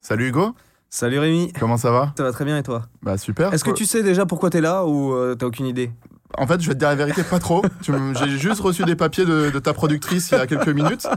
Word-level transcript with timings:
Salut 0.00 0.28
Hugo, 0.28 0.54
Salut 0.88 1.18
Rémi, 1.18 1.52
comment 1.58 1.76
ça 1.76 1.90
va? 1.90 2.12
Ça 2.16 2.22
va 2.22 2.30
très 2.30 2.44
bien 2.44 2.56
et 2.58 2.62
toi? 2.62 2.82
Bah 3.02 3.18
super. 3.18 3.52
Est-ce 3.52 3.64
que 3.64 3.72
tu 3.72 3.86
sais 3.86 4.04
déjà 4.04 4.24
pourquoi 4.24 4.50
t'es 4.50 4.60
là 4.60 4.84
ou 4.84 5.12
euh, 5.12 5.34
t'as 5.34 5.46
aucune 5.46 5.66
idée? 5.66 5.90
En 6.38 6.46
fait, 6.46 6.60
je 6.60 6.68
vais 6.68 6.74
te 6.74 6.78
dire 6.78 6.90
la 6.90 6.94
vérité, 6.94 7.24
pas 7.24 7.40
trop. 7.40 7.64
J'ai 7.82 8.38
juste 8.38 8.60
reçu 8.60 8.84
des 8.84 8.94
papiers 8.94 9.24
de, 9.24 9.50
de 9.50 9.58
ta 9.58 9.72
productrice 9.74 10.30
il 10.30 10.38
y 10.38 10.40
a 10.40 10.46
quelques 10.46 10.68
minutes. 10.68 11.08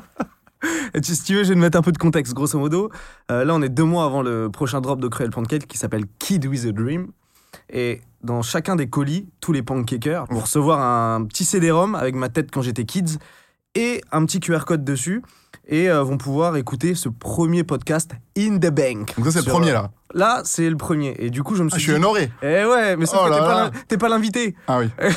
Si 1.02 1.24
tu 1.24 1.36
veux, 1.36 1.44
je 1.44 1.50
vais 1.50 1.55
te 1.55 1.60
mettre 1.60 1.78
un 1.78 1.82
peu 1.82 1.92
de 1.92 1.98
contexte, 1.98 2.34
grosso 2.34 2.57
modo. 2.57 2.89
Euh, 3.32 3.46
là, 3.46 3.54
on 3.56 3.62
est 3.62 3.70
deux 3.70 3.84
mois 3.84 4.06
avant 4.06 4.21
le 4.21 4.50
prochain 4.50 4.82
drop 4.82 5.00
de 5.00 5.07
Cruel 5.07 5.30
Pancake 5.30 5.68
qui 5.68 5.78
s'appelle 5.78 6.06
Kid 6.20 6.46
with 6.46 6.66
a 6.66 6.71
Dream. 6.71 7.07
Et 7.71 8.02
dans 8.24 8.42
chacun 8.42 8.75
des 8.75 8.88
colis, 8.89 9.28
tous 9.42 9.52
les 9.54 9.61
pancakers 9.61 10.25
vont 10.30 10.39
recevoir 10.39 10.80
un 10.82 11.24
petit 11.25 11.46
CD-ROM 11.46 11.96
avec 11.96 12.16
ma 12.16 12.30
tête 12.30 12.50
quand 12.52 12.61
j'étais 12.61 12.86
kids 12.86 13.18
et 13.75 14.02
un 14.11 14.25
petit 14.25 14.39
QR 14.39 14.60
code 14.66 14.83
dessus 14.83 15.21
et 15.68 15.89
euh, 15.89 16.02
vont 16.04 16.18
pouvoir 16.18 16.56
écouter 16.58 16.96
ce 16.96 17.10
premier 17.10 17.64
podcast 17.64 18.11
In 18.38 18.58
the 18.58 18.69
Bank. 18.71 19.14
Donc 19.18 19.25
ça 19.25 19.32
c'est 19.32 19.46
le 19.46 19.52
premier 19.52 19.71
là. 19.74 19.92
Là, 20.14 20.42
c'est 20.46 20.69
le 20.69 20.78
premier. 20.78 21.16
Et 21.19 21.30
du 21.30 21.44
coup, 21.44 21.55
je 21.55 21.64
me 21.64 21.68
Ah, 21.71 21.75
suis 21.75 21.80
je 21.82 21.92
suis 21.92 22.00
dit... 22.00 22.05
honoré. 22.05 22.32
Eh 22.42 22.66
ouais, 22.66 22.96
mais 22.96 23.05
sauf 23.05 23.19
Oh 23.24 23.30
que 23.30 23.78
t'es 23.88 23.97
pas 23.97 24.08
l'invité. 24.10 24.55
Ah 24.68 24.80
oui. 24.80 24.89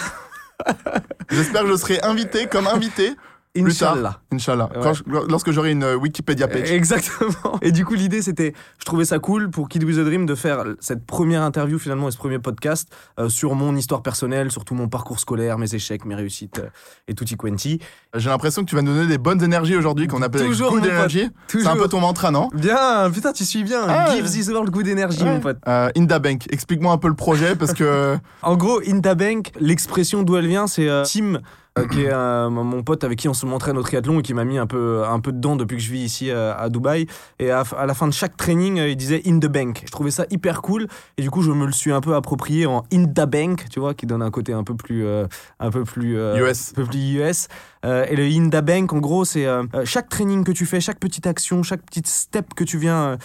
J'espère 1.30 1.62
que 1.62 1.68
je 1.68 1.76
serai 1.76 2.00
invité 2.02 2.46
comme 2.46 2.66
invité. 2.66 3.12
Inch'Allah. 3.58 4.20
Inch'Allah. 4.32 4.68
Ouais. 4.76 4.92
Lorsque 5.28 5.50
j'aurai 5.50 5.72
une 5.72 5.82
euh, 5.82 5.96
Wikipédia 5.96 6.46
page. 6.46 6.70
Exactement. 6.70 7.58
Et 7.62 7.72
du 7.72 7.84
coup, 7.84 7.94
l'idée, 7.94 8.22
c'était, 8.22 8.52
je 8.78 8.84
trouvais 8.84 9.04
ça 9.04 9.18
cool 9.18 9.50
pour 9.50 9.68
Kid 9.68 9.82
with 9.82 9.98
a 9.98 10.04
Dream 10.04 10.24
de 10.24 10.36
faire 10.36 10.62
cette 10.78 11.04
première 11.04 11.42
interview 11.42 11.78
finalement 11.80 12.06
et 12.08 12.12
ce 12.12 12.16
premier 12.16 12.38
podcast 12.38 12.88
euh, 13.18 13.28
sur 13.28 13.56
mon 13.56 13.74
histoire 13.74 14.02
personnelle, 14.02 14.52
sur 14.52 14.64
tout 14.64 14.74
mon 14.76 14.88
parcours 14.88 15.18
scolaire, 15.18 15.58
mes 15.58 15.74
échecs, 15.74 16.04
mes 16.04 16.14
réussites 16.14 16.60
euh, 16.60 16.68
et 17.08 17.14
tutti 17.14 17.36
quanti. 17.36 17.80
J'ai 18.14 18.30
l'impression 18.30 18.62
que 18.64 18.70
tu 18.70 18.76
vas 18.76 18.82
nous 18.82 18.94
donner 18.94 19.08
des 19.08 19.18
bonnes 19.18 19.42
énergies 19.42 19.74
aujourd'hui 19.76 20.06
qu'on 20.06 20.22
appelle 20.22 20.46
Toujours, 20.46 20.70
good 20.70 20.86
energy. 20.86 21.28
C'est 21.48 21.66
un 21.66 21.74
peu 21.76 21.88
ton 21.88 22.00
mantra, 22.00 22.30
non? 22.30 22.50
Bien, 22.54 23.10
putain, 23.12 23.32
tu 23.32 23.44
suis 23.44 23.64
bien. 23.64 23.82
Ah, 23.88 24.14
Give 24.14 24.30
this 24.30 24.48
world 24.48 24.70
good 24.70 24.86
energy, 24.86 25.24
Ouais. 25.24 25.28
mon 25.34 25.40
pote. 25.40 25.58
euh, 25.66 25.90
Inda 25.96 26.20
Bank, 26.20 26.44
explique-moi 26.50 26.92
un 26.92 26.98
peu 26.98 27.08
le 27.08 27.14
projet 27.14 27.56
parce 27.56 27.72
que 27.74 28.16
En 28.42 28.56
gros, 28.56 28.80
Intabank, 28.86 29.50
l'expression 29.58 30.22
d'où 30.22 30.36
elle 30.36 30.46
vient, 30.46 30.68
c'est 30.68 30.88
euh, 30.88 31.02
Tim. 31.04 31.40
Euh, 31.78 31.86
qui 31.86 32.02
est 32.02 32.12
euh, 32.12 32.50
mon 32.50 32.82
pote 32.82 33.04
avec 33.04 33.18
qui 33.18 33.28
on 33.28 33.34
se 33.34 33.46
m'entraîne 33.46 33.78
au 33.78 33.82
triathlon 33.82 34.18
et 34.18 34.22
qui 34.22 34.34
m'a 34.34 34.44
mis 34.44 34.58
un 34.58 34.66
peu, 34.66 35.04
un 35.06 35.20
peu 35.20 35.32
dedans 35.32 35.56
depuis 35.56 35.76
que 35.76 35.82
je 35.82 35.92
vis 35.92 36.00
ici 36.00 36.30
euh, 36.30 36.52
à 36.56 36.68
Dubaï. 36.68 37.06
Et 37.38 37.50
à, 37.50 37.62
à 37.76 37.86
la 37.86 37.94
fin 37.94 38.08
de 38.08 38.12
chaque 38.12 38.36
training, 38.36 38.78
euh, 38.80 38.88
il 38.88 38.96
disait 38.96 39.22
in 39.26 39.38
the 39.38 39.46
bank. 39.46 39.82
Je 39.86 39.90
trouvais 39.90 40.10
ça 40.10 40.26
hyper 40.30 40.62
cool 40.62 40.88
et 41.16 41.22
du 41.22 41.30
coup, 41.30 41.42
je 41.42 41.52
me 41.52 41.66
le 41.66 41.72
suis 41.72 41.92
un 41.92 42.00
peu 42.00 42.14
approprié 42.14 42.66
en 42.66 42.84
in 42.92 43.04
the 43.04 43.24
bank, 43.24 43.66
tu 43.70 43.78
vois, 43.80 43.94
qui 43.94 44.06
donne 44.06 44.22
un 44.22 44.30
côté 44.30 44.52
un 44.52 44.64
peu 44.64 44.74
plus, 44.74 45.06
euh, 45.06 45.26
un 45.60 45.70
peu 45.70 45.84
plus 45.84 46.16
US. 46.16 46.72
un 46.72 46.74
peu 46.74 46.84
plus 46.84 47.14
US. 47.14 47.48
Et 47.84 48.16
le 48.16 48.24
in 48.24 48.50
the 48.50 48.62
bank, 48.64 48.92
en 48.92 48.98
gros, 48.98 49.24
c'est 49.24 49.46
chaque 49.84 50.08
training 50.08 50.44
que 50.44 50.52
tu 50.52 50.66
fais, 50.66 50.80
chaque 50.80 50.98
petite 50.98 51.26
action, 51.26 51.62
chaque 51.62 51.82
petite 51.82 52.06
step 52.06 52.52
que 52.54 52.64
tu 52.64 52.76
viens, 52.76 53.16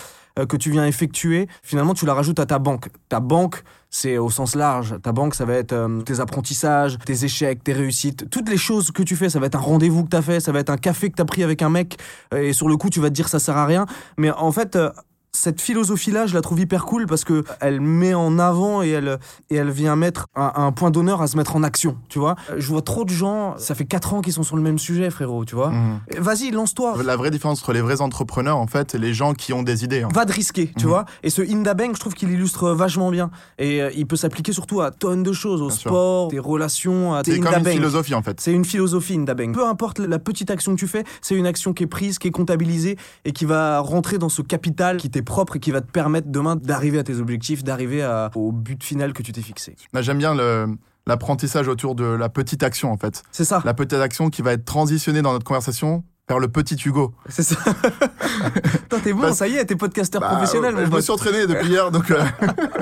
que 0.44 0.58
tu 0.58 0.72
viens 0.72 0.86
effectuer, 0.86 1.48
finalement, 1.64 1.94
tu 1.94 2.06
la 2.06 2.14
rajoutes 2.14 2.40
à 2.40 2.46
ta 2.46 2.60
banque. 2.60 2.90
Ta 3.08 3.22
banque, 3.22 3.64
c'est 3.90 4.18
au 4.18 4.30
sens 4.30 4.56
large. 4.56 4.96
Ta 5.02 5.14
banque, 5.14 5.36
ça 5.36 5.46
va 5.46 5.54
être 5.54 5.72
euh, 5.72 6.02
tes 6.02 6.20
apprentissages, 6.20 6.98
tes 7.06 7.24
échecs, 7.24 7.64
tes 7.64 7.72
réussites, 7.72 8.30
toutes 8.30 8.50
les 8.50 8.58
choses 8.58 8.92
que 8.92 9.04
tu 9.04 9.16
fais. 9.16 9.30
Ça 9.30 9.40
va 9.40 9.46
être 9.46 9.56
un 9.56 9.60
rendez-vous 9.60 10.04
que 10.04 10.10
tu 10.10 10.18
as 10.18 10.22
fait, 10.22 10.42
ça 10.42 10.52
va 10.52 10.60
être 10.60 10.70
un 10.70 10.78
café 10.78 11.10
que 11.10 11.16
tu 11.16 11.22
as 11.22 11.26
pris 11.26 11.44
avec 11.44 11.62
un 11.62 11.70
mec, 11.70 11.98
euh, 12.34 12.42
et 12.42 12.54
sur 12.54 12.68
le 12.68 12.76
coup, 12.76 12.90
tu 12.90 13.00
vas 13.00 13.10
te 13.10 13.14
dire 13.14 13.30
ça 13.30 13.40
sert 13.40 13.56
à 13.56 13.66
rien. 13.66 13.86
Mais 14.18 14.32
en 14.32 14.52
fait. 14.52 14.76
euh, 14.76 14.90
cette 15.36 15.62
philosophie-là, 15.62 16.26
je 16.28 16.34
la 16.34 16.42
trouve 16.42 16.60
hyper 16.60 16.86
cool 16.86 17.06
parce 17.06 17.24
que 17.24 17.44
elle 17.60 17.82
met 17.82 18.14
en 18.14 18.40
avant 18.40 18.82
et 18.82 18.90
elle, 18.90 19.20
et 19.50 19.56
elle 19.56 19.70
vient 19.70 19.96
mettre 19.96 20.28
un, 20.36 20.52
un 20.56 20.72
point 20.72 20.92
d'honneur 20.92 21.22
à 21.22 21.28
se 21.28 21.38
mettre 21.38 21.56
en 21.56 21.64
action, 21.64 21.98
tu 22.10 22.20
vois. 22.20 22.36
Euh, 22.50 22.56
Je 22.58 22.68
vois 22.68 22.82
trop 22.82 23.04
de 23.06 23.10
gens, 23.10 23.56
ça 23.58 23.76
fait 23.76 23.86
4 23.86 24.14
ans 24.14 24.22
qu'ils 24.22 24.34
sont 24.34 24.44
sur 24.44 24.56
le 24.56 24.62
même 24.62 24.80
sujet, 24.80 25.10
frérot, 25.10 25.46
tu 25.46 25.56
vois. 25.56 25.72
Mhm. 25.72 26.00
Vas-y, 26.20 26.52
lance-toi. 26.52 26.96
la 27.04 27.16
vraie 27.18 27.32
différence 27.32 27.60
entre 27.62 27.74
les 27.74 27.82
vrais 27.82 28.02
entrepreneurs 28.02 28.58
en 28.58 28.68
fait 28.68 28.96
et 28.96 28.98
les 28.98 29.14
gens 29.14 29.34
qui 29.34 29.54
ont 29.54 29.64
des 29.64 29.84
idées. 29.84 30.04
hein. 30.04 30.10
Va 30.14 30.26
de 30.26 30.32
risquer, 30.32 30.72
tu 30.78 30.86
Mhm. 30.86 30.90
vois. 30.90 31.06
Et 31.24 31.30
ce 31.30 31.42
Inda 31.42 31.74
Bank, 31.74 31.96
je 31.96 32.00
trouve 32.00 32.14
qu'il 32.14 32.32
illustre 32.32 32.72
vachement 32.72 33.12
bien. 33.12 33.30
Et 33.60 33.82
euh, 33.82 33.92
il 33.96 34.08
peut 34.08 34.16
s'appliquer 34.16 34.54
surtout 34.54 34.82
à 34.82 34.92
tonnes 34.92 35.24
de 35.24 35.34
choses, 35.34 35.62
au 35.62 35.68
Bien 35.68 35.76
sûr. 35.76 35.90
sport, 35.92 36.28
tes 36.30 36.40
relations, 36.40 37.14
à 37.14 37.24
tes 37.24 37.34
C'est 37.34 37.40
comme 37.40 37.54
une 37.54 37.66
philosophie 37.66 38.14
en 38.16 38.22
fait. 38.22 38.40
C'est 38.40 38.54
une 38.54 38.66
philosophie 38.66 39.16
Inda 39.16 39.34
Bank. 39.34 39.54
Peu 39.54 39.68
importe 39.68 40.00
la 40.00 40.20
petite 40.20 40.50
action 40.52 40.74
que 40.76 40.80
tu 40.80 40.88
fais, 40.88 41.04
c'est 41.22 41.36
une 41.36 41.46
action 41.48 41.74
qui 41.74 41.84
est 41.84 41.88
prise, 41.88 42.18
qui 42.20 42.28
est 42.28 42.32
comptabilisée 42.32 42.98
et 43.26 43.32
qui 43.34 43.46
va 43.46 43.80
rentrer 43.80 44.18
dans 44.18 44.30
ce 44.30 44.42
capital 44.42 44.98
qui 44.98 45.10
t'est 45.10 45.22
propre 45.26 45.58
et 45.58 45.60
qui 45.60 45.72
va 45.72 45.82
te 45.82 45.92
permettre 45.92 46.28
demain 46.30 46.56
d'arriver 46.56 47.00
à 47.00 47.04
tes 47.04 47.20
objectifs, 47.20 47.64
d'arriver 47.64 48.02
à- 48.04 48.32
au 48.36 48.52
but 48.54 48.82
final 48.84 49.12
que 49.14 49.22
tu 49.24 49.32
t'es 49.34 49.42
fixé. 49.42 49.76
Là, 49.94 50.02
J'aime 50.02 50.18
bien 50.20 50.34
le- 50.34 50.68
l'apprentissage 51.08 51.68
autour 51.68 51.94
de 51.96 52.06
la 52.06 52.30
petite 52.30 52.64
action 52.64 52.92
en 52.92 52.98
fait. 52.98 53.24
C'est 53.32 53.46
ça. 53.46 53.62
La 53.66 53.74
petite 53.74 54.00
action 54.00 54.30
qui 54.30 54.42
va 54.42 54.54
être 54.54 54.66
transitionnée 54.66 55.22
dans 55.22 55.34
notre 55.34 55.46
conversation 55.46 56.04
vers 56.28 56.40
le 56.40 56.48
petit 56.48 56.76
Hugo. 56.86 57.14
C'est 57.30 57.44
ça. 57.44 57.56
Toi, 58.90 59.00
t'es 59.04 59.14
bon, 59.14 59.32
ça 59.34 59.48
y 59.48 59.56
est, 59.58 59.66
t'es 59.66 59.76
podcasteur 59.76 60.22
Bah, 60.22 60.30
professionnel, 60.30 60.74
ouais, 60.76 60.86
je 60.88 60.92
me 60.92 61.02
suis 61.02 61.12
entraîné 61.12 61.46
depuis 61.46 61.68
hier, 61.70 61.92
donc. 61.92 62.10
euh, 62.10 62.24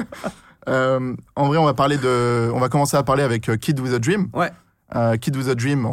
euh, 0.70 1.14
en 1.36 1.48
vrai, 1.48 1.58
on 1.58 1.66
va 1.66 1.74
parler 1.74 1.98
de, 1.98 2.50
on 2.54 2.60
va 2.60 2.70
commencer 2.70 2.96
à 2.98 3.04
parler 3.04 3.24
avec 3.24 3.50
euh, 3.50 3.58
Kid 3.58 3.80
with 3.80 3.94
a 3.94 4.00
Dream. 4.00 4.30
Ouais. 4.34 4.52
Euh, 4.96 5.18
Kid 5.18 5.36
with 5.36 5.48
a 5.48 5.56
Dream, 5.56 5.88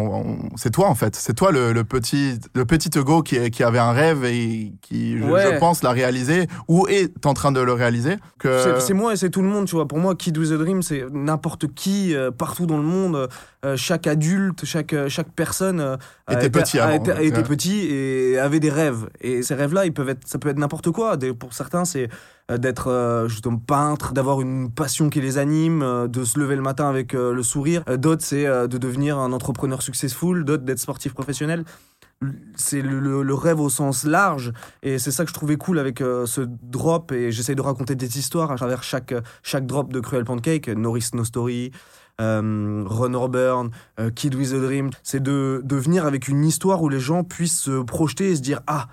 c'est 0.57 0.71
toi 0.71 0.89
en 0.89 0.95
fait, 0.95 1.17
c'est 1.17 1.33
toi 1.33 1.53
le, 1.53 1.73
le 1.73 1.85
petit, 1.85 2.39
le 2.55 2.65
petit 2.67 2.91
Hugo 2.99 3.23
qui, 3.23 3.51
qui 3.51 3.63
avait 3.63 3.79
un 3.79 3.93
rêve 3.93 4.25
et 4.27 4.73
qui, 4.83 5.19
je, 5.19 5.25
Ouais. 5.25 5.55
je 5.55 5.59
pense, 5.59 5.83
l'a 5.83 5.91
réalisé 5.91 6.47
ou 6.69 6.87
est 6.89 7.25
en 7.25 7.33
train 7.33 7.51
de 7.53 7.61
le 7.61 7.73
réaliser. 7.73 8.17
Que... 8.39 8.79
C'est- 8.81 8.93
moi 8.93 9.13
et 9.15 9.17
c'est 9.17 9.31
tout 9.31 9.41
le 9.43 9.49
monde, 9.49 9.67
tu 9.67 9.75
vois. 9.77 9.87
Pour 9.89 9.99
moi, 9.99 10.15
Kid 10.15 10.37
with 10.37 10.51
a 10.53 10.57
Dream, 10.59 10.83
c'est 10.83 11.05
n'importe 11.13 11.73
qui, 11.75 12.15
euh, 12.15 12.31
partout 12.31 12.67
dans 12.67 12.77
le 12.77 12.83
monde, 12.83 13.29
euh, 13.65 13.77
chaque 13.77 14.07
adulte, 14.07 14.65
chaque, 14.65 14.93
euh, 14.93 15.09
chaque 15.09 15.31
personne 15.33 15.97
Était 16.31 16.51
petit 16.51 16.79
avant, 16.79 17.03
ouais. 17.03 17.31
Ouais. 17.31 17.43
petit 17.43 17.87
et 17.91 18.39
avait 18.39 18.61
des 18.61 18.71
rêves. 18.71 19.09
Et 19.21 19.43
ces 19.43 19.55
rêves-là, 19.55 19.87
ils 19.87 19.93
peuvent 19.95 20.09
être, 20.11 20.27
ça 20.27 20.39
peut 20.39 20.49
être 20.51 20.59
n'importe 20.59 20.91
quoi. 20.91 21.17
Des- 21.17 21.33
Pour 21.33 21.53
certains, 21.55 21.85
c'est 21.85 22.09
d'être 22.59 22.89
euh, 22.89 23.29
justement 23.29 23.59
peintre, 23.59 24.13
d'avoir 24.13 24.41
une 24.41 24.71
passion 24.71 25.11
qui 25.11 25.21
les 25.21 25.39
anime, 25.39 25.83
euh, 25.83 26.09
de 26.09 26.25
se 26.25 26.39
lever 26.39 26.57
le 26.57 26.63
matin 26.63 26.89
avec 26.89 27.15
euh, 27.15 27.33
le 27.33 27.43
sourire. 27.43 27.83
Euh, 27.89 27.97
D'autres, 27.97 28.25
c'est 28.25 28.47
euh, 28.47 28.67
de 28.67 28.79
devenir 28.79 29.19
un 29.19 29.33
entrepreneur 29.33 29.83
successful. 29.83 30.45
D'autres, 30.45 30.65
d'être 30.65 30.79
sportif 30.79 31.15
professionnel. 31.15 31.65
C'est 32.55 32.83
le, 32.83 33.35
rêve 33.35 33.61
au 33.61 33.71
sens 33.71 34.05
large 34.05 34.53
et 34.83 34.99
c'est 34.99 35.11
ça 35.11 35.25
que 35.25 35.31
je 35.31 35.35
trouvais 35.35 35.57
cool 35.57 35.79
avec 35.79 36.03
euh, 36.03 36.27
ce 36.27 36.43
drop 36.43 37.13
et 37.13 37.33
j'essaye 37.33 37.55
de 37.55 37.63
raconter 37.63 37.95
des 37.95 38.19
histoires 38.19 38.51
à 38.51 38.57
travers 38.57 38.83
chaque, 38.83 39.15
chaque 39.43 39.65
drop 39.65 39.91
de 39.91 40.01
Cruel 40.01 40.25
Pancake, 40.25 40.69
Norris 40.69 41.09
No 41.15 41.25
Story, 41.25 41.73
euh, 42.21 42.85
Run 42.87 43.15
or 43.15 43.31
Burn, 43.31 43.71
euh, 43.99 44.11
Kid 44.11 44.35
with 44.35 44.53
a 44.53 44.59
Dream. 44.59 44.91
C'est 45.03 45.23
de, 45.23 45.63
de 45.65 45.77
venir 45.77 46.05
avec 46.05 46.29
une 46.29 46.45
histoire 46.45 46.83
où 46.83 46.91
les 46.91 47.01
gens 47.01 47.25
puissent 47.25 47.61
se 47.61 47.83
projeter 47.83 48.33
et 48.33 48.37
se 48.37 48.43
dire 48.43 48.61
Ah, 48.67 48.89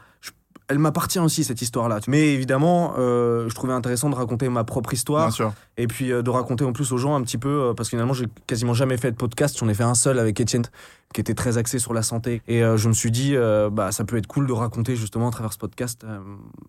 elle 0.69 0.79
m'appartient 0.79 1.19
aussi 1.19 1.43
cette 1.43 1.61
histoire-là. 1.61 1.99
Mais 2.07 2.33
évidemment, 2.33 2.93
euh, 2.97 3.47
je 3.47 3.55
trouvais 3.55 3.73
intéressant 3.73 4.09
de 4.09 4.15
raconter 4.15 4.49
ma 4.49 4.63
propre 4.63 4.93
histoire 4.93 5.27
Bien 5.27 5.31
sûr. 5.31 5.53
et 5.77 5.87
puis 5.87 6.11
euh, 6.11 6.21
de 6.21 6.29
raconter 6.29 6.65
en 6.65 6.73
plus 6.73 6.91
aux 6.91 6.97
gens 6.97 7.15
un 7.15 7.21
petit 7.21 7.37
peu, 7.37 7.69
euh, 7.69 7.73
parce 7.73 7.89
que 7.89 7.91
finalement, 7.91 8.13
j'ai 8.13 8.27
quasiment 8.47 8.73
jamais 8.73 8.97
fait 8.97 9.11
de 9.11 9.15
podcast. 9.15 9.57
J'en 9.57 9.69
ai 9.69 9.73
fait 9.73 9.83
un 9.83 9.95
seul 9.95 10.19
avec 10.19 10.41
Etienne, 10.41 10.65
qui 11.13 11.21
était 11.21 11.33
très 11.33 11.57
axé 11.57 11.79
sur 11.79 11.93
la 11.93 12.01
santé. 12.01 12.41
Et 12.47 12.61
je 12.61 12.87
me 12.89 12.93
suis 12.93 13.11
dit, 13.11 13.35
bah, 13.71 13.93
ça 13.93 14.03
peut 14.03 14.17
être 14.17 14.27
cool 14.27 14.45
de 14.45 14.51
raconter 14.51 14.97
justement 14.97 15.29
à 15.29 15.31
travers 15.31 15.53
ce 15.53 15.57
podcast 15.57 16.05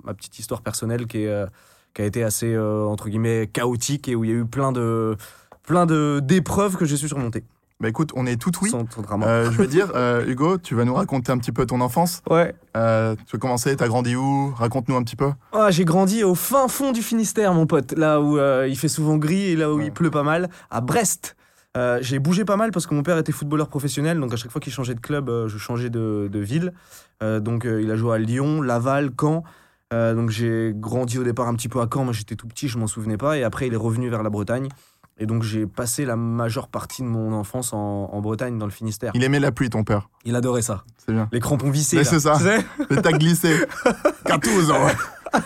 ma 0.05 0.15
petite 0.15 0.39
histoire 0.39 0.63
personnelle 0.63 1.07
qui, 1.07 1.25
est, 1.25 1.47
qui 1.93 2.03
a 2.03 2.05
été 2.05 2.23
assez, 2.23 2.57
entre 2.57 3.09
guillemets, 3.09 3.51
chaotique 3.53 4.09
et 4.09 4.15
où 4.15 4.23
il 4.23 4.31
y 4.31 4.33
a 4.33 4.37
eu 4.37 4.47
plein 4.47 4.71
de 4.71 5.17
plein 5.65 5.87
de 5.87 6.21
d'épreuves 6.23 6.77
que 6.77 6.85
j'ai 6.85 6.97
su 6.97 7.09
surmonter. 7.09 7.43
Bah 7.81 7.89
écoute, 7.89 8.11
on 8.17 8.27
est 8.27 8.41
tout 8.41 8.51
oui. 8.61 8.71
Sans, 8.71 8.85
sans 8.91 9.03
drama. 9.03 9.27
Euh, 9.27 9.51
je 9.53 9.57
vais 9.59 9.69
dire, 9.69 9.93
euh, 9.95 10.25
Hugo, 10.29 10.59
tu 10.59 10.75
vas 10.75 10.85
nous 10.85 10.95
raconter 10.95 11.31
un 11.31 11.39
petit 11.39 11.53
peu 11.53 11.65
ton 11.65 11.81
enfance. 11.81 12.23
Ouais. 12.29 12.55
Euh, 12.77 13.15
tu 13.27 13.37
veux 13.37 13.39
commencer? 13.39 13.77
T'as 13.77 13.87
grandi 13.87 14.17
où? 14.17 14.53
Raconte-nous 14.57 14.97
un 14.97 15.03
petit 15.05 15.15
peu. 15.15 15.31
Ah, 15.53 15.71
j'ai 15.71 15.85
grandi 15.85 16.25
au 16.25 16.35
fin 16.35 16.67
fond 16.67 16.91
du 16.91 17.03
Finistère, 17.03 17.55
mon 17.55 17.67
pote, 17.67 17.93
là 17.93 18.21
où 18.21 18.37
euh, 18.39 18.67
il 18.69 18.77
fait 18.77 18.89
souvent 18.89 19.17
gris 19.17 19.51
et 19.53 19.57
là 19.57 19.73
où 19.73 19.77
Ouais. 19.79 19.87
il 19.87 19.93
pleut 19.93 20.11
pas 20.11 20.25
mal, 20.25 20.49
à 20.71 20.81
Brest. 20.81 21.37
Euh, 21.77 21.99
j'ai 22.01 22.19
bougé 22.19 22.45
pas 22.45 22.57
mal 22.57 22.73
parce 22.73 22.89
que 22.89 22.95
mon 22.95 23.05
père 23.05 23.19
était 23.19 23.31
footballeur 23.31 23.69
professionnel, 23.69 24.19
donc 24.19 24.33
à 24.33 24.37
chaque 24.37 24.51
fois 24.51 24.61
qu'il 24.61 24.73
changeait 24.73 24.95
de 24.95 25.01
club, 25.01 25.29
euh, 25.29 25.47
je 25.47 25.59
changeais 25.59 25.91
de, 25.91 26.29
de 26.33 26.39
ville. 26.41 26.73
Euh, 27.23 27.39
donc 27.39 27.65
euh, 27.65 27.81
il 27.81 27.91
a 27.93 27.97
joué 27.97 28.15
à 28.17 28.19
Lyon, 28.19 28.61
Laval, 28.63 29.11
Caen. 29.21 29.45
Euh, 29.93 30.15
donc 30.15 30.31
j'ai 30.31 30.73
grandi 30.75 31.19
au 31.19 31.23
départ 31.25 31.47
un 31.47 31.55
petit 31.55 31.69
peu 31.69 31.81
à 31.81 31.87
Caen, 31.93 32.03
moi 32.05 32.13
j'étais 32.13 32.35
tout 32.35 32.49
petit, 32.49 32.67
je 32.69 32.77
m'en 32.79 32.87
souvenais 32.89 33.17
pas, 33.17 33.39
et 33.39 33.45
après 33.45 33.69
il 33.69 33.73
est 33.75 33.77
revenu 33.79 34.09
vers 34.11 34.23
la 34.25 34.31
Bretagne. 34.31 34.69
Et 35.19 35.27
donc 35.27 35.43
j'ai 35.43 35.67
passé 35.67 36.05
la 36.05 36.17
majeure 36.17 36.69
partie 36.69 37.03
de 37.03 37.09
mon 37.09 37.33
enfance 37.33 37.73
en, 37.73 37.79
en 38.13 38.21
Bretagne, 38.21 38.57
dans 38.59 38.67
le 38.67 38.71
Finistère. 38.73 39.13
Il 39.15 39.25
aimait 39.25 39.41
la 39.41 39.51
pluie, 39.53 39.69
ton 39.71 39.83
père. 39.85 40.09
Il 40.25 40.37
adorait 40.37 40.63
ça. 40.63 40.85
C'est 41.05 41.13
bien. 41.13 41.29
Les 41.33 41.41
crampons 41.41 41.71
vissés. 41.71 42.05
C'est 42.05 42.21
ça. 42.21 42.39
Et 42.91 42.97
t'as 43.03 43.13
glissé. 43.13 43.55
Cartouze. 44.25 44.71
hein. 44.71 45.41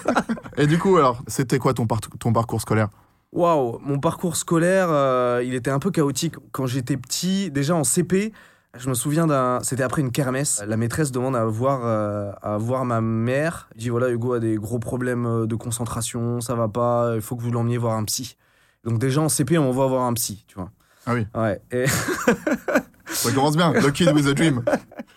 Et 0.57 0.67
du 0.67 0.79
coup, 0.79 0.97
alors, 0.97 1.23
c'était 1.27 1.59
quoi 1.59 1.75
ton, 1.75 1.87
par- 1.87 2.01
ton 2.01 2.33
parcours 2.33 2.61
scolaire? 2.61 2.89
Waouh, 3.33 3.79
mon 3.83 3.99
parcours 3.99 4.37
scolaire, 4.37 4.89
euh, 4.91 5.43
il 5.45 5.55
était 5.55 5.71
un 5.71 5.79
peu 5.79 5.91
chaotique. 5.91 6.35
Quand 6.53 6.67
j'étais 6.67 6.97
petit, 6.99 7.51
déjà 7.51 7.75
en 7.75 7.83
CP, 7.85 8.33
Je 8.79 8.89
me 8.89 8.95
souviens 8.95 9.27
d'un. 9.27 9.59
C'était 9.63 9.83
après 9.83 10.01
une 10.03 10.13
kermesse. 10.13 10.63
La 10.67 10.77
maîtresse 10.79 11.13
demande 11.13 11.37
à 11.37 11.45
voir, 11.45 11.81
euh, 11.85 12.31
à 12.43 12.57
voir 12.59 12.85
ma 12.85 13.01
mère. 13.01 13.69
Elle 13.75 13.81
dit 13.81 13.89
voilà, 13.91 14.09
Hugo 14.11 14.35
a 14.35 14.41
des 14.41 14.57
gros 14.57 14.79
problèmes 14.79 15.27
euh, 15.27 15.47
de 15.47 15.55
concentration, 15.57 16.41
ça 16.41 16.55
va 16.55 16.69
pas, 16.69 17.13
il 17.15 17.21
faut 17.23 17.37
que 17.37 17.43
vous 17.43 17.51
l'emmeniez 17.51 17.77
voir 17.79 17.97
un 17.97 18.05
psy. 18.05 18.37
Donc, 18.85 18.99
déjà 18.99 19.21
en 19.21 19.29
CP, 19.29 19.59
on 19.59 19.71
va 19.71 19.87
voir 19.87 20.03
un 20.03 20.13
psy, 20.15 20.45
tu 20.47 20.57
vois. 20.57 20.71
Ah 21.07 21.15
oui, 21.15 21.27
Ouais. 21.35 21.61
Et, 21.73 21.87
ça 23.07 23.33
commence 23.33 23.57
bien. 23.57 23.73
The 23.73 23.93
Kid 23.93 24.13
with 24.13 24.27
a 24.27 24.35
Dream. 24.35 24.65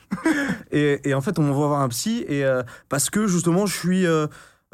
et, 0.72 1.08
et 1.08 1.14
en 1.14 1.22
fait, 1.22 1.38
on 1.40 1.44
m'envoie 1.44 1.68
voir 1.68 1.82
un 1.82 1.90
psy. 1.90 2.26
Et, 2.28 2.44
euh, 2.44 2.64
parce 2.90 3.10
que 3.10 3.28
justement, 3.28 3.66
je 3.66 3.76
suis. 3.76 4.06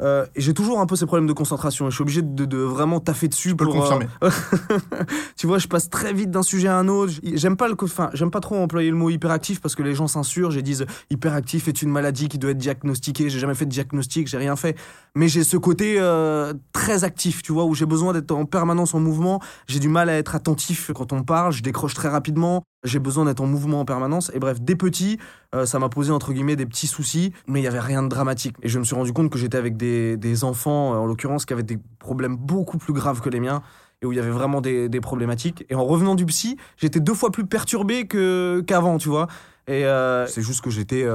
Euh, 0.02 0.12
euh, 0.12 0.26
et 0.34 0.40
j'ai 0.40 0.52
toujours 0.52 0.80
un 0.80 0.86
peu 0.86 0.96
ces 0.96 1.06
problèmes 1.06 1.26
de 1.26 1.32
concentration. 1.32 1.88
Je 1.88 1.94
suis 1.94 2.02
obligé 2.02 2.22
de, 2.22 2.44
de 2.44 2.58
vraiment 2.58 3.00
taffer 3.00 3.28
dessus 3.28 3.50
Je 3.50 3.54
peux 3.54 3.64
le 3.64 3.70
pour. 3.70 3.78
euh, 3.78 3.82
confirmer. 3.82 4.06
tu 5.36 5.46
vois, 5.46 5.58
je 5.58 5.68
passe 5.68 5.88
très 5.90 6.12
vite 6.12 6.30
d'un 6.30 6.42
sujet 6.42 6.68
à 6.68 6.76
un 6.76 6.88
autre. 6.88 7.12
J'aime 7.22 7.56
pas 7.56 7.68
le, 7.68 7.76
enfin, 7.82 8.10
j'aime 8.12 8.30
pas 8.30 8.40
trop 8.40 8.56
employer 8.56 8.90
le 8.90 8.96
mot 8.96 9.10
hyperactif 9.10 9.60
parce 9.60 9.74
que 9.74 9.82
les 9.82 9.94
gens 9.94 10.08
s'insurgent 10.08 10.56
et 10.56 10.62
disent 10.62 10.86
hyperactif 11.10 11.68
est 11.68 11.82
une 11.82 11.90
maladie 11.90 12.28
qui 12.28 12.38
doit 12.38 12.50
être 12.50 12.58
diagnostiquée. 12.58 13.30
J'ai 13.30 13.38
jamais 13.38 13.54
fait 13.54 13.64
de 13.66 13.70
diagnostic, 13.70 14.28
j'ai 14.28 14.38
rien 14.38 14.56
fait. 14.56 14.76
Mais 15.14 15.28
j'ai 15.28 15.44
ce 15.44 15.56
côté 15.56 15.96
euh, 15.98 16.52
très 16.72 17.04
actif, 17.04 17.42
tu 17.42 17.52
vois, 17.52 17.64
où 17.64 17.74
j'ai 17.74 17.86
besoin 17.86 18.12
d'être 18.12 18.32
en 18.32 18.44
permanence 18.44 18.94
en 18.94 19.00
mouvement. 19.00 19.40
J'ai 19.66 19.78
du 19.78 19.88
mal 19.88 20.08
à 20.08 20.16
être 20.18 20.34
attentif 20.34 20.90
quand 20.94 21.12
on 21.12 21.22
parle. 21.22 21.52
Je 21.52 21.62
décroche 21.62 21.94
très 21.94 22.08
rapidement. 22.08 22.62
J'ai 22.84 22.98
besoin 22.98 23.24
d'être 23.26 23.40
en 23.40 23.46
mouvement 23.46 23.80
en 23.80 23.84
permanence. 23.84 24.30
Et 24.34 24.40
bref, 24.40 24.60
dès 24.60 24.74
petit, 24.74 25.18
euh, 25.54 25.66
ça 25.66 25.78
m'a 25.78 25.88
posé 25.88 26.10
entre 26.10 26.32
guillemets 26.32 26.56
des 26.56 26.66
petits 26.66 26.88
soucis, 26.88 27.32
mais 27.46 27.60
il 27.60 27.62
y 27.62 27.68
avait 27.68 27.80
rien 27.80 28.02
de 28.02 28.08
dramatique. 28.08 28.56
Et 28.62 28.68
je 28.68 28.78
me 28.78 28.84
suis 28.84 28.96
rendu 28.96 29.12
compte 29.12 29.30
que 29.30 29.38
j'étais 29.38 29.58
avec 29.58 29.76
des, 29.76 30.16
des 30.16 30.44
enfants, 30.44 30.94
euh, 30.94 30.98
en 30.98 31.06
l'occurrence, 31.06 31.46
qui 31.46 31.52
avaient 31.52 31.62
des 31.62 31.78
problèmes 32.00 32.36
beaucoup 32.36 32.78
plus 32.78 32.92
graves 32.92 33.20
que 33.20 33.28
les 33.28 33.40
miens 33.40 33.62
et 34.00 34.06
où 34.06 34.12
il 34.12 34.16
y 34.16 34.18
avait 34.18 34.30
vraiment 34.30 34.60
des, 34.60 34.88
des 34.88 35.00
problématiques. 35.00 35.64
Et 35.70 35.76
en 35.76 35.84
revenant 35.84 36.16
du 36.16 36.26
psy, 36.26 36.56
j'étais 36.76 36.98
deux 36.98 37.14
fois 37.14 37.30
plus 37.30 37.46
perturbé 37.46 38.08
que 38.08 38.64
qu'avant, 38.66 38.98
tu 38.98 39.08
vois. 39.08 39.28
Et 39.68 39.86
euh, 39.86 40.26
c'est 40.26 40.42
juste 40.42 40.60
que 40.60 40.70
j'étais, 40.70 41.06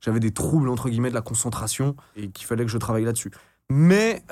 j'avais 0.00 0.18
des 0.18 0.32
troubles 0.32 0.68
entre 0.68 0.88
guillemets 0.88 1.10
de 1.10 1.14
la 1.14 1.20
concentration 1.20 1.94
et 2.16 2.30
qu'il 2.30 2.46
fallait 2.46 2.64
que 2.64 2.70
je 2.70 2.78
travaille 2.78 3.04
là-dessus. 3.04 3.30
Mais 3.70 4.24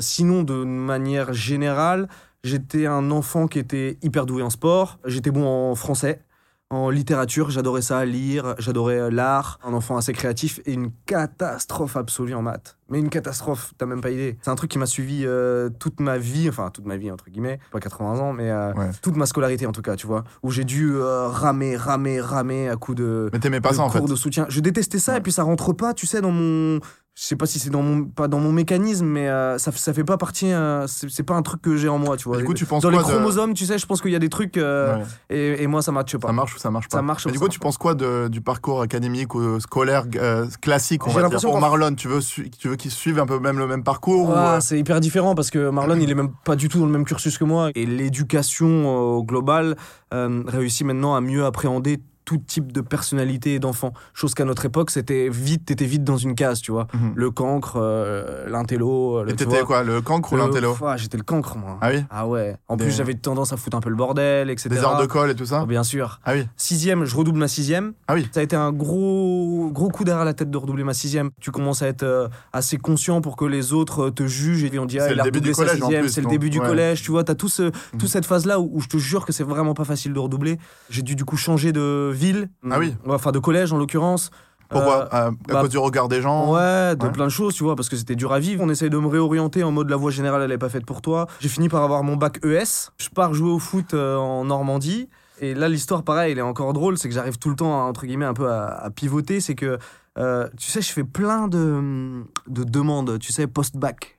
sinon, 0.00 0.44
de 0.44 0.64
manière 0.64 1.34
générale, 1.34 2.08
j'étais 2.46 2.86
un 2.86 3.10
enfant 3.10 3.46
qui 3.48 3.58
était 3.58 3.98
hyper 4.02 4.24
doué 4.26 4.42
en 4.42 4.50
sport. 4.50 4.98
J'étais 5.04 5.30
bon 5.30 5.46
en 5.46 5.74
français. 5.74 6.22
En 6.68 6.90
littérature, 6.90 7.48
j'adorais 7.50 7.80
ça, 7.80 8.04
lire, 8.04 8.56
j'adorais 8.58 8.98
euh, 8.98 9.08
l'art, 9.08 9.60
un 9.64 9.72
enfant 9.72 9.96
assez 9.96 10.12
créatif 10.12 10.58
et 10.66 10.72
une 10.72 10.90
catastrophe 11.06 11.96
absolue 11.96 12.34
en 12.34 12.42
maths. 12.42 12.76
Mais 12.90 12.98
une 12.98 13.08
catastrophe, 13.08 13.72
t'as 13.78 13.86
même 13.86 14.00
pas 14.00 14.10
idée. 14.10 14.36
C'est 14.42 14.50
un 14.50 14.56
truc 14.56 14.72
qui 14.72 14.78
m'a 14.78 14.86
suivi 14.86 15.22
euh, 15.24 15.68
toute 15.78 16.00
ma 16.00 16.18
vie, 16.18 16.48
enfin 16.48 16.70
toute 16.70 16.84
ma 16.84 16.96
vie 16.96 17.08
entre 17.12 17.30
guillemets, 17.30 17.60
pas 17.70 17.78
80 17.78 18.18
ans, 18.18 18.32
mais 18.32 18.50
euh, 18.50 18.72
Ouais. 18.74 18.90
toute 19.00 19.14
ma 19.16 19.26
scolarité 19.26 19.64
en 19.66 19.70
tout 19.72 19.82
cas, 19.82 19.94
tu 19.94 20.08
vois, 20.08 20.24
où 20.42 20.50
j'ai 20.50 20.64
dû 20.64 20.90
euh, 20.96 21.28
ramer, 21.28 21.76
ramer, 21.76 22.20
ramer 22.20 22.68
à 22.68 22.74
coups 22.74 22.98
de, 22.98 23.30
Mais 23.32 23.38
t'aimais 23.38 23.60
pas 23.60 23.70
de 23.70 23.76
ça 23.76 23.82
en 23.82 23.88
fait. 23.88 24.00
cours 24.00 24.08
de 24.08 24.16
soutien. 24.16 24.46
Je 24.48 24.58
détestais 24.58 24.98
ça 24.98 25.12
Ouais. 25.12 25.18
et 25.18 25.20
puis 25.20 25.30
ça 25.30 25.44
rentre 25.44 25.72
pas, 25.72 25.94
tu 25.94 26.06
sais, 26.06 26.20
dans 26.20 26.32
mon. 26.32 26.80
Je 27.18 27.24
sais 27.24 27.34
pas 27.36 27.46
si 27.46 27.58
c'est 27.58 27.70
dans 27.70 27.80
mon 27.80 28.04
pas 28.04 28.28
dans 28.28 28.38
mon 28.40 28.52
mécanisme, 28.52 29.06
mais 29.06 29.26
euh, 29.30 29.56
ça, 29.56 29.72
ça 29.72 29.94
fait 29.94 30.04
pas 30.04 30.18
partie. 30.18 30.52
euh, 30.52 30.86
c'est 30.86 31.22
pas 31.22 31.32
un 31.34 31.40
truc 31.40 31.62
que 31.62 31.78
j'ai 31.78 31.88
en 31.88 31.98
moi, 31.98 32.18
tu 32.18 32.28
vois. 32.28 32.36
Du 32.36 32.44
coup, 32.44 32.52
tu 32.52 32.66
penses 32.66 32.82
dans 32.82 32.90
les 32.90 32.98
quoi 32.98 33.06
de- 33.06 33.12
chromosomes, 33.12 33.54
tu 33.54 33.64
sais, 33.64 33.78
je 33.78 33.86
pense 33.86 34.02
qu'il 34.02 34.10
y 34.10 34.14
a 34.14 34.18
des 34.18 34.28
trucs 34.28 34.58
euh, 34.58 34.98
Ouais. 34.98 35.02
et, 35.30 35.62
et 35.62 35.66
moi 35.66 35.80
ça 35.80 35.92
matche 35.92 36.14
pas. 36.18 36.28
Ça 36.28 36.32
marche 36.34 36.54
ou 36.54 36.58
ça 36.58 36.70
marche 36.70 36.88
pas 36.88 36.98
Ça 36.98 37.02
marche 37.02 37.26
Et 37.26 37.30
du 37.30 37.36
ça 37.36 37.38
coup, 37.38 37.44
marche 37.46 37.54
tu 37.54 37.58
penses 37.60 37.78
quoi 37.78 37.94
de- 37.94 38.28
du 38.28 38.42
parcours 38.42 38.82
académique 38.82 39.34
ou 39.34 39.58
scolaire 39.60 40.04
euh, 40.16 40.46
classique, 40.60 41.06
on 41.06 41.10
va 41.10 41.26
dire, 41.26 41.40
pour 41.40 41.58
Marlon 41.58 41.94
Tu 41.94 42.06
veux, 42.06 42.20
tu 42.20 42.68
veux 42.68 42.76
qu'il 42.76 42.90
suive 42.90 43.18
un 43.18 43.24
peu 43.26 43.38
même 43.38 43.58
le 43.58 43.66
même 43.66 43.82
parcours 43.82 44.28
ou, 44.28 44.32
Ah, 44.36 44.58
c'est 44.60 44.78
hyper 44.78 45.00
différent 45.00 45.34
parce 45.34 45.48
que 45.50 45.70
Marlon, 45.70 45.98
il 45.98 46.10
est 46.10 46.14
même 46.14 46.32
pas 46.44 46.54
du 46.54 46.68
tout 46.68 46.78
dans 46.80 46.86
le 46.86 46.92
même 46.92 47.06
cursus 47.06 47.38
que 47.38 47.44
moi. 47.44 47.70
Et 47.74 47.86
l'éducation 47.86 48.88
au 49.16 49.24
global 49.24 49.76
euh, 50.12 50.42
réussit 50.46 50.86
maintenant 50.86 51.14
à 51.14 51.22
mieux 51.22 51.46
appréhender 51.46 51.98
tout 52.26 52.36
type 52.36 52.72
de 52.72 52.82
personnalité 52.82 53.54
et 53.54 53.58
d'enfant. 53.58 53.92
Chose 54.12 54.34
qu'à 54.34 54.44
notre 54.44 54.66
époque, 54.66 54.90
c'était 54.90 55.28
vite, 55.30 55.64
t'étais 55.64 55.86
vite 55.86 56.04
dans 56.04 56.18
une 56.18 56.34
case, 56.34 56.60
tu 56.60 56.72
vois. 56.72 56.88
Mhm. 56.92 57.12
Le 57.14 57.30
cancre, 57.30 57.76
euh, 57.80 58.46
l'intello. 58.50 59.22
le- 59.24 59.30
Et 59.30 59.34
t'étais 59.36 59.62
quoi, 59.62 59.82
le 59.82 60.02
cancre 60.02 60.32
ou 60.32 60.36
l'intello 60.36 60.76
Ah, 60.84 60.96
J'étais 60.98 61.16
le 61.16 61.22
cancre, 61.22 61.56
moi. 61.56 61.78
Ah 61.80 61.90
oui 61.94 62.04
Ah 62.10 62.26
ouais. 62.26 62.56
En 62.68 62.76
Des- 62.76 62.84
plus, 62.84 62.92
j'avais 62.96 63.14
tendance 63.14 63.52
à 63.52 63.56
foutre 63.56 63.76
un 63.76 63.80
peu 63.80 63.88
le 63.90 63.96
bordel, 63.96 64.50
etc. 64.50 64.68
Des 64.70 64.78
heures 64.78 65.00
de 65.00 65.06
colle 65.06 65.30
et 65.30 65.34
tout 65.34 65.46
ça 65.46 65.60
Ah, 65.62 65.66
Bien 65.66 65.84
sûr. 65.84 66.20
Ah 66.24 66.32
oui, 66.34 66.46
Sixième, 66.56 67.04
je 67.04 67.16
redouble 67.16 67.38
ma 67.38 67.48
sixième. 67.48 67.92
ah 68.08 68.14
oui. 68.14 68.28
Ça 68.32 68.40
a 68.40 68.42
été 68.42 68.56
un 68.56 68.72
gros, 68.72 69.70
gros 69.72 69.88
coup 69.88 70.02
d'air 70.04 70.18
à 70.18 70.24
la 70.24 70.34
tête 70.34 70.50
de 70.50 70.58
redoubler 70.58 70.82
ma 70.84 70.94
sixième. 70.94 71.30
Tu 71.40 71.50
commences 71.52 71.82
à 71.82 71.86
être 71.86 72.02
euh, 72.02 72.28
assez 72.52 72.76
conscient 72.76 73.20
pour 73.20 73.36
que 73.36 73.44
les 73.44 73.72
autres 73.72 74.06
euh, 74.06 74.10
te 74.10 74.26
jugent 74.26 74.64
et 74.64 74.78
on 74.80 74.86
dit 74.86 74.98
ah, 74.98 75.04
C'est 75.06 75.12
il 75.12 75.16
le 75.16 75.20
a 75.20 75.24
début 75.24 75.40
du 75.40 75.50
redoublé 75.50 75.54
sa 75.54 75.62
collège, 75.70 75.82
en 75.82 75.86
sixième, 75.86 76.02
plus, 76.02 76.10
c'est 76.12 76.20
le 76.20 76.24
donc, 76.24 76.32
début 76.32 76.50
du 76.50 76.58
ouais. 76.58 76.66
collège. 76.66 77.02
Tu 77.02 77.10
vois, 77.12 77.22
t'as 77.24 77.34
tout 77.36 77.48
ce, 77.48 77.62
Mhm. 77.62 78.00
toute 78.00 78.08
cette 78.08 78.26
phase-là 78.26 78.58
où, 78.60 78.68
où 78.74 78.80
je 78.80 78.88
te 78.88 78.96
jure 78.96 79.24
que 79.24 79.32
c'est 79.32 79.44
vraiment 79.44 79.74
pas 79.74 79.84
facile 79.84 80.12
de 80.12 80.18
redoubler. 80.18 80.58
J'ai 80.90 81.02
dû 81.02 81.14
du 81.14 81.24
coup 81.24 81.36
changer 81.36 81.72
de 81.72 82.10
ville. 82.16 82.48
Ah 82.70 82.78
oui. 82.80 82.94
Ouais, 83.06 83.14
Enfin, 83.14 83.30
de 83.32 83.38
collège 83.38 83.72
en 83.72 83.78
l'occurrence. 83.78 84.30
Pourquoi 84.68 85.04
Euh, 85.04 85.08
À, 85.12 85.26
à 85.26 85.30
bah, 85.30 85.60
cause 85.60 85.70
du 85.70 85.78
regard 85.78 86.08
des 86.08 86.20
gens 86.20 86.52
Ouais, 86.52 86.96
de 86.96 87.04
Ouais. 87.06 87.12
plein 87.12 87.26
de 87.26 87.30
choses, 87.30 87.54
tu 87.54 87.62
vois, 87.62 87.76
parce 87.76 87.88
que 87.88 87.94
c'était 87.96 88.16
dur 88.16 88.32
à 88.32 88.40
vivre. 88.40 88.64
On 88.64 88.68
essaye 88.68 88.90
de 88.90 88.98
me 88.98 89.06
réorienter 89.06 89.62
en 89.62 89.70
mode 89.70 89.88
la 89.88 89.94
voie 89.96 90.10
générale, 90.10 90.42
elle 90.42 90.50
est 90.50 90.58
pas 90.58 90.68
faite 90.68 90.84
pour 90.84 91.02
toi. 91.02 91.28
J'ai 91.38 91.48
fini 91.48 91.68
par 91.68 91.84
avoir 91.84 92.02
mon 92.02 92.16
bac 92.16 92.40
ES. 92.44 92.90
Je 92.98 93.08
pars 93.14 93.32
jouer 93.32 93.50
au 93.50 93.60
foot 93.60 93.94
euh, 93.94 94.16
en 94.16 94.44
Normandie. 94.46 95.08
Et 95.40 95.54
là, 95.54 95.68
l'histoire, 95.68 96.02
pareil, 96.02 96.32
elle 96.32 96.38
est 96.38 96.42
encore 96.42 96.72
drôle. 96.72 96.98
C'est 96.98 97.08
que 97.08 97.14
j'arrive 97.14 97.38
tout 97.38 97.50
le 97.50 97.54
temps, 97.56 97.80
à, 97.80 97.84
entre 97.84 98.06
guillemets, 98.06 98.24
un 98.24 98.34
peu 98.34 98.50
à, 98.50 98.66
à 98.66 98.90
pivoter. 98.90 99.38
C'est 99.40 99.54
que, 99.54 99.78
euh, 100.18 100.48
tu 100.58 100.68
sais, 100.70 100.80
je 100.82 100.90
fais 100.92 101.04
plein 101.04 101.46
de, 101.46 102.24
de 102.48 102.64
demandes, 102.64 103.18
tu 103.20 103.32
sais, 103.32 103.46
post-bac 103.46 104.15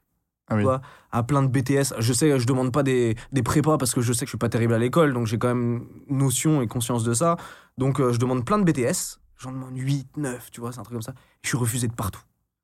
Ah 0.50 0.56
oui. 0.56 0.64
quoi, 0.64 0.82
à 1.12 1.24
plein 1.24 1.44
de 1.44 1.48
BTS. 1.48 1.94
Je 2.00 2.14
sais, 2.14 2.40
je 2.40 2.46
demande 2.48 2.72
pas 2.72 2.84
des, 2.84 3.16
des 3.34 3.44
prépas 3.44 3.78
parce 3.78 3.94
que 3.94 4.02
je 4.02 4.14
sais 4.14 4.22
que 4.22 4.28
je 4.28 4.32
suis 4.32 4.38
pas 4.38 4.50
terrible 4.50 4.74
à 4.74 4.80
l'école, 4.80 5.14
donc 5.14 5.28
j'ai 5.28 5.38
quand 5.38 5.50
même 5.50 5.86
notion 6.10 6.62
et 6.62 6.68
conscience 6.68 7.04
de 7.04 7.14
ça. 7.14 7.36
Donc 7.78 8.00
euh, 8.00 8.14
je 8.14 8.18
demande 8.20 8.46
plein 8.46 8.58
de 8.58 8.64
BTS. 8.64 9.20
J'en 9.40 9.52
demande 9.52 9.78
8, 9.78 10.18
9, 10.18 10.50
tu 10.52 10.62
vois, 10.62 10.72
c'est 10.72 10.80
un 10.80 10.84
truc 10.84 10.94
comme 10.96 11.02
ça. 11.02 11.14
Je 11.44 11.50
suis 11.50 11.58
refusé 11.58 11.88
de 11.88 11.94
partout 11.94 12.22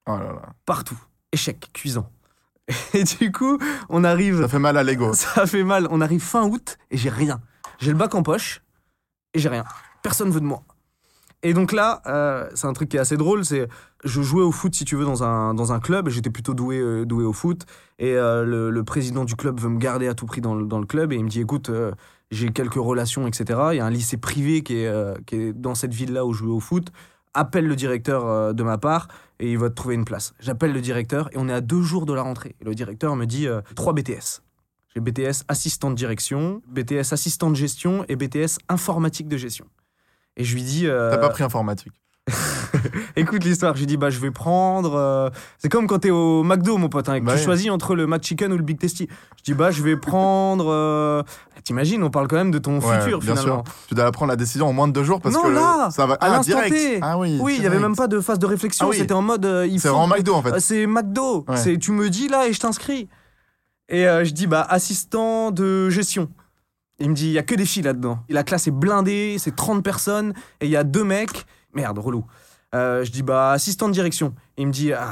Oh 0.07 0.18
là 0.18 0.33
là. 0.33 0.53
partout. 0.65 0.97
Échec, 1.31 1.69
cuisant. 1.74 2.09
Et 2.94 3.03
du 3.03 3.31
coup, 3.31 3.57
on 3.89 4.03
arrive. 4.03 4.41
Ça 4.41 4.47
fait 4.47 4.59
mal 4.59 4.77
à 4.77 4.83
l'ego. 4.83 5.13
Ça 5.13 5.45
fait 5.45 5.63
mal. 5.63 5.88
On 5.91 6.00
arrive 6.01 6.21
fin 6.21 6.44
août 6.47 6.77
et 6.89 6.97
j'ai 6.97 7.09
rien. 7.09 7.41
J'ai 7.80 7.91
le 7.91 7.97
bac 7.97 8.15
en 8.15 8.24
poche 8.24 8.62
et 9.33 9.39
j'ai 9.39 9.50
rien. 9.50 9.65
Personne 10.01 10.30
veut 10.31 10.39
de 10.39 10.45
moi. 10.45 10.63
Et 11.45 11.54
donc 11.54 11.74
là, 11.74 12.01
euh, 12.07 12.50
c'est 12.56 12.68
un 12.68 12.74
truc 12.74 12.88
qui 12.88 12.95
est 12.95 13.01
assez 13.01 13.18
drôle. 13.18 13.44
C'est 13.44 13.68
je 14.06 14.22
jouais 14.22 14.44
au 14.44 14.51
foot, 14.51 14.74
si 14.74 14.86
tu 14.86 14.95
veux, 14.95 15.04
dans 15.04 15.24
un, 15.24 15.54
dans 15.54 15.74
un 15.74 15.81
club. 15.81 16.07
et 16.07 16.12
J'étais 16.12 16.30
plutôt 16.30 16.54
doué, 16.54 16.80
euh, 16.80 17.06
doué 17.06 17.25
au 17.25 17.34
foot. 17.34 17.66
Et 18.00 18.13
euh, 18.16 18.72
le, 18.72 18.84
président 18.84 19.25
du 19.25 19.36
club 19.36 19.60
veut 19.60 19.69
me 19.69 19.78
garder 19.78 20.07
à 20.07 20.13
tout 20.13 20.25
prix 20.25 20.40
dans 20.40 20.56
le, 20.56 20.66
dans 20.66 20.80
le 20.80 20.86
club. 20.86 21.12
Et 21.12 21.18
il 21.18 21.24
me 21.25 21.30
dit 21.30 21.42
écoute, 21.42 21.69
j'ai 22.31 22.50
quelques 22.50 22.75
relations, 22.75 23.28
etc. 23.28 23.60
Il 23.74 23.78
y 23.78 23.80
a 23.81 23.86
un 23.86 23.90
lycée 23.90 24.18
privé 24.18 24.63
qui 24.63 24.78
est, 24.78 25.25
qui 25.25 25.36
est 25.36 25.54
dans 25.54 25.75
cette 25.75 25.94
ville-là 25.94 26.25
où 26.25 26.31
je 26.31 26.40
jouais 26.40 26.54
au 26.54 26.62
foot. 26.62 26.88
Appelle 27.34 27.68
le 27.68 27.75
directeur 27.75 28.54
de 28.54 28.63
ma 28.63 28.78
part 28.78 29.07
et 29.40 29.51
il 29.51 29.57
va 29.57 29.69
te 29.69 29.75
trouver 29.75 29.95
une 29.95 30.06
place. 30.06 30.34
J'appelle 30.40 30.72
le 30.72 30.81
directeur 30.81 31.30
et 31.34 31.38
on 31.38 31.50
est 31.50 31.54
à 31.54 31.62
deux 31.62 31.81
jours 31.81 32.06
de 32.06 32.13
la 32.13 32.22
rentrée. 32.22 32.56
Et 32.62 32.66
le 32.66 32.75
directeur 32.75 33.16
me 33.16 33.25
dit 33.25 33.48
trois 33.75 33.94
BTS. 33.94 34.44
J'ai 34.94 35.01
BTS 35.01 35.44
assistant 35.48 35.90
de 35.90 35.95
direction, 35.95 36.62
BTS 36.68 37.12
assistant 37.12 37.50
de 37.50 37.56
gestion 37.56 38.06
et 38.07 38.16
BTS 38.16 38.59
informatique 38.69 39.28
de 39.28 39.38
gestion. 39.38 39.66
Et 40.37 40.44
je 40.44 40.54
lui 40.56 40.63
dis. 40.63 40.87
euh, 40.87 41.09
T'as 41.11 41.18
pas 41.18 41.30
pris 41.30 41.44
informatique. 41.44 41.94
Écoute 43.16 43.44
l'histoire, 43.44 43.75
j'ai 43.75 43.85
dit 43.85 43.97
bah 43.97 44.09
je 44.09 44.19
vais 44.19 44.31
prendre. 44.31 44.95
euh, 44.95 45.30
C'est 45.59 45.69
comme 45.69 45.87
quand 45.87 45.99
t'es 45.99 46.09
au 46.09 46.44
McDo 46.44 46.78
mon 46.78 46.90
pote, 46.90 47.09
hein, 47.09 47.16
et 47.16 47.19
que 47.21 47.25
Bah 47.25 47.33
tu 47.33 47.40
oui. 47.40 47.44
choisis 47.45 47.69
entre 47.69 47.95
le 47.95 48.07
McChicken 48.07 48.52
ou 48.54 48.57
le 48.57 48.63
Big 48.63 48.80
Tasty. 48.80 49.07
Je 49.37 49.44
dis 49.44 49.54
bah 49.54 49.71
je 49.71 49.83
vais 49.83 49.97
prendre. 49.97 50.68
euh, 50.69 51.21
T'imagines, 51.63 52.04
on 52.04 52.09
parle 52.09 52.28
quand 52.28 52.35
même 52.35 52.52
de 52.52 52.57
ton 52.59 52.80
Ouais, 52.81 52.99
futur 53.02 53.19
bien 53.19 53.35
finalement. 53.35 53.63
sûr. 53.66 53.73
Tu 53.87 53.95
dois 53.95 54.11
prendre 54.11 54.30
la 54.31 54.35
décision 54.35 54.68
en 54.68 54.73
moins 54.73 54.87
de 54.87 54.94
deux 54.94 55.04
jours 55.04 55.21
parce 55.21 55.33
Non, 55.35 55.44
que 55.44 55.47
là, 55.49 55.90
ça 55.92 56.06
va. 56.06 56.16
à 56.16 56.18
ah, 56.21 56.30
l'instant 56.30 56.56
direct. 56.56 56.75
T. 56.75 56.99
Ah 57.02 57.18
oui. 57.18 57.37
Oui, 57.42 57.54
il 57.57 57.63
y 57.63 57.66
avait 57.66 57.78
direct. 57.78 57.81
même 57.83 57.95
pas 57.95 58.07
de 58.07 58.19
phase 58.19 58.40
de 58.40 58.45
réflexion. 58.45 58.87
Ah 58.87 58.90
oui. 58.90 58.97
C'était 58.97 59.13
en 59.13 59.21
mode 59.21 59.45
euh, 59.45 59.66
il 59.68 59.80
C'est 59.80 59.87
faut. 59.90 59.95
vraiment 59.95 60.13
McDo 60.16 60.33
en 60.33 60.42
fait. 60.42 60.52
Euh, 60.54 60.59
C'est 60.59 60.85
McDo. 60.87 61.45
Ouais. 61.47 61.56
C'est 61.57 61.78
tu 61.78 61.92
me 61.92 62.09
dis 62.09 62.28
là 62.28 62.47
et 62.47 62.54
je 62.54 62.59
t'inscris. 62.59 63.07
Et 63.90 64.07
euh, 64.07 64.23
je 64.25 64.31
dis 64.33 64.47
bah 64.47 64.66
assistant 64.69 65.52
de 65.52 65.90
gestion. 65.90 66.30
Il 67.04 67.10
me 67.10 67.16
dit 67.16 67.28
il 67.28 67.33
y 67.33 67.38
a 67.38 67.44
que 67.44 67.54
des 67.54 67.66
filles 67.66 67.83
là-dedans. 67.83 68.19
La 68.30 68.44
classe 68.44 68.68
est 68.68 68.72
blindée, 68.72 69.36
c'est 69.38 69.56
30 69.56 69.83
personnes 69.83 70.33
et 70.62 70.66
il 70.66 70.72
y 70.72 70.78
a 70.78 70.83
deux 70.83 71.04
mecs. 71.04 71.45
Merde, 71.74 72.00
relou. 72.00 72.26
Euh, 72.74 73.04
je 73.04 73.12
dis 73.12 73.22
bah 73.22 73.52
assistant 73.52 73.88
de 73.88 73.94
direction. 73.94 74.33
Il 74.57 74.66
me 74.68 74.72
dit 74.72 74.94
ah, 74.94 75.12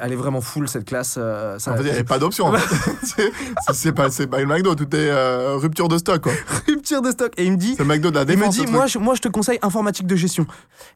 elle 0.00 0.12
est 0.12 0.16
vraiment 0.16 0.40
full 0.40 0.68
cette 0.68 0.84
classe. 0.84 1.16
euh, 1.18 1.58
ça, 1.58 1.72
En 1.72 1.76
fait, 1.76 1.80
il 1.80 1.86
n'y 1.86 1.90
avait 1.90 2.04
pas 2.04 2.18
d'option. 2.20 2.46
en 2.46 2.52
fait. 2.52 3.32
C'est- 3.72 3.92
pas, 3.92 4.10
c'est 4.10 4.26
pas 4.28 4.40
une 4.40 4.48
McDo, 4.48 4.74
tout 4.76 4.84
est 4.94 5.10
euh, 5.10 5.56
rupture 5.56 5.88
de 5.88 5.98
stock. 5.98 6.22
quoi. 6.22 6.32
rupture 6.68 7.02
de 7.02 7.10
stock. 7.10 7.32
Et 7.36 7.46
il 7.46 7.52
me 7.52 7.56
dit 7.56 7.74
C'est 7.76 7.84
McDo 7.84 8.10
de 8.10 8.16
la 8.16 8.22
il 8.30 8.38
me 8.38 8.48
dit, 8.48 8.66
moi 8.66 8.86
je, 8.86 8.98
moi, 8.98 9.14
je 9.14 9.22
te 9.22 9.28
conseille 9.28 9.58
informatique 9.62 10.06
de 10.06 10.14
gestion. 10.14 10.46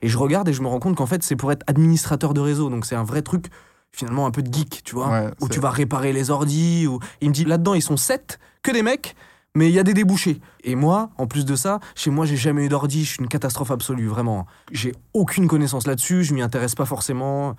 Et 0.02 0.08
je 0.08 0.16
regarde 0.18 0.48
et 0.48 0.52
je 0.52 0.62
me 0.62 0.68
rends 0.68 0.78
compte 0.78 0.96
qu'en 0.96 1.06
fait, 1.06 1.22
c'est 1.24 1.36
pour 1.36 1.50
être 1.50 1.64
administrateur 1.66 2.32
de 2.34 2.40
réseau. 2.40 2.68
Donc, 2.70 2.86
c'est 2.86 2.94
un 2.96 3.02
vrai 3.04 3.22
truc, 3.22 3.46
finalement, 3.90 4.26
un 4.26 4.30
peu 4.30 4.42
de 4.42 4.52
geek, 4.52 4.82
tu 4.84 4.94
vois. 4.94 5.08
Ouais, 5.08 5.30
où 5.40 5.48
tu 5.48 5.58
vas 5.58 5.70
réparer 5.70 6.12
les 6.12 6.30
ordis. 6.30 6.86
Ou... 6.86 7.00
Il 7.22 7.30
me 7.30 7.34
dit, 7.34 7.44
là-dedans, 7.44 7.74
ils 7.74 7.82
sont 7.82 7.96
sept, 7.96 8.38
que 8.62 8.70
des 8.70 8.82
mecs, 8.82 9.16
mais 9.54 9.68
il 9.68 9.74
y 9.74 9.78
a 9.78 9.82
des 9.84 9.94
débouchés. 9.94 10.40
Et 10.64 10.74
moi, 10.74 11.10
en 11.16 11.26
plus 11.26 11.44
de 11.44 11.54
ça, 11.54 11.80
chez 11.94 12.10
moi, 12.10 12.26
j'ai 12.26 12.36
jamais 12.36 12.64
eu 12.64 12.68
d'ordi. 12.68 13.04
Je 13.04 13.10
suis 13.10 13.20
une 13.20 13.28
catastrophe 13.28 13.70
absolue, 13.70 14.08
vraiment. 14.08 14.46
J'ai 14.72 14.92
aucune 15.12 15.46
connaissance 15.46 15.86
là-dessus. 15.86 16.24
Je 16.24 16.34
m'y 16.34 16.42
intéresse 16.42 16.74
pas 16.74 16.86
forcément. 16.86 17.54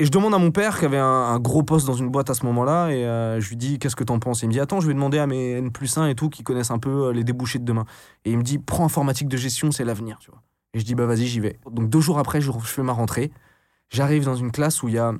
Et 0.00 0.06
je 0.06 0.10
demande 0.10 0.34
à 0.34 0.38
mon 0.38 0.50
père, 0.50 0.78
qui 0.78 0.86
avait 0.86 0.98
un, 0.98 1.38
gros 1.38 1.62
poste 1.62 1.86
dans 1.86 1.94
une 1.94 2.08
boîte 2.08 2.30
à 2.30 2.34
ce 2.34 2.46
moment-là, 2.46 2.88
et 2.88 3.04
euh, 3.04 3.38
je 3.38 3.50
lui 3.50 3.56
dis 3.56 3.78
Qu'est-ce 3.78 3.94
que 3.94 4.02
t'en 4.02 4.18
penses? 4.18 4.42
Il 4.42 4.48
me 4.48 4.52
dit 4.52 4.58
Attends, 4.58 4.80
je 4.80 4.86
vais 4.86 4.94
demander 4.94 5.18
à 5.18 5.26
mes 5.26 5.52
N 5.52 5.70
plus 5.70 5.98
1 5.98 6.08
et 6.08 6.14
tout, 6.14 6.30
qui 6.30 6.42
connaissent 6.42 6.70
un 6.70 6.78
peu 6.78 7.08
euh, 7.08 7.12
les 7.12 7.22
débouchés 7.22 7.58
de 7.58 7.64
demain. 7.64 7.84
Et 8.24 8.30
il 8.30 8.38
me 8.38 8.42
dit 8.42 8.58
Prends 8.58 8.86
informatique 8.86 9.28
de 9.28 9.36
gestion, 9.36 9.70
c'est 9.70 9.84
l'avenir. 9.84 10.18
Et 10.72 10.80
je 10.80 10.84
dis 10.84 10.94
Bah 10.94 11.04
vas-y, 11.04 11.26
j'y 11.26 11.40
vais. 11.40 11.60
Donc 11.70 11.90
deux 11.90 12.00
jours 12.00 12.18
après, 12.18 12.40
je 12.40 12.50
fais 12.50 12.82
ma 12.82 12.92
rentrée. 12.92 13.30
J'arrive 13.90 14.24
dans 14.24 14.36
une 14.36 14.52
classe 14.52 14.82
où 14.82 14.88
il 14.88 14.94
y 14.94 14.98
a 14.98 15.12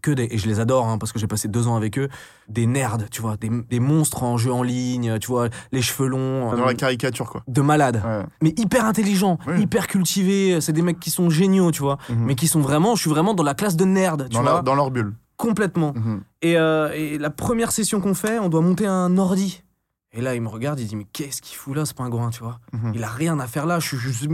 que 0.00 0.10
des. 0.10 0.28
Et 0.30 0.38
je 0.38 0.46
les 0.48 0.60
adore, 0.60 0.86
hein, 0.88 0.98
parce 0.98 1.12
que 1.12 1.18
j'ai 1.18 1.26
passé 1.26 1.48
deux 1.48 1.66
ans 1.68 1.76
avec 1.76 1.98
eux. 1.98 2.08
Des 2.48 2.66
nerds, 2.66 2.98
tu 3.10 3.22
vois, 3.22 3.36
des, 3.36 3.50
des 3.68 3.80
monstres 3.80 4.22
en 4.22 4.36
jeu 4.36 4.52
en 4.52 4.62
ligne, 4.62 5.18
tu 5.20 5.28
vois, 5.28 5.48
les 5.72 5.82
cheveux 5.82 6.08
longs. 6.08 6.50
Dans 6.50 6.62
euh, 6.62 6.66
la 6.66 6.74
caricature, 6.74 7.30
quoi. 7.30 7.42
de 7.46 7.60
malades. 7.60 8.02
Ouais. 8.04 8.24
Mais 8.42 8.54
hyper 8.56 8.84
intelligents, 8.84 9.38
Oui. 9.46 9.62
hyper 9.62 9.86
cultivés. 9.86 10.60
C'est 10.60 10.72
des 10.72 10.82
mecs 10.82 10.98
qui 11.00 11.10
sont 11.10 11.30
géniaux, 11.30 11.70
tu 11.70 11.82
vois. 11.82 11.98
Mhm. 12.08 12.24
Mais 12.24 12.34
qui 12.34 12.48
sont 12.48 12.60
vraiment. 12.60 12.94
Je 12.96 13.00
suis 13.02 13.10
vraiment 13.10 13.34
dans 13.34 13.42
la 13.44 13.54
classe 13.54 13.76
de 13.76 13.84
nerds, 13.84 14.16
tu 14.16 14.28
dans, 14.36 14.42
vois. 14.42 14.62
dans 14.62 14.74
leur 14.74 14.90
bulle. 14.90 15.14
Complètement. 15.36 15.92
Mhm. 15.94 16.22
Et, 16.42 16.56
euh, 16.58 16.90
et 16.94 17.16
la 17.18 17.30
première 17.30 17.72
session 17.72 18.00
qu'on 18.00 18.14
fait, 18.14 18.38
on 18.38 18.48
doit 18.48 18.60
monter 18.60 18.86
un 18.86 19.16
ordi. 19.16 19.62
Et 20.12 20.20
là, 20.20 20.34
il 20.34 20.42
me 20.42 20.48
regarde, 20.48 20.80
il 20.80 20.86
dit 20.88 20.96
Mais 20.96 21.06
qu'est-ce 21.12 21.40
qu'il 21.40 21.56
fout 21.56 21.76
là, 21.76 21.84
ce 21.86 21.94
pingouin, 21.94 22.30
tu 22.30 22.40
vois 22.42 22.58
Mhm. 22.72 22.92
Il 22.94 23.04
a 23.04 23.08
rien 23.08 23.38
à 23.38 23.46
faire 23.46 23.66
là. 23.66 23.78
Je, 23.78 23.96
je, 23.96 24.10
je, 24.10 24.26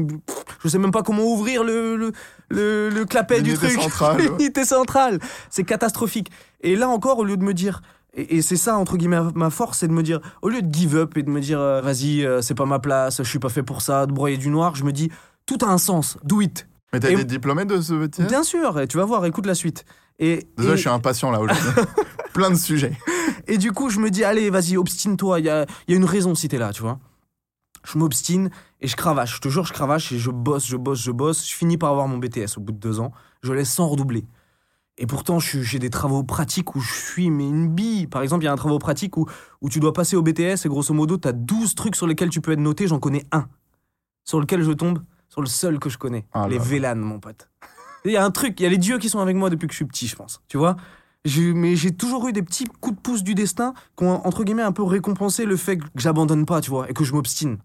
je 0.62 0.68
sais 0.68 0.78
même 0.78 0.90
pas 0.90 1.02
comment 1.02 1.24
ouvrir 1.24 1.64
le, 1.64 1.96
le, 1.96 2.12
le, 2.48 2.88
le 2.88 3.04
clapet 3.04 3.42
du 3.42 3.54
truc. 3.54 3.70
centrale. 3.72 4.20
L'unité 4.38 4.64
centrale. 4.64 5.18
C'est 5.50 5.64
catastrophique. 5.64 6.30
Et 6.62 6.76
là 6.76 6.88
encore, 6.88 7.18
au 7.18 7.24
lieu 7.24 7.36
de 7.36 7.44
me 7.44 7.52
dire. 7.54 7.82
Et, 8.14 8.36
et 8.36 8.42
c'est 8.42 8.56
ça, 8.56 8.78
entre 8.78 8.96
guillemets, 8.96 9.20
ma 9.34 9.50
force, 9.50 9.80
c'est 9.80 9.88
de 9.88 9.92
me 9.92 10.02
dire, 10.02 10.20
au 10.40 10.48
lieu 10.48 10.62
de 10.62 10.74
give 10.74 10.96
up 10.96 11.18
et 11.18 11.22
de 11.22 11.28
me 11.30 11.40
dire, 11.40 11.60
euh, 11.60 11.82
vas-y, 11.82 12.24
euh, 12.24 12.40
c'est 12.40 12.54
pas 12.54 12.64
ma 12.64 12.78
place, 12.78 13.18
je 13.18 13.28
suis 13.28 13.38
pas 13.38 13.50
fait 13.50 13.62
pour 13.62 13.82
ça, 13.82 14.06
de 14.06 14.12
broyer 14.12 14.38
du 14.38 14.48
noir, 14.48 14.74
je 14.74 14.84
me 14.84 14.92
dis, 14.92 15.10
tout 15.44 15.58
a 15.60 15.66
un 15.68 15.76
sens, 15.76 16.16
do 16.24 16.40
it. 16.40 16.66
Mais 16.94 17.00
t'as 17.00 17.10
Et- 17.10 17.12
été 17.12 17.24
diplômé 17.24 17.66
de 17.66 17.78
ce 17.82 17.92
métier? 17.92 18.24
Bien 18.24 18.42
sûr, 18.42 18.80
et 18.80 18.88
tu 18.88 18.96
vas 18.96 19.04
voir, 19.04 19.26
écoute 19.26 19.44
la 19.44 19.54
suite. 19.54 19.84
Et, 20.18 20.46
je 20.58 20.74
suis 20.76 20.88
impatient 20.88 21.30
là 21.30 21.40
aujourd'hui. 21.40 21.84
Plein 22.32 22.50
de 22.50 22.56
sujets. 22.56 22.92
Et 23.46 23.58
du 23.58 23.72
coup, 23.72 23.90
je 23.90 24.00
me 24.00 24.10
dis, 24.10 24.24
allez, 24.24 24.50
vas-y, 24.50 24.76
obstine-toi. 24.76 25.40
Il 25.40 25.46
y 25.46 25.50
a, 25.50 25.66
il 25.86 25.92
y 25.92 25.94
a 25.94 25.96
une 25.96 26.04
raison 26.04 26.34
si 26.34 26.48
t'es 26.48 26.58
là, 26.58 26.72
tu 26.72 26.82
vois. 26.82 26.98
Je 27.84 27.98
m'obstine 27.98 28.50
et 28.80 28.88
je 28.88 28.96
cravache. 28.96 29.36
Je 29.36 29.40
te 29.40 29.48
jure, 29.48 29.64
je 29.64 29.72
cravache 29.72 30.10
et 30.12 30.18
je 30.18 30.30
bosse, 30.30 30.66
je 30.66 30.76
bosse, 30.76 31.00
je 31.00 31.10
bosse. 31.10 31.48
Je 31.48 31.54
finis 31.54 31.78
par 31.78 31.90
avoir 31.90 32.08
mon 32.08 32.18
BTS 32.18 32.56
au 32.56 32.60
bout 32.60 32.72
de 32.72 32.78
deux 32.78 32.98
ans. 32.98 33.12
Je 33.42 33.52
laisse 33.52 33.72
sans 33.72 33.86
redoubler. 33.88 34.26
Et 34.98 35.06
pourtant, 35.06 35.38
j'ai 35.38 35.78
des 35.78 35.90
travaux 35.90 36.22
pratiques 36.22 36.74
où 36.74 36.80
je 36.80 36.92
suis 36.92 37.30
mais 37.30 37.46
une 37.46 37.68
bille. 37.68 38.06
Par 38.06 38.22
exemple, 38.22 38.44
il 38.44 38.46
y 38.46 38.48
a 38.48 38.52
un 38.52 38.56
travaux 38.56 38.78
pratique 38.78 39.16
où, 39.18 39.26
où 39.60 39.68
tu 39.68 39.78
dois 39.78 39.92
passer 39.92 40.16
au 40.16 40.22
BTS 40.22 40.64
et 40.64 40.68
grosso 40.68 40.94
modo, 40.94 41.18
tu 41.18 41.28
as 41.28 41.32
12 41.32 41.74
trucs 41.74 41.96
sur 41.96 42.06
lesquels 42.06 42.30
tu 42.30 42.40
peux 42.40 42.52
être 42.52 42.60
noté. 42.60 42.86
J'en 42.88 42.98
connais 42.98 43.24
un. 43.30 43.46
Sur 44.24 44.40
lequel 44.40 44.62
je 44.62 44.72
tombe, 44.72 45.02
sur 45.28 45.42
le 45.42 45.46
seul 45.46 45.78
que 45.78 45.90
je 45.90 45.98
connais. 45.98 46.26
Ah 46.32 46.48
les. 46.48 46.58
VLAN, 46.58 46.96
mon 46.96 47.20
pote. 47.20 47.48
Il 48.06 48.12
y 48.12 48.16
a 48.16 48.24
un 48.24 48.30
truc, 48.30 48.58
il 48.60 48.62
y 48.62 48.66
a 48.66 48.70
les 48.70 48.78
dieux 48.78 48.98
qui 48.98 49.08
sont 49.08 49.18
avec 49.18 49.36
moi 49.36 49.50
depuis 49.50 49.66
que 49.66 49.72
je 49.72 49.76
suis 49.76 49.84
petit, 49.84 50.06
je 50.06 50.16
pense. 50.16 50.40
Tu 50.48 50.56
vois 50.56 50.76
mais 51.54 51.76
j'ai 51.76 51.90
toujours 51.92 52.28
eu 52.28 52.32
des 52.32 52.42
petits 52.42 52.64
coups 52.80 52.96
de 52.96 53.00
pouce 53.00 53.22
du 53.22 53.34
destin 53.34 53.74
qui 53.96 54.04
ont, 54.04 54.26
entre 54.26 54.44
guillemets, 54.44 54.62
un 54.62 54.72
peu 54.72 54.82
récompensé 54.82 55.44
le 55.44 55.56
fait 55.56 55.76
que 55.76 55.84
j'abandonne 55.96 56.46
pas, 56.46 56.60
tu 56.60 56.70
vois, 56.70 56.88
et 56.88 56.92
que 56.92 57.04
je 57.04 57.12
m'obstine. 57.12 57.58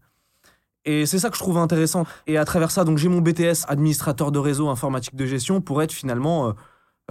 Et 0.85 1.05
c'est 1.05 1.19
ça 1.19 1.29
que 1.29 1.35
je 1.35 1.41
trouve 1.41 1.57
intéressant. 1.57 2.05
Et 2.25 2.37
à 2.37 2.45
travers 2.45 2.71
ça, 2.71 2.83
donc 2.83 2.97
j'ai 2.97 3.07
mon 3.07 3.21
BTS 3.21 3.65
administrateur 3.67 4.31
de 4.31 4.39
réseau 4.39 4.69
informatique 4.69 5.15
de 5.15 5.25
gestion 5.25 5.61
pour 5.61 5.81
être 5.83 5.91
finalement 5.91 6.49
euh, 6.49 6.51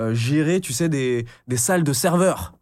euh, 0.01 0.15
gérer, 0.15 0.61
tu 0.61 0.73
sais, 0.73 0.89
des, 0.89 1.25
des 1.47 1.57
salles 1.57 1.85
de 1.85 1.93
serveurs 1.93 2.53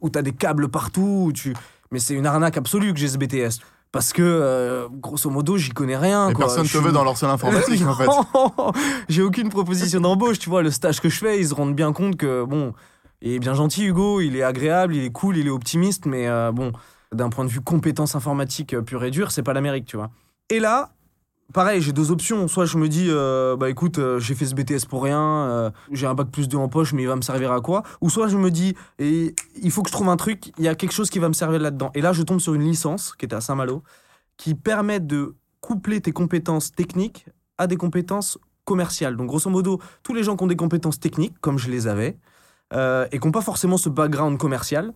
où 0.00 0.10
tu 0.10 0.18
as 0.18 0.22
des 0.22 0.32
câbles 0.32 0.68
partout. 0.68 1.24
Où 1.26 1.32
tu... 1.32 1.54
Mais 1.90 1.98
c'est 1.98 2.14
une 2.14 2.26
arnaque 2.26 2.56
absolue 2.56 2.92
que 2.94 3.00
j'ai 3.00 3.08
ce 3.08 3.18
BTS. 3.18 3.60
Parce 3.94 4.12
que, 4.12 4.22
euh, 4.24 4.88
grosso 4.90 5.30
modo, 5.30 5.56
j'y 5.56 5.70
connais 5.70 5.96
rien. 5.96 6.32
Quoi. 6.32 6.46
personne 6.46 6.64
Je 6.64 6.72
te 6.72 6.78
veut 6.78 6.90
dans 6.90 7.04
leur 7.04 7.16
salle 7.16 7.30
informatique 7.38 7.80
en 7.86 7.94
fait. 7.94 8.08
J'ai 9.08 9.22
aucune 9.22 9.50
proposition 9.50 10.00
d'embauche, 10.00 10.40
tu 10.40 10.50
vois. 10.50 10.64
Le 10.64 10.72
stage 10.72 11.00
que 11.00 11.08
je 11.08 11.16
fais, 11.16 11.38
ils 11.38 11.46
se 11.46 11.54
rendent 11.54 11.76
bien 11.76 11.92
compte 11.92 12.16
que, 12.16 12.42
bon, 12.42 12.72
il 13.22 13.34
est 13.34 13.38
bien 13.38 13.54
gentil, 13.54 13.84
Hugo, 13.84 14.20
il 14.20 14.34
est 14.34 14.42
agréable, 14.42 14.96
il 14.96 15.04
est 15.04 15.12
cool, 15.12 15.36
il 15.36 15.46
est 15.46 15.50
optimiste, 15.50 16.06
mais 16.06 16.26
euh, 16.26 16.50
bon, 16.50 16.72
d'un 17.12 17.28
point 17.28 17.44
de 17.44 17.50
vue 17.50 17.60
compétences 17.60 18.16
informatiques 18.16 18.74
euh, 18.74 18.82
pure 18.82 19.04
et 19.04 19.12
dure, 19.12 19.30
c'est 19.30 19.44
pas 19.44 19.52
l'Amérique, 19.52 19.86
tu 19.86 19.96
vois. 19.96 20.10
Et 20.50 20.58
là, 20.58 20.90
pareil, 21.52 21.80
j'ai 21.80 21.92
deux 21.92 22.10
options. 22.10 22.48
Soit 22.48 22.66
je 22.66 22.78
me 22.78 22.88
dis, 22.88 23.06
euh, 23.08 23.56
bah 23.56 23.70
écoute, 23.70 23.98
euh, 23.98 24.18
j'ai 24.18 24.34
fait 24.34 24.46
ce 24.46 24.54
BTS 24.54 24.86
pour 24.88 25.02
rien, 25.02 25.20
euh, 25.20 25.70
j'ai 25.90 26.06
un 26.06 26.14
bac 26.14 26.28
plus 26.30 26.48
2 26.48 26.56
en 26.56 26.68
poche, 26.68 26.92
mais 26.92 27.02
il 27.02 27.08
va 27.08 27.16
me 27.16 27.22
servir 27.22 27.52
à 27.52 27.60
quoi? 27.60 27.82
Ou 28.00 28.10
soit 28.10 28.28
je 28.28 28.36
me 28.36 28.50
dis, 28.50 28.74
et 28.98 29.34
il 29.62 29.70
faut 29.70 29.82
que 29.82 29.88
je 29.88 29.92
trouve 29.92 30.08
un 30.08 30.16
truc, 30.16 30.52
il 30.58 30.64
y 30.64 30.68
a 30.68 30.74
quelque 30.74 30.92
chose 30.92 31.10
qui 31.10 31.18
va 31.18 31.28
me 31.28 31.34
servir 31.34 31.60
là-dedans. 31.60 31.90
Et 31.94 32.00
là, 32.00 32.12
je 32.12 32.22
tombe 32.22 32.40
sur 32.40 32.54
une 32.54 32.64
licence 32.64 33.14
qui 33.14 33.24
était 33.24 33.36
à 33.36 33.40
Saint-Malo, 33.40 33.82
qui 34.36 34.54
permet 34.54 35.00
de 35.00 35.34
coupler 35.60 36.00
tes 36.00 36.12
compétences 36.12 36.72
techniques 36.72 37.26
à 37.58 37.66
des 37.66 37.76
compétences 37.76 38.38
commerciales. 38.64 39.16
Donc, 39.16 39.28
grosso 39.28 39.48
modo, 39.50 39.80
tous 40.02 40.14
les 40.14 40.22
gens 40.22 40.36
qui 40.36 40.44
ont 40.44 40.48
des 40.48 40.56
compétences 40.56 40.98
techniques, 40.98 41.38
comme 41.40 41.58
je 41.58 41.70
les 41.70 41.86
avais, 41.86 42.18
et 42.72 43.18
qui 43.20 43.26
n'ont 43.26 43.32
pas 43.32 43.40
forcément 43.40 43.76
ce 43.76 43.88
background 43.88 44.36
commercial, 44.36 44.92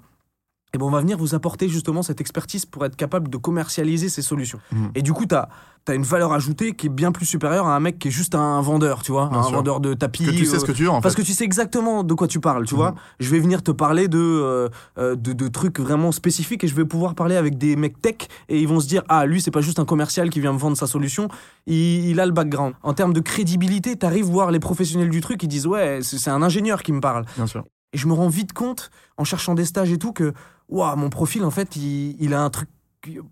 et 0.74 0.78
ben 0.78 0.84
on 0.84 0.90
va 0.90 1.00
venir 1.00 1.16
vous 1.16 1.34
apporter 1.34 1.68
justement 1.68 2.02
cette 2.02 2.20
expertise 2.20 2.66
pour 2.66 2.84
être 2.84 2.96
capable 2.96 3.30
de 3.30 3.36
commercialiser 3.36 4.08
ces 4.08 4.22
solutions. 4.22 4.58
Mhm. 4.72 4.90
Et 4.94 5.02
du 5.02 5.12
coup, 5.12 5.26
tu 5.26 5.34
as, 5.34 5.48
une 5.90 6.02
valeur 6.02 6.34
ajoutée 6.34 6.74
qui 6.74 6.88
est 6.88 6.90
bien 6.90 7.12
plus 7.12 7.24
supérieure 7.24 7.66
à 7.66 7.74
un 7.74 7.80
mec 7.80 7.98
qui 7.98 8.08
est 8.08 8.10
juste 8.10 8.34
un 8.34 8.60
vendeur, 8.60 9.02
tu 9.02 9.10
vois, 9.10 9.28
Bien 9.30 9.38
un 9.38 9.42
sûr. 9.44 9.54
vendeur 9.56 9.80
de 9.80 9.94
tapis. 9.94 10.26
Que 10.26 10.30
tu 10.32 10.44
sais 10.44 10.56
euh, 10.56 10.58
ce 10.58 10.66
que 10.66 10.72
tu 10.72 10.82
veux 10.82 10.90
en 10.90 11.00
parce 11.00 11.14
fait. 11.14 11.22
que 11.22 11.26
tu 11.26 11.32
sais 11.32 11.44
exactement 11.44 12.04
de 12.04 12.12
quoi 12.12 12.28
tu 12.28 12.40
parles, 12.40 12.66
tu 12.66 12.74
vois. 12.74 12.94
Je 13.20 13.30
vais 13.30 13.40
venir 13.40 13.62
te 13.62 13.70
parler 13.70 14.06
de, 14.06 14.18
euh, 14.18 14.68
euh, 14.98 15.16
de, 15.16 15.32
de 15.32 15.48
trucs 15.48 15.80
vraiment 15.80 16.12
spécifiques 16.12 16.62
et 16.62 16.68
je 16.68 16.74
vais 16.74 16.84
pouvoir 16.84 17.14
parler 17.14 17.36
avec 17.36 17.56
des 17.56 17.74
mecs 17.76 18.02
tech 18.02 18.16
et 18.50 18.60
ils 18.60 18.68
vont 18.68 18.80
se 18.80 18.86
dire 18.86 19.02
Ah, 19.08 19.24
lui, 19.24 19.40
c'est 19.40 19.50
pas 19.50 19.62
juste 19.62 19.78
un 19.78 19.86
commercial 19.86 20.28
qui 20.28 20.40
vient 20.40 20.52
me 20.52 20.58
vendre 20.58 20.76
sa 20.76 20.86
solution, 20.86 21.28
il, 21.66 22.10
il 22.10 22.20
a 22.20 22.26
le 22.26 22.32
background. 22.32 22.74
En 22.82 22.92
termes 22.92 23.14
de 23.14 23.20
crédibilité, 23.20 23.96
t'arrives 23.96 24.26
voir 24.26 24.50
les 24.50 24.60
professionnels 24.60 25.08
du 25.08 25.22
truc, 25.22 25.42
ils 25.42 25.48
disent 25.48 25.66
Ouais, 25.66 26.00
c'est 26.02 26.18
c'est 26.18 26.30
un 26.30 26.42
ingénieur 26.42 26.82
qui 26.82 26.92
me 26.92 27.00
parle. 27.00 27.24
Bien 27.36 27.46
sûr. 27.46 27.64
Et 27.94 27.96
je 27.96 28.06
me 28.06 28.12
rends 28.12 28.28
vite 28.28 28.52
compte, 28.52 28.90
en 29.16 29.24
cherchant 29.24 29.54
des 29.54 29.64
stages 29.64 29.90
et 29.90 29.96
tout, 29.96 30.12
que 30.12 30.34
Waouh, 30.68 30.96
mon 30.96 31.10
profil, 31.10 31.44
en 31.44 31.50
fait, 31.50 31.76
il, 31.76 32.16
il 32.20 32.34
a 32.34 32.42
un 32.42 32.50
truc 32.50 32.68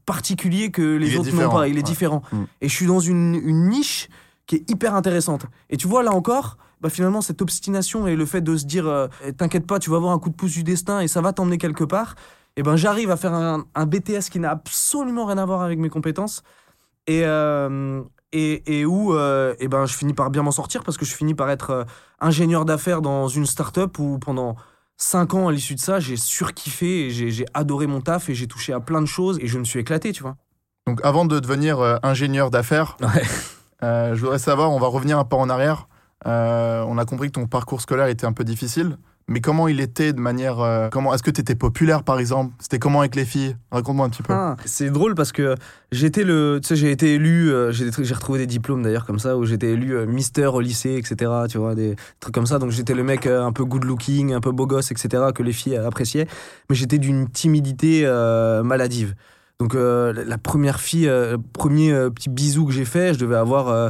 particulier 0.04 0.70
que 0.70 0.96
les 0.96 1.12
Il 1.12 1.18
autres 1.18 1.30
n'ont 1.32 1.50
pas. 1.50 1.68
Il 1.68 1.74
est 1.74 1.78
ouais. 1.78 1.82
différent. 1.82 2.22
Mm. 2.32 2.42
Et 2.60 2.68
je 2.68 2.74
suis 2.74 2.86
dans 2.86 3.00
une, 3.00 3.34
une 3.34 3.68
niche 3.68 4.08
qui 4.46 4.56
est 4.56 4.70
hyper 4.70 4.94
intéressante. 4.94 5.46
Et 5.70 5.76
tu 5.76 5.88
vois, 5.88 6.02
là 6.02 6.12
encore, 6.12 6.56
bah 6.80 6.88
finalement, 6.88 7.20
cette 7.20 7.42
obstination 7.42 8.06
et 8.06 8.16
le 8.16 8.26
fait 8.26 8.40
de 8.40 8.56
se 8.56 8.64
dire 8.64 8.86
euh, 8.86 9.08
Eh, 9.24 9.32
T'inquiète 9.32 9.66
pas, 9.66 9.78
tu 9.78 9.90
vas 9.90 9.96
avoir 9.96 10.12
un 10.12 10.18
coup 10.18 10.30
de 10.30 10.34
pouce 10.34 10.52
du 10.52 10.62
destin 10.62 11.00
et 11.00 11.08
ça 11.08 11.20
va 11.20 11.32
t'emmener 11.32 11.58
quelque 11.58 11.84
part. 11.84 12.14
Et 12.56 12.62
ben, 12.62 12.76
j'arrive 12.76 13.10
à 13.10 13.16
faire 13.16 13.34
un, 13.34 13.64
un 13.74 13.86
BTS 13.86 14.30
qui 14.30 14.40
n'a 14.40 14.50
absolument 14.50 15.26
rien 15.26 15.38
à 15.38 15.44
voir 15.44 15.62
avec 15.62 15.78
mes 15.78 15.90
compétences. 15.90 16.42
Et, 17.06 17.22
euh, 17.24 18.02
et, 18.32 18.80
et 18.80 18.84
où 18.84 19.14
euh, 19.14 19.54
eh 19.60 19.68
ben, 19.68 19.86
je 19.86 19.94
finis 19.94 20.14
par 20.14 20.30
bien 20.30 20.42
m'en 20.42 20.50
sortir 20.50 20.82
parce 20.82 20.96
que 20.96 21.04
je 21.04 21.14
finis 21.14 21.34
par 21.34 21.50
être 21.50 21.70
euh, 21.70 21.84
ingénieur 22.20 22.64
d'affaires 22.64 23.02
dans 23.02 23.28
une 23.28 23.46
start-up 23.46 23.98
où 23.98 24.18
pendant 24.18 24.56
5 24.98 25.34
ans 25.34 25.48
à 25.48 25.52
l'issue 25.52 25.74
de 25.74 25.80
ça, 25.80 26.00
j'ai 26.00 26.16
surkiffé 26.16 27.06
et 27.06 27.10
j'ai 27.10 27.44
adoré 27.54 27.86
mon 27.86 28.00
taf 28.00 28.28
et 28.30 28.34
j'ai 28.34 28.46
touché 28.46 28.72
à 28.72 28.80
plein 28.80 29.00
de 29.00 29.06
choses 29.06 29.38
et 29.40 29.46
je 29.46 29.58
me 29.58 29.64
suis 29.64 29.80
éclaté, 29.80 30.12
tu 30.12 30.22
vois. 30.22 30.36
Donc 30.86 31.00
avant 31.04 31.24
de 31.24 31.38
devenir 31.38 31.80
euh, 31.80 31.96
ingénieur 32.02 32.50
d'affaires, 32.50 32.96
Ouais. 33.02 33.22
euh, 33.82 34.14
je 34.14 34.20
voudrais 34.20 34.38
savoir, 34.38 34.70
on 34.72 34.78
va 34.78 34.86
revenir 34.86 35.18
un 35.18 35.24
peu 35.24 35.36
en 35.36 35.48
arrière. 35.50 35.88
Euh, 36.26 36.82
on 36.88 36.96
a 36.96 37.04
compris 37.04 37.28
que 37.28 37.32
ton 37.34 37.46
parcours 37.46 37.80
scolaire 37.82 38.06
était 38.06 38.24
un 38.26 38.32
peu 38.32 38.44
difficile, 38.44 38.96
mais 39.28 39.40
comment 39.40 39.66
il 39.68 39.80
était 39.80 40.12
de 40.12 40.20
manière... 40.20 40.60
euh, 40.60 40.88
comment 40.90 41.12
Est-ce 41.14 41.22
que 41.22 41.30
tu 41.30 41.40
étais 41.40 41.54
populaire 41.54 42.02
par 42.04 42.18
exemple? 42.18 42.54
C'était 42.60 42.78
comment 42.78 43.00
avec 43.00 43.14
les 43.16 43.24
filles? 43.24 43.56
Raconte-moi 43.72 44.06
un 44.06 44.08
petit 44.10 44.22
peu. 44.22 44.32
Ah, 44.32 44.56
c'est 44.64 44.90
drôle 44.90 45.14
parce 45.14 45.32
que 45.32 45.54
j'étais 45.90 46.22
le, 46.22 46.60
tu 46.62 46.68
sais, 46.68 46.76
j'ai 46.76 46.90
été 46.92 47.14
élu, 47.14 47.50
euh, 47.52 47.72
j'ai 47.72 48.14
retrouvé 48.14 48.38
des 48.38 48.46
diplômes 48.46 48.82
d'ailleurs 48.82 49.04
comme 49.04 49.18
ça 49.18 49.36
où 49.36 49.44
j'étais 49.44 49.70
élu 49.72 49.96
euh, 49.96 50.06
Mister 50.06 50.46
au 50.46 50.60
lycée, 50.60 50.94
etc. 50.96 51.30
Tu 51.48 51.58
vois, 51.58 51.74
des 51.74 51.96
trucs 52.20 52.34
comme 52.34 52.46
ça. 52.46 52.58
Donc 52.58 52.70
j'étais 52.70 52.94
le 52.94 53.02
mec 53.02 53.26
un 53.26 53.52
peu 53.52 53.64
good 53.64 53.84
looking, 53.84 54.32
un 54.32 54.40
peu 54.40 54.52
beau 54.52 54.66
gosse, 54.66 54.90
etc. 54.92 55.24
que 55.34 55.42
les 55.42 55.52
filles 55.52 55.76
appréciaient. 55.76 56.26
Mais 56.70 56.76
j'étais 56.76 56.98
d'une 56.98 57.28
timidité 57.28 58.04
maladive. 58.64 59.14
Donc 59.58 59.74
la- 59.74 60.38
première 60.38 60.80
fille, 60.80 61.06
le 61.06 61.38
premier 61.52 61.90
petit 62.14 62.28
bisou 62.28 62.66
que 62.66 62.72
j'ai 62.72 62.84
fait, 62.84 63.14
je 63.14 63.18
devais 63.18 63.36
avoir 63.36 63.68
euh, 63.68 63.88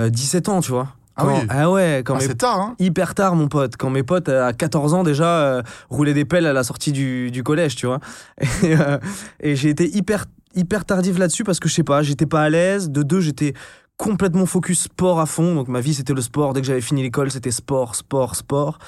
euh, 0.00 0.10
17 0.10 0.48
ans, 0.50 0.60
tu 0.60 0.70
vois. 0.72 0.88
Ah 1.16 1.22
Quand- 1.24 1.34
oui. 1.40 1.46
ah 1.48 1.70
ouais, 1.70 2.02
quand 2.04 2.16
Ah, 2.20 2.26
mes 2.26 2.34
tard, 2.34 2.60
hein 2.60 2.74
hyper 2.78 3.14
tard, 3.14 3.34
mon 3.36 3.48
pote. 3.48 3.76
Quand 3.78 3.88
mes 3.90 4.02
potes, 4.02 4.28
à 4.28 4.52
14 4.52 4.92
ans 4.94 5.02
déjà, 5.02 5.26
euh, 5.40 5.62
roulaient 5.88 6.12
des 6.14 6.24
pelles 6.26 6.46
à 6.46 6.52
la 6.52 6.62
sortie 6.62 6.92
du, 6.92 7.30
du 7.30 7.42
collège, 7.42 7.74
tu 7.76 7.86
vois. 7.86 8.00
Et, 8.62 8.76
euh, 8.78 8.98
et 9.40 9.56
j'ai 9.56 9.70
été 9.70 9.88
hyper, 9.96 10.26
hyper 10.54 10.84
tardif 10.84 11.18
là-dessus 11.18 11.42
parce 11.44 11.58
que 11.58 11.68
je 11.68 11.74
sais 11.74 11.82
pas, 11.84 12.02
j'étais 12.02 12.26
pas 12.26 12.42
à 12.42 12.50
l'aise. 12.50 12.90
De 12.90 13.02
deux, 13.02 13.20
j'étais 13.20 13.54
complètement 13.96 14.44
focus 14.44 14.82
sport 14.82 15.18
à 15.20 15.26
fond. 15.26 15.54
Donc 15.54 15.68
ma 15.68 15.80
vie, 15.80 15.94
c'était 15.94 16.12
le 16.12 16.20
sport. 16.20 16.52
Dès 16.52 16.60
que 16.60 16.66
j'avais 16.66 16.82
fini 16.82 17.02
l'école, 17.02 17.30
c'était 17.30 17.50
sport, 17.50 17.94
sport, 17.94 18.36
sport. 18.36 18.78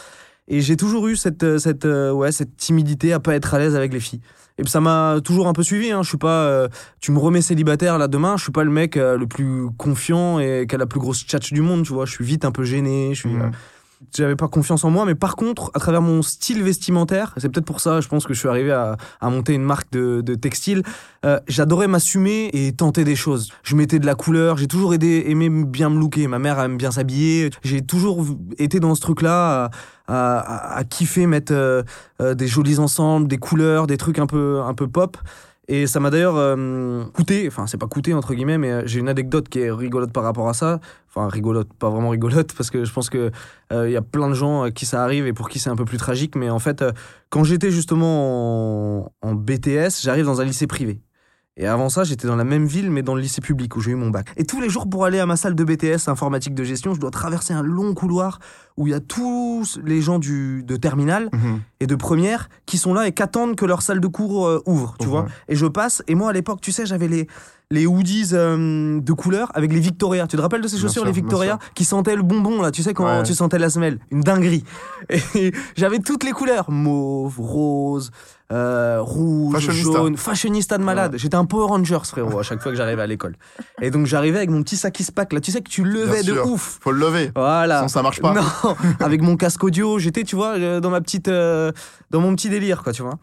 Et 0.48 0.60
j'ai 0.60 0.76
toujours 0.76 1.08
eu 1.08 1.16
cette, 1.16 1.42
euh, 1.44 1.58
cette, 1.58 1.84
euh, 1.86 2.10
ouais, 2.12 2.32
cette 2.32 2.56
timidité 2.56 3.12
à 3.14 3.20
pas 3.20 3.34
être 3.34 3.54
à 3.54 3.58
l'aise 3.58 3.74
avec 3.76 3.92
les 3.92 4.00
filles. 4.00 4.20
Et 4.58 4.62
puis 4.62 4.70
ça 4.70 4.80
m'a 4.80 5.16
toujours 5.24 5.46
un 5.48 5.52
peu 5.52 5.62
suivi. 5.62 5.90
Hein. 5.92 6.02
Je 6.02 6.08
suis 6.08 6.18
pas, 6.18 6.28
euh, 6.46 6.68
tu 7.00 7.12
me 7.12 7.18
remets 7.18 7.42
célibataire 7.42 7.96
là 7.98 8.08
demain, 8.08 8.36
je 8.36 8.42
suis 8.42 8.52
pas 8.52 8.64
le 8.64 8.70
mec 8.70 8.96
euh, 8.96 9.16
le 9.16 9.26
plus 9.26 9.68
confiant 9.76 10.38
et 10.40 10.66
qui 10.68 10.74
a 10.74 10.78
la 10.78 10.86
plus 10.86 11.00
grosse 11.00 11.24
tchatch 11.24 11.52
du 11.52 11.60
monde, 11.62 11.84
tu 11.84 11.92
vois. 11.92 12.06
Je 12.06 12.12
suis 12.12 12.24
vite 12.24 12.44
un 12.44 12.50
peu 12.52 12.64
gêné. 12.64 13.10
Je 13.14 13.20
suis, 13.20 13.28
Mhm. 13.30 13.42
euh, 13.42 13.50
j'avais 14.16 14.36
pas 14.36 14.46
confiance 14.46 14.84
en 14.84 14.90
moi, 14.90 15.04
mais 15.04 15.16
par 15.16 15.34
contre, 15.34 15.72
à 15.74 15.80
travers 15.80 16.00
mon 16.02 16.22
style 16.22 16.62
vestimentaire, 16.62 17.34
c'est 17.36 17.48
peut-être 17.48 17.66
pour 17.66 17.80
ça, 17.80 18.00
je 18.00 18.06
pense 18.06 18.26
que 18.26 18.32
je 18.34 18.38
suis 18.38 18.48
arrivé 18.48 18.70
à, 18.70 18.96
à 19.20 19.28
monter 19.28 19.54
une 19.54 19.64
marque 19.64 19.90
de, 19.90 20.20
de 20.20 20.34
textile. 20.36 20.82
euh, 21.24 21.40
J'adorais 21.48 21.88
m'assumer 21.88 22.48
et 22.52 22.70
tenter 22.72 23.02
des 23.02 23.16
choses. 23.16 23.50
Je 23.64 23.74
mettais 23.74 23.98
de 23.98 24.06
la 24.06 24.14
couleur, 24.14 24.56
j'ai 24.56 24.68
toujours 24.68 24.94
aidé, 24.94 25.24
aimé 25.26 25.50
bien 25.50 25.90
me 25.90 25.98
looker. 25.98 26.28
Ma 26.28 26.38
mère 26.38 26.60
aime 26.60 26.76
bien 26.76 26.92
s'habiller. 26.92 27.50
J'ai 27.64 27.80
toujours 27.82 28.24
été 28.58 28.78
dans 28.78 28.94
ce 28.94 29.00
truc-là, 29.00 29.70
à, 30.08 30.82
kiffer 30.88 31.26
mettre 31.26 31.52
euh, 31.52 31.82
euh, 32.20 32.34
des 32.34 32.46
jolis 32.48 32.78
ensembles, 32.78 33.28
des 33.28 33.38
couleurs, 33.38 33.86
des 33.86 33.96
trucs 33.96 34.18
un 34.18 34.26
peu, 34.26 34.60
un 34.60 34.74
peu 34.74 34.88
pop. 34.88 35.16
Et 35.70 35.86
ça 35.86 36.00
m'a 36.00 36.08
d'ailleurs 36.08 36.36
euh, 36.36 37.04
coûté, 37.12 37.46
enfin 37.46 37.66
c'est 37.66 37.76
pas 37.76 37.86
coûté 37.86 38.14
entre 38.14 38.32
guillemets, 38.32 38.56
mais 38.56 38.86
j'ai 38.86 39.00
une 39.00 39.08
anecdote 39.08 39.50
qui 39.50 39.60
est 39.60 39.70
rigolote 39.70 40.12
par 40.12 40.22
rapport 40.22 40.48
à 40.48 40.54
ça. 40.54 40.80
Enfin 41.10 41.28
rigolote, 41.28 41.68
pas 41.78 41.90
vraiment 41.90 42.08
rigolote, 42.08 42.54
parce 42.54 42.70
que 42.70 42.86
je 42.86 42.92
pense 42.92 43.10
que 43.10 43.30
euh, 43.72 43.86
il 43.86 43.92
y 43.92 43.96
a 43.96 44.02
plein 44.02 44.30
de 44.30 44.34
gens 44.34 44.62
à 44.62 44.70
qui 44.70 44.86
ça 44.86 45.04
arrive 45.04 45.26
et 45.26 45.34
pour 45.34 45.50
qui 45.50 45.58
c'est 45.58 45.68
un 45.68 45.76
peu 45.76 45.84
plus 45.84 45.98
tragique. 45.98 46.36
Mais 46.36 46.48
en 46.48 46.58
fait, 46.58 46.82
quand 47.28 47.44
j'étais 47.44 47.70
justement 47.70 49.02
en, 49.02 49.12
en 49.20 49.34
BTS, 49.34 50.00
j'arrive 50.00 50.24
dans 50.24 50.40
un 50.40 50.44
lycée 50.44 50.66
privé. 50.66 51.02
Et 51.60 51.66
avant 51.66 51.88
ça, 51.88 52.04
j'étais 52.04 52.28
dans 52.28 52.36
la 52.36 52.44
même 52.44 52.66
ville, 52.66 52.88
mais 52.90 53.02
dans 53.02 53.16
le 53.16 53.20
lycée 53.20 53.40
public 53.40 53.74
où 53.76 53.80
j'ai 53.80 53.90
eu 53.90 53.96
mon 53.96 54.10
bac. 54.10 54.28
Et 54.36 54.44
tous 54.44 54.60
les 54.60 54.68
jours, 54.70 54.88
pour 54.88 55.04
aller 55.04 55.18
à 55.18 55.26
ma 55.26 55.36
salle 55.36 55.56
de 55.56 55.64
BTS, 55.64 56.08
informatique 56.08 56.54
de 56.54 56.62
gestion, 56.62 56.94
je 56.94 57.00
dois 57.00 57.10
traverser 57.10 57.52
un 57.52 57.62
long 57.62 57.94
couloir 57.94 58.38
où 58.76 58.86
il 58.86 58.90
y 58.90 58.94
a 58.94 59.00
tous 59.00 59.80
les 59.84 60.00
gens 60.00 60.20
du, 60.20 60.62
de 60.62 60.76
terminale 60.76 61.28
Mhm. 61.32 61.60
et 61.80 61.86
de 61.88 61.94
première 61.96 62.48
qui 62.64 62.78
sont 62.78 62.94
là 62.94 63.08
et 63.08 63.12
qu'attendent 63.12 63.56
que 63.56 63.64
leur 63.66 63.82
salle 63.82 63.98
de 63.98 64.06
cours 64.06 64.46
euh, 64.46 64.62
ouvre, 64.66 64.94
tu 65.00 65.06
vois. 65.08 65.22
ouais. 65.22 65.28
Et 65.48 65.56
je 65.56 65.66
passe, 65.66 66.02
et 66.06 66.14
moi 66.14 66.30
à 66.30 66.32
l'époque, 66.32 66.60
tu 66.60 66.70
sais, 66.70 66.86
j'avais 66.86 67.08
les, 67.08 67.26
les 67.72 67.86
hoodies 67.88 68.28
euh, 68.34 69.00
de 69.00 69.12
couleur 69.12 69.50
avec 69.54 69.72
les 69.72 69.80
Victoria. 69.80 70.28
Tu 70.28 70.36
te 70.36 70.42
rappelles 70.42 70.60
de 70.62 70.68
ces 70.68 70.76
chaussures, 70.76 71.02
sûr, 71.02 71.04
les 71.06 71.10
Victoria, 71.12 71.58
qui 71.74 71.84
sentaient 71.84 72.14
le 72.14 72.22
bonbon, 72.22 72.62
là, 72.62 72.70
tu 72.70 72.84
sais, 72.84 72.94
quand 72.94 73.04
Ouais. 73.04 73.22
tu 73.24 73.34
sentais 73.34 73.58
la 73.58 73.68
semelle? 73.68 73.98
Une 74.12 74.20
dinguerie. 74.20 74.62
Et 75.34 75.52
j'avais 75.76 75.98
toutes 75.98 76.22
les 76.22 76.30
couleurs 76.32 76.70
mauve, 76.70 77.40
rose, 77.40 78.12
euh, 78.50 78.98
rouge, 79.00 79.54
Fashionista. 79.54 79.92
jaune, 79.92 80.16
fashionista 80.16 80.78
de 80.78 80.82
malade. 80.82 81.14
J'étais 81.16 81.34
un 81.34 81.44
Power 81.44 81.66
Rangers, 81.66 81.98
frérot, 82.04 82.38
à 82.38 82.42
chaque 82.42 82.62
fois 82.62 82.72
que 82.72 82.78
j'arrivais 82.78 83.02
à 83.02 83.06
l'école. 83.06 83.36
Et 83.82 83.90
donc 83.90 84.06
j'arrivais 84.06 84.38
avec 84.38 84.50
mon 84.50 84.62
petit 84.62 84.76
sac 84.76 84.98
pack 85.14 85.32
là, 85.32 85.40
tu 85.40 85.50
sais 85.52 85.60
que 85.60 85.68
tu 85.68 85.84
levais 85.84 86.22
de 86.22 86.32
sûr. 86.32 86.46
ouf. 86.46 86.78
Faut 86.82 86.92
le 86.92 86.98
lever. 87.00 87.30
Voilà. 87.34 87.78
Sinon, 87.78 87.88
ça 87.88 88.02
marche 88.02 88.20
pas. 88.20 88.32
Non, 88.32 88.76
avec 89.00 89.20
mon 89.20 89.36
casque 89.36 89.62
audio, 89.64 89.98
j'étais, 89.98 90.24
tu 90.24 90.36
vois, 90.36 90.58
euh, 90.58 90.80
dans 90.80 90.90
ma 90.90 91.00
petite, 91.00 91.28
euh, 91.28 91.72
dans 92.10 92.20
mon 92.20 92.34
petit 92.34 92.48
délire, 92.48 92.82
quoi, 92.82 92.92
tu 92.92 93.02
vois. 93.02 93.18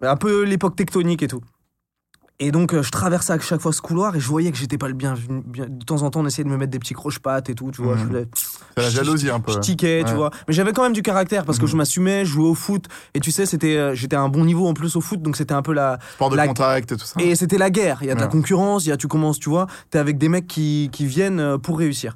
Un 0.00 0.16
peu 0.16 0.42
l'époque 0.42 0.76
tectonique 0.76 1.22
et 1.22 1.28
tout. 1.28 1.42
Et 2.40 2.52
donc, 2.52 2.72
euh, 2.72 2.84
je 2.84 2.90
traversais 2.92 3.32
à 3.32 3.38
chaque 3.40 3.60
fois 3.60 3.72
ce 3.72 3.82
couloir 3.82 4.14
et 4.14 4.20
je 4.20 4.28
voyais 4.28 4.52
que 4.52 4.56
j'étais 4.56 4.78
pas 4.78 4.86
le 4.86 4.94
bienvenu. 4.94 5.42
Bien- 5.44 5.66
De 5.68 5.84
temps 5.84 6.02
en 6.02 6.10
temps, 6.10 6.20
on 6.20 6.26
essayait 6.26 6.44
de 6.44 6.48
me 6.48 6.56
mettre 6.56 6.70
des 6.70 6.78
petits 6.78 6.94
croche-pattes 6.94 7.50
et 7.50 7.56
tout, 7.56 7.72
tu 7.72 7.82
vois. 7.82 7.96
Je 7.96 8.04
voulais- 8.04 8.28
C'est 8.76 8.82
la 8.84 8.90
jalousie 8.90 9.28
un 9.28 9.40
peu. 9.40 9.50
je 9.50 9.58
tiquais, 9.58 10.04
tu 10.06 10.14
vois. 10.14 10.30
Mais 10.46 10.54
j'avais 10.54 10.72
quand 10.72 10.84
même 10.84 10.92
du 10.92 11.02
caractère 11.02 11.44
parce 11.44 11.58
que 11.58 11.64
Mhm. 11.64 11.70
je 11.70 11.76
m'assumais, 11.76 12.24
je 12.24 12.30
jouais 12.30 12.48
au 12.48 12.54
foot. 12.54 12.84
Et 13.14 13.18
tu 13.20 13.32
sais, 13.32 13.44
c'était, 13.44 13.76
euh, 13.76 13.94
j'étais 13.96 14.14
à 14.14 14.20
un 14.20 14.28
bon 14.28 14.44
niveau 14.44 14.68
en 14.68 14.74
plus 14.74 14.94
au 14.94 15.00
foot, 15.00 15.20
donc 15.20 15.36
c'était 15.36 15.54
un 15.54 15.62
peu 15.62 15.72
la, 15.72 15.98
Sport 16.14 16.30
de 16.30 16.36
La- 16.36 16.46
contact 16.46 16.92
et 16.92 16.96
tout 16.96 17.04
ça. 17.04 17.20
et 17.20 17.34
c'était 17.34 17.58
la 17.58 17.70
guerre. 17.70 17.98
Il 18.02 18.06
y 18.06 18.10
a 18.10 18.14
de 18.14 18.20
la 18.20 18.28
concurrence, 18.28 18.86
il 18.86 18.90
y 18.90 18.92
a, 18.92 18.96
tu 18.96 19.08
commences, 19.08 19.40
tu 19.40 19.48
vois, 19.48 19.66
t'es 19.90 19.98
avec 19.98 20.16
des 20.16 20.28
mecs 20.28 20.46
qui, 20.46 20.90
qui 20.92 21.06
viennent 21.06 21.40
euh, 21.40 21.58
pour 21.58 21.76
réussir. 21.78 22.14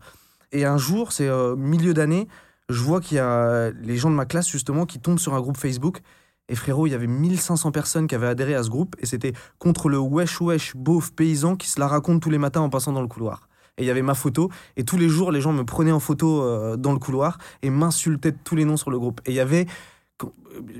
Et 0.52 0.64
un 0.64 0.78
jour, 0.78 1.10
c'est 1.10 1.26
euh, 1.26 1.56
milieu 1.56 1.94
d'année, 1.94 2.28
je 2.68 2.80
vois 2.80 3.00
qu'il 3.00 3.16
y 3.16 3.20
a 3.20 3.70
les 3.82 3.96
gens 3.96 4.08
de 4.10 4.14
ma 4.14 4.24
classe, 4.26 4.48
justement, 4.48 4.86
qui 4.86 5.00
tombent 5.00 5.18
sur 5.18 5.34
un 5.34 5.40
groupe 5.40 5.56
Facebook. 5.56 6.00
Et 6.48 6.54
frérot, 6.54 6.86
il 6.86 6.90
y 6.90 6.94
avait 6.94 7.06
1500 7.06 7.70
personnes 7.72 8.06
qui 8.06 8.14
avaient 8.14 8.26
adhéré 8.26 8.54
à 8.54 8.62
ce 8.62 8.68
groupe. 8.68 8.96
Et 8.98 9.06
c'était 9.06 9.32
contre 9.58 9.88
le 9.88 9.98
wesh 9.98 10.40
wesh 10.40 10.74
beauf 10.76 11.12
paysan 11.12 11.56
qui 11.56 11.68
se 11.68 11.80
la 11.80 11.86
raconte 11.86 12.20
tous 12.20 12.30
les 12.30 12.38
matins 12.38 12.60
en 12.60 12.68
passant 12.68 12.92
dans 12.92 13.00
le 13.02 13.08
couloir. 13.08 13.48
Et 13.78 13.84
il 13.84 13.86
y 13.86 13.90
avait 13.90 14.02
ma 14.02 14.14
photo. 14.14 14.50
Et 14.76 14.84
tous 14.84 14.98
les 14.98 15.08
jours, 15.08 15.32
les 15.32 15.40
gens 15.40 15.52
me 15.52 15.64
prenaient 15.64 15.92
en 15.92 16.00
photo 16.00 16.42
euh, 16.42 16.76
dans 16.76 16.92
le 16.92 16.98
couloir 16.98 17.38
et 17.62 17.70
m'insultaient 17.70 18.32
de 18.32 18.38
tous 18.44 18.54
les 18.56 18.64
noms 18.64 18.76
sur 18.76 18.90
le 18.90 18.98
groupe. 18.98 19.20
Et 19.26 19.30
il 19.30 19.34
y 19.34 19.40
avait. 19.40 19.66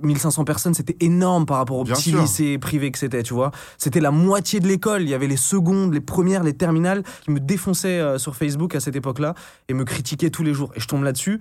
1500 0.03 0.45
personnes, 0.45 0.75
c'était 0.75 0.97
énorme 1.01 1.47
par 1.47 1.57
rapport 1.57 1.79
au 1.79 1.85
Bien 1.85 1.95
petit 1.95 2.11
sûr. 2.11 2.21
lycée 2.21 2.59
privé 2.59 2.93
que 2.93 2.99
c'était, 2.99 3.23
tu 3.23 3.35
vois. 3.35 3.51
C'était 3.79 4.01
la 4.01 4.11
moitié 4.11 4.61
de 4.61 4.69
l'école. 4.69 5.03
Il 5.03 5.09
y 5.09 5.15
avait 5.15 5.27
les 5.27 5.37
secondes, 5.39 5.93
les 5.95 6.01
premières, 6.01 6.43
les 6.45 6.53
terminales 6.53 7.03
qui 7.23 7.31
me 7.31 7.41
défonçaient 7.41 7.99
euh, 8.01 8.19
sur 8.19 8.37
Facebook 8.37 8.75
à 8.75 8.81
cette 8.81 8.95
époque-là 8.95 9.35
et 9.69 9.75
me 9.75 9.85
critiquaient 9.85 10.31
tous 10.31 10.43
les 10.43 10.55
jours. 10.55 10.71
Et 10.77 10.81
je 10.81 10.87
tombe 10.87 11.03
là-dessus. 11.03 11.41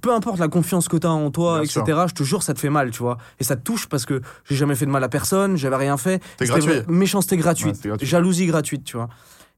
Peu 0.00 0.12
importe 0.14 0.38
la 0.38 0.48
confiance 0.48 0.88
que 0.88 0.96
tu 0.96 1.06
as 1.06 1.10
en 1.10 1.30
toi, 1.30 1.54
Bien 1.60 1.62
etc., 1.64 1.82
sûr. 1.86 2.08
je 2.08 2.14
te 2.14 2.22
jure, 2.22 2.42
ça 2.42 2.54
te 2.54 2.60
fait 2.60 2.70
mal, 2.70 2.90
tu 2.90 2.98
vois. 3.02 3.18
Et 3.40 3.44
ça 3.44 3.56
te 3.56 3.62
touche 3.62 3.86
parce 3.88 4.04
que 4.06 4.20
j'ai 4.48 4.56
jamais 4.56 4.74
fait 4.74 4.86
de 4.86 4.90
mal 4.90 5.02
à 5.04 5.08
personne, 5.08 5.56
j'avais 5.56 5.76
rien 5.76 5.96
fait. 5.96 6.22
Méchanceté 6.88 7.36
gratuite, 7.36 7.74
Ouais, 7.74 7.78
c'est 7.82 7.88
gratuit. 7.88 8.06
jalousie 8.06 8.46
gratuite, 8.46 8.84
tu 8.84 8.96
vois. 8.96 9.08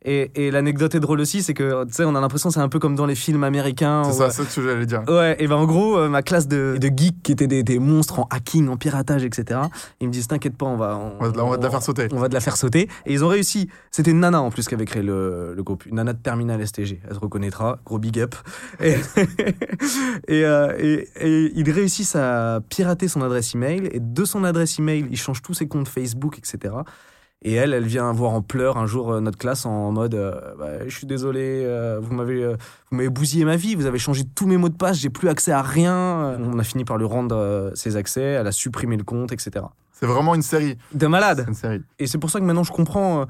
Et, 0.06 0.30
et 0.34 0.50
l'anecdote 0.50 0.94
est 0.94 1.00
drôle 1.00 1.20
aussi, 1.20 1.42
c'est 1.42 1.54
que, 1.54 1.84
tu 1.86 1.92
sais, 1.94 2.04
on 2.04 2.14
a 2.14 2.20
l'impression 2.20 2.50
c'est 2.50 2.60
un 2.60 2.68
peu 2.68 2.78
comme 2.78 2.94
dans 2.94 3.06
les 3.06 3.14
films 3.14 3.42
américains. 3.42 4.04
C'est 4.04 4.12
ça, 4.18 4.28
c'est 4.30 4.44
ce 4.44 4.60
que 4.60 4.66
j'allais 4.68 4.84
dire. 4.84 5.02
Ouais, 5.08 5.34
et 5.38 5.46
ben 5.46 5.56
en 5.56 5.64
gros, 5.64 5.96
euh, 5.98 6.08
ma 6.10 6.20
classe 6.22 6.46
de, 6.46 6.76
de 6.78 6.90
geeks 6.94 7.22
qui 7.22 7.32
étaient 7.32 7.46
des, 7.46 7.62
des 7.62 7.78
monstres 7.78 8.18
en 8.20 8.26
hacking, 8.30 8.68
en 8.68 8.76
piratage, 8.76 9.24
etc., 9.24 9.60
ils 10.00 10.08
me 10.08 10.12
disent 10.12 10.28
T'inquiète 10.28 10.56
pas, 10.56 10.66
on 10.66 10.76
va, 10.76 10.98
On 10.98 11.24
va 11.24 11.32
te 11.32 11.36
la- 11.38 11.44
on 11.44 11.50
va 11.50 11.56
te 11.56 11.62
la 11.62 11.70
faire 11.70 11.82
sauter. 11.82 12.08
On 12.12 12.18
va 12.20 12.28
te 12.28 12.34
la 12.34 12.40
faire 12.40 12.56
sauter. 12.58 12.88
Et 13.06 13.12
ils 13.14 13.24
ont 13.24 13.28
réussi. 13.28 13.68
C'était 13.90 14.10
une 14.10 14.20
nana 14.20 14.42
en 14.42 14.50
plus 14.50 14.68
qui 14.68 14.74
avait 14.74 14.84
créé 14.84 15.02
le, 15.02 15.54
le 15.56 15.62
groupe, 15.62 15.86
une 15.86 15.94
nana 15.96 16.12
de 16.12 16.18
Terminal 16.18 16.66
STG. 16.66 17.00
Elle 17.08 17.14
se 17.14 17.20
reconnaîtra, 17.20 17.78
gros 17.86 17.98
big 17.98 18.20
up. 18.20 18.34
Et, 18.80 18.96
et, 20.28 20.44
euh, 20.44 20.74
et, 20.78 21.08
et 21.20 21.52
ils 21.54 21.70
réussissent 21.70 22.16
à 22.16 22.60
pirater 22.68 23.08
son 23.08 23.22
adresse 23.22 23.54
email. 23.54 23.88
Et 23.92 24.00
de 24.00 24.24
son 24.24 24.44
adresse 24.44 24.78
email, 24.78 25.06
ils 25.10 25.16
changent 25.18 25.42
tous 25.42 25.54
ses 25.54 25.66
comptes 25.68 25.88
Facebook, 25.88 26.38
etc. 26.38 26.74
Et 27.46 27.52
elle, 27.52 27.74
elle 27.74 27.84
vient 27.84 28.10
voir 28.12 28.32
en 28.32 28.40
pleurs 28.40 28.78
un 28.78 28.86
jour 28.86 29.12
euh, 29.12 29.20
notre 29.20 29.36
classe 29.36 29.66
en 29.66 29.92
mode 29.92 30.14
euh, 30.14 30.32
Bah, 30.58 30.88
Je 30.88 30.96
suis 30.96 31.06
désolé, 31.06 31.62
euh, 31.66 32.00
vous 32.00 32.14
m'avez 32.14 32.46
vous 32.46 32.96
m'avez 32.96 33.10
bousillé 33.10 33.44
ma 33.44 33.56
vie, 33.56 33.74
vous 33.74 33.84
avez 33.86 33.98
changé 33.98 34.24
tous 34.24 34.46
mes 34.46 34.56
mots 34.56 34.70
de 34.70 34.76
passe, 34.76 34.98
j'ai 34.98 35.10
plus 35.10 35.28
accès 35.28 35.52
à 35.52 35.60
rien. 35.60 36.38
On 36.40 36.58
a 36.58 36.64
fini 36.64 36.84
par 36.84 36.96
lui 36.96 37.06
rendre 37.06 37.70
ses 37.74 37.96
accès, 37.96 38.22
elle 38.22 38.46
a 38.46 38.52
supprimé 38.52 38.96
le 38.96 39.04
compte, 39.04 39.30
etc. 39.32 39.66
C'est 39.92 40.06
vraiment 40.06 40.34
une 40.34 40.42
série. 40.42 40.78
De 40.94 41.06
malade 41.06 41.44
une 41.46 41.54
série. 41.54 41.82
Et 41.98 42.06
c'est 42.06 42.18
pour 42.18 42.30
ça 42.30 42.40
que 42.40 42.44
maintenant 42.44 42.64
je 42.64 42.72
comprends 42.72 43.26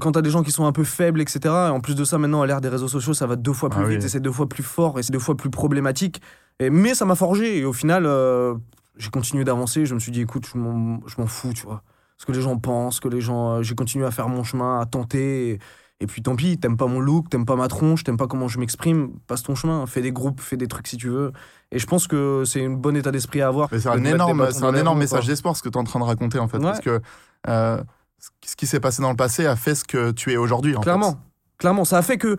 quand 0.00 0.12
t'as 0.12 0.22
des 0.22 0.30
gens 0.30 0.42
qui 0.42 0.50
sont 0.50 0.66
un 0.66 0.72
peu 0.72 0.84
faibles, 0.84 1.20
etc. 1.20 1.40
Et 1.44 1.48
en 1.70 1.80
plus 1.80 1.94
de 1.94 2.04
ça, 2.04 2.18
maintenant 2.18 2.42
à 2.42 2.46
l'ère 2.46 2.60
des 2.60 2.68
réseaux 2.68 2.88
sociaux, 2.88 3.14
ça 3.14 3.26
va 3.26 3.36
deux 3.36 3.52
fois 3.52 3.70
plus 3.70 3.80
Ah 3.82 3.86
oui. 3.86 3.94
vite 3.96 4.04
et 4.04 4.08
c'est 4.08 4.20
deux 4.20 4.32
fois 4.32 4.48
plus 4.48 4.62
fort 4.62 4.98
et 4.98 5.02
c'est 5.02 5.12
deux 5.12 5.18
fois 5.18 5.36
plus 5.36 5.50
problématique. 5.50 6.20
Et, 6.58 6.70
mais 6.70 6.94
ça 6.94 7.04
m'a 7.04 7.14
forgé 7.14 7.58
et 7.58 7.64
au 7.64 7.72
final, 7.72 8.04
euh, 8.06 8.54
j'ai 8.96 9.10
continué 9.10 9.44
d'avancer. 9.44 9.86
Je 9.86 9.94
me 9.94 10.00
suis 10.00 10.12
dit, 10.12 10.20
écoute, 10.22 10.46
je 10.54 10.58
m'en 10.58 11.26
fous, 11.26 11.52
tu 11.54 11.64
vois. 11.64 11.82
Ce 12.18 12.26
que 12.26 12.32
les 12.32 12.40
gens 12.40 12.56
pensent, 12.58 12.96
ce 12.96 13.00
que 13.00 13.08
les 13.08 13.20
gens. 13.20 13.54
euh, 13.54 13.62
j'ai 13.62 13.74
continué 13.74 14.04
à 14.04 14.10
faire 14.10 14.28
mon 14.28 14.44
chemin, 14.44 14.80
à 14.80 14.86
tenter. 14.86 15.50
Et, 15.50 15.58
et 16.00 16.06
puis 16.06 16.22
tant 16.22 16.36
pis, 16.36 16.58
t'aimes 16.58 16.76
pas 16.76 16.86
mon 16.86 17.00
look, 17.00 17.28
t'aimes 17.30 17.44
pas 17.46 17.56
ma 17.56 17.66
tronche, 17.68 18.04
t'aimes 18.04 18.16
pas 18.16 18.26
comment 18.28 18.46
je 18.48 18.58
m'exprime, 18.58 19.10
passe 19.26 19.42
ton 19.42 19.54
chemin, 19.54 19.84
fais 19.86 20.00
des 20.00 20.12
groupes, 20.12 20.40
fais 20.40 20.56
des 20.56 20.68
trucs 20.68 20.86
si 20.86 20.96
tu 20.96 21.08
veux. 21.08 21.32
Et 21.72 21.78
je 21.78 21.86
pense 21.86 22.06
que 22.06 22.44
c'est 22.46 22.64
un 22.64 22.70
bon 22.70 22.96
état 22.96 23.10
d'esprit 23.10 23.40
à 23.40 23.48
avoir. 23.48 23.68
C'est 23.70 23.86
un 23.88 24.04
énorme, 24.04 24.48
c'est 24.52 24.64
un 24.64 24.74
énorme 24.74 24.98
message 24.98 25.20
quoi. 25.20 25.28
d'espoir 25.28 25.56
ce 25.56 25.62
que 25.62 25.68
tu 25.68 25.74
es 25.74 25.80
en 25.80 25.84
train 25.84 25.98
de 25.98 26.04
raconter 26.04 26.38
en 26.38 26.46
fait. 26.48 26.58
Ouais. 26.58 26.64
Parce 26.64 26.80
que 26.80 27.00
euh, 27.48 27.82
ce 28.18 28.56
qui 28.56 28.66
s'est 28.66 28.80
passé 28.80 29.02
dans 29.02 29.10
le 29.10 29.16
passé 29.16 29.46
a 29.46 29.56
fait 29.56 29.74
ce 29.74 29.84
que 29.84 30.10
tu 30.12 30.32
es 30.32 30.36
aujourd'hui. 30.36 30.76
en 30.76 30.80
Clairement. 30.80 31.20
Clairement, 31.58 31.84
ça 31.84 31.98
a 31.98 32.02
fait 32.02 32.18
que, 32.18 32.36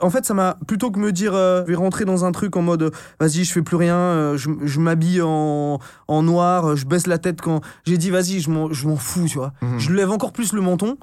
en 0.00 0.10
fait, 0.10 0.24
ça 0.24 0.32
m'a 0.32 0.56
plutôt 0.68 0.92
que 0.92 1.00
me 1.00 1.10
dire, 1.10 1.34
euh, 1.34 1.62
je 1.66 1.72
vais 1.72 1.76
rentrer 1.76 2.04
dans 2.04 2.24
un 2.24 2.30
truc 2.30 2.56
en 2.56 2.62
mode, 2.62 2.92
vas-y, 3.18 3.42
je 3.44 3.52
fais 3.52 3.62
plus 3.62 3.76
rien, 3.76 3.96
euh, 3.96 4.36
je, 4.36 4.48
je 4.62 4.78
m'habille 4.78 5.22
en, 5.22 5.80
en 6.06 6.22
noir, 6.22 6.70
euh, 6.70 6.76
je 6.76 6.86
baisse 6.86 7.08
la 7.08 7.18
tête 7.18 7.40
quand 7.40 7.62
j'ai 7.84 7.98
dit, 7.98 8.10
vas-y, 8.10 8.38
je 8.38 8.48
m'en, 8.48 8.72
je 8.72 8.86
m'en 8.86 8.96
fous, 8.96 9.26
tu 9.26 9.38
vois. 9.38 9.52
Mhm. 9.60 9.78
Je 9.80 9.92
lève 9.92 10.10
encore 10.12 10.32
plus 10.32 10.52
le 10.52 10.60
menton 10.60 10.98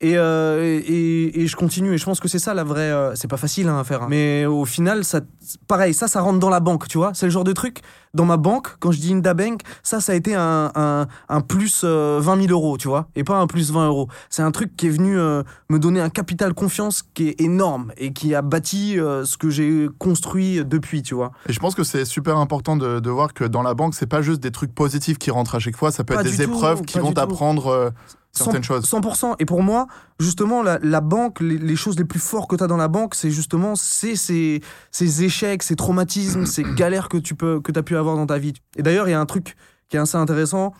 et, 0.00 0.16
euh, 0.16 0.80
et, 0.86 1.42
et- 1.42 1.46
je 1.46 1.56
continue. 1.56 1.92
Et 1.94 1.98
je 1.98 2.04
pense 2.04 2.20
que 2.20 2.28
c'est 2.28 2.38
ça 2.38 2.54
la 2.54 2.64
vraie. 2.64 2.90
euh, 2.90 3.14
c'est 3.14 3.28
pas 3.28 3.36
facile 3.36 3.68
hein, 3.68 3.78
à 3.78 3.84
faire. 3.84 4.02
hein. 4.02 4.06
Mais 4.08 4.46
au 4.46 4.64
final, 4.64 5.04
ça, 5.04 5.20
pareil, 5.68 5.92
ça, 5.94 6.08
ça 6.08 6.20
rentre 6.20 6.38
dans 6.38 6.50
la 6.50 6.60
banque, 6.60 6.88
tu 6.88 6.98
vois. 6.98 7.12
C'est 7.14 7.26
le 7.26 7.30
genre 7.32 7.44
de 7.44 7.52
truc. 7.52 7.80
Dans 8.12 8.24
ma 8.24 8.36
banque, 8.38 8.68
quand 8.80 8.90
je 8.90 8.98
dis 8.98 9.12
Indabank, 9.12 9.60
ça, 9.84 10.00
ça 10.00 10.10
a 10.12 10.14
été 10.16 10.34
un, 10.34 10.72
un, 10.74 11.06
un 11.28 11.40
plus 11.42 11.82
euh, 11.84 12.18
20 12.20 12.42
000 12.46 12.48
euros, 12.50 12.76
tu 12.76 12.88
vois. 12.88 13.08
Et 13.14 13.22
pas 13.22 13.36
un 13.36 13.46
plus 13.46 13.70
20 13.70 13.86
euros. 13.86 14.08
C'est 14.30 14.42
un 14.42 14.50
truc 14.50 14.74
qui 14.76 14.88
est 14.88 14.90
venu 14.90 15.16
euh, 15.18 15.42
me 15.68 15.78
donner 15.78 16.00
un 16.00 16.08
capital 16.10 16.52
confiance 16.54 17.02
qui 17.14 17.28
est 17.28 17.40
énorme 17.40 17.92
et 17.96 18.12
qui 18.12 18.34
a 18.34 18.42
bâti 18.42 18.98
euh, 18.98 19.24
ce 19.24 19.36
que 19.36 19.48
j'ai 19.50 19.86
construit 19.98 20.64
depuis, 20.64 21.02
tu 21.02 21.14
vois. 21.14 21.30
Et 21.48 21.52
je 21.52 21.60
pense 21.60 21.76
que 21.76 21.84
c'est 21.84 22.04
super 22.04 22.36
important 22.38 22.76
de, 22.76 22.98
de 22.98 23.10
voir 23.10 23.32
que 23.32 23.44
dans 23.44 23.62
la 23.62 23.74
banque, 23.74 23.94
c'est 23.94 24.06
pas 24.08 24.22
juste 24.22 24.40
des 24.40 24.50
trucs 24.50 24.74
positifs 24.74 25.18
qui 25.18 25.30
rentrent 25.30 25.54
à 25.54 25.60
chaque 25.60 25.76
fois, 25.76 25.92
ça 25.92 26.02
peut 26.02 26.14
Pas 26.14 26.22
être 26.22 26.36
des 26.36 26.44
tout, 26.44 26.50
épreuves 26.50 26.82
qui 26.82 26.98
vont 26.98 27.12
t'apprendre 27.12 27.92
certaines 28.32 28.62
choses. 28.62 28.84
100%. 28.84 29.36
Et 29.38 29.44
pour 29.44 29.62
moi, 29.62 29.86
justement, 30.18 30.62
la, 30.62 30.78
la 30.82 31.00
banque, 31.00 31.40
les, 31.40 31.58
les 31.58 31.76
choses 31.76 31.98
les 31.98 32.04
plus 32.04 32.20
fortes 32.20 32.48
que 32.48 32.56
tu 32.56 32.64
as 32.64 32.66
dans 32.66 32.76
la 32.76 32.88
banque, 32.88 33.14
c'est 33.14 33.30
justement 33.30 33.74
c'est 33.76 34.16
ces, 34.16 34.62
ces 34.90 35.24
échecs, 35.24 35.62
ces 35.62 35.76
traumatismes, 35.76 36.46
ces 36.46 36.62
galères 36.76 37.08
que 37.08 37.18
tu 37.18 37.34
peux, 37.34 37.60
que 37.60 37.76
as 37.78 37.82
pu 37.82 37.96
avoir 37.96 38.16
dans 38.16 38.26
ta 38.26 38.38
vie. 38.38 38.52
Et 38.76 38.82
d'ailleurs, 38.82 39.08
il 39.08 39.12
y 39.12 39.14
a 39.14 39.20
un 39.20 39.26
truc 39.26 39.56
qui 39.88 39.96
est 39.96 40.00
assez 40.00 40.16
intéressant, 40.16 40.72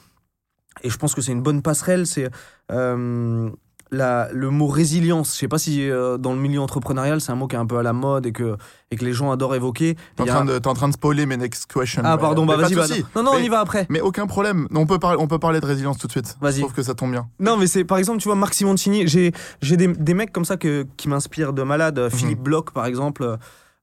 et 0.82 0.90
je 0.90 0.96
pense 0.96 1.14
que 1.14 1.20
c'est 1.20 1.32
une 1.32 1.42
bonne 1.42 1.62
passerelle, 1.62 2.06
c'est 2.06 2.28
euh, 2.70 3.50
la, 3.90 4.28
le 4.32 4.50
mot 4.50 4.66
résilience. 4.66 5.32
Je 5.34 5.38
sais 5.38 5.48
pas 5.48 5.58
si 5.58 5.88
euh, 5.90 6.16
dans 6.18 6.32
le 6.32 6.38
milieu 6.38 6.60
entrepreneurial, 6.60 7.20
c'est 7.20 7.32
un 7.32 7.34
mot 7.34 7.46
qui 7.48 7.56
est 7.56 7.58
un 7.58 7.66
peu 7.66 7.78
à 7.78 7.82
la 7.82 7.92
mode 7.92 8.26
et 8.26 8.32
que, 8.32 8.56
et 8.90 8.96
que 8.96 9.04
les 9.04 9.12
gens 9.12 9.30
adorent 9.32 9.54
évoquer. 9.54 9.96
T'es 10.16 10.22
en, 10.22 10.26
train 10.26 10.40
un- 10.42 10.44
de, 10.44 10.60
en 10.68 10.74
train 10.74 10.88
de 10.88 10.92
spoiler 10.92 11.26
mes 11.26 11.36
next 11.36 11.66
questions. 11.72 12.02
Ah, 12.04 12.16
pardon, 12.18 12.46
bah 12.46 12.56
vas-y, 12.56 12.74
bah, 12.74 12.86
non, 13.16 13.22
non, 13.22 13.32
on 13.34 13.38
y 13.38 13.48
va 13.48 13.60
après. 13.60 13.86
Mais 13.88 14.00
aucun 14.00 14.26
problème. 14.26 14.68
On 14.74 14.86
peut, 14.86 14.98
parler, 14.98 15.18
on 15.20 15.26
peut 15.26 15.38
parler 15.38 15.60
de 15.60 15.66
résilience 15.66 15.98
tout 15.98 16.06
de 16.06 16.12
suite. 16.12 16.36
Vas-y. 16.40 16.54
Je 16.56 16.60
trouve 16.60 16.72
que 16.74 16.82
ça 16.82 16.94
tombe 16.94 17.10
bien. 17.10 17.28
Non, 17.40 17.56
mais 17.56 17.66
c'est 17.66 17.84
par 17.84 17.98
exemple, 17.98 18.18
tu 18.20 18.28
vois, 18.28 18.36
Marc 18.36 18.54
Simoncini, 18.54 19.06
j'ai 19.06 19.32
j'ai 19.60 19.76
des, 19.76 19.88
des 19.88 20.14
mecs 20.14 20.32
comme 20.32 20.44
ça 20.44 20.56
que, 20.56 20.86
qui 20.96 21.08
m'inspirent 21.08 21.52
de 21.52 21.62
malade. 21.62 21.98
Mhm. 21.98 22.10
Philippe 22.10 22.40
Bloch, 22.42 22.70
par 22.72 22.86
exemple, 22.86 23.36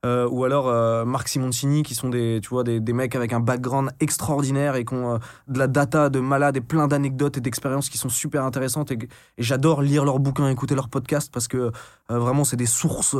euh, 0.06 0.28
ou 0.30 0.44
alors 0.44 0.68
euh, 0.68 1.06
Marc 1.06 1.28
Simoncini, 1.28 1.82
qui 1.82 1.96
sont 1.96 2.10
des, 2.10 2.40
tu 2.42 2.50
vois, 2.50 2.64
des, 2.64 2.94
mecs 2.94 3.16
avec 3.16 3.34
un 3.34 3.40
background 3.40 3.90
extraordinaire 4.00 4.76
et 4.76 4.86
qui 4.86 4.94
ont 4.94 5.16
euh, 5.16 5.18
de 5.48 5.58
la 5.58 5.68
data 5.68 6.10
de 6.10 6.20
malade 6.20 6.56
et 6.56 6.62
plein 6.62 6.88
d'anecdotes 6.88 7.38
et 7.38 7.42
d'expériences 7.42 7.90
qui 7.90 7.98
sont 7.98 8.10
super 8.10 8.44
intéressantes. 8.44 8.92
Et, 8.92 9.00
j'adore 9.40 9.82
lire 9.82 10.06
leurs 10.06 10.20
bouquins, 10.20 10.50
écouter 10.50 10.76
leurs 10.76 10.90
podcasts 10.90 11.34
parce 11.34 11.48
que 11.48 11.72
vraiment, 12.10 12.44
c'est 12.44 12.58
des 12.58 12.68
sources. 12.68 13.16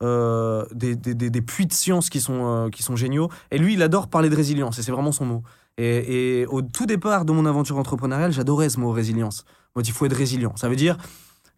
des, 0.00 0.96
des, 0.96 1.14
des, 1.30 1.42
puits 1.42 1.66
de 1.66 1.72
science 1.72 2.10
qui 2.10 2.20
sont, 2.20 2.68
qui 2.72 2.82
sont 2.82 2.96
géniaux. 2.96 3.28
Et 3.50 3.58
lui, 3.58 3.74
il 3.74 3.82
adore 3.82 4.08
parler 4.08 4.30
de 4.30 4.36
résilience, 4.36 4.78
et 4.78 4.82
c'est 4.82 4.92
vraiment 4.92 5.12
son 5.12 5.26
mot. 5.26 5.42
Et, 5.78 6.40
et 6.40 6.46
au 6.46 6.62
tout 6.62 6.86
départ 6.86 7.24
de 7.24 7.32
mon 7.32 7.46
aventure 7.46 7.78
entrepreneuriale, 7.78 8.32
j'adorais 8.32 8.68
ce 8.68 8.80
mot 8.80 8.90
résilience. 8.90 9.44
Moi, 9.76 9.82
il 9.86 9.92
faut 9.92 10.06
être 10.06 10.16
résilient. 10.16 10.54
Ça 10.56 10.68
veut 10.68 10.76
dire, 10.76 10.96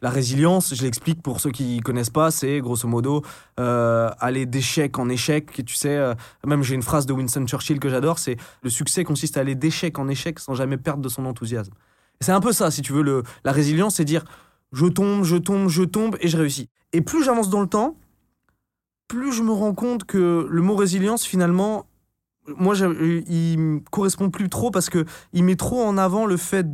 la 0.02 0.10
résilience, 0.10 0.74
je 0.74 0.82
l'explique 0.82 1.22
pour 1.22 1.40
ceux 1.40 1.52
qui 1.52 1.78
connaissent 1.78 2.10
pas, 2.10 2.32
c'est 2.32 2.58
grosso 2.60 2.88
modo 2.88 3.22
euh, 3.60 4.10
aller 4.18 4.46
d'échec 4.46 4.98
en 4.98 5.08
échec. 5.08 5.64
Tu 5.64 5.76
sais, 5.76 5.96
euh, 5.96 6.14
même 6.44 6.64
j'ai 6.64 6.74
une 6.74 6.82
phrase 6.82 7.06
de 7.06 7.12
Winston 7.12 7.46
Churchill 7.46 7.78
que 7.78 7.88
j'adore, 7.88 8.18
c'est 8.18 8.36
le 8.62 8.68
succès 8.68 9.04
consiste 9.04 9.36
à 9.36 9.40
aller 9.40 9.54
d'échec 9.54 9.96
en 10.00 10.08
échec 10.08 10.40
sans 10.40 10.54
jamais 10.54 10.76
perdre 10.76 11.02
de 11.02 11.08
son 11.08 11.24
enthousiasme. 11.24 11.72
C'est 12.20 12.32
un 12.32 12.40
peu 12.40 12.52
ça, 12.52 12.72
si 12.72 12.82
tu 12.82 12.92
veux, 12.92 13.22
la 13.44 13.52
résilience, 13.52 13.96
c'est 13.96 14.04
dire 14.04 14.24
je 14.72 14.86
tombe, 14.86 15.22
je 15.22 15.36
tombe, 15.36 15.68
je 15.68 15.84
tombe 15.84 16.16
et 16.20 16.26
je 16.26 16.36
réussis. 16.36 16.68
Et 16.92 17.00
plus 17.00 17.22
j'avance 17.22 17.48
dans 17.48 17.60
le 17.60 17.68
temps, 17.68 17.96
plus 19.06 19.32
je 19.32 19.42
me 19.42 19.52
rends 19.52 19.74
compte 19.74 20.04
que 20.04 20.48
le 20.50 20.62
mot 20.62 20.74
résilience, 20.74 21.24
finalement, 21.24 21.86
moi, 22.48 22.74
il 22.76 23.58
me 23.58 23.80
correspond 23.90 24.30
plus 24.30 24.48
trop 24.48 24.72
parce 24.72 24.90
que 24.90 25.04
il 25.32 25.44
met 25.44 25.54
trop 25.54 25.84
en 25.84 25.96
avant 25.96 26.26
le 26.26 26.36
fait 26.36 26.66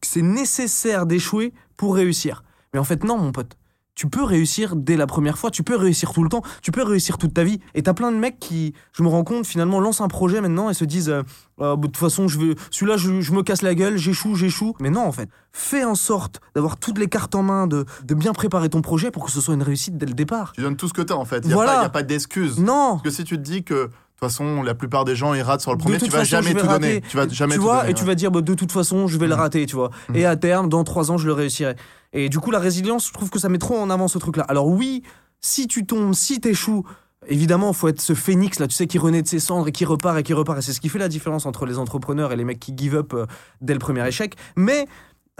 que 0.00 0.06
c'est 0.06 0.22
nécessaire 0.22 1.04
d'échouer 1.04 1.52
pour 1.76 1.94
réussir. 1.96 2.42
Mais 2.74 2.78
en 2.80 2.84
fait, 2.84 3.02
non, 3.04 3.16
mon 3.16 3.32
pote. 3.32 3.56
Tu 3.96 4.08
peux 4.08 4.24
réussir 4.24 4.74
dès 4.74 4.96
la 4.96 5.06
première 5.06 5.38
fois, 5.38 5.52
tu 5.52 5.62
peux 5.62 5.76
réussir 5.76 6.12
tout 6.12 6.24
le 6.24 6.28
temps, 6.28 6.42
tu 6.62 6.72
peux 6.72 6.82
réussir 6.82 7.16
toute 7.16 7.32
ta 7.32 7.44
vie. 7.44 7.60
Et 7.74 7.84
t'as 7.84 7.94
plein 7.94 8.10
de 8.10 8.16
mecs 8.16 8.40
qui, 8.40 8.74
je 8.92 9.04
me 9.04 9.08
rends 9.08 9.22
compte, 9.22 9.46
finalement, 9.46 9.78
lancent 9.78 10.00
un 10.00 10.08
projet 10.08 10.40
maintenant 10.40 10.68
et 10.68 10.74
se 10.74 10.84
disent 10.84 11.08
euh, 11.10 11.22
Euh, 11.60 11.76
de 11.76 11.82
toute 11.86 11.96
façon, 11.98 12.26
je 12.26 12.40
vais, 12.40 12.56
celui-là, 12.72 12.96
je, 12.96 13.20
je 13.20 13.30
me 13.32 13.44
casse 13.44 13.62
la 13.62 13.76
gueule, 13.76 13.96
j'échoue, 13.96 14.34
j'échoue. 14.34 14.74
Mais 14.80 14.90
non, 14.90 15.02
en 15.06 15.12
fait, 15.12 15.28
fais 15.52 15.84
en 15.84 15.94
sorte 15.94 16.40
d'avoir 16.56 16.76
toutes 16.76 16.98
les 16.98 17.06
cartes 17.06 17.36
en 17.36 17.44
main, 17.44 17.68
de, 17.68 17.84
de 18.04 18.14
bien 18.16 18.32
préparer 18.32 18.68
ton 18.68 18.82
projet 18.82 19.12
pour 19.12 19.24
que 19.24 19.30
ce 19.30 19.40
soit 19.40 19.54
une 19.54 19.62
réussite 19.62 19.96
dès 19.96 20.06
le 20.06 20.14
départ. 20.14 20.50
Tu 20.56 20.62
donnes 20.62 20.74
tout 20.76 20.88
ce 20.88 20.92
que 20.92 21.02
t'as 21.02 21.14
en 21.14 21.24
fait. 21.24 21.38
Il 21.44 21.46
n'y 21.46 21.52
a, 21.52 21.54
Voilà. 21.54 21.74
pas- 21.76 21.82
y 21.82 21.86
a 21.86 21.90
pas 21.90 22.02
d'excuse. 22.02 22.58
Non, 22.58 22.94
Parce 22.94 23.02
que 23.02 23.10
si 23.10 23.22
tu 23.22 23.36
te 23.36 23.42
dis 23.42 23.62
que 23.62 23.74
de 23.74 23.82
toute 23.84 23.94
façon 24.18 24.64
la 24.64 24.74
plupart 24.74 25.04
des 25.04 25.14
gens 25.14 25.34
ils 25.34 25.42
ratent 25.42 25.60
sur 25.60 25.70
le 25.70 25.78
premier, 25.78 25.98
tu 25.98 26.06
vas 26.06 26.18
façon, 26.18 26.30
jamais 26.30 26.50
tout 26.54 26.66
donner. 26.66 26.66
rater. 26.66 27.00
Tu 27.08 27.16
vas 27.16 27.28
jamais 27.28 27.52
tu 27.52 27.58
tout 27.60 27.64
vois, 27.64 27.78
donner. 27.82 27.90
et 27.92 27.94
tu 27.94 28.04
vas 28.04 28.16
dire, 28.16 28.32
bah, 28.32 28.40
de 28.40 28.54
toute 28.54 28.72
façon, 28.72 29.06
je 29.06 29.16
vais 29.18 29.28
le 29.28 29.34
Mhm. 29.36 29.40
rater, 29.40 29.66
tu 29.66 29.76
vois. 29.76 29.90
Mhm. 30.08 30.16
Et 30.16 30.26
à 30.26 30.34
terme, 30.34 30.68
dans 30.68 30.82
trois 30.82 31.12
ans, 31.12 31.18
je 31.18 31.26
le 31.28 31.32
réussirai. 31.34 31.76
Et 32.14 32.28
du 32.28 32.38
coup, 32.38 32.52
la 32.52 32.60
résilience, 32.60 33.08
je 33.08 33.12
trouve 33.12 33.28
que 33.28 33.40
ça 33.40 33.48
met 33.48 33.58
trop 33.58 33.76
en 33.76 33.90
avant 33.90 34.08
ce 34.08 34.18
truc-là. 34.18 34.44
Alors 34.44 34.68
oui, 34.68 35.02
si 35.40 35.66
tu 35.66 35.84
tombes, 35.84 36.14
si 36.14 36.40
t'échoues, 36.40 36.86
évidemment, 37.26 37.72
faut 37.72 37.88
être 37.88 38.00
ce 38.00 38.14
phénix 38.14 38.60
là, 38.60 38.68
tu 38.68 38.74
sais, 38.74 38.86
qui 38.86 38.98
renaît 38.98 39.20
de 39.20 39.26
ses 39.26 39.40
cendres 39.40 39.66
et 39.66 39.72
qui 39.72 39.84
repart 39.84 40.16
et 40.16 40.22
qui 40.22 40.32
repart. 40.32 40.58
Et 40.58 40.62
c'est 40.62 40.72
ce 40.72 40.80
qui 40.80 40.88
fait 40.88 41.00
la 41.00 41.08
différence 41.08 41.44
entre 41.44 41.66
les 41.66 41.76
entrepreneurs 41.76 42.32
et 42.32 42.36
les 42.36 42.44
mecs 42.44 42.60
qui 42.60 42.72
give 42.76 42.94
up 42.94 43.12
euh, 43.14 43.26
dès 43.60 43.72
le 43.72 43.80
premier 43.80 44.06
échec. 44.06 44.36
Mais 44.54 44.86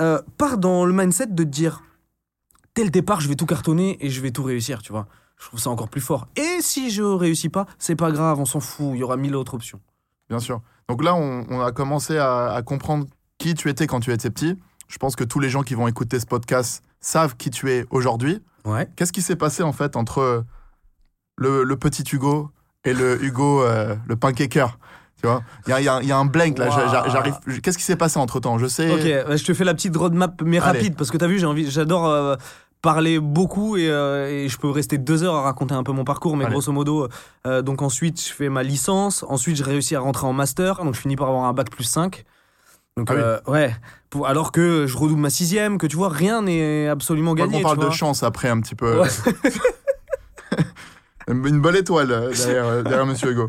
euh, 0.00 0.20
pars 0.36 0.58
dans 0.58 0.84
le 0.84 0.92
mindset 0.92 1.28
de 1.28 1.44
te 1.44 1.48
dire, 1.48 1.82
dès 2.74 2.82
le 2.82 2.90
départ, 2.90 3.20
je 3.20 3.28
vais 3.28 3.36
tout 3.36 3.46
cartonner 3.46 3.96
et 4.04 4.10
je 4.10 4.20
vais 4.20 4.32
tout 4.32 4.42
réussir, 4.42 4.82
tu 4.82 4.90
vois. 4.90 5.06
Je 5.38 5.46
trouve 5.46 5.60
ça 5.60 5.70
encore 5.70 5.88
plus 5.88 6.00
fort. 6.00 6.26
Et 6.34 6.60
si 6.60 6.90
je 6.90 7.02
réussis 7.02 7.50
pas, 7.50 7.66
c'est 7.78 7.96
pas 7.96 8.10
grave, 8.10 8.40
on 8.40 8.46
s'en 8.46 8.60
fout, 8.60 8.90
il 8.94 8.98
y 8.98 9.02
aura 9.04 9.16
mille 9.16 9.36
autres 9.36 9.54
options. 9.54 9.80
Bien 10.28 10.40
sûr. 10.40 10.60
Donc 10.88 11.04
là, 11.04 11.14
on, 11.14 11.60
a 11.60 11.72
commencé 11.72 12.18
à 12.18 12.60
comprendre 12.64 13.06
qui 13.38 13.54
tu 13.54 13.68
étais 13.68 13.86
quand 13.86 14.00
tu 14.00 14.12
étais 14.12 14.30
petit. 14.30 14.56
Je 14.88 14.98
pense 14.98 15.16
que 15.16 15.24
tous 15.24 15.40
les 15.40 15.48
gens 15.48 15.62
qui 15.62 15.74
vont 15.74 15.88
écouter 15.88 16.20
ce 16.20 16.26
podcast 16.26 16.82
savent 17.00 17.36
qui 17.36 17.50
tu 17.50 17.70
es 17.70 17.86
aujourd'hui. 17.90 18.42
Ouais. 18.64 18.88
Qu'est-ce 18.96 19.12
qui 19.12 19.22
s'est 19.22 19.36
passé 19.36 19.62
en 19.62 19.72
fait 19.72 19.96
entre 19.96 20.44
le, 21.36 21.64
le 21.64 21.76
petit 21.76 22.02
Hugo 22.12 22.50
et 22.84 22.94
le 22.94 23.22
Hugo, 23.22 23.62
euh, 23.62 23.94
le 24.06 24.16
pancaker 24.16 24.66
Tu 25.20 25.26
vois? 25.26 25.42
Il 25.66 25.70
y 25.70 25.88
a, 25.88 26.00
y 26.02 26.06
y 26.06 26.12
un 26.12 26.24
blank 26.24 26.58
là. 26.58 26.70
J'arrive. 27.08 27.34
Qu'est-ce 27.62 27.78
qui 27.78 27.84
s'est 27.84 27.96
passé 27.96 28.18
entre 28.18 28.40
temps? 28.40 28.58
Je 28.58 28.66
sais. 28.66 28.90
Ok, 28.90 29.26
bah, 29.28 29.36
je 29.36 29.44
te 29.44 29.52
fais 29.54 29.64
la 29.64 29.74
petite 29.74 29.96
roadmap, 29.96 30.40
mais 30.42 30.58
Allez. 30.58 30.78
rapide, 30.78 30.96
parce 30.96 31.10
que 31.10 31.16
t'as 31.18 31.26
vu, 31.26 31.38
j'ai 31.38 31.46
envie, 31.46 31.70
j'adore 31.70 32.06
euh, 32.06 32.36
parler 32.82 33.18
beaucoup 33.18 33.76
et, 33.78 33.88
euh, 33.88 34.28
et 34.28 34.48
je 34.48 34.58
peux 34.58 34.68
rester 34.70 34.98
deux 34.98 35.22
heures 35.24 35.34
à 35.36 35.42
raconter 35.42 35.74
un 35.74 35.82
peu 35.82 35.92
mon 35.92 36.04
parcours, 36.04 36.36
mais 36.36 36.44
Allez. 36.44 36.52
grosso 36.52 36.70
modo, 36.70 37.08
euh, 37.46 37.62
donc 37.62 37.80
ensuite 37.80 38.20
je 38.22 38.32
fais 38.32 38.50
ma 38.50 38.62
licence, 38.62 39.24
ensuite 39.28 39.56
j'ai 39.56 39.64
réussi 39.64 39.96
à 39.96 40.00
rentrer 40.00 40.26
en 40.26 40.34
master, 40.34 40.84
donc 40.84 40.94
je 40.94 41.00
finis 41.00 41.16
par 41.16 41.28
avoir 41.28 41.44
un 41.46 41.54
bac 41.54 41.70
plus 41.70 41.84
5. 41.84 42.24
Donc 42.96 43.08
Ah 43.10 43.14
oui. 43.14 43.20
euh, 43.22 43.40
ouais, 43.48 43.74
pour, 44.10 44.26
alors 44.28 44.52
que 44.52 44.86
je 44.86 44.96
redouble 44.96 45.20
ma 45.20 45.30
sixième, 45.30 45.78
que 45.78 45.86
tu 45.86 45.96
vois, 45.96 46.08
rien 46.08 46.42
n'est 46.42 46.86
absolument 46.86 47.32
On 47.32 47.34
gagné. 47.34 47.60
parle 47.62 47.78
tu 47.80 47.86
de 47.86 47.90
chance 47.90 48.22
après 48.22 48.48
un 48.48 48.60
petit 48.60 48.76
peu. 48.76 49.00
Ouais. 49.00 49.08
Une 51.26 51.58
bonne 51.60 51.74
étoile 51.74 52.12
euh, 52.12 52.32
derrière, 52.34 52.66
euh, 52.66 52.82
derrière 52.82 53.06
Monsieur 53.06 53.30
Hugo. 53.32 53.48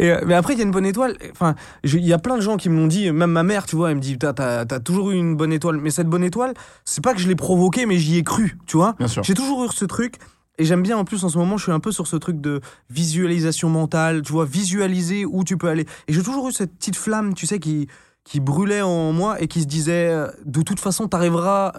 Et, 0.00 0.12
mais 0.26 0.34
après, 0.34 0.54
il 0.54 0.58
y 0.58 0.60
a 0.60 0.64
une 0.64 0.72
bonne 0.72 0.84
étoile. 0.84 1.16
Enfin, 1.30 1.54
il 1.84 2.04
y 2.04 2.12
a 2.12 2.18
plein 2.18 2.34
de 2.36 2.40
gens 2.42 2.56
qui 2.56 2.68
me 2.68 2.76
l'ont 2.80 2.88
dit, 2.88 3.12
même 3.12 3.30
ma 3.30 3.44
mère, 3.44 3.64
tu 3.64 3.76
vois, 3.76 3.90
elle 3.90 3.96
me 3.96 4.00
dit, 4.00 4.18
t'as 4.18 4.32
t'as 4.34 4.80
toujours 4.80 5.12
eu 5.12 5.14
une 5.14 5.36
bonne 5.36 5.52
étoile. 5.52 5.76
Mais 5.78 5.90
cette 5.90 6.08
bonne 6.08 6.24
étoile, 6.24 6.52
c'est 6.84 7.02
pas 7.04 7.14
que 7.14 7.20
je 7.20 7.28
l'ai 7.28 7.36
provoquée, 7.36 7.86
mais 7.86 7.96
j'y 7.96 8.18
ai 8.18 8.24
cru, 8.24 8.58
tu 8.66 8.76
vois. 8.76 8.96
Bien 8.98 9.06
sûr. 9.06 9.22
J'ai 9.22 9.34
toujours 9.34 9.64
eu 9.64 9.68
ce 9.72 9.84
truc. 9.84 10.16
Et 10.58 10.64
j'aime 10.64 10.82
bien 10.82 10.96
en 10.96 11.04
plus 11.04 11.22
en 11.22 11.28
ce 11.28 11.38
moment, 11.38 11.56
je 11.58 11.64
suis 11.64 11.72
un 11.72 11.80
peu 11.80 11.92
sur 11.92 12.06
ce 12.08 12.16
truc 12.16 12.40
de 12.40 12.60
visualisation 12.90 13.68
mentale, 13.68 14.22
tu 14.22 14.32
vois, 14.32 14.44
visualiser 14.46 15.24
où 15.26 15.44
tu 15.44 15.56
peux 15.58 15.68
aller. 15.68 15.86
Et 16.08 16.12
j'ai 16.12 16.22
toujours 16.22 16.48
eu 16.48 16.52
cette 16.52 16.74
petite 16.76 16.96
flamme, 16.96 17.34
tu 17.34 17.46
sais, 17.46 17.58
qui, 17.60 17.88
qui 18.26 18.40
brûlait 18.40 18.82
en 18.82 19.12
moi 19.12 19.40
et 19.40 19.46
qui 19.46 19.62
se 19.62 19.66
disait, 19.66 20.08
euh, 20.08 20.28
de 20.44 20.60
toute 20.60 20.80
façon, 20.80 21.06
t'arriveras, 21.06 21.72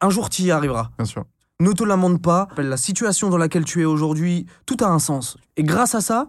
un 0.00 0.10
jour 0.10 0.28
t'y 0.28 0.50
arriveras. 0.50 0.90
Bien 0.98 1.06
sûr. 1.06 1.24
Ne 1.58 1.72
te 1.72 1.82
lamente 1.82 2.22
pas. 2.22 2.48
La 2.58 2.76
situation 2.76 3.30
dans 3.30 3.38
laquelle 3.38 3.64
tu 3.64 3.80
es 3.80 3.84
aujourd'hui, 3.86 4.46
tout 4.66 4.76
a 4.82 4.86
un 4.86 4.98
sens. 4.98 5.38
Et 5.56 5.64
grâce 5.64 5.94
à 5.94 6.02
ça, 6.02 6.28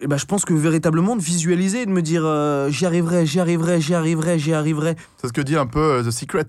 eh 0.00 0.06
ben, 0.06 0.18
je 0.18 0.26
pense 0.26 0.44
que 0.44 0.52
véritablement 0.52 1.16
de 1.16 1.22
visualiser 1.22 1.82
et 1.82 1.86
de 1.86 1.90
me 1.90 2.02
dire 2.02 2.22
euh, 2.24 2.68
j'y 2.68 2.84
arriverai, 2.84 3.26
j'y 3.26 3.40
arriverai, 3.40 3.80
j'y 3.80 3.94
arriverai, 3.94 4.38
j'y 4.38 4.52
arriverai. 4.52 4.96
C'est 5.16 5.28
ce 5.28 5.32
que 5.32 5.40
dit 5.40 5.56
un 5.56 5.66
peu 5.66 5.80
euh, 5.80 6.02
The 6.02 6.10
Secret, 6.10 6.48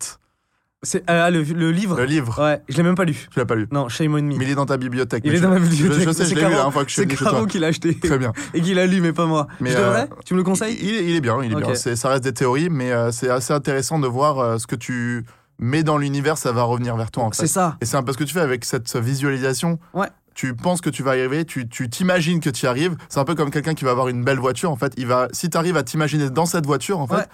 C'est 0.82 1.04
ah, 1.08 1.30
le, 1.30 1.44
le 1.44 1.72
livre. 1.72 1.98
le 1.98 2.06
livre. 2.06 2.42
Ouais, 2.42 2.62
je 2.70 2.78
l'ai 2.78 2.84
même 2.84 2.96
pas 2.96 3.04
lu. 3.04 3.28
Tu 3.32 3.38
l'as 3.38 3.46
pas 3.46 3.56
lu. 3.56 3.68
Non, 3.70 3.90
shame 3.90 4.14
on 4.14 4.22
me. 4.22 4.38
Mais 4.38 4.46
il 4.46 4.52
est 4.52 4.56
dans 4.56 4.66
ta 4.66 4.78
bibliothèque. 4.78 5.24
Il 5.26 5.34
est 5.34 5.38
je- 5.38 5.42
dans 5.44 5.50
ma 5.50 5.58
Je, 5.58 5.64
bibliothèque. 5.64 6.08
je 6.08 6.12
sais, 6.14 6.24
C'est 6.24 6.30
je 6.30 6.36
l'ai 6.36 6.42
lu 6.42 6.48
la 6.48 6.50
dernière 6.56 6.72
fois 6.72 6.84
que 6.86 6.90
je 6.90 6.94
suis 6.94 7.02
venu 7.04 7.18
chez 7.18 7.26
toi. 7.26 7.46
qui 7.48 7.60
l'a 7.60 7.68
acheté 7.68 8.00
Très 8.00 8.18
bien. 8.18 8.32
et 8.54 8.62
qui 8.62 8.74
l'a 8.74 8.86
lu, 8.86 9.02
mais 9.02 9.12
pas 9.12 9.26
moi. 9.26 9.48
Mais, 9.60 9.72
je 9.72 9.78
devrais 9.78 10.04
euh, 10.04 10.16
Tu 10.26 10.34
me 10.36 10.40
le 10.40 10.44
Il, 10.44 10.46
conseilles 10.46 10.78
il 10.82 10.96
est, 10.96 11.04
il 11.10 11.16
est 11.18 11.22
bien, 11.22 11.38
il 11.44 11.52
est 11.52 11.56
bien. 11.56 11.76
C'est- 11.76 11.98
Ça 11.98 12.08
reste 12.08 12.24
des 12.24 12.34
théories, 12.34 12.70
mais 12.70 12.94
euh, 12.94 13.12
c'est 13.12 13.30
assez 13.30 13.52
intéressant 13.52 14.00
de 14.00 14.08
voir 14.08 14.40
euh, 14.40 14.58
ce 14.58 14.68
que 14.68 14.76
tu 14.78 15.26
mets 15.60 15.84
dans 15.84 15.98
l'univers, 15.98 16.38
ça 16.38 16.54
va 16.54 16.64
revenir 16.64 16.96
vers 16.96 17.12
toi 17.12 17.26
en 17.26 17.32
C'est 17.34 17.48
ça. 17.48 17.76
Et 17.82 17.86
c'est 17.86 17.98
un 17.98 18.04
peu 18.04 18.14
ce 18.14 18.18
que 18.18 18.24
tu 18.24 18.34
fais 18.34 18.40
avec 18.40 18.64
cette 18.64 18.96
visualisation. 18.96 19.80
Ouais. 19.94 20.08
Tu 20.34 20.56
penses 20.56 20.80
que 20.80 20.90
tu 20.90 21.04
vas 21.04 21.18
y 21.18 21.20
arriver, 21.20 21.44
tu 21.44 21.68
tu 21.68 21.90
t'imagines 21.90 22.40
que 22.40 22.50
tu 22.50 22.64
y 22.66 22.68
arrives. 22.70 22.96
C'est 23.10 23.20
un 23.20 23.26
peu 23.26 23.36
comme 23.36 23.52
quelqu'un 23.52 23.74
qui 23.74 23.84
va 23.84 23.92
avoir 23.92 24.08
une 24.08 24.24
belle 24.24 24.40
voiture. 24.40 24.72
En 24.72 24.78
fait, 24.78 24.94
il 24.96 25.08
va, 25.08 25.28
si 25.34 25.50
tu 25.50 25.58
arrives 25.58 25.76
à 25.76 25.84
t'imaginer 25.84 26.30
dans 26.30 26.46
cette 26.46 26.66
voiture, 26.66 27.00
en 27.00 27.08
fait, 27.08 27.28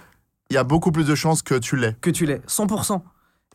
il 0.50 0.56
y 0.56 0.58
a 0.58 0.64
beaucoup 0.64 0.92
plus 0.92 1.06
de 1.06 1.14
chances 1.14 1.44
que 1.44 1.54
tu 1.54 1.76
l'aies. 1.76 1.96
que 2.02 2.10
tu 2.10 2.26
l'es, 2.26 2.42
100%. 2.48 3.04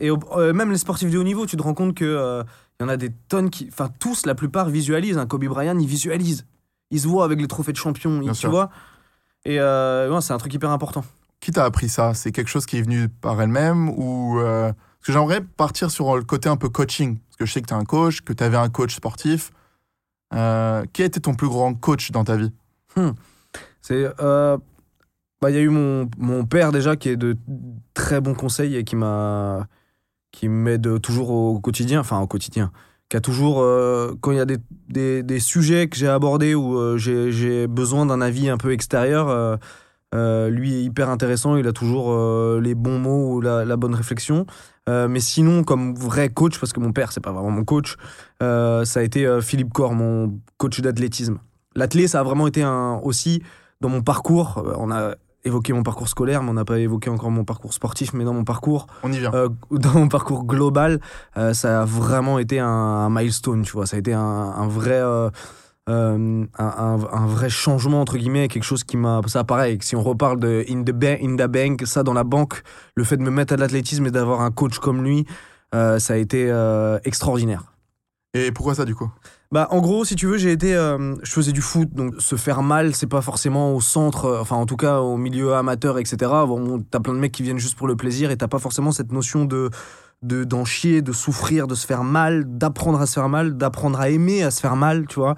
Et 0.00 0.10
euh, 0.10 0.52
même 0.52 0.70
les 0.72 0.78
sportifs 0.78 1.10
de 1.10 1.18
haut 1.18 1.22
niveau, 1.22 1.46
tu 1.46 1.56
te 1.56 1.62
rends 1.62 1.74
compte 1.74 1.94
que 1.94 2.04
euh, 2.04 2.42
il 2.78 2.82
y 2.82 2.86
en 2.86 2.88
a 2.88 2.96
des 2.96 3.10
tonnes 3.28 3.50
qui, 3.50 3.68
enfin 3.70 3.90
tous, 4.00 4.26
la 4.26 4.34
plupart 4.34 4.68
visualisent. 4.70 5.18
Un 5.18 5.26
Kobe 5.26 5.44
Bryant, 5.44 5.78
il 5.78 5.86
visualise. 5.86 6.46
Il 6.90 6.98
se 7.00 7.06
voit 7.06 7.24
avec 7.24 7.40
les 7.40 7.46
trophées 7.46 7.72
de 7.72 7.76
champion, 7.76 8.20
il- 8.22 8.32
tu 8.32 8.46
vois. 8.48 8.70
Et 9.44 9.60
euh, 9.60 10.12
ouais, 10.12 10.20
c'est 10.22 10.32
un 10.32 10.38
truc 10.38 10.52
hyper 10.54 10.70
important. 10.70 11.04
Qui 11.40 11.50
t'a 11.52 11.64
appris 11.64 11.88
ça? 11.88 12.14
C'est 12.14 12.32
quelque 12.32 12.48
chose 12.48 12.66
qui 12.66 12.78
est 12.78 12.82
venu 12.82 13.08
par 13.08 13.40
elle-même 13.40 13.88
ou 13.90 14.38
euh, 14.40 14.72
Parce 14.72 15.06
que 15.06 15.12
j'aimerais 15.12 15.40
partir 15.42 15.90
sur 15.90 16.16
le 16.16 16.24
côté 16.24 16.48
un 16.48 16.56
peu 16.56 16.68
coaching. 16.68 17.18
Parce 17.18 17.36
que 17.36 17.46
je 17.46 17.52
sais 17.52 17.62
que 17.62 17.66
tu 17.68 17.74
es 17.74 17.76
un 17.76 17.84
coach, 17.84 18.22
que 18.22 18.32
tu 18.32 18.42
avais 18.44 18.56
un 18.58 18.68
coach 18.68 18.96
sportif. 18.96 19.50
Euh, 20.34 20.84
qui 20.92 21.02
a 21.02 21.06
été 21.06 21.20
ton 21.20 21.34
plus 21.34 21.48
grand 21.48 21.74
coach 21.74 22.10
dans 22.12 22.24
ta 22.24 22.36
vie? 22.36 22.52
C'est, 23.82 24.08
euh, 24.20 24.56
bah, 25.40 25.50
il 25.50 25.54
y 25.54 25.58
a 25.58 25.62
eu 25.62 25.68
mon, 25.70 26.08
mon 26.18 26.44
père 26.44 26.70
déjà 26.72 26.96
qui 26.96 27.08
est 27.08 27.16
de 27.16 27.36
très 27.94 28.20
bons 28.20 28.34
conseils 28.34 28.76
et 28.76 28.84
qui 28.84 28.94
m'a, 28.96 29.66
qui 30.32 30.48
m'aide 30.48 31.00
toujours 31.00 31.30
au 31.30 31.60
quotidien, 31.60 32.00
enfin 32.00 32.20
au 32.20 32.26
quotidien, 32.26 32.72
qui 33.08 33.16
a 33.16 33.20
toujours, 33.20 33.60
euh, 33.60 34.14
quand 34.20 34.30
il 34.30 34.38
y 34.38 34.40
a 34.40 34.46
des, 34.46 35.22
des, 35.22 35.40
sujets 35.40 35.88
que 35.88 35.96
j'ai 35.96 36.08
abordés 36.08 36.54
où 36.54 36.78
euh, 36.78 36.96
j'ai, 36.96 37.66
besoin 37.66 38.06
d'un 38.06 38.20
avis 38.20 38.48
un 38.48 38.56
peu 38.56 38.72
extérieur, 38.72 39.28
euh, 39.28 39.56
euh, 40.14 40.48
lui 40.48 40.74
est 40.74 40.82
hyper 40.82 41.08
intéressant, 41.10 41.56
il 41.56 41.66
a 41.66 41.72
toujours 41.72 42.16
les 42.60 42.74
bons 42.74 42.98
mots 42.98 43.34
ou 43.34 43.40
la, 43.40 43.76
bonne 43.76 43.94
réflexion. 43.94 44.46
Mais 44.88 45.20
sinon, 45.20 45.62
comme 45.62 45.94
vrai 45.94 46.30
coach, 46.30 46.58
parce 46.58 46.72
que 46.72 46.80
mon 46.80 46.92
père, 46.92 47.12
c'est 47.12 47.20
pas 47.20 47.30
vraiment 47.30 47.50
mon 47.50 47.64
coach, 47.64 47.96
ça 48.40 48.82
a 48.82 49.02
été 49.02 49.38
Philippe 49.40 49.72
Corr, 49.72 49.94
mon 49.94 50.40
coach 50.56 50.80
d'athlétisme. 50.80 51.38
L'athlé, 51.76 52.08
ça 52.08 52.20
a 52.20 52.22
vraiment 52.24 52.48
été 52.48 52.62
un, 52.62 53.00
aussi 53.04 53.42
dans 53.80 53.88
mon 53.88 54.02
parcours. 54.02 54.64
On 54.78 54.90
a 54.90 55.14
évoqué 55.44 55.72
mon 55.72 55.82
parcours 55.82 56.08
scolaire, 56.08 56.42
mais 56.42 56.50
on 56.50 56.54
n'a 56.54 56.64
pas 56.64 56.78
évoqué 56.78 57.08
encore 57.10 57.30
mon 57.30 57.44
parcours 57.44 57.72
sportif. 57.72 58.12
Mais 58.12 58.24
dans 58.24 58.34
mon 58.34 58.44
parcours, 58.44 58.86
On 59.02 59.12
y 59.12 59.18
vient. 59.18 59.32
euh, 59.34 59.48
dans 59.70 59.92
mon 59.94 60.08
parcours 60.08 60.44
global, 60.44 61.00
euh, 61.36 61.54
ça 61.54 61.82
a 61.82 61.84
vraiment 61.84 62.38
été 62.38 62.58
un, 62.60 62.66
un 62.68 63.10
milestone, 63.10 63.62
tu 63.62 63.72
vois. 63.72 63.86
Ça 63.86 63.96
a 63.96 63.98
été 63.98 64.12
un, 64.12 64.20
un 64.20 64.68
vrai, 64.68 65.00
euh, 65.00 65.30
un, 65.88 67.26
vrai 67.26 67.48
changement 67.48 68.00
entre 68.00 68.16
guillemets, 68.18 68.48
quelque 68.48 68.64
chose 68.64 68.84
qui 68.84 68.96
m'a. 68.96 69.20
Ça, 69.26 69.44
pareil. 69.44 69.78
Si 69.82 69.96
on 69.96 70.02
reparle 70.02 70.38
de 70.38 70.64
in 70.68 70.82
the, 70.82 70.92
ba- 70.92 71.18
in 71.22 71.36
the 71.36 71.46
bank, 71.50 71.82
ça 71.86 72.02
dans 72.02 72.14
la 72.14 72.24
banque, 72.24 72.62
le 72.94 73.04
fait 73.04 73.16
de 73.16 73.22
me 73.22 73.30
mettre 73.30 73.54
à 73.54 73.56
l'athlétisme 73.56 74.06
et 74.06 74.10
d'avoir 74.10 74.40
un 74.42 74.50
coach 74.50 74.78
comme 74.78 75.02
lui, 75.02 75.26
ça 75.72 76.14
a 76.14 76.16
été 76.16 76.52
extraordinaire. 77.04 77.72
Et 78.34 78.52
pourquoi 78.52 78.74
ça 78.74 78.84
du 78.84 78.94
coup? 78.94 79.10
Bah, 79.52 79.66
en 79.72 79.80
gros, 79.80 80.04
si 80.04 80.14
tu 80.14 80.26
veux, 80.26 80.38
j'ai 80.38 80.52
été. 80.52 80.76
euh, 80.76 81.16
je 81.24 81.32
faisais 81.32 81.50
du 81.50 81.60
foot, 81.60 81.88
donc 81.92 82.14
se 82.20 82.36
faire 82.36 82.62
mal, 82.62 82.94
c'est 82.94 83.08
pas 83.08 83.20
forcément 83.20 83.74
au 83.74 83.80
centre, 83.80 84.26
euh, 84.26 84.40
enfin, 84.40 84.54
en 84.54 84.64
tout 84.64 84.76
cas, 84.76 85.00
au 85.00 85.16
milieu 85.16 85.54
amateur, 85.54 85.98
etc. 85.98 86.30
T'as 86.90 87.00
plein 87.00 87.14
de 87.14 87.18
mecs 87.18 87.32
qui 87.32 87.42
viennent 87.42 87.58
juste 87.58 87.76
pour 87.76 87.88
le 87.88 87.96
plaisir 87.96 88.30
et 88.30 88.36
t'as 88.36 88.46
pas 88.46 88.60
forcément 88.60 88.92
cette 88.92 89.10
notion 89.12 89.44
de 89.44 89.70
de- 90.22 90.44
d'en 90.44 90.64
chier, 90.66 91.00
de 91.02 91.12
souffrir, 91.12 91.66
de 91.66 91.74
se 91.74 91.86
faire 91.86 92.04
mal, 92.04 92.44
d'apprendre 92.58 93.00
à 93.00 93.06
se 93.06 93.14
faire 93.14 93.28
mal, 93.30 93.56
d'apprendre 93.56 93.98
à 94.00 94.10
aimer 94.10 94.42
à 94.42 94.50
se 94.50 94.60
faire 94.60 94.76
mal, 94.76 95.06
tu 95.08 95.14
vois. 95.18 95.34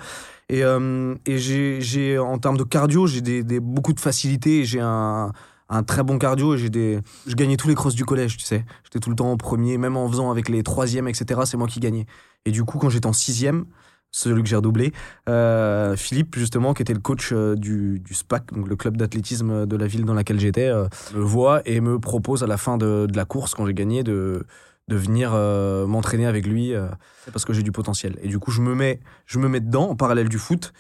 Et, 0.49 0.65
euh, 0.65 1.15
et 1.25 1.39
j'ai, 1.39 2.19
en 2.19 2.39
termes 2.39 2.57
de 2.59 2.65
cardio, 2.65 3.07
j'ai 3.07 3.21
des, 3.23 3.61
beaucoup 3.61 3.93
de 3.93 4.01
facilité. 4.01 4.65
J'ai 4.65 4.81
un, 4.81 5.31
un 5.69 5.83
très 5.85 6.03
bon 6.03 6.19
cardio. 6.19 6.57
J'ai 6.57 6.69
des, 6.69 6.99
je 7.29 7.35
gagnais 7.37 7.57
tous 7.57 7.69
les 7.69 7.75
crosses 7.77 7.95
du 7.95 8.05
collège, 8.05 8.37
tu 8.37 8.45
sais. 8.45 8.65
J'étais 8.85 8.99
tout 8.99 9.11
le 9.11 9.17
temps 9.17 9.31
en 9.31 9.37
premier, 9.37 9.79
même 9.79 9.97
en 9.97 10.09
faisant 10.09 10.31
avec 10.33 10.49
les 10.49 10.63
troisièmes, 10.65 11.07
etc. 11.09 11.43
C'est 11.45 11.57
moi 11.57 11.69
qui 11.69 11.79
gagnais. 11.81 12.07
Et 12.45 12.51
du 12.51 12.65
coup, 12.65 12.79
quand 12.79 12.89
j'étais 12.91 13.07
en 13.07 13.13
sixième, 13.13 13.67
celui 14.13 14.43
que 14.43 14.49
j'ai 14.49 14.57
redoublé, 14.57 14.93
euh, 15.29 15.97
Philippe, 15.97 16.37
justement, 16.37 16.75
qui 16.75 16.83
était 16.83 16.93
le 16.93 17.01
coach 17.01 17.31
euh, 17.33 17.57
du, 17.57 17.99
du 17.99 18.15
SPAC, 18.15 18.53
donc 18.53 18.69
le 18.69 18.77
club 18.77 18.97
d'athlétisme 18.97 19.67
de 19.67 19.77
la 19.77 19.87
ville 19.87 20.05
dans 20.05 20.15
laquelle 20.15 20.39
j'étais, 20.39 20.69
euh, 20.69 20.87
me 21.15 21.23
voit 21.23 21.63
et 21.65 21.81
me 21.81 21.99
propose 21.99 22.45
à 22.45 22.47
la 22.47 22.59
fin 22.59 22.77
de, 22.77 23.07
de 23.11 23.17
la 23.17 23.25
course, 23.25 23.55
quand 23.55 23.67
j'ai 23.67 23.75
gagné, 23.75 24.05
de, 24.05 24.45
de 24.89 24.97
venir 24.97 25.33
euh, 25.35 25.87
m'entraîner 25.87 26.27
avec 26.27 26.47
lui 26.47 26.75
parce 27.33 27.45
que 27.45 27.55
j'ai 27.55 27.63
du 27.63 27.73
potentiel. 27.73 28.19
Et 28.23 28.29
du 28.29 28.39
coup, 28.39 28.51
je 28.51 28.61
me 28.61 28.75
mets, 28.75 29.01
je 29.27 29.39
me 29.39 29.49
mets 29.49 29.61
dedans 29.61 29.89
en 29.89 29.97
parallèle 29.97 30.29
du 30.29 30.39
foot. 30.39 30.73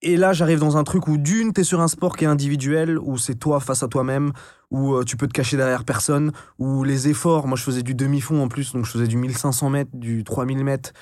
Et 0.00 0.16
là, 0.16 0.32
j'arrive 0.32 0.60
dans 0.60 0.76
un 0.76 0.84
truc 0.84 1.08
où 1.08 1.16
d'une, 1.16 1.52
t'es 1.52 1.64
sur 1.64 1.80
un 1.80 1.88
sport 1.88 2.16
qui 2.16 2.24
est 2.24 2.28
individuel, 2.28 2.98
où 2.98 3.18
c'est 3.18 3.34
toi 3.34 3.58
face 3.58 3.82
à 3.82 3.88
toi-même, 3.88 4.32
où 4.70 5.02
tu 5.04 5.16
peux 5.16 5.26
te 5.26 5.32
cacher 5.32 5.56
derrière 5.56 5.84
personne, 5.84 6.30
où 6.58 6.84
les 6.84 7.08
efforts, 7.08 7.48
moi 7.48 7.56
je 7.56 7.64
faisais 7.64 7.82
du 7.82 7.94
demi-fond 7.94 8.40
en 8.40 8.46
plus, 8.48 8.72
donc 8.72 8.84
je 8.84 8.92
faisais 8.92 9.08
du 9.08 9.16
1500 9.16 9.70
mètres, 9.70 9.90
du 9.94 10.22
3000 10.22 10.64
mètres. 10.64 10.92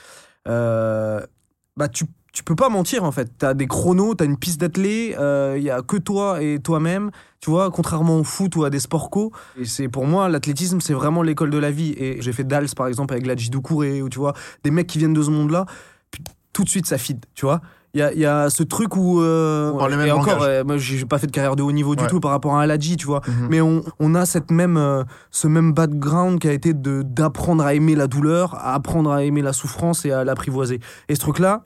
Bah 1.76 1.88
tu, 1.88 2.04
tu 2.32 2.42
peux 2.42 2.56
pas 2.56 2.68
mentir 2.68 3.04
en 3.04 3.12
fait. 3.12 3.30
T'as 3.38 3.54
des 3.54 3.66
chronos, 3.66 4.14
t'as 4.14 4.24
une 4.24 4.38
piste 4.38 4.60
d'athlée, 4.60 5.16
il 5.56 5.62
y 5.62 5.70
a 5.70 5.82
que 5.82 5.96
toi 5.96 6.42
et 6.42 6.58
toi-même. 6.58 7.10
Tu 7.40 7.50
vois, 7.50 7.70
contrairement 7.70 8.18
au 8.18 8.24
foot 8.24 8.56
ou 8.56 8.64
à 8.64 8.70
des 8.70 8.80
sports 8.80 9.10
co. 9.10 9.30
Et 9.58 9.64
c'est 9.64 9.88
pour 9.88 10.06
moi, 10.06 10.28
l'athlétisme, 10.28 10.80
c'est 10.80 10.94
vraiment 10.94 11.22
l'école 11.22 11.50
de 11.50 11.58
la 11.58 11.70
vie. 11.70 11.94
Et 11.96 12.20
j'ai 12.20 12.32
fait 12.32 12.44
Dals 12.44 12.74
par 12.76 12.88
exemple 12.88 13.14
avec 13.14 13.26
Ladji 13.26 13.50
Doucouré, 13.50 14.02
ou 14.02 14.08
tu 14.08 14.18
vois, 14.18 14.34
des 14.64 14.70
mecs 14.70 14.86
qui 14.86 14.98
viennent 14.98 15.14
de 15.14 15.22
ce 15.22 15.30
monde-là, 15.30 15.66
puis 16.10 16.24
tout 16.52 16.64
de 16.64 16.68
suite 16.68 16.86
ça 16.86 16.98
feed, 16.98 17.24
tu 17.34 17.44
vois. 17.44 17.60
Il 17.96 18.00
y 18.00 18.02
a, 18.02 18.12
il 18.12 18.18
y 18.18 18.26
a 18.26 18.50
ce 18.50 18.62
truc 18.62 18.94
où. 18.94 19.22
euh, 19.22 19.72
On 19.72 19.88
et 19.88 20.10
encore, 20.10 20.42
euh, 20.42 20.62
moi 20.64 20.76
j'ai 20.76 21.06
pas 21.06 21.16
fait 21.16 21.26
de 21.28 21.32
carrière 21.32 21.56
de 21.56 21.62
haut 21.62 21.72
niveau 21.72 21.96
du 21.96 22.06
tout 22.08 22.20
par 22.20 22.30
rapport 22.30 22.54
à 22.54 22.60
Aladji, 22.60 22.98
tu 22.98 23.06
vois. 23.06 23.22
Mhm. 23.26 23.46
Mais 23.48 23.62
on, 23.62 23.82
on 23.98 24.14
a 24.14 24.26
cette 24.26 24.50
même, 24.50 24.76
euh, 24.76 25.02
ce 25.30 25.48
même 25.48 25.72
background 25.72 26.38
qui 26.38 26.46
a 26.46 26.52
été 26.52 26.74
de 26.74 27.00
d'apprendre 27.00 27.64
à 27.64 27.72
aimer 27.72 27.94
la 27.94 28.06
douleur, 28.06 28.54
à 28.54 28.74
apprendre 28.74 29.10
à 29.10 29.24
aimer 29.24 29.40
la 29.40 29.54
souffrance 29.54 30.04
et 30.04 30.12
à 30.12 30.24
l'apprivoiser. 30.24 30.78
Et 31.08 31.14
ce 31.14 31.20
truc-là, 31.20 31.64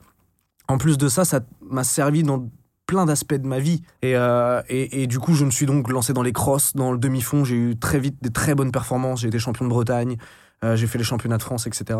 en 0.69 0.77
plus 0.77 0.97
de 0.97 1.09
ça, 1.09 1.25
ça 1.25 1.41
m'a 1.69 1.83
servi 1.83 2.23
dans 2.23 2.47
plein 2.87 3.05
d'aspects 3.05 3.33
de 3.33 3.45
ma 3.47 3.59
vie. 3.59 3.81
Et, 4.01 4.15
euh, 4.15 4.61
et, 4.69 5.03
et 5.03 5.07
du 5.07 5.19
coup, 5.19 5.33
je 5.33 5.43
me 5.43 5.51
suis 5.51 5.65
donc 5.65 5.89
lancé 5.91 6.13
dans 6.13 6.23
les 6.23 6.31
crosses, 6.31 6.77
dans 6.77 6.93
le 6.93 6.97
demi-fond. 6.97 7.43
J'ai 7.43 7.55
eu 7.57 7.77
très 7.77 7.99
vite 7.99 8.15
des 8.21 8.29
très 8.29 8.55
bonnes 8.55 8.71
performances. 8.71 9.19
J'ai 9.19 9.27
été 9.27 9.37
champion 9.39 9.65
de 9.65 9.69
Bretagne. 9.69 10.15
Euh, 10.63 10.75
j'ai 10.75 10.85
fait 10.85 10.99
les 10.99 11.03
championnats 11.03 11.37
de 11.37 11.43
France, 11.43 11.65
etc. 11.65 11.99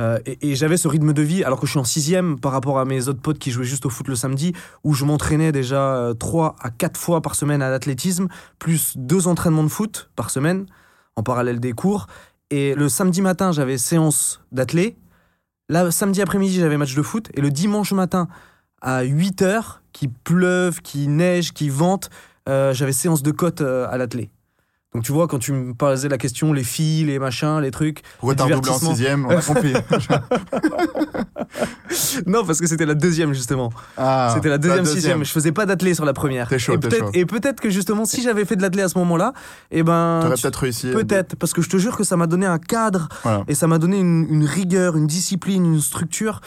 Euh, 0.00 0.18
et 0.26 0.54
j'avais 0.54 0.76
ce 0.76 0.86
rythme 0.86 1.12
de 1.12 1.22
vie, 1.22 1.42
alors 1.42 1.58
que 1.58 1.66
je 1.66 1.72
suis 1.72 1.80
en 1.80 1.84
sixième 1.84 2.38
par 2.38 2.52
rapport 2.52 2.78
à 2.78 2.84
mes 2.84 3.08
autres 3.08 3.20
potes 3.20 3.38
qui 3.38 3.50
jouaient 3.50 3.64
juste 3.64 3.84
au 3.84 3.90
foot 3.90 4.06
le 4.06 4.14
samedi, 4.14 4.52
où 4.84 4.94
je 4.94 5.04
m'entraînais 5.04 5.50
déjà 5.50 5.96
euh, 5.96 6.14
trois 6.14 6.54
à 6.60 6.70
quatre 6.70 6.98
fois 6.98 7.20
par 7.20 7.34
semaine 7.34 7.62
à 7.62 7.70
l'athlétisme, 7.70 8.28
plus 8.60 8.96
deux 8.96 9.26
entraînements 9.26 9.64
de 9.64 9.68
foot 9.68 10.10
par 10.14 10.30
semaine, 10.30 10.66
en 11.16 11.24
parallèle 11.24 11.58
des 11.58 11.72
cours. 11.72 12.06
Et 12.50 12.74
le 12.76 12.88
samedi 12.88 13.22
matin, 13.22 13.50
j'avais 13.50 13.76
séance 13.76 14.40
d'athlé. 14.52 14.96
Là, 15.68 15.90
samedi 15.90 16.22
après-midi, 16.22 16.60
j'avais 16.60 16.76
match 16.76 16.94
de 16.94 17.02
foot. 17.02 17.28
Et 17.34 17.40
le 17.40 17.50
dimanche 17.50 17.92
matin, 17.92 18.28
à 18.80 19.02
8 19.02 19.42
heures, 19.42 19.82
qui 19.92 20.06
pleuve, 20.06 20.80
qui 20.80 21.08
neige, 21.08 21.52
qui 21.52 21.70
vente, 21.70 22.08
j'avais 22.46 22.92
séance 22.92 23.24
de 23.24 23.32
côte 23.32 23.62
à 23.62 23.98
l'athlé. 23.98 24.30
Donc 24.96 25.04
tu 25.04 25.12
vois, 25.12 25.28
quand 25.28 25.38
tu 25.38 25.52
me 25.52 25.74
posais 25.74 26.08
la 26.08 26.16
question, 26.16 26.54
les 26.54 26.64
filles, 26.64 27.04
les 27.04 27.18
machins, 27.18 27.60
les 27.60 27.70
trucs. 27.70 28.02
Pourquoi 28.18 28.34
t'as 28.34 28.44
redoublé 28.44 28.70
en 28.70 28.78
sixième 28.78 29.26
On 29.26 29.30
a 29.30 29.42
compris. 29.42 29.74
Non, 32.26 32.44
parce 32.44 32.60
que 32.60 32.66
c'était 32.66 32.86
la 32.86 32.94
deuxième, 32.94 33.32
justement. 33.32 33.70
Ah, 33.96 34.32
C'était 34.34 34.48
la 34.48 34.58
deuxième, 34.58 34.84
sixième. 34.84 35.24
Je 35.24 35.30
faisais 35.30 35.52
pas 35.52 35.66
d'athlé 35.66 35.94
sur 35.94 36.04
la 36.04 36.12
première. 36.12 36.48
Chaud, 36.58 36.72
et 36.74 36.78
peut-être, 36.78 37.10
et 37.14 37.26
peut-être 37.26 37.60
que 37.60 37.70
justement, 37.70 38.04
si 38.04 38.22
j'avais 38.22 38.44
fait 38.44 38.56
de 38.56 38.62
l'athlé 38.62 38.82
à 38.82 38.88
ce 38.88 38.98
moment-là, 38.98 39.32
eh 39.70 39.82
ben. 39.82 40.20
T'aurais 40.22 40.34
peut-être 40.36 40.56
réussi. 40.60 40.90
Peut-être, 40.90 41.36
parce 41.36 41.52
que 41.52 41.62
je 41.62 41.68
te 41.68 41.76
jure 41.76 41.96
que 41.96 42.04
ça 42.04 42.16
m'a 42.16 42.26
donné 42.26 42.46
un 42.46 42.58
cadre 42.58 43.08
Voilà. 43.22 43.44
et 43.48 43.54
ça 43.54 43.66
m'a 43.66 43.78
donné 43.78 43.98
une, 44.00 44.26
une 44.30 44.44
rigueur, 44.44 44.96
une 44.96 45.06
discipline, 45.06 45.64
une 45.74 45.80
structure 45.80 46.40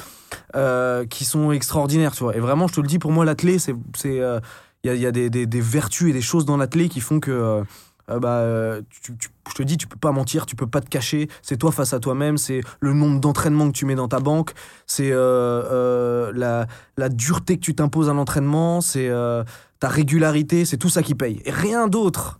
euh, 0.55 1.05
qui 1.05 1.23
sont 1.25 1.51
extraordinaires, 1.51 2.11
tu 2.13 2.23
vois. 2.23 2.35
Et 2.35 2.39
vraiment, 2.39 2.67
je 2.67 2.73
te 2.73 2.81
le 2.81 2.87
dis, 2.87 2.99
pour 2.99 3.11
moi, 3.11 3.25
l'athlé, 3.25 3.59
c'est, 3.59 3.75
euh, 4.05 4.39
il 4.83 4.87
y 4.87 4.91
a, 4.91 4.95
y 4.95 5.05
a 5.05 5.11
des, 5.11 5.29
des- 5.29 5.45
des 5.45 5.61
vertus 5.61 6.09
et 6.09 6.13
des 6.13 6.21
choses 6.21 6.45
dans 6.45 6.57
l'athlé 6.57 6.89
qui 6.89 6.99
font 7.01 7.19
que, 7.19 7.31
euh, 7.31 7.63
euh, 8.09 8.19
bah, 8.19 8.37
euh, 8.39 8.81
tu- 8.89 9.15
tu- 9.17 9.29
je 9.49 9.53
te 9.55 9.63
dis, 9.63 9.77
tu 9.77 9.87
peux 9.87 9.97
pas 9.97 10.11
mentir, 10.11 10.45
tu 10.45 10.55
peux 10.55 10.67
pas 10.67 10.81
te 10.81 10.89
cacher. 10.89 11.27
C'est 11.41 11.57
toi 11.57 11.71
face 11.71 11.93
à 11.93 11.99
toi-même, 11.99 12.37
c'est 12.37 12.61
le 12.79 12.93
nombre 12.93 13.19
d'entraînements 13.19 13.67
que 13.67 13.77
tu 13.77 13.85
mets 13.85 13.95
dans 13.95 14.07
ta 14.07 14.19
banque, 14.19 14.53
c'est 14.85 15.09
euh, 15.11 16.31
la, 16.35 16.67
la 16.97 17.09
dureté 17.09 17.55
que 17.57 17.61
tu 17.61 17.75
t'imposes 17.75 18.09
à 18.09 18.13
l'entraînement, 18.13 18.81
c'est 18.81 19.09
ta 19.79 19.87
régularité, 19.87 20.65
c'est 20.65 20.77
tout 20.77 20.89
ça 20.89 21.03
qui 21.03 21.15
paye. 21.15 21.41
Et 21.45 21.51
rien 21.51 21.87
d'autre. 21.87 22.39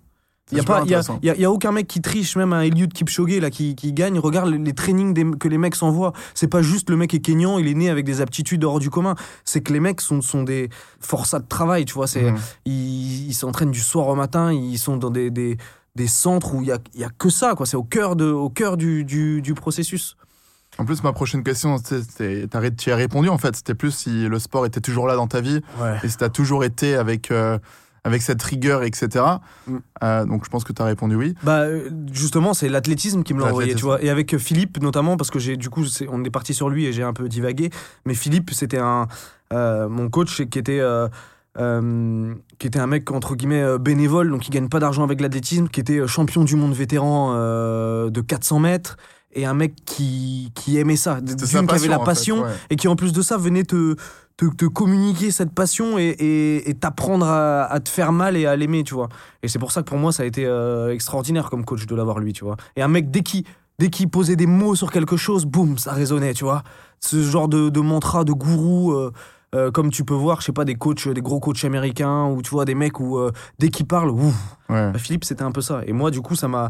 Il 0.52 0.56
n'y 0.56 0.62
a, 0.62 0.64
pas- 0.64 0.84
y 0.86 0.96
a, 0.96 1.02
y 1.22 1.30
a- 1.30 1.36
y 1.36 1.46
a 1.46 1.52
aucun 1.52 1.72
mec 1.72 1.88
qui 1.88 2.02
triche, 2.02 2.36
même 2.36 2.54
un 2.54 2.62
Eliud 2.62 2.92
Kipchoge 2.92 3.38
là, 3.40 3.50
qui, 3.52 3.76
qui 3.76 3.94
gagne. 3.94 4.18
Regarde 4.20 4.50
les, 4.50 4.74
trainings 4.74 5.14
des- 5.14 5.38
que 5.38 5.48
les 5.48 5.58
mecs 5.60 5.76
s'envoient. 5.76 6.14
C'est 6.34 6.48
pas 6.48 6.62
juste 6.64 6.90
le 6.90 6.96
mec 6.98 7.14
est 7.14 7.20
kényan, 7.20 7.60
il 7.60 7.68
est 7.68 7.74
né 7.76 7.90
avec 7.90 8.04
des 8.06 8.20
aptitudes 8.22 8.64
hors 8.64 8.80
du 8.80 8.90
commun. 8.90 9.16
C'est 9.46 9.62
que 9.62 9.72
les 9.74 9.80
mecs 9.80 10.02
sont, 10.02 10.22
sont 10.22 10.44
des 10.44 10.70
forçats 11.00 11.40
de 11.40 11.48
travail, 11.48 11.86
tu 11.86 11.94
vois. 11.94 12.08
C'est, 12.08 12.32
Mhm. 12.32 12.38
ils 12.66 13.34
s'entraînent 13.34 13.72
du 13.72 13.80
soir 13.80 14.08
au 14.08 14.16
matin, 14.16 14.52
ils 14.52 14.78
sont 14.80 14.98
dans 14.98 15.10
des, 15.12 15.30
des, 15.30 15.58
des 15.96 16.08
centres 16.08 16.54
où 16.56 16.62
il 16.62 16.70
y 16.70 16.72
a, 16.72 16.80
y 16.96 17.04
a 17.04 17.10
que 17.10 17.30
ça, 17.30 17.54
quoi. 17.56 17.66
C'est 17.66 17.78
au 17.78 17.84
cœur, 17.84 18.16
de, 18.16 18.26
au 18.32 18.50
cœur 18.50 18.78
du, 18.78 19.04
du, 19.06 19.42
du 19.42 19.54
processus. 19.54 20.16
En 20.78 20.86
plus, 20.86 21.04
ma 21.04 21.12
prochaine 21.14 21.44
question, 21.44 21.76
tu 21.80 22.50
as 22.54 22.96
répondu 22.96 23.28
en 23.30 23.38
fait. 23.38 23.56
C'était 23.56 23.74
plus 23.76 23.92
si 23.92 24.28
le 24.28 24.40
sport 24.40 24.66
était 24.66 24.80
toujours 24.80 25.08
là 25.08 25.16
dans 25.16 25.28
ta 25.28 25.42
vie 25.42 25.62
Ouais. 25.82 25.98
et 26.04 26.10
si 26.10 26.16
t'as 26.18 26.30
toujours 26.30 26.64
été 26.64 26.96
avec, 26.96 27.32
euh, 27.32 27.60
avec 28.04 28.22
cette 28.22 28.42
rigueur, 28.42 28.84
etc. 28.84 29.26
Mm. 29.68 29.78
Euh, 30.04 30.26
donc 30.26 30.46
je 30.46 30.50
pense 30.50 30.64
que 30.64 30.74
t'as 30.74 30.86
répondu 30.86 31.16
oui. 31.16 31.36
Bah 31.44 31.62
euh, 31.62 31.90
justement, 32.12 32.54
c'est 32.54 32.70
l'athlétisme 32.70 33.24
qui 33.24 33.34
me 33.34 33.42
l'a 33.42 33.48
envoyé, 33.48 33.76
tu 33.76 33.84
vois. 33.84 34.02
Et 34.04 34.10
avec 34.10 34.34
euh, 34.34 34.38
Philippe 34.38 34.82
notamment, 34.82 35.18
parce 35.18 35.32
que 35.32 35.40
j'ai 35.40 35.58
du 35.58 35.70
coup, 35.70 35.84
on 36.10 36.24
est 36.24 36.30
parti 36.30 36.54
sur 36.54 36.70
lui 36.70 36.86
et 36.86 36.94
j'ai 36.94 37.04
un 37.04 37.14
peu 37.14 37.28
divagué. 37.28 37.70
Mais 38.06 38.14
Philippe, 38.14 38.52
c'était 38.52 38.80
un 38.80 39.08
euh, 39.54 39.90
mon 39.90 40.10
coach 40.10 40.44
qui 40.46 40.60
était 40.60 40.80
euh, 40.80 41.08
euh, 41.58 42.34
qui 42.60 42.68
était 42.68 42.80
un 42.80 42.88
mec 42.88 43.12
entre 43.12 43.36
guillemets 43.36 43.62
euh, 43.62 43.78
bénévole, 43.78 44.30
donc 44.30 44.42
qui 44.42 44.52
gagne 44.52 44.70
pas 44.70 44.80
d'argent 44.80 45.04
avec 45.04 45.20
l'athlétisme, 45.20 45.68
qui 45.68 45.80
était 45.80 46.06
champion 46.08 46.44
du 46.44 46.56
monde 46.56 46.74
vétéran 46.74 47.34
euh, 47.36 48.10
de 48.10 48.22
400 48.22 48.60
mètres 48.60 48.98
et 49.34 49.46
un 49.46 49.54
mec 49.54 49.74
qui 49.86 50.52
qui 50.56 50.78
aimait 50.78 50.96
ça, 50.96 51.20
d'une 51.22 51.36
qui 51.36 51.58
avait 51.58 51.88
la 51.88 51.98
en 51.98 52.00
fait, 52.00 52.06
passion 52.06 52.44
ouais. 52.44 52.52
et 52.70 52.76
qui 52.76 52.88
en 52.88 52.96
plus 52.96 53.14
de 53.14 53.22
ça 53.22 53.38
venait 53.38 53.64
te, 53.64 53.96
te, 54.40 54.46
te 54.56 54.66
communiquer 54.66 55.32
cette 55.32 55.52
passion 55.54 55.98
et, 55.98 56.16
et, 56.18 56.70
et 56.70 56.74
t'apprendre 56.74 57.26
à, 57.28 57.66
à 57.66 57.80
te 57.82 57.90
faire 57.90 58.14
mal 58.14 58.38
et 58.38 58.46
à 58.46 58.56
l'aimer, 58.56 58.86
tu 58.86 58.94
vois. 58.94 59.10
Et 59.44 59.50
c'est 59.50 59.60
pour 59.60 59.74
ça 59.74 59.82
que 59.82 59.90
pour 59.90 59.98
moi, 59.98 60.14
ça 60.14 60.24
a 60.24 60.26
été 60.26 60.46
euh, 60.46 60.94
extraordinaire 60.94 61.50
comme 61.50 61.66
coach 61.66 61.86
de 61.86 61.94
l'avoir 61.96 62.20
lui, 62.20 62.32
tu 62.32 62.46
vois. 62.46 62.56
Et 62.78 62.82
un 62.82 62.88
mec, 62.88 63.12
dès 63.12 63.22
qu'il 63.22 63.44
dès 63.80 63.90
qu'il 63.90 64.10
posait 64.10 64.36
des 64.38 64.46
mots 64.46 64.76
sur 64.76 64.92
quelque 64.92 65.18
chose, 65.18 65.46
boum, 65.46 65.78
ça 65.78 65.92
résonnait, 65.94 66.34
tu 66.34 66.44
vois. 66.46 66.64
Ce 67.02 67.22
genre 67.22 67.48
de, 67.50 67.70
de 67.70 67.80
mantra, 67.82 68.24
de 68.24 68.32
gourou. 68.34 68.94
euh, 68.94 69.12
euh, 69.56 69.72
comme 69.72 69.90
tu 69.90 70.06
peux 70.06 70.14
voir, 70.14 70.42
je 70.42 70.46
sais 70.46 70.52
pas, 70.54 70.64
des 70.64 70.76
coachs, 70.76 71.08
des 71.10 71.22
gros 71.22 71.40
coachs 71.40 71.66
américains, 71.66 72.28
ou 72.28 72.42
tu 72.44 72.52
vois, 72.52 72.66
des 72.66 72.76
mecs 72.76 73.00
où 73.00 73.20
dès 73.58 73.70
qu'ils 73.70 73.88
parlent, 73.88 74.12
ouf, 74.12 74.36
Ouais. 74.70 74.92
bah, 74.92 75.00
Philippe, 75.00 75.26
c'était 75.26 75.42
un 75.44 75.52
peu 75.52 75.62
ça. 75.62 75.82
Et 75.88 75.92
moi, 75.92 76.12
du 76.12 76.22
coup, 76.22 76.36
ça 76.36 76.48
m'a 76.48 76.70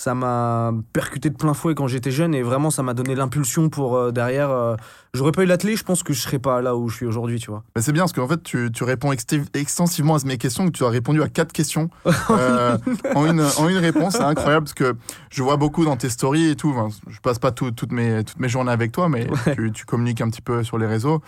ça 0.00 0.14
m'a 0.14 0.72
percuté 0.92 1.28
de 1.28 1.34
plein 1.36 1.54
fouet 1.54 1.74
quand 1.74 1.88
j'étais 1.88 2.12
jeune 2.12 2.32
et 2.32 2.44
vraiment 2.44 2.70
ça 2.70 2.84
m'a 2.84 2.94
donné 2.94 3.16
l'impulsion 3.16 3.68
pour 3.68 3.96
euh, 3.96 4.12
derrière 4.12 4.48
euh, 4.48 4.76
j'aurais 5.12 5.32
pas 5.32 5.42
eu 5.42 5.46
l'athlé 5.46 5.74
je 5.74 5.82
pense 5.82 6.04
que 6.04 6.12
je 6.12 6.20
serais 6.20 6.38
pas 6.38 6.62
là 6.62 6.76
où 6.76 6.88
je 6.88 6.94
suis 6.94 7.06
aujourd'hui 7.06 7.40
tu 7.40 7.50
vois 7.50 7.64
Mais 7.74 7.82
c'est 7.82 7.90
bien 7.90 8.02
parce 8.04 8.12
qu'en 8.12 8.28
fait, 8.28 8.40
tu, 8.44 8.70
tu 8.72 8.84
réponds 8.84 9.10
extensivement 9.54 10.14
à 10.14 10.18
mes 10.24 10.38
questions, 10.38 10.66
que 10.66 10.70
tu 10.70 10.84
as 10.84 10.88
répondu 10.88 11.20
à 11.20 11.28
quatre 11.28 11.52
questions 11.52 11.90
euh, 12.30 12.78
en, 13.16 13.26
une, 13.26 13.40
en 13.58 13.68
une 13.68 13.78
réponse. 13.78 14.12
C'est 14.12 14.22
incroyable 14.22 14.66
parce 14.66 14.74
que 14.74 14.94
je 15.30 15.42
vois 15.42 15.56
beaucoup 15.56 15.84
dans 15.84 15.96
tes 15.96 16.10
stories 16.10 16.50
et 16.50 16.54
tout. 16.54 16.72
Enfin, 16.76 16.94
je 17.08 17.18
passe 17.18 17.40
pas 17.40 17.50
tout- 17.50 17.72
toutes, 17.72 17.90
mes, 17.90 18.22
toutes 18.22 18.38
mes 18.38 18.48
journées 18.48 18.70
avec 18.70 18.92
toi, 18.92 19.08
mais 19.08 19.26
Ouais. 19.28 19.56
tu, 19.56 19.72
tu 19.72 19.84
communiques 19.84 20.20
un 20.20 20.30
petit 20.30 20.42
peu 20.42 20.62
sur 20.62 20.78
les 20.78 20.86
réseaux. 20.86 21.22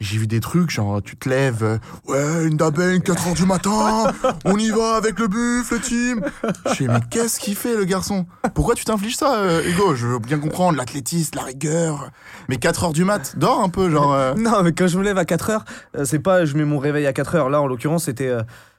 J'ai 0.00 0.18
vu 0.18 0.26
des 0.26 0.40
trucs, 0.40 0.70
genre 0.70 1.00
tu 1.00 1.16
te 1.16 1.28
lèves, 1.28 1.62
euh, 1.62 1.78
ouais, 2.08 2.48
une 2.48 2.56
daben, 2.56 2.98
4h 2.98 3.36
du 3.36 3.46
matin, 3.46 4.12
on 4.44 4.58
y 4.58 4.70
va 4.70 4.96
avec 4.96 5.16
le 5.20 5.28
buffle, 5.28 5.78
team. 5.78 6.24
Je 6.66 6.74
fais, 6.74 6.86
mais 6.88 6.98
qu'est-ce 7.08 7.38
qu'il 7.38 7.54
fait 7.54 7.76
le 7.76 7.84
garçon? 7.84 8.26
Pourquoi 8.54 8.74
tu 8.74 8.84
t'infliges 8.84 9.14
ça, 9.16 9.36
euh, 9.36 9.62
Hugo? 9.64 9.94
Je 9.94 10.08
veux 10.08 10.18
bien 10.18 10.40
comprendre, 10.40 10.76
l'athlétisme, 10.76 11.36
la 11.36 11.44
rigueur. 11.44 12.10
Mais 12.48 12.56
4h 12.56 12.92
du 12.92 13.04
mat, 13.04 13.38
dors 13.38 13.60
un 13.62 13.68
peu, 13.68 13.90
genre. 13.90 14.12
euh, 14.12 14.34
non 14.34 14.64
mais 14.64 14.72
quand 14.72 14.88
je 14.88 14.98
me 14.98 15.04
lève 15.04 15.18
à 15.18 15.24
4 15.24 15.50
heures 15.50 15.64
euh, 15.96 16.04
c'est 16.04 16.18
pas 16.18 16.46
je 16.46 16.56
mets 16.56 16.64
mon 16.64 16.78
réveil 16.78 17.06
à 17.06 17.12
4 17.12 17.36
heures 17.36 17.48
là 17.50 17.60
en 17.62 17.68
l'occurrence 17.68 18.04
c'était 18.06 18.32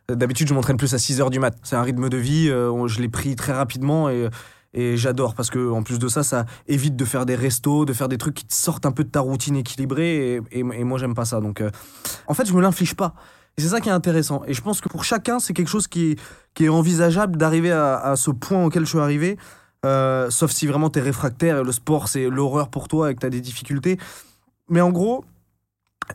d'habitude 0.09 0.49
je 0.49 0.53
m'entraîne 0.53 0.75
plus 0.75 0.93
à 0.93 0.97
6 0.97 1.21
heures 1.21 1.29
du 1.29 1.39
mat 1.39 1.55
c'est 1.63 1.77
un 1.77 1.81
rythme 1.83 2.09
de 2.09 2.17
vie 2.17 2.47
je 2.47 2.99
l'ai 3.01 3.07
pris 3.07 3.35
très 3.37 3.53
rapidement 3.53 4.09
et 4.09 4.27
Et 4.73 4.97
j'adore 4.97 5.35
parce 5.35 5.49
que 5.49 5.71
en 5.71 5.83
plus 5.83 5.99
de 5.99 6.07
ça, 6.07 6.23
ça 6.23 6.45
évite 6.67 6.95
de 6.95 7.05
faire 7.05 7.25
des 7.25 7.35
restos, 7.35 7.85
de 7.85 7.93
faire 7.93 8.07
des 8.09 8.17
trucs 8.17 8.33
qui 8.35 8.45
te 8.45 8.53
sortent 8.53 8.85
un 8.85 8.91
peu 8.91 9.03
de 9.03 9.09
ta 9.09 9.19
routine 9.19 9.55
équilibrée. 9.55 10.35
Et, 10.51 10.59
et- 10.59 10.83
moi, 10.83 10.97
j'aime 10.97 11.13
pas 11.13 11.25
ça. 11.25 11.39
Donc, 11.41 11.61
euh, 11.61 11.69
en 12.27 12.33
fait, 12.33 12.45
je 12.47 12.53
me 12.53 12.61
l'inflige 12.61 12.95
pas. 12.95 13.13
Et 13.57 13.61
c'est 13.61 13.67
ça 13.67 13.81
qui 13.81 13.89
est 13.89 13.93
intéressant. 13.93 14.41
Et 14.47 14.53
je 14.53 14.61
pense 14.61 14.81
que 14.81 14.89
pour 14.89 15.03
chacun, 15.03 15.37
c'est 15.39 15.53
quelque 15.53 15.67
chose 15.67 15.87
qui, 15.87 16.15
qui 16.55 16.65
est 16.65 16.69
envisageable 16.69 17.37
d'arriver 17.37 17.71
à, 17.71 17.97
à 17.97 18.15
ce 18.15 18.31
point 18.31 18.65
auquel 18.65 18.83
je 18.85 18.89
suis 18.89 18.99
arrivé. 18.99 19.37
Euh, 19.85 20.29
sauf 20.31 20.49
si 20.51 20.65
vraiment 20.65 20.89
t'es 20.89 21.01
réfractaire 21.01 21.57
et 21.57 21.63
le 21.63 21.71
sport 21.73 22.07
c'est 22.07 22.29
l'horreur 22.29 22.69
pour 22.69 22.87
toi 22.87 23.11
et 23.11 23.15
que 23.15 23.19
t'as 23.19 23.29
des 23.29 23.41
difficultés. 23.41 23.99
Mais 24.69 24.79
en 24.79 24.91
gros, 24.91 25.25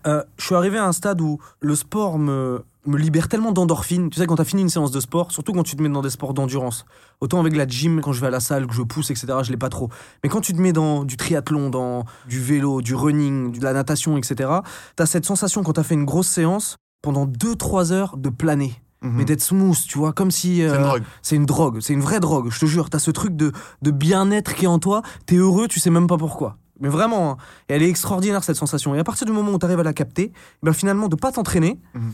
euh, 0.06 0.22
je 0.38 0.46
suis 0.46 0.54
arrivé 0.54 0.78
à 0.78 0.86
un 0.86 0.92
stade 0.92 1.20
où 1.20 1.38
le 1.60 1.74
sport 1.74 2.18
me, 2.18 2.64
me 2.88 2.98
libère 2.98 3.28
tellement 3.28 3.52
d'endorphines. 3.52 4.10
Tu 4.10 4.18
sais, 4.20 4.26
quand 4.26 4.36
t'as 4.36 4.44
fini 4.44 4.62
une 4.62 4.68
séance 4.68 4.90
de 4.90 5.00
sport, 5.00 5.32
surtout 5.32 5.52
quand 5.52 5.62
tu 5.62 5.76
te 5.76 5.82
mets 5.82 5.88
dans 5.88 6.02
des 6.02 6.10
sports 6.10 6.34
d'endurance. 6.34 6.84
Autant 7.20 7.40
avec 7.40 7.56
la 7.56 7.66
gym, 7.66 8.00
quand 8.00 8.12
je 8.12 8.20
vais 8.20 8.28
à 8.28 8.30
la 8.30 8.40
salle, 8.40 8.66
que 8.66 8.74
je 8.74 8.82
pousse, 8.82 9.10
etc., 9.10 9.26
je 9.42 9.50
l'ai 9.50 9.56
pas 9.56 9.68
trop. 9.68 9.88
Mais 10.22 10.28
quand 10.30 10.40
tu 10.40 10.52
te 10.52 10.60
mets 10.60 10.72
dans 10.72 11.04
du 11.04 11.16
triathlon, 11.16 11.70
dans 11.70 12.04
du 12.28 12.40
vélo, 12.40 12.80
du 12.82 12.94
running, 12.94 13.58
de 13.58 13.62
la 13.64 13.72
natation, 13.72 14.16
etc., 14.16 14.50
t'as 14.96 15.06
cette 15.06 15.24
sensation 15.26 15.62
quand 15.62 15.74
t'as 15.74 15.82
fait 15.82 15.94
une 15.94 16.04
grosse 16.04 16.28
séance, 16.28 16.76
pendant 17.02 17.26
2-3 17.26 17.92
heures, 17.92 18.16
de 18.16 18.28
planer. 18.28 18.72
Mhm. 19.02 19.12
Mais 19.14 19.24
d'être 19.24 19.42
smooth, 19.42 19.78
tu 19.86 19.98
vois, 19.98 20.12
comme 20.12 20.30
si... 20.30 20.56
C'est 20.58 20.68
euh, 20.68 20.76
une 20.76 20.82
drogue. 20.82 21.02
c'est 21.22 21.36
une 21.36 21.46
drogue, 21.46 21.78
c'est 21.80 21.92
une 21.92 22.00
vraie 22.00 22.20
drogue, 22.20 22.50
je 22.50 22.58
te 22.58 22.66
jure. 22.66 22.90
T'as 22.90 22.98
ce 22.98 23.10
truc 23.12 23.36
de, 23.36 23.52
de 23.82 23.90
bien-être 23.92 24.54
qui 24.54 24.64
est 24.64 24.68
en 24.68 24.78
toi, 24.80 25.02
t'es 25.26 25.36
heureux, 25.36 25.68
tu 25.68 25.78
sais 25.78 25.90
même 25.90 26.06
pas 26.08 26.16
pourquoi. 26.16 26.56
Mais 26.80 26.88
vraiment, 26.88 27.32
hein. 27.32 27.36
et 27.68 27.74
elle 27.74 27.82
est 27.82 27.88
extraordinaire 27.88 28.44
cette 28.44 28.56
sensation. 28.56 28.94
Et 28.94 28.98
à 28.98 29.04
partir 29.04 29.26
du 29.26 29.32
moment 29.32 29.52
où 29.52 29.58
t'arrives 29.58 29.80
à 29.80 29.84
la 29.84 29.92
capter, 29.92 30.32
ben 30.62 30.72
finalement, 30.72 31.08
de 31.08 31.16
pas 31.16 31.32
t'entraîner, 31.32 31.80
Mhm. 31.94 32.12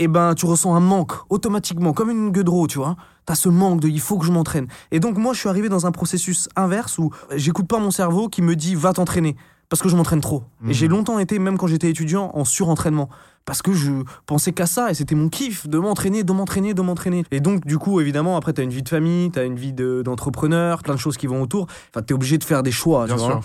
Et 0.00 0.08
ben 0.08 0.34
tu 0.34 0.46
ressens 0.46 0.74
un 0.74 0.80
manque 0.80 1.12
automatiquement, 1.28 1.92
comme 1.92 2.10
une 2.10 2.30
gueule 2.30 2.44
de 2.44 2.50
roue, 2.50 2.66
tu 2.66 2.78
vois. 2.78 2.96
T'as 3.26 3.34
ce 3.36 3.48
manque 3.48 3.80
de 3.80 3.88
il 3.88 4.00
faut 4.00 4.18
que 4.18 4.24
je 4.26 4.32
m'entraîne. 4.32 4.66
Et 4.90 4.98
donc 4.98 5.16
moi, 5.18 5.34
je 5.34 5.38
suis 5.38 5.48
arrivé 5.48 5.68
dans 5.68 5.86
un 5.86 5.92
processus 5.92 6.48
inverse 6.56 6.98
où 6.98 7.10
j'écoute 7.36 7.68
pas 7.68 7.78
mon 7.78 7.90
cerveau 7.92 8.28
qui 8.28 8.42
me 8.42 8.56
dit 8.56 8.74
va 8.74 8.92
t'entraîner. 8.92 9.36
Parce 9.68 9.82
que 9.82 9.88
je 9.88 9.94
m'entraîne 9.96 10.20
trop. 10.20 10.42
Mhm. 10.62 10.70
Et 10.70 10.74
j'ai 10.74 10.88
longtemps 10.88 11.18
été, 11.20 11.38
même 11.38 11.56
quand 11.56 11.68
j'étais 11.68 11.88
étudiant, 11.90 12.32
en 12.34 12.44
surentraînement. 12.44 13.08
Parce 13.44 13.62
que 13.62 13.72
je 13.72 13.92
pensais 14.26 14.52
qu'à 14.52 14.66
ça 14.66 14.90
et 14.90 14.94
c'était 14.94 15.14
mon 15.14 15.28
kiff 15.28 15.68
de 15.68 15.78
m'entraîner, 15.78 16.24
de 16.24 16.32
m'entraîner, 16.32 16.74
de 16.74 16.82
m'entraîner. 16.82 17.24
Et 17.30 17.38
donc, 17.40 17.64
du 17.66 17.78
coup, 17.78 18.00
évidemment, 18.00 18.36
après, 18.36 18.52
t'as 18.52 18.64
une 18.64 18.70
vie 18.70 18.82
de 18.82 18.88
famille, 18.88 19.30
t'as 19.30 19.44
une 19.44 19.54
vie 19.56 19.72
de- 19.72 20.02
d'entrepreneur, 20.02 20.82
plein 20.82 20.94
de 20.94 20.98
choses 20.98 21.16
qui 21.16 21.26
vont 21.28 21.40
autour. 21.42 21.66
Enfin, 21.94 22.02
t'es 22.02 22.14
obligé 22.14 22.36
de 22.38 22.44
faire 22.44 22.62
des 22.64 22.72
choix. 22.72 23.06
Bien 23.06 23.14
tu 23.14 23.20
vois. 23.20 23.30
sûr. 23.30 23.40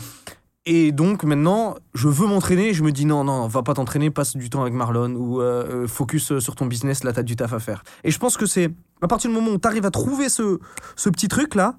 Et 0.67 0.91
donc, 0.91 1.23
maintenant, 1.23 1.75
je 1.93 2.08
veux 2.08 2.28
m'entraîner. 2.28 2.73
Je 2.73 2.84
me 2.84 2.91
dis 2.91 3.06
non, 3.06 3.23
non, 3.23 3.47
va 3.47 3.62
pas 3.62 3.75
t'entraîner, 3.75 4.10
passe 4.10 4.36
du 4.36 4.49
temps 4.49 4.62
avec 4.62 4.73
Marlon 4.73 5.12
ou 5.15 5.41
euh, 5.41 5.84
euh, 5.84 5.88
focus 5.88 6.32
euh, 6.32 6.39
sur 6.39 6.56
ton 6.56 6.65
business, 6.65 7.04
là, 7.04 7.13
t'as 7.13 7.21
du 7.23 7.36
taf 7.36 7.54
à 7.54 7.60
faire. 7.60 7.84
Et 8.04 8.10
je 8.10 8.17
pense 8.17 8.36
que 8.36 8.45
c'est 8.47 8.71
à 9.01 9.08
partir 9.08 9.30
du 9.30 9.36
moment 9.36 9.51
où 9.51 9.58
t'arrives 9.60 9.86
à 9.86 9.91
trouver 9.91 10.28
ce, 10.28 10.60
ce 10.95 11.10
petit 11.10 11.28
truc-là, 11.28 11.75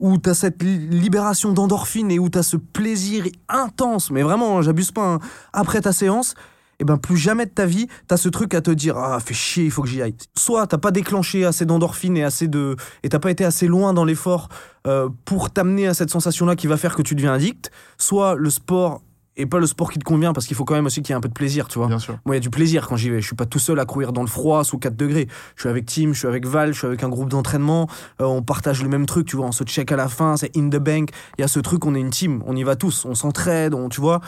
où 0.00 0.18
t'as 0.18 0.34
cette 0.34 0.60
li- 0.62 0.88
libération 0.88 1.52
d'endorphine 1.52 2.10
et 2.10 2.18
où 2.18 2.28
t'as 2.28 2.42
ce 2.42 2.56
plaisir 2.56 3.24
intense, 3.48 4.10
mais 4.10 4.22
vraiment, 4.22 4.58
hein, 4.58 4.62
j'abuse 4.62 4.90
pas, 4.90 5.14
hein, 5.14 5.18
après 5.52 5.80
ta 5.80 5.92
séance, 5.92 6.34
et 6.78 6.84
ben 6.84 6.96
plus 6.96 7.16
jamais 7.16 7.46
de 7.46 7.50
ta 7.50 7.66
vie, 7.66 7.86
t'as 8.08 8.16
ce 8.16 8.28
truc 8.28 8.54
à 8.54 8.60
te 8.60 8.70
dire 8.70 8.96
ah 8.96 9.18
fait 9.20 9.34
chier, 9.34 9.64
il 9.64 9.70
faut 9.70 9.82
que 9.82 9.88
j'y 9.88 10.02
aille. 10.02 10.14
Soit 10.36 10.66
t'as 10.66 10.78
pas 10.78 10.90
déclenché 10.90 11.44
assez 11.44 11.64
d'endorphine 11.64 12.16
et 12.16 12.24
assez 12.24 12.48
de 12.48 12.76
et 13.02 13.08
t'as 13.08 13.18
pas 13.18 13.30
été 13.30 13.44
assez 13.44 13.66
loin 13.66 13.92
dans 13.92 14.04
l'effort 14.04 14.48
euh, 14.86 15.08
pour 15.24 15.50
t'amener 15.50 15.86
à 15.86 15.94
cette 15.94 16.10
sensation-là 16.10 16.56
qui 16.56 16.66
va 16.66 16.76
faire 16.76 16.94
que 16.94 17.02
tu 17.02 17.14
deviens 17.14 17.34
addict. 17.34 17.70
Soit 17.98 18.34
le 18.34 18.50
sport 18.50 19.02
est 19.36 19.46
pas 19.46 19.58
le 19.58 19.66
sport 19.66 19.90
qui 19.90 19.98
te 19.98 20.04
convient 20.04 20.32
parce 20.32 20.46
qu'il 20.46 20.56
faut 20.56 20.64
quand 20.64 20.74
même 20.74 20.86
aussi 20.86 21.02
qu'il 21.02 21.10
y 21.10 21.12
ait 21.12 21.16
un 21.16 21.20
peu 21.20 21.28
de 21.28 21.34
plaisir, 21.34 21.68
tu 21.68 21.78
vois. 21.78 21.88
Bien 21.88 21.98
sûr. 21.98 22.18
Moi, 22.24 22.36
il 22.36 22.38
y 22.38 22.40
a 22.40 22.40
du 22.40 22.50
plaisir 22.50 22.86
quand 22.86 22.96
j'y 22.96 23.10
vais. 23.10 23.20
Je 23.20 23.26
suis 23.26 23.36
pas 23.36 23.46
tout 23.46 23.58
seul 23.58 23.78
à 23.80 23.84
courir 23.84 24.12
dans 24.12 24.22
le 24.22 24.28
froid 24.28 24.64
sous 24.64 24.78
4 24.78 24.96
degrés. 24.96 25.26
Je 25.56 25.62
suis 25.62 25.68
avec 25.68 25.86
Tim, 25.86 26.12
je 26.12 26.18
suis 26.18 26.28
avec 26.28 26.46
Val, 26.46 26.72
je 26.72 26.78
suis 26.78 26.86
avec 26.86 27.02
un 27.02 27.08
groupe 27.08 27.28
d'entraînement. 27.28 27.88
Euh, 28.20 28.26
on 28.26 28.42
partage 28.42 28.82
le 28.82 28.88
même 28.88 29.06
truc, 29.06 29.26
tu 29.26 29.36
vois. 29.36 29.46
On 29.46 29.52
se 29.52 29.64
check 29.64 29.90
à 29.90 29.96
la 29.96 30.08
fin, 30.08 30.36
c'est 30.36 30.56
in 30.56 30.68
the 30.68 30.76
bank. 30.76 31.10
Il 31.38 31.42
y 31.42 31.44
a 31.44 31.48
ce 31.48 31.60
truc, 31.60 31.84
on 31.84 31.94
est 31.94 32.00
une 32.00 32.10
team. 32.10 32.42
On 32.46 32.54
y 32.54 32.62
va 32.62 32.76
tous, 32.76 33.04
on 33.04 33.14
s'entraide, 33.14 33.74
on, 33.74 33.88
tu 33.88 34.00
vois. 34.00 34.20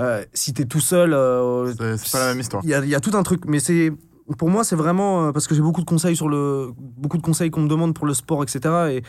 Euh, 0.00 0.24
si 0.32 0.52
t'es 0.54 0.64
tout 0.64 0.80
seul, 0.80 1.12
euh, 1.12 1.72
C'est 1.98 2.12
pas 2.12 2.20
la 2.20 2.28
même 2.28 2.40
histoire. 2.40 2.62
il 2.64 2.70
y 2.70 2.74
a, 2.74 2.82
il 2.82 2.88
y 2.88 2.94
a 2.94 3.00
tout 3.00 3.14
un 3.14 3.22
truc, 3.22 3.44
mais 3.46 3.60
c'est 3.60 3.92
pour 4.38 4.48
moi 4.48 4.64
c'est 4.64 4.76
vraiment 4.76 5.26
euh, 5.26 5.32
parce 5.32 5.46
que 5.46 5.54
j'ai 5.54 5.60
beaucoup 5.60 5.82
de 5.82 5.86
conseils 5.86 6.16
sur 6.16 6.28
le 6.28 6.70
beaucoup 6.78 7.18
de 7.18 7.22
conseils 7.22 7.50
qu'on 7.50 7.60
me 7.62 7.68
demande 7.68 7.94
pour 7.94 8.06
le 8.06 8.14
sport, 8.14 8.42
etc. 8.42 8.60
Et 8.90 9.02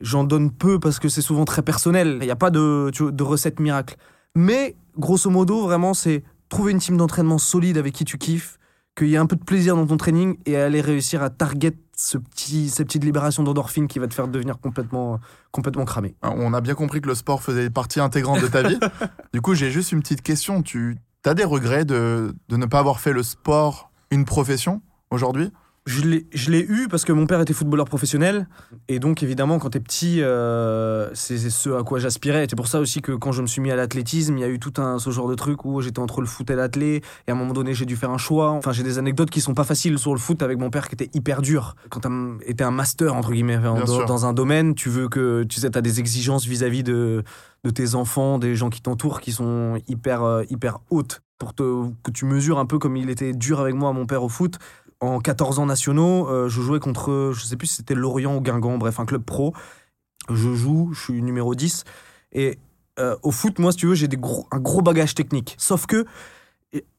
j'en 0.00 0.24
donne 0.24 0.50
peu 0.50 0.80
parce 0.80 0.98
que 0.98 1.08
c'est 1.08 1.22
souvent 1.22 1.44
très 1.44 1.62
personnel. 1.62 2.18
Il 2.20 2.24
n'y 2.24 2.30
a 2.30 2.36
pas 2.36 2.50
de, 2.50 2.90
tu 2.92 3.02
vois, 3.04 3.12
de 3.12 3.22
recette 3.22 3.60
miracle. 3.60 3.96
Mais 4.34 4.76
grosso 4.96 5.28
modo, 5.30 5.62
vraiment, 5.62 5.92
c'est 5.92 6.22
trouver 6.48 6.72
une 6.72 6.78
team 6.78 6.96
d'entraînement 6.96 7.38
solide 7.38 7.76
avec 7.76 7.92
qui 7.92 8.04
tu 8.04 8.16
kiffes, 8.16 8.58
qu'il 8.96 9.08
y 9.08 9.14
ait 9.14 9.18
un 9.18 9.26
peu 9.26 9.36
de 9.36 9.44
plaisir 9.44 9.76
dans 9.76 9.86
ton 9.86 9.96
training 9.96 10.38
et 10.46 10.56
aller 10.56 10.80
réussir 10.80 11.22
à 11.22 11.30
target 11.30 11.74
ce 12.00 12.16
petit, 12.16 12.70
cette 12.70 12.86
petite 12.86 13.04
libération 13.04 13.42
d'endorphine 13.42 13.86
qui 13.86 13.98
va 13.98 14.08
te 14.08 14.14
faire 14.14 14.26
devenir 14.26 14.58
complètement, 14.58 15.20
complètement 15.50 15.84
cramé. 15.84 16.14
On 16.22 16.54
a 16.54 16.62
bien 16.62 16.74
compris 16.74 17.02
que 17.02 17.08
le 17.08 17.14
sport 17.14 17.42
faisait 17.42 17.68
partie 17.68 18.00
intégrante 18.00 18.40
de 18.40 18.46
ta 18.46 18.66
vie. 18.66 18.78
du 19.34 19.42
coup, 19.42 19.54
j'ai 19.54 19.70
juste 19.70 19.92
une 19.92 20.00
petite 20.00 20.22
question. 20.22 20.62
Tu 20.62 20.96
as 21.26 21.34
des 21.34 21.44
regrets 21.44 21.84
de, 21.84 22.34
de 22.48 22.56
ne 22.56 22.64
pas 22.64 22.78
avoir 22.78 23.00
fait 23.00 23.12
le 23.12 23.22
sport 23.22 23.90
une 24.10 24.24
profession 24.24 24.80
aujourd'hui? 25.10 25.52
Je 25.90 26.50
l'ai, 26.50 26.60
eu 26.60 26.88
parce 26.88 27.04
que 27.04 27.12
mon 27.12 27.26
père 27.26 27.40
était 27.40 27.52
footballeur 27.52 27.86
professionnel. 27.86 28.46
Et 28.88 28.98
donc, 28.98 29.22
évidemment, 29.22 29.58
quand 29.58 29.70
t'es 29.70 29.80
petit, 29.80 30.22
euh, 30.22 31.10
c'est 31.14 31.38
ce 31.38 31.70
à 31.70 31.82
quoi 31.82 31.98
j'aspirais. 31.98 32.46
C'est 32.48 32.56
pour 32.56 32.68
ça 32.68 32.80
aussi 32.80 33.02
que 33.02 33.12
quand 33.12 33.32
je 33.32 33.42
me 33.42 33.46
suis 33.46 33.60
mis 33.60 33.70
à 33.70 33.76
l'athlétisme, 33.76 34.36
il 34.36 34.40
y 34.40 34.44
a 34.44 34.48
eu 34.48 34.58
tout 34.58 34.74
un, 34.80 34.98
ce 34.98 35.10
genre 35.10 35.28
de 35.28 35.34
truc 35.34 35.64
où 35.64 35.80
j'étais 35.80 35.98
entre 35.98 36.20
le 36.20 36.26
foot 36.26 36.48
et 36.50 36.54
l'athlé. 36.54 37.02
Et 37.26 37.30
à 37.30 37.34
un 37.34 37.36
moment 37.36 37.52
donné, 37.52 37.74
j'ai 37.74 37.86
dû 37.86 37.96
faire 37.96 38.10
un 38.10 38.18
choix. 38.18 38.50
Enfin, 38.50 38.72
j'ai 38.72 38.82
des 38.82 38.98
anecdotes 38.98 39.30
qui 39.30 39.40
sont 39.40 39.54
pas 39.54 39.64
faciles 39.64 39.98
sur 39.98 40.12
le 40.12 40.20
foot 40.20 40.42
avec 40.42 40.58
mon 40.58 40.70
père 40.70 40.88
qui 40.88 40.94
était 40.94 41.10
hyper 41.12 41.42
dur. 41.42 41.74
Quand 41.88 42.00
t'as 42.00 42.10
été 42.46 42.62
un 42.62 42.70
master, 42.70 43.14
entre 43.14 43.32
guillemets, 43.32 43.58
dans, 43.58 44.26
un 44.26 44.32
domaine, 44.32 44.74
tu 44.74 44.90
veux 44.90 45.08
que, 45.08 45.44
tu 45.44 45.60
sais, 45.60 45.70
t'as 45.70 45.80
des 45.80 45.98
exigences 45.98 46.46
vis-à-vis 46.46 46.82
de, 46.82 47.24
de 47.64 47.70
tes 47.70 47.94
enfants, 47.94 48.38
des 48.38 48.54
gens 48.54 48.70
qui 48.70 48.80
t'entourent 48.80 49.20
qui 49.20 49.32
sont 49.32 49.80
hyper, 49.88 50.22
euh, 50.22 50.44
hyper 50.50 50.78
hautes. 50.90 51.22
Pour 51.38 51.54
te, 51.54 51.88
que 52.02 52.10
tu 52.10 52.26
mesures 52.26 52.58
un 52.58 52.66
peu 52.66 52.78
comme 52.78 52.98
il 52.98 53.08
était 53.08 53.32
dur 53.32 53.60
avec 53.60 53.74
moi, 53.74 53.94
mon 53.94 54.04
père, 54.04 54.22
au 54.22 54.28
foot 54.28 54.58
en 55.00 55.20
14 55.20 55.58
ans 55.58 55.66
nationaux, 55.66 56.28
euh, 56.28 56.48
je 56.48 56.60
jouais 56.60 56.80
contre, 56.80 57.32
je 57.34 57.44
sais 57.44 57.56
plus 57.56 57.66
si 57.68 57.76
c'était 57.76 57.94
Lorient 57.94 58.36
ou 58.36 58.40
Guingamp, 58.40 58.78
bref, 58.78 59.00
un 59.00 59.06
club 59.06 59.22
pro. 59.22 59.54
Je 60.28 60.54
joue, 60.54 60.90
je 60.92 61.00
suis 61.00 61.22
numéro 61.22 61.54
10. 61.54 61.84
Et 62.32 62.58
euh, 62.98 63.16
au 63.22 63.30
foot, 63.30 63.58
moi, 63.58 63.72
si 63.72 63.78
tu 63.78 63.86
veux, 63.86 63.94
j'ai 63.94 64.08
un 64.50 64.58
gros 64.58 64.82
bagage 64.82 65.14
technique. 65.14 65.54
Sauf 65.58 65.86
que, 65.86 66.04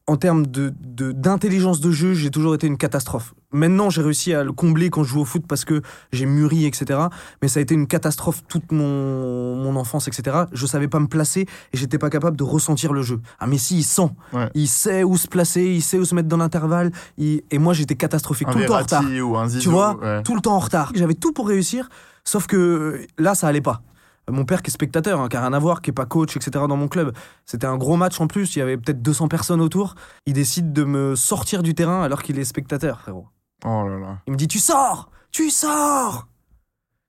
en 0.06 0.16
termes 0.16 0.46
de, 0.46 0.72
de- 0.80 1.12
d'intelligence 1.12 1.80
de 1.80 1.90
jeu, 1.92 2.14
j'ai 2.14 2.30
toujours 2.30 2.54
été 2.54 2.66
une 2.66 2.76
catastrophe. 2.76 3.34
Maintenant, 3.52 3.90
j'ai 3.90 4.02
réussi 4.02 4.32
à 4.34 4.44
le 4.44 4.52
combler 4.52 4.90
quand 4.90 5.04
je 5.04 5.10
joue 5.10 5.20
au 5.20 5.24
foot 5.24 5.44
parce 5.46 5.64
que 5.64 5.82
j'ai 6.12 6.26
mûri, 6.26 6.64
etc. 6.66 6.98
Mais 7.42 7.48
ça 7.48 7.58
a 7.60 7.62
été 7.62 7.74
une 7.74 7.86
catastrophe 7.86 8.42
toute 8.48 8.72
mon, 8.72 9.56
mon 9.56 9.76
enfance, 9.76 10.08
etc. 10.08 10.44
Je 10.52 10.66
savais 10.66 10.88
pas 10.88 11.00
me 11.00 11.06
placer 11.06 11.42
et 11.42 11.76
j'étais 11.76 11.98
pas 11.98 12.10
capable 12.10 12.36
de 12.36 12.44
ressentir 12.44 12.92
le 12.92 13.02
jeu. 13.02 13.20
Ah, 13.38 13.46
Messi, 13.46 13.78
il 13.78 13.82
sent. 13.84 14.10
Ouais. 14.32 14.48
Il 14.54 14.68
sait 14.68 15.04
où 15.04 15.16
se 15.16 15.28
placer, 15.28 15.64
il 15.64 15.82
sait 15.82 15.98
où 15.98 16.04
se 16.04 16.14
mettre 16.14 16.28
dans 16.28 16.36
l'intervalle. 16.38 16.90
il- 17.18 17.42
Et 17.50 17.58
moi, 17.58 17.72
j'étais 17.74 17.94
catastrophique. 17.96 18.48
Un 18.48 18.52
tout 18.52 18.58
le 18.58 18.66
temps 18.66 18.74
en 18.74 18.78
retard 18.78 19.02
Verratti 19.02 19.20
ou 19.20 19.36
un 19.36 19.48
Zizou 19.48 19.62
tu 19.62 19.68
vois, 19.68 19.96
ouais. 20.00 20.22
tout 20.22 20.34
le 20.34 20.40
temps 20.40 20.54
en 20.56 20.58
retard. 20.60 20.92
J'avais 20.94 21.14
tout 21.14 21.32
pour 21.32 21.46
réussir, 21.48 21.88
sauf 22.24 22.46
que 22.46 23.06
là, 23.18 23.34
ça 23.34 23.48
allait 23.48 23.60
pas. 23.60 23.82
Mon 24.30 24.44
père 24.44 24.62
qui 24.62 24.70
est 24.70 24.72
spectateur, 24.72 25.20
hein, 25.20 25.28
qui 25.28 25.36
a 25.36 25.40
rien 25.40 25.52
à 25.52 25.58
voir, 25.58 25.82
qui 25.82 25.90
est 25.90 25.92
pas 25.92 26.06
coach, 26.06 26.36
etc. 26.36 26.64
dans 26.68 26.76
mon 26.76 26.86
club. 26.86 27.12
C'était 27.44 27.66
un 27.66 27.76
gros 27.76 27.96
match 27.96 28.20
en 28.20 28.28
plus, 28.28 28.54
il 28.54 28.60
y 28.60 28.62
avait 28.62 28.76
peut-être 28.76 29.02
200 29.02 29.26
personnes 29.26 29.60
autour. 29.60 29.96
Il 30.26 30.32
décide 30.34 30.72
de 30.72 30.84
me 30.84 31.16
sortir 31.16 31.62
du 31.64 31.74
terrain 31.74 32.02
alors 32.02 32.22
qu'il 32.22 32.38
est 32.38 32.44
spectateur, 32.44 33.00
frérot. 33.00 33.26
Oh 33.64 33.88
là 33.88 33.98
là. 33.98 34.18
Il 34.26 34.32
me 34.32 34.36
dit 34.36 34.48
Tu 34.48 34.58
sors 34.58 35.10
Tu 35.30 35.50
sors 35.50 36.28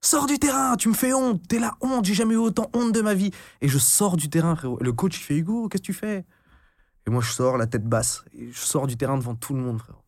Sors 0.01 0.25
du 0.25 0.37
terrain, 0.37 0.75
tu 0.75 0.89
me 0.89 0.93
fais 0.93 1.13
honte, 1.13 1.41
t'es 1.47 1.59
la 1.59 1.75
honte, 1.79 2.03
j'ai 2.03 2.13
jamais 2.13 2.33
eu 2.33 2.37
autant 2.37 2.69
honte 2.73 2.91
de 2.91 2.99
ma 2.99 3.13
vie. 3.13 3.31
Et 3.61 3.69
je 3.69 3.77
sors 3.77 4.17
du 4.17 4.29
terrain, 4.29 4.53
frérot. 4.53 4.77
Le 4.81 4.91
coach, 4.91 5.17
il 5.17 5.23
fait 5.23 5.37
Hugo, 5.37 5.69
qu'est-ce 5.69 5.81
que 5.81 5.85
tu 5.85 5.93
fais? 5.93 6.25
Et 7.07 7.09
moi, 7.09 7.21
je 7.21 7.31
sors, 7.31 7.57
la 7.57 7.67
tête 7.67 7.85
basse. 7.85 8.25
Et 8.37 8.51
je 8.51 8.59
sors 8.59 8.85
du 8.85 8.97
terrain 8.97 9.17
devant 9.17 9.33
tout 9.33 9.53
le 9.53 9.61
monde, 9.61 9.79
frérot. 9.79 10.01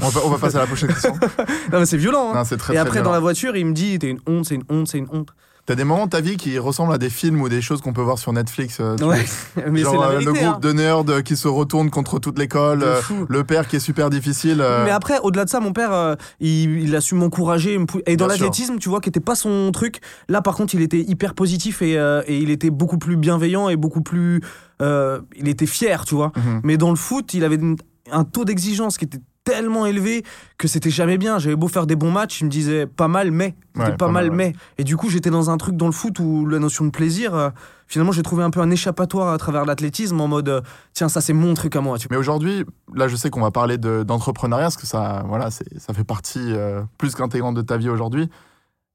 On 0.00 0.08
va, 0.08 0.20
on 0.24 0.30
va 0.30 0.38
passer 0.38 0.56
à 0.56 0.60
la 0.60 0.66
prochaine 0.66 0.88
question. 0.88 1.14
Non, 1.72 1.80
mais 1.80 1.86
c'est 1.86 1.96
violent, 1.96 2.30
hein. 2.32 2.34
Non, 2.34 2.44
très, 2.44 2.54
Et 2.54 2.58
très 2.58 2.76
après, 2.76 3.02
dans 3.02 3.10
la 3.10 3.18
voiture, 3.18 3.56
il 3.56 3.66
me 3.66 3.72
dit 3.72 3.98
T'es 3.98 4.10
une 4.10 4.20
honte, 4.28 4.44
c'est 4.44 4.54
une 4.54 4.64
honte, 4.68 4.86
c'est 4.86 4.98
une 4.98 5.08
honte. 5.10 5.34
T'as 5.66 5.74
des 5.76 5.84
moments 5.84 6.04
de 6.04 6.10
ta 6.10 6.20
vie 6.20 6.36
qui 6.36 6.58
ressemblent 6.58 6.92
à 6.92 6.98
des 6.98 7.08
films 7.08 7.40
ou 7.40 7.48
des 7.48 7.62
choses 7.62 7.80
qu'on 7.80 7.94
peut 7.94 8.02
voir 8.02 8.18
sur 8.18 8.32
Netflix. 8.34 8.78
euh, 8.80 8.96
Ouais, 8.98 9.24
mais 9.70 9.80
Genre 9.80 9.98
la 9.98 10.08
euh, 10.08 10.10
vérité. 10.18 10.26
le 10.26 10.32
groupe 10.34 10.54
hein. 10.56 10.58
de 10.60 10.72
nerds 10.72 11.04
euh, 11.08 11.22
qui 11.22 11.36
se 11.38 11.48
retourne 11.48 11.88
contre 11.88 12.18
toute 12.18 12.38
l'école, 12.38 12.82
euh, 12.82 13.00
le 13.28 13.44
père 13.44 13.66
qui 13.66 13.76
est 13.76 13.80
super 13.80 14.10
difficile. 14.10 14.60
euh, 14.60 14.84
Mais 14.84 14.90
après, 14.90 15.18
au-delà 15.22 15.46
de 15.46 15.50
ça, 15.50 15.60
mon 15.60 15.72
père, 15.72 16.16
il, 16.38 16.80
il 16.82 16.94
a 16.94 17.00
su 17.00 17.14
m'encourager. 17.14 17.78
Et 18.06 18.16
dans 18.16 18.26
l'athlétisme, 18.26 18.76
tu 18.78 18.90
vois, 18.90 19.00
qui 19.00 19.08
était 19.08 19.20
pas 19.20 19.34
son 19.34 19.70
truc. 19.72 20.00
Là, 20.28 20.42
par 20.42 20.54
contre, 20.54 20.74
il 20.74 20.82
était 20.82 21.00
hyper 21.00 21.32
positif 21.34 21.80
et, 21.80 21.92
et 21.94 22.38
il 22.38 22.50
était 22.50 22.70
beaucoup 22.70 22.98
plus 22.98 23.16
bienveillant 23.16 23.68
et 23.70 23.76
beaucoup 23.76 24.02
plus. 24.02 24.42
euh, 24.82 25.20
il 25.36 25.48
était 25.48 25.66
fier, 25.66 26.04
tu 26.04 26.14
vois. 26.14 26.32
mhm. 26.36 26.60
Mais 26.62 26.76
dans 26.76 26.90
le 26.90 26.96
foot, 26.96 27.32
il 27.32 27.42
avait 27.44 27.54
une- 27.56 27.76
un 28.12 28.24
taux 28.24 28.44
d'exigence 28.44 28.98
qui 28.98 29.06
était 29.06 29.20
tellement 29.44 29.86
élevé 29.86 30.24
que 30.58 30.66
c'était 30.68 30.90
jamais 30.90 31.18
bien. 31.18 31.38
J'avais 31.38 31.56
beau 31.56 31.68
faire 31.68 31.86
des 31.86 31.96
bons 31.96 32.10
matchs, 32.10 32.40
il 32.40 32.44
me 32.44 32.50
disait 32.50 32.86
pas 32.86 33.08
mal, 33.08 33.30
mais. 33.30 33.54
Ouais, 33.76 33.96
pas, 33.96 34.08
mal, 34.08 34.30
ouais. 34.30 34.34
mais. 34.34 34.52
Et 34.78 34.84
du 34.84 34.96
coup, 34.96 35.10
j'étais 35.10 35.30
dans 35.30 35.50
un 35.50 35.56
truc 35.58 35.76
dans 35.76 35.86
le 35.86 35.92
foot 35.92 36.18
où 36.18 36.46
la 36.46 36.58
notion 36.58 36.84
de 36.84 36.90
plaisir, 36.90 37.34
euh, 37.34 37.50
finalement, 37.86 38.12
j'ai 38.12 38.22
trouvé 38.22 38.42
un 38.42 38.50
peu 38.50 38.60
un 38.60 38.70
échappatoire 38.70 39.32
à 39.32 39.38
travers 39.38 39.64
l'athlétisme 39.64 40.20
en 40.20 40.28
mode, 40.28 40.48
euh, 40.48 40.60
tiens, 40.92 41.08
ça 41.08 41.20
c'est 41.20 41.32
mon 41.32 41.54
truc 41.54 41.76
à 41.76 41.80
moi. 41.80 41.98
Tu 41.98 42.08
Mais 42.10 42.16
aujourd'hui, 42.16 42.64
là, 42.94 43.06
je 43.08 43.16
sais 43.16 43.30
qu'on 43.30 43.40
va 43.42 43.50
parler 43.50 43.76
de- 43.78 44.02
d'entrepreneuriat, 44.02 44.64
parce 44.66 44.76
que 44.76 44.86
ça, 44.86 45.24
voilà, 45.28 45.50
ça 45.50 45.92
fait 45.94 46.04
partie 46.04 46.52
euh, 46.52 46.82
plus 46.98 47.14
qu'intégrante 47.14 47.54
de 47.54 47.62
ta 47.62 47.76
vie 47.76 47.88
aujourd'hui. 47.90 48.28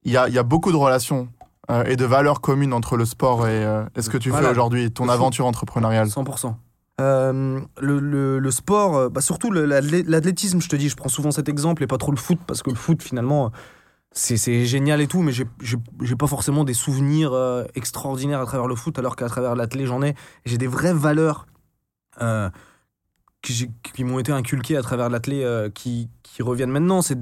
Il 0.04 0.12
y 0.12 0.18
a, 0.18 0.30
y 0.30 0.38
a 0.38 0.44
beaucoup 0.44 0.72
de 0.72 0.78
relations 0.78 1.28
et 1.86 1.96
de 1.96 2.06
valeurs 2.06 2.42
communes 2.42 2.74
entre 2.74 2.98
le 2.98 3.06
sport 3.06 3.48
et, 3.48 3.62
et 3.96 4.02
ce 4.02 4.10
que 4.10 4.18
tu 4.18 4.32
Voilà. 4.32 4.48
fais 4.48 4.52
aujourd'hui, 4.54 4.92
ton 4.92 5.08
aventure 5.08 5.46
entrepreneuriale 5.46 6.08
100%. 6.08 6.56
Euh, 7.00 7.60
le, 7.80 8.40
le- 8.40 8.52
sport, 8.52 8.98
euh, 8.98 9.10
bah 9.10 9.22
surtout 9.22 9.52
l'athlétisme, 9.52 10.60
je 10.62 10.68
te 10.68 10.76
dis, 10.76 10.90
je 10.90 10.96
prends 10.96 11.10
souvent 11.10 11.32
cet 11.32 11.48
exemple 11.48 11.84
et 11.84 11.88
pas 11.88 11.98
trop 11.98 12.12
le 12.12 12.18
foot, 12.18 12.40
parce 12.46 12.62
que 12.62 12.70
le 12.70 12.76
foot, 12.76 13.02
finalement, 13.02 13.52
c'est 14.12 14.66
génial 14.66 15.00
et 15.02 15.08
tout, 15.08 15.22
mais 15.22 15.32
j'ai- 15.32 15.46
pas 16.18 16.28
forcément 16.28 16.64
des 16.64 16.74
souvenirs 16.74 17.32
euh, 17.34 17.64
extraordinaires 17.76 18.42
à 18.42 18.46
travers 18.46 18.68
le 18.68 18.76
foot, 18.76 19.00
alors 19.00 19.16
qu'à 19.16 19.28
travers 19.30 19.56
l'athlé, 19.56 19.86
j'en 19.86 20.02
ai. 20.02 20.16
J'ai 20.46 20.58
des 20.58 20.68
vraies 20.68 20.94
valeurs 20.94 21.46
qui, 23.42 23.72
qui 23.94 24.04
m'ont 24.04 24.20
été 24.20 24.32
inculquées 24.32 24.76
à 24.76 24.82
travers 24.82 25.10
l'athlé 25.10 25.70
qui, 25.74 26.10
qui 26.24 26.44
reviennent 26.44 26.72
maintenant. 26.72 27.02
C'est 27.02 27.18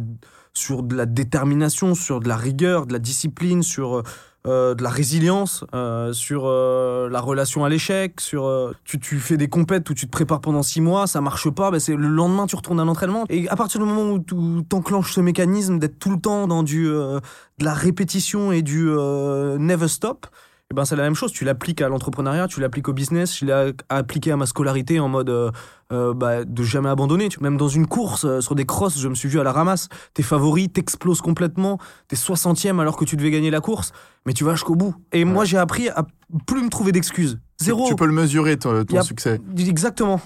sur 0.54 0.82
de 0.82 0.96
la 0.96 1.06
détermination, 1.06 1.94
sur 1.94 2.20
de 2.20 2.28
la 2.28 2.36
rigueur, 2.36 2.88
de 2.88 2.94
la 2.94 3.00
discipline, 3.00 3.62
sur 3.62 4.02
euh, 4.48 4.76
de 4.76 4.84
la 4.84 4.90
résilience, 4.90 5.66
euh, 5.74 6.14
sur 6.14 6.44
euh, 6.46 7.10
la 7.10 7.20
relation 7.20 7.66
à 7.66 7.70
l'échec, 7.70 8.22
sur 8.22 8.74
tu, 8.84 9.00
tu 9.00 9.18
fais 9.20 9.38
des 9.38 9.48
compètes 9.48 9.90
où 9.90 9.94
tu 9.94 10.06
te 10.06 10.12
prépares 10.12 10.42
pendant 10.42 10.64
six 10.64 10.82
mois, 10.82 11.08
ça 11.08 11.22
marche 11.22 11.50
pas, 11.50 11.72
ben 11.72 11.80
c'est 11.80 11.96
le 11.96 12.08
lendemain 12.08 12.48
tu 12.48 12.56
retournes 12.56 12.80
à 12.80 12.86
l'entraînement. 12.86 13.26
Et 13.30 13.50
à 13.50 13.56
partir 13.56 13.80
du 13.80 13.86
moment 13.86 14.12
où 14.12 14.20
tu 14.20 14.36
enclenches 14.76 15.14
ce 15.14 15.22
mécanisme 15.22 15.80
d'être 15.80 16.00
tout 16.00 16.12
le 16.12 16.20
temps 16.20 16.48
dans 16.48 16.64
du 16.64 16.86
de 16.86 17.22
la 17.66 17.74
répétition 17.74 18.52
et 18.52 18.62
du 18.62 18.86
never 18.86 19.88
stop, 19.88 20.28
eh 20.70 20.74
ben 20.76 20.84
c'est 20.84 20.96
la 20.98 21.04
même 21.04 21.16
chose. 21.16 21.32
Tu 21.32 21.46
l'appliques 21.46 21.82
à 21.82 21.88
l'entrepreneuriat, 21.88 22.48
tu 22.48 22.60
l'appliques 22.60 22.90
au 22.90 22.94
business, 22.94 23.38
je 23.38 23.46
l'ai 23.46 23.74
appliqué 23.90 24.32
à 24.32 24.38
ma 24.38 24.46
scolarité 24.46 25.00
en 25.00 25.08
mode 25.08 25.30
euh, 25.30 25.52
euh, 25.94 26.14
bah, 26.14 26.44
de 26.44 26.64
jamais 26.64 26.90
abandonner. 26.90 27.30
Même 27.40 27.56
dans 27.56 27.70
une 27.70 27.88
course, 27.88 28.26
euh, 28.26 28.42
sur 28.42 28.54
des 28.54 28.66
crosses, 28.66 29.00
je 29.00 29.08
me 29.08 29.16
suis 29.16 29.30
vu 29.30 29.40
à 29.40 29.44
la 29.44 29.54
ramasse. 29.54 29.88
T'es 30.14 30.24
favori, 30.24 30.70
t'exploses 30.70 31.22
complètement, 31.22 31.80
t'es 32.10 32.18
60ème 32.18 32.82
alors 32.82 32.98
que 32.98 33.06
tu 33.06 33.16
devais 33.16 33.32
gagner 33.32 33.50
la 33.50 33.62
course, 33.62 33.94
mais 34.26 34.34
tu 34.34 34.44
vas 34.44 34.56
jusqu'au 34.56 34.76
bout. 34.76 34.94
Et 35.14 35.24
moi 35.24 35.46
j'ai 35.46 35.58
appris 35.58 35.88
à 35.90 36.06
plus 36.46 36.62
me 36.64 36.70
trouver 36.70 36.92
d'excuses. 36.92 37.40
Zéro. 37.62 37.88
Tu 37.88 37.96
peux 37.96 38.06
le 38.06 38.12
mesurer, 38.12 38.58
ton, 38.58 38.84
ton 38.84 38.96
Y 38.96 38.98
a- 38.98 39.04
succès. 39.04 39.40
Exactement. 39.58 40.20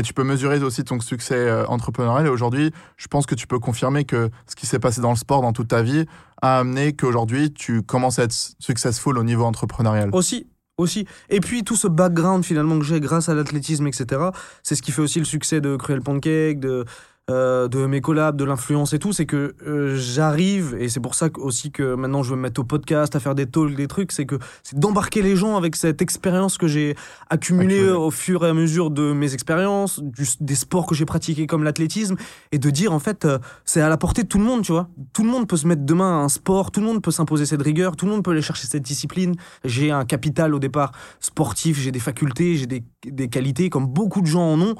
Et 0.00 0.02
tu 0.02 0.12
peux 0.14 0.22
mesurer 0.22 0.62
aussi 0.62 0.84
ton 0.84 1.00
succès 1.00 1.50
entrepreneurial. 1.66 2.24
Et 2.26 2.28
aujourd'hui, 2.28 2.70
je 2.96 3.08
pense 3.08 3.26
que 3.26 3.34
tu 3.34 3.48
peux 3.48 3.58
confirmer 3.58 4.04
que 4.04 4.30
ce 4.46 4.54
qui 4.54 4.64
s'est 4.66 4.78
passé 4.78 5.00
dans 5.00 5.10
le 5.10 5.16
sport 5.16 5.42
dans 5.42 5.52
toute 5.52 5.66
ta 5.66 5.82
vie 5.82 6.06
a 6.42 6.58
amené 6.58 6.94
qu'aujourd'hui, 6.94 7.52
tu 7.52 7.82
commences 7.82 8.18
à 8.18 8.24
être 8.24 8.34
successful 8.58 9.18
au 9.18 9.24
niveau 9.24 9.44
entrepreneurial. 9.44 10.10
Aussi, 10.12 10.46
aussi. 10.76 11.06
Et 11.28 11.40
puis 11.40 11.64
tout 11.64 11.76
ce 11.76 11.88
background 11.88 12.44
finalement 12.44 12.78
que 12.78 12.84
j'ai 12.84 13.00
grâce 13.00 13.28
à 13.28 13.34
l'athlétisme, 13.34 13.86
etc. 13.86 14.30
C'est 14.62 14.74
ce 14.74 14.82
qui 14.82 14.92
fait 14.92 15.02
aussi 15.02 15.18
le 15.18 15.24
succès 15.24 15.60
de 15.60 15.76
Cruel 15.76 16.00
Pancake, 16.00 16.60
de, 16.60 16.84
euh, 17.30 17.68
de 17.68 17.84
mes 17.86 18.00
collabs, 18.00 18.36
de 18.36 18.44
l'influence 18.44 18.92
et 18.92 18.98
tout. 18.98 19.12
C'est 19.12 19.26
que 19.26 19.54
euh, 19.66 19.96
j'arrive, 19.96 20.76
et 20.78 20.88
c'est 20.88 21.00
pour 21.00 21.14
ça 21.14 21.28
que- 21.28 21.40
aussi 21.40 21.70
que 21.70 21.94
maintenant 21.94 22.22
je 22.22 22.30
veux 22.30 22.36
me 22.36 22.42
mettre 22.42 22.60
au 22.60 22.64
podcast, 22.64 23.14
à 23.16 23.20
faire 23.20 23.34
des 23.34 23.46
talks, 23.46 23.74
des 23.74 23.86
trucs, 23.86 24.12
c'est 24.12 24.26
que 24.26 24.36
c'est 24.62 24.78
d'embarquer 24.78 25.22
les 25.22 25.36
gens 25.36 25.56
avec 25.56 25.76
cette 25.76 26.00
expérience 26.02 26.58
que 26.58 26.66
j'ai 26.68 26.94
accumulée 27.30 27.88
au 27.90 28.10
fur 28.10 28.44
et 28.44 28.48
à 28.48 28.54
mesure 28.54 28.90
de 28.90 29.12
mes 29.12 29.34
expériences, 29.34 30.00
du- 30.02 30.24
des 30.40 30.54
sports 30.54 30.86
que 30.86 30.94
j'ai 30.94 31.04
pratiqués 31.04 31.46
comme 31.46 31.64
l'athlétisme, 31.64 32.16
et 32.52 32.58
de 32.58 32.70
dire 32.70 32.92
en 32.92 32.98
fait, 32.98 33.24
euh, 33.24 33.38
c'est 33.64 33.80
à 33.80 33.88
la 33.88 33.96
portée 33.96 34.22
de 34.22 34.28
tout 34.28 34.38
le 34.38 34.44
monde, 34.44 34.62
tu 34.62 34.72
vois. 34.72 34.88
Tout 35.12 35.22
le 35.24 35.30
monde 35.30 35.46
peut 35.46 35.56
se 35.56 35.66
mettre 35.66 35.84
demain 35.84 36.20
à 36.20 36.24
un 36.24 36.28
sport, 36.28 36.70
tout 36.70 36.80
le 36.80 36.86
monde 36.86 37.02
peut 37.02 37.10
s'imposer 37.10 37.44
cette 37.46 37.62
rigueur, 37.62 37.96
tout 37.96 38.06
le 38.06 38.12
monde 38.12 38.24
peut 38.24 38.30
aller 38.30 38.42
chercher 38.42 38.66
cette 38.66 38.82
discipline. 38.82 39.34
J'ai 39.64 39.90
un 39.90 40.04
capital 40.04 40.54
au 40.54 40.58
départ 40.58 40.92
sportif, 41.20 41.78
j'ai 41.78 41.92
des 41.92 41.98
facultés, 42.00 42.56
j'ai 42.56 42.66
des, 42.66 42.84
des 43.06 43.28
qualités, 43.28 43.68
comme 43.70 43.86
beaucoup 43.86 44.20
de 44.20 44.26
gens 44.26 44.52
en 44.52 44.60
ont, 44.60 44.74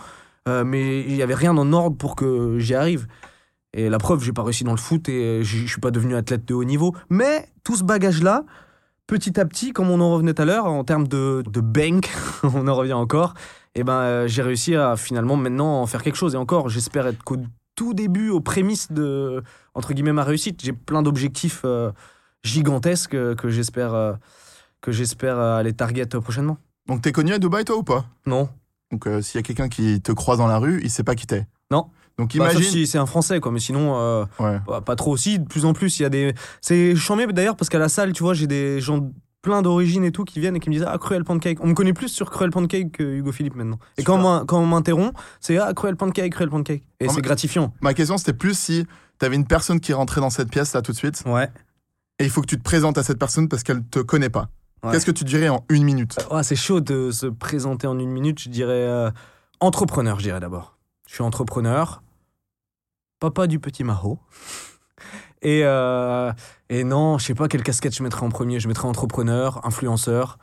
euh, 0.49 0.65
mais 0.65 1.03
il 1.03 1.15
n'y 1.15 1.23
avait 1.23 1.35
rien 1.35 1.57
en 1.57 1.73
ordre 1.73 1.97
pour 1.97 2.17
que 2.17 2.59
j'y 2.59 2.75
arrive. 2.75 3.07
Et 3.75 3.89
la 3.89 3.99
preuve, 3.99 4.25
j'ai 4.25 4.33
pas 4.33 4.43
réussi 4.43 4.65
dans 4.65 4.73
le 4.73 4.79
foot 4.79 5.09
et 5.09 5.45
je 5.45 5.59
je 5.59 5.67
suis 5.67 5.81
pas 5.81 5.91
devenu 5.91 6.17
athlète 6.17 6.45
de 6.47 6.55
haut 6.55 6.65
niveau. 6.65 6.95
Mais 7.11 7.49
tout 7.65 7.77
ce 7.77 7.85
bagage-là, 7.85 8.45
petit 9.07 9.39
à 9.39 9.45
petit, 9.45 9.73
comme 9.73 9.91
on 9.91 10.01
en 10.01 10.13
revenait 10.13 10.35
tout 10.35 10.43
à 10.43 10.45
l'heure, 10.45 10.67
en 10.67 10.85
termes 10.85 11.09
de, 11.09 11.43
de 11.51 11.61
bank, 11.61 12.11
on 12.43 12.67
en 12.69 12.75
revient 12.75 12.95
encore, 12.95 13.35
et 13.75 13.85
ben 13.85 13.95
euh, 13.95 14.29
j'ai 14.29 14.43
réussi 14.43 14.75
à 14.75 14.97
finalement 14.97 15.37
maintenant 15.37 15.83
en 15.83 15.87
faire 15.87 16.03
quelque 16.03 16.17
chose. 16.17 16.35
Et 16.35 16.39
encore, 16.39 16.69
j'espère 16.69 17.07
être 17.07 17.23
qu'au 17.25 17.37
tout 17.75 17.95
début, 17.95 18.31
aux 18.31 18.41
prémices 18.41 18.91
de, 18.91 19.43
entre 19.75 19.93
guillemets, 19.93 20.13
ma 20.13 20.25
réussite. 20.25 20.63
J'ai 20.63 20.73
plein 20.73 21.03
d'objectifs 21.03 21.63
euh, 21.65 21.93
gigantesques 22.43 23.11
que 23.37 23.49
j'espère 23.49 23.95
euh, 23.95 24.15
que 24.81 24.93
j'espère 24.93 25.39
aller 25.39 25.73
target 25.73 26.07
prochainement. 26.07 26.59
Donc, 26.87 27.03
t'es 27.03 27.13
connu 27.13 27.33
à 27.33 27.39
Dubaï, 27.39 27.65
toi, 27.65 27.77
ou 27.77 27.83
pas? 27.83 28.05
Non. 28.27 28.49
Donc, 28.93 29.07
euh, 29.07 29.21
s'il 29.23 29.39
y 29.39 29.41
a 29.41 29.43
quelqu'un 29.43 29.69
qui 29.69 30.01
te 30.01 30.13
croise 30.13 30.39
dans 30.39 30.47
la 30.47 30.59
rue, 30.59 30.81
il 30.83 30.91
sait 30.91 31.05
pas 31.05 31.15
qui 31.15 31.27
t'es. 31.27 31.47
Non. 31.71 31.87
Donc, 32.19 32.37
Bah, 32.37 32.47
sauf 32.47 32.55
imagine. 32.55 32.71
si 32.73 32.87
c'est 32.87 32.99
un 32.99 33.07
Français, 33.07 33.39
quoi. 33.41 33.53
Mais 33.53 33.61
sinon, 33.61 33.95
euh, 33.97 34.25
Ouais. 34.41 34.59
bah, 34.67 34.81
pas 34.81 34.97
trop 34.97 35.13
aussi. 35.13 35.39
De 35.39 35.45
plus 35.47 35.65
en 35.65 35.73
plus, 35.73 35.99
il 36.01 36.03
y 36.03 36.07
a 36.07 36.09
des. 36.09 36.35
C'est 36.61 36.97
chambé 36.97 37.27
d'ailleurs 37.29 37.57
parce 37.57 37.69
qu'à 37.69 37.79
la 37.79 37.89
salle, 37.89 38.13
tu 38.13 38.23
vois, 38.23 38.35
j'ai 38.35 38.47
des 38.47 38.81
gens 38.81 39.11
plein 39.41 39.63
d'origines 39.63 40.03
et 40.05 40.11
tout 40.11 40.25
qui 40.25 40.41
viennent 40.41 40.57
et 40.57 40.61
qui 40.61 40.69
me 40.69 40.75
disent 40.75 40.87
Ah, 40.89 40.99
Cruel 40.99 41.23
Pancake. 41.23 41.59
On 41.63 41.69
me 41.69 41.75
connaît 41.75 41.93
plus 41.93 42.09
sur 42.09 42.29
Cruel 42.31 42.51
Pancake 42.51 42.91
que 42.93 43.05
Hugo 43.05 43.31
Philippe 43.31 43.55
maintenant. 43.55 43.79
Et 43.97 44.01
Super. 44.01 44.15
quand 44.15 44.19
on 44.21 44.23
m'in- 44.23 44.45
quand 44.47 44.59
on 44.59 44.67
m'interrompt, 44.67 45.15
c'est 45.41 45.59
Ah, 45.59 45.73
Cruel 45.75 45.95
Pancake, 45.97 46.33
Cruel 46.33 46.51
Pancake. 46.51 46.83
Et 46.99 47.05
Non, 47.07 47.11
c'est 47.13 47.17
mais- 47.17 47.23
gratifiant. 47.23 47.73
Ma 47.81 47.95
question, 47.95 48.19
c'était 48.19 48.33
plus 48.33 48.59
si 48.59 48.85
t'avais 49.19 49.37
une 49.37 49.47
personne 49.47 49.79
qui 49.79 49.93
rentrait 49.93 50.21
dans 50.21 50.31
cette 50.31 50.51
pièce 50.51 50.73
là 50.75 50.83
tout 50.83 50.91
de 50.93 50.97
suite, 50.97 51.23
Ouais. 51.25 51.49
et 52.19 52.25
il 52.25 52.31
faut 52.31 52.41
que 52.41 52.47
tu 52.47 52.59
te 52.59 52.63
présentes 52.65 52.99
à 52.99 53.05
cette 53.05 53.19
personne 53.19 53.49
parce 53.49 53.63
qu'elle 53.63 53.85
te 53.85 54.01
connaît 54.01 54.29
pas. 54.31 54.49
Ouais. 54.85 54.93
Qu'est-ce 54.93 55.07
que 55.07 55.11
tu 55.11 55.25
dirais 55.25 55.49
en 55.49 55.65
une 55.71 55.83
minute? 55.85 56.17
Ah, 56.31 56.43
c'est 56.43 56.57
chaud 56.57 56.81
de 56.81 57.11
se 57.11 57.27
présenter 57.27 57.87
en 57.87 57.99
une 57.99 58.11
minute. 58.11 58.39
Je 58.41 58.49
dirais 58.49 58.73
euh, 58.87 59.11
entrepreneur, 59.61 60.19
je 60.19 60.25
dirais 60.25 60.41
d'abord. 60.41 60.77
Je 61.09 61.15
suis 61.15 61.23
entrepreneur, 61.25 62.03
papa 63.21 63.47
du 63.47 63.59
petit 63.59 63.85
Maho. 63.85 64.19
Et, 65.43 65.61
euh, 65.65 66.33
et 66.69 66.83
non, 66.83 67.17
je 67.19 67.27
sais 67.27 67.35
pas 67.35 67.47
quelle 67.47 67.63
casquette 67.63 67.95
je 67.95 68.03
mettrais 68.03 68.27
en 68.27 68.29
premier. 68.29 68.59
Je 68.59 68.67
mettrais 68.67 68.89
entrepreneur, 68.89 69.65
influenceur. 69.65 70.37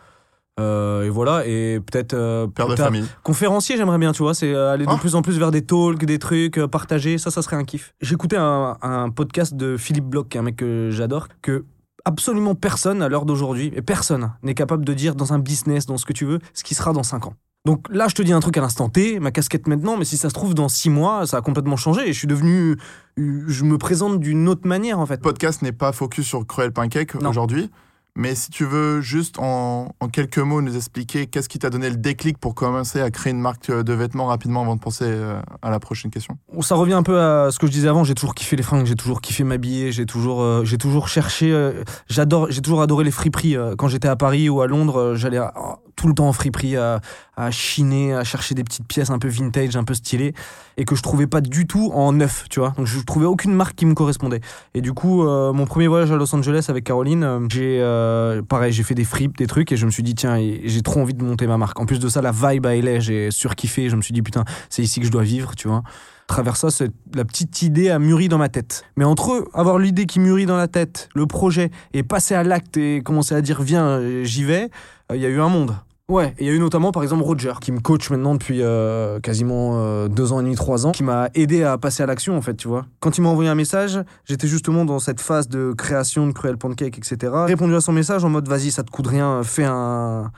euh, 0.57 1.03
et 1.03 1.09
voilà, 1.09 1.45
et 1.45 1.81
peut-être 1.81 2.13
euh, 2.13 2.47
Père 2.47 2.69
de 2.69 2.77
famille. 2.77 3.05
conférencier, 3.21 3.75
j'aimerais 3.75 3.97
bien, 3.97 4.13
tu 4.13 4.23
vois, 4.23 4.33
c'est 4.33 4.53
euh, 4.53 4.71
aller 4.71 4.85
de 4.85 4.89
Ah. 4.89 4.97
plus 4.97 5.15
en 5.15 5.21
plus 5.21 5.37
vers 5.37 5.51
des 5.51 5.65
talks, 5.65 6.05
des 6.05 6.17
trucs, 6.17 6.57
euh, 6.57 6.69
partager, 6.69 7.17
ça, 7.17 7.29
ça 7.29 7.41
serait 7.41 7.57
un 7.57 7.65
kiff. 7.65 7.93
J'écoutais 7.99 8.37
un, 8.37 8.77
un 8.81 9.09
podcast 9.09 9.53
de 9.55 9.75
Philippe 9.75 10.05
Bloch, 10.05 10.29
qui 10.29 10.37
est 10.37 10.39
un 10.39 10.43
mec 10.43 10.55
que 10.55 10.89
j'adore, 10.91 11.27
que 11.41 11.65
absolument 12.05 12.55
personne 12.55 13.01
à 13.01 13.09
l'heure 13.09 13.25
d'aujourd'hui, 13.25 13.71
et 13.75 13.81
personne 13.81 14.31
n'est 14.43 14.53
capable 14.53 14.85
de 14.85 14.93
dire 14.93 15.15
dans 15.15 15.33
un 15.33 15.39
business, 15.39 15.85
dans 15.85 15.97
ce 15.97 16.05
que 16.05 16.13
tu 16.13 16.25
veux, 16.25 16.39
ce 16.53 16.63
qui 16.63 16.75
sera 16.75 16.93
dans 16.93 17.03
5 17.03 17.25
ans. 17.27 17.33
Donc 17.65 17.87
là, 17.89 18.07
je 18.07 18.13
te 18.13 18.21
dis 18.21 18.31
un 18.31 18.39
truc 18.39 18.55
à 18.57 18.61
l'instant 18.61 18.89
T, 18.89 19.19
ma 19.19 19.31
casquette 19.31 19.67
maintenant, 19.67 19.97
mais 19.97 20.05
si 20.05 20.17
ça 20.17 20.29
se 20.29 20.35
trouve 20.35 20.53
dans 20.53 20.69
6 20.69 20.91
mois, 20.91 21.25
ça 21.25 21.37
a 21.37 21.41
complètement 21.41 21.77
changé 21.77 22.07
et 22.07 22.13
je 22.13 22.17
suis 22.17 22.27
devenu. 22.27 22.77
Je 23.17 23.63
me 23.63 23.79
présente 23.79 24.19
d'une 24.19 24.47
autre 24.47 24.67
manière 24.67 24.99
en 24.99 25.05
fait. 25.07 25.15
Le 25.15 25.21
podcast 25.21 25.63
n'est 25.63 25.71
pas 25.71 25.91
focus 25.91 26.27
sur 26.27 26.45
Cruel 26.45 26.71
Pancake 26.71 27.15
aujourd'hui. 27.15 27.71
Mais 28.17 28.33
si 28.33 28.49
tu 28.49 28.63
veux 28.63 29.01
juste 29.01 29.39
en, 29.39 29.89
quelques 30.13 30.37
mots 30.37 30.61
nous 30.61 30.77
expliquer 30.77 31.27
qu'est-ce 31.27 31.49
qui 31.49 31.59
t'a 31.59 31.69
donné 31.69 31.89
le 31.89 31.97
déclic 31.97 32.37
pour 32.37 32.55
commencer 32.55 33.01
à 33.01 33.11
créer 33.11 33.31
une 33.31 33.41
marque 33.41 33.69
de 33.69 33.93
vêtements 33.93 34.27
rapidement 34.27 34.61
avant 34.61 34.75
de 34.75 34.79
penser 34.79 35.03
euh, 35.05 35.41
à 35.61 35.69
la 35.69 35.79
prochaine 35.79 36.11
question? 36.11 36.37
Ça 36.61 36.75
revient 36.75 36.93
un 36.93 37.03
peu 37.03 37.19
à 37.19 37.51
ce 37.51 37.59
que 37.59 37.67
je 37.67 37.71
disais 37.73 37.89
avant. 37.89 38.05
J'ai 38.05 38.15
toujours 38.15 38.33
kiffé 38.33 38.55
les 38.55 38.63
fringues, 38.63 38.85
j'ai 38.85 38.95
toujours 38.95 39.19
kiffé 39.19 39.43
m'habiller, 39.43 39.91
j'ai 39.91 40.05
toujours, 40.05 40.41
euh, 40.41 40.63
j'ai 40.63 40.77
toujours 40.77 41.09
cherché. 41.09 41.51
euh, 41.51 41.83
j'adore, 42.07 42.49
j'ai 42.49 42.61
toujours 42.61 42.81
adoré 42.81 43.03
les 43.03 43.11
friperies. 43.11 43.57
euh, 43.57 43.75
quand 43.77 43.89
j'étais 43.89 44.07
à 44.07 44.15
Paris 44.15 44.47
ou 44.47 44.61
à 44.61 44.67
Londres, 44.67 44.97
euh, 44.97 45.15
j'allais 45.15 45.39
euh, 45.39 45.47
tout 45.95 46.07
le 46.07 46.13
temps 46.13 46.27
en 46.27 46.33
friperie 46.33 46.77
à, 46.77 47.01
à 47.37 47.51
chiner, 47.51 48.13
à 48.13 48.23
chercher 48.23 48.55
des 48.55 48.63
petites 48.63 48.87
pièces 48.87 49.09
un 49.09 49.19
peu 49.19 49.27
vintage, 49.27 49.75
un 49.75 49.83
peu 49.83 49.93
stylées, 49.93 50.33
et 50.77 50.85
que 50.85 50.95
je 50.95 51.01
trouvais 51.01 51.27
pas 51.27 51.41
du 51.41 51.67
tout 51.67 51.91
en 51.93 52.13
neuf, 52.13 52.45
tu 52.49 52.59
vois. 52.59 52.73
Donc 52.77 52.85
je 52.85 52.99
trouvais 52.99 53.25
aucune 53.25 53.53
marque 53.53 53.75
qui 53.75 53.85
me 53.85 53.93
correspondait. 53.93 54.41
Et 54.73 54.81
du 54.81 54.93
coup, 54.93 55.25
euh, 55.25 55.53
mon 55.53 55.65
premier 55.65 55.87
voyage 55.87 56.11
à 56.11 56.15
Los 56.15 56.33
Angeles 56.35 56.65
avec 56.69 56.83
Caroline, 56.83 57.23
euh, 57.23 57.39
j'ai, 57.49 57.79
euh, 57.81 58.41
pareil, 58.41 58.71
j'ai 58.71 58.83
fait 58.83 58.95
des 58.95 59.03
fripes, 59.03 59.37
des 59.37 59.47
trucs, 59.47 59.71
et 59.71 59.77
je 59.77 59.85
me 59.85 59.91
suis 59.91 60.03
dit 60.03 60.15
tiens, 60.15 60.37
j'ai 60.37 60.81
trop 60.81 61.01
envie 61.01 61.13
de 61.13 61.23
monter 61.23 61.47
ma 61.47 61.57
marque. 61.57 61.79
En 61.79 61.85
plus 61.85 61.99
de 61.99 62.09
ça, 62.09 62.21
la 62.21 62.31
vibe 62.31 62.65
à 62.65 62.75
LA, 62.75 62.99
j'ai 62.99 63.31
surkiffé. 63.31 63.89
Je 63.89 63.95
me 63.95 64.01
suis 64.01 64.13
dit 64.13 64.21
putain, 64.21 64.45
c'est 64.69 64.81
ici 64.81 64.99
que 64.99 65.05
je 65.05 65.11
dois 65.11 65.23
vivre, 65.23 65.55
tu 65.55 65.67
vois. 65.67 65.83
À 66.27 66.33
travers 66.33 66.57
ça, 66.57 66.69
la 67.13 67.23
petite 67.23 67.61
idée 67.61 67.91
a 67.91 67.99
mûri 67.99 68.29
dans 68.29 68.39
ma 68.39 68.49
tête. 68.49 68.83
Mais 68.97 69.05
entre 69.05 69.47
avoir 69.53 69.77
l'idée 69.77 70.07
qui 70.07 70.19
mûrit 70.19 70.47
dans 70.47 70.57
la 70.57 70.67
tête, 70.67 71.07
le 71.13 71.27
projet, 71.27 71.69
et 71.93 72.01
passer 72.01 72.33
à 72.33 72.43
l'acte 72.43 72.77
et 72.77 73.01
commencer 73.03 73.35
à 73.35 73.41
dire 73.41 73.61
viens, 73.61 73.85
euh, 73.85 74.23
j'y 74.23 74.43
vais, 74.43 74.71
euh, 75.11 75.15
il 75.15 75.21
y 75.21 75.25
a 75.27 75.29
eu 75.29 75.39
un 75.39 75.49
monde. 75.49 75.75
Ouais, 76.09 76.33
il 76.39 76.47
y 76.47 76.49
a 76.49 76.53
eu 76.53 76.59
notamment 76.59 76.91
par 76.91 77.03
exemple 77.03 77.23
Roger, 77.23 77.53
qui 77.61 77.71
me 77.71 77.79
coach 77.79 78.09
maintenant 78.09 78.33
depuis 78.33 78.61
euh, 78.61 79.19
quasiment 79.19 80.07
deux 80.07 80.33
ans 80.33 80.39
et 80.39 80.43
demi, 80.43 80.55
trois 80.55 80.85
ans, 80.87 80.91
qui 80.91 81.03
m'a 81.03 81.29
aidé 81.35 81.63
à 81.63 81.77
passer 81.77 82.01
à 82.03 82.05
l'action 82.07 82.35
en 82.35 82.41
fait, 82.41 82.55
tu 82.55 82.67
vois. 82.67 82.85
Quand 82.99 83.17
il 83.17 83.21
m'a 83.21 83.29
envoyé 83.29 83.49
un 83.49 83.55
message, 83.55 83.99
j'étais 84.25 84.47
justement 84.47 84.85
dans 84.85 84.99
cette 84.99 85.21
phase 85.21 85.47
de 85.47 85.73
création 85.73 86.27
de 86.27 86.31
Cruel 86.31 86.57
Pancake, 86.57 86.97
etc. 86.97 87.33
Répondu 87.47 87.75
à 87.75 87.81
son 87.81 87.91
message 87.91 88.23
en 88.23 88.29
mode 88.29 88.47
vas-y, 88.47 88.71
ça 88.71 88.83
te 88.83 88.91
coûte 88.91 89.07
rien, 89.07 89.41
fais 89.43 89.65
un, 89.65 90.31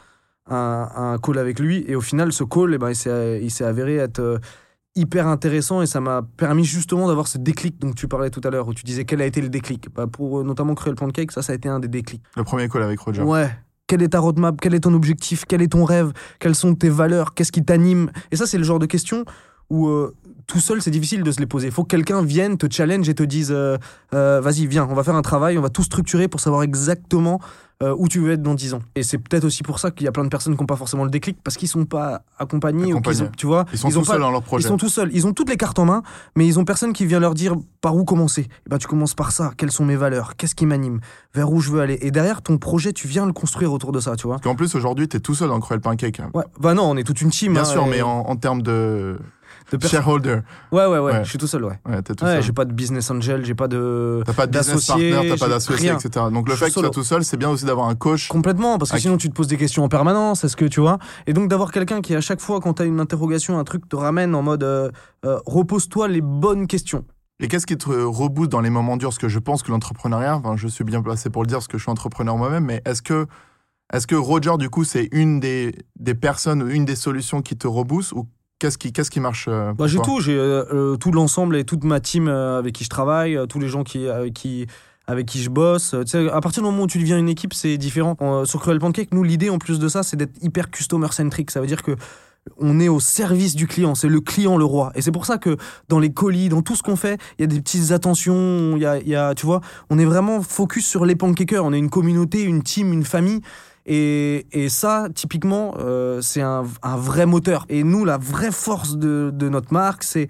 un, 0.49 0.89
un 0.95 1.17
call 1.17 1.37
avec 1.37 1.59
lui. 1.59 1.83
Et 1.87 1.95
au 1.95 2.01
final, 2.01 2.31
ce 2.31 2.45
call, 2.45 2.73
eh 2.73 2.77
ben, 2.77 2.91
il 2.91 3.51
s'est 3.51 3.65
avéré 3.65 3.97
être 3.97 4.39
hyper 4.97 5.27
intéressant 5.27 5.81
et 5.81 5.85
ça 5.85 6.01
m'a 6.01 6.23
permis 6.37 6.65
justement 6.65 7.07
d'avoir 7.07 7.27
ce 7.27 7.37
déclic 7.37 7.79
dont 7.79 7.93
tu 7.93 8.07
parlais 8.07 8.29
tout 8.29 8.41
à 8.43 8.49
l'heure, 8.49 8.67
où 8.67 8.73
tu 8.73 8.83
disais 8.83 9.05
quel 9.05 9.21
a 9.21 9.25
été 9.25 9.41
le 9.41 9.49
déclic. 9.49 9.87
Bah, 9.93 10.07
pour 10.07 10.39
euh, 10.39 10.43
notamment 10.43 10.75
Cruel 10.75 10.95
Pancake, 10.95 11.31
ça, 11.31 11.41
ça 11.41 11.53
a 11.53 11.55
été 11.55 11.69
un 11.69 11.79
des 11.79 11.87
déclics. 11.87 12.23
Le 12.35 12.43
premier 12.43 12.67
call 12.67 12.83
avec 12.83 12.99
Roger. 12.99 13.21
Ouais. 13.21 13.49
Quel 13.87 14.01
est 14.01 14.09
ta 14.09 14.19
roadmap? 14.19 14.57
Quel 14.59 14.73
est 14.73 14.81
ton 14.81 14.93
objectif? 14.93 15.45
Quel 15.47 15.61
est 15.61 15.71
ton 15.71 15.85
rêve? 15.85 16.11
Quelles 16.39 16.55
sont 16.55 16.75
tes 16.75 16.89
valeurs? 16.89 17.33
Qu'est-ce 17.33 17.53
qui 17.53 17.63
t'anime? 17.63 18.11
Et 18.31 18.35
ça, 18.35 18.45
c'est 18.45 18.57
le 18.57 18.65
genre 18.65 18.79
de 18.79 18.85
question 18.85 19.23
où 19.69 19.87
euh, 19.87 20.13
tout 20.45 20.59
seul, 20.59 20.81
c'est 20.81 20.91
difficile 20.91 21.23
de 21.23 21.31
se 21.31 21.39
les 21.39 21.45
poser. 21.45 21.67
Il 21.67 21.73
faut 21.73 21.83
que 21.83 21.89
quelqu'un 21.89 22.21
vienne, 22.21 22.57
te 22.57 22.67
challenge 22.71 23.07
et 23.09 23.13
te 23.13 23.23
dise 23.23 23.51
euh, 23.51 23.77
euh, 24.13 24.39
vas-y, 24.41 24.65
viens, 24.65 24.87
on 24.89 24.93
va 24.93 25.03
faire 25.03 25.15
un 25.15 25.21
travail, 25.21 25.57
on 25.57 25.61
va 25.61 25.69
tout 25.69 25.83
structurer 25.83 26.27
pour 26.27 26.39
savoir 26.39 26.63
exactement 26.63 27.39
euh, 27.83 27.93
où 27.97 28.07
tu 28.07 28.19
veux 28.19 28.31
être 28.31 28.41
dans 28.41 28.55
10 28.55 28.73
ans. 28.73 28.81
Et 28.95 29.03
c'est 29.03 29.17
peut-être 29.19 29.43
aussi 29.43 29.61
pour 29.61 29.77
ça 29.79 29.91
qu'il 29.91 30.05
y 30.05 30.07
a 30.07 30.11
plein 30.11 30.23
de 30.23 30.29
personnes 30.29 30.55
qui 30.55 30.59
n'ont 30.61 30.65
pas 30.65 30.75
forcément 30.75 31.03
le 31.03 31.11
déclic 31.11 31.37
parce 31.43 31.57
qu'ils 31.57 31.67
sont 31.67 31.85
pas 31.85 32.23
accompagnés, 32.39 32.85
ou 32.93 33.01
qu'ils 33.01 33.11
Accompagnés. 33.11 33.21
ont- 33.23 33.31
tu 33.37 33.45
vois. 33.45 33.65
Ils 33.71 33.77
sont 33.77 33.87
ont 33.87 33.91
tout 33.91 33.99
pas- 34.01 34.13
seuls 34.13 34.21
dans 34.21 34.31
leur 34.31 34.41
Ils 34.41 34.45
projet. 34.45 34.67
sont 34.67 34.77
tout 34.77 34.89
seuls. 34.89 35.09
Ils 35.13 35.27
ont 35.27 35.33
toutes 35.33 35.49
les 35.49 35.57
cartes 35.57 35.77
en 35.77 35.85
main, 35.85 36.01
mais 36.35 36.47
ils 36.47 36.57
ont 36.59 36.65
personne 36.65 36.91
qui 36.93 37.05
vient 37.05 37.19
leur 37.19 37.33
dire 37.35 37.55
par 37.81 37.95
où 37.95 38.03
commencer? 38.03 38.47
Eh 38.65 38.69
ben, 38.69 38.77
tu 38.79 38.87
commences 38.87 39.13
par 39.13 39.31
ça. 39.31 39.51
Quelles 39.57 39.71
sont 39.71 39.85
mes 39.85 39.95
valeurs? 39.95 40.35
Qu'est-ce 40.37 40.55
qui 40.55 40.65
m'anime? 40.65 40.99
Vers 41.35 41.51
où 41.51 41.61
je 41.61 41.69
veux 41.71 41.81
aller? 41.81 41.99
Et 42.01 42.09
derrière, 42.11 42.41
ton 42.41 42.57
projet, 42.57 42.93
tu 42.93 43.07
viens 43.07 43.25
le 43.27 43.33
construire 43.33 43.71
autour 43.71 43.91
de 43.91 43.99
ça, 43.99 44.15
tu 44.15 44.25
vois. 44.27 44.37
Parce 44.37 44.43
qu'en 44.45 44.55
plus, 44.55 44.73
aujourd'hui, 44.75 45.07
t'es 45.07 45.19
tout 45.19 45.35
seul 45.35 45.49
dans 45.49 45.59
Cruel 45.59 45.79
Pancake. 45.81 46.21
Ouais. 46.33 46.43
Bah 46.59 46.73
non, 46.73 46.83
on 46.89 46.97
est 46.97 47.03
toute 47.03 47.21
une 47.21 47.29
team. 47.29 47.53
Bien 47.53 47.61
hein, 47.61 47.65
sûr, 47.65 47.85
et 47.85 47.89
mais 47.89 48.01
en, 48.01 48.21
en 48.21 48.35
termes 48.35 48.61
de 48.63 49.19
de 49.71 49.85
shareholder, 49.87 50.39
Ouais, 50.71 50.85
ouais, 50.85 50.99
ouais, 50.99 51.11
Ouais. 51.11 51.23
Je 51.23 51.29
suis 51.29 51.37
tout 51.37 51.47
seul, 51.47 51.65
ouais. 51.65 51.79
ouais, 51.87 52.01
t'es 52.01 52.13
tout 52.15 52.23
Ouais, 52.23 52.35
seul. 52.35 52.43
j'ai 52.43 52.53
pas 52.53 52.65
de 52.65 52.71
business 52.73 53.11
angel, 53.11 53.43
j'ai 53.45 53.55
pas 53.55 53.67
de. 53.67 54.21
T'as 54.25 54.33
pas 54.33 54.47
de 54.47 54.51
business 54.57 54.75
d'associé, 54.87 55.11
partner, 55.11 55.29
t'as 55.29 55.37
pas 55.37 55.49
d'associé, 55.49 55.91
etc. 55.91 56.25
Donc 56.31 56.47
le 56.47 56.55
Je 56.55 56.59
fait 56.59 56.65
que 56.69 56.73
tu 56.73 56.79
sois 56.79 56.89
tout 56.89 57.03
seul, 57.03 57.23
c'est 57.25 57.37
bien 57.37 57.49
aussi 57.49 57.65
d'avoir 57.65 57.87
un 57.89 57.95
coach. 57.95 58.27
Complètement, 58.29 58.77
parce 58.77 58.91
que 58.91 58.99
sinon 58.99 59.17
tu 59.17 59.29
te 59.29 59.33
poses 59.35 59.47
des 59.47 59.57
questions 59.57 59.83
en 59.83 59.89
permanence, 59.89 60.43
est-ce 60.43 60.55
que 60.55 60.65
tu 60.65 60.79
vois? 60.79 60.97
Et 61.27 61.33
donc 61.33 61.49
d'avoir 61.49 61.71
quelqu'un 61.71 62.01
qui 62.01 62.15
à 62.15 62.21
chaque 62.21 62.39
fois 62.39 62.59
quand 62.61 62.75
tu 62.75 62.81
as 62.83 62.85
une 62.85 62.99
interrogation, 62.99 63.59
un 63.59 63.63
truc 63.63 63.89
te 63.89 63.95
ramène 63.95 64.33
en 64.35 64.41
mode 64.41 64.63
euh, 64.63 64.89
euh, 65.25 65.39
repose-toi 65.45 66.07
les 66.07 66.21
bonnes 66.21 66.67
questions. 66.67 67.03
Et 67.39 67.47
qu'est-ce 67.47 67.67
qui 67.67 67.77
te 67.77 67.89
rebooste 67.89 68.51
dans 68.51 68.61
les 68.61 68.69
moments 68.71 68.97
durs? 68.97 69.09
Parce 69.09 69.19
que 69.19 69.27
je 69.27 69.37
pense 69.37 69.61
que 69.63 69.69
l'entrepreneuriat, 69.71 70.37
enfin, 70.37 70.55
je 70.57 70.67
suis 70.67 70.83
bien 70.83 71.01
placé 71.03 71.29
pour 71.29 71.43
le 71.43 71.47
dire 71.47 71.57
parce 71.57 71.67
que 71.67 71.77
je 71.77 71.83
suis 71.83 71.91
entrepreneur 71.91 72.35
moi-même, 72.35 72.65
mais 72.65 72.81
est-ce 72.85 73.03
que, 73.03 73.27
est-ce 73.93 74.07
que 74.07 74.15
Roger, 74.15 74.53
du 74.57 74.71
coup, 74.71 74.83
c'est 74.83 75.07
une 75.11 75.39
des, 75.39 75.75
des 75.99 76.15
personnes 76.15 76.67
une 76.67 76.83
des 76.85 76.95
solutions 76.95 77.43
qui 77.43 77.55
te 77.55 77.67
rebooste 77.67 78.13
ou 78.13 78.27
qu'est-ce 78.59 78.77
qui, 78.77 78.91
qu'est-ce 78.91 79.11
qui 79.11 79.19
marche 79.19 79.47
euh, 79.47 79.69
pour 79.69 79.85
Bah, 79.85 79.87
j'ai 79.87 79.99
tout, 79.99 80.19
j'ai 80.19 80.37
euh, 80.37 80.65
euh, 80.73 80.97
tout 80.97 81.11
l'ensemble 81.11 81.55
et 81.57 81.63
toute 81.63 81.83
ma 81.83 81.99
team 81.99 82.27
avec 82.27 82.75
qui 82.75 82.83
je 82.83 82.89
travaille, 82.89 83.37
tous 83.49 83.59
les 83.59 83.67
gens 83.67 83.83
qui, 83.83 84.07
avec, 84.07 84.33
qui, 84.33 84.67
avec 85.07 85.25
qui 85.25 85.41
je 85.41 85.49
bosse. 85.49 85.95
Tu 86.05 86.07
sais, 86.07 86.29
à 86.29 86.41
partir 86.41 86.63
du 86.63 86.69
moment 86.69 86.83
où 86.83 86.87
tu 86.87 86.99
deviens 86.99 87.17
une 87.17 87.29
équipe, 87.29 87.53
c'est 87.53 87.77
différent. 87.77 88.15
Sur 88.45 88.61
Cruel 88.61 88.79
Pancake, 88.79 89.13
nous, 89.13 89.23
l'idée 89.23 89.49
en 89.49 89.57
plus 89.57 89.79
de 89.79 89.87
ça, 89.87 90.03
c'est 90.03 90.17
d'être 90.17 90.41
hyper 90.41 90.69
customer-centric. 90.69 91.51
Ça 91.51 91.61
veut 91.61 91.67
dire 91.67 91.83
que 91.83 91.95
on 92.59 92.79
est 92.79 92.87
au 92.87 93.01
service 93.01 93.55
du 93.55 93.67
client, 93.67 93.93
c'est 93.93 94.07
le 94.07 94.21
client 94.21 94.57
le 94.57 94.63
roi. 94.63 94.93
Et 94.95 95.01
c'est 95.01 95.11
pour 95.11 95.25
ça 95.25 95.37
que 95.37 95.57
dans 95.89 95.99
les 95.99 96.13
colis, 96.13 96.47
dans 96.47 96.61
tout 96.61 96.77
ce 96.77 96.83
qu'on 96.83 96.95
fait, 96.95 97.19
il 97.37 97.41
y 97.41 97.43
a 97.43 97.47
des 97.47 97.59
petites 97.59 97.91
attentions, 97.91 98.77
il 98.77 98.81
y 98.81 98.85
a, 98.85 98.99
y 98.99 99.15
a, 99.15 99.35
tu 99.35 99.45
vois, 99.45 99.59
on 99.89 99.99
est 99.99 100.05
vraiment 100.05 100.41
focus 100.41 100.87
sur 100.87 101.05
les 101.05 101.15
pancakers. 101.15 101.65
On 101.65 101.73
est 101.73 101.77
une 101.77 101.89
communauté, 101.89 102.43
une 102.43 102.63
team, 102.63 102.93
une 102.93 103.03
famille. 103.03 103.41
Et, 103.87 104.67
ça, 104.69 105.07
typiquement, 105.15 105.75
euh, 105.79 106.21
c'est 106.21 106.41
un, 106.41 106.63
vrai 106.83 107.25
moteur. 107.25 107.65
Et 107.69 107.83
nous, 107.83 108.03
la 108.03 108.17
vraie 108.17 108.51
force 108.51 108.97
de, 108.97 109.31
notre 109.49 109.73
marque, 109.73 110.03
c'est 110.03 110.27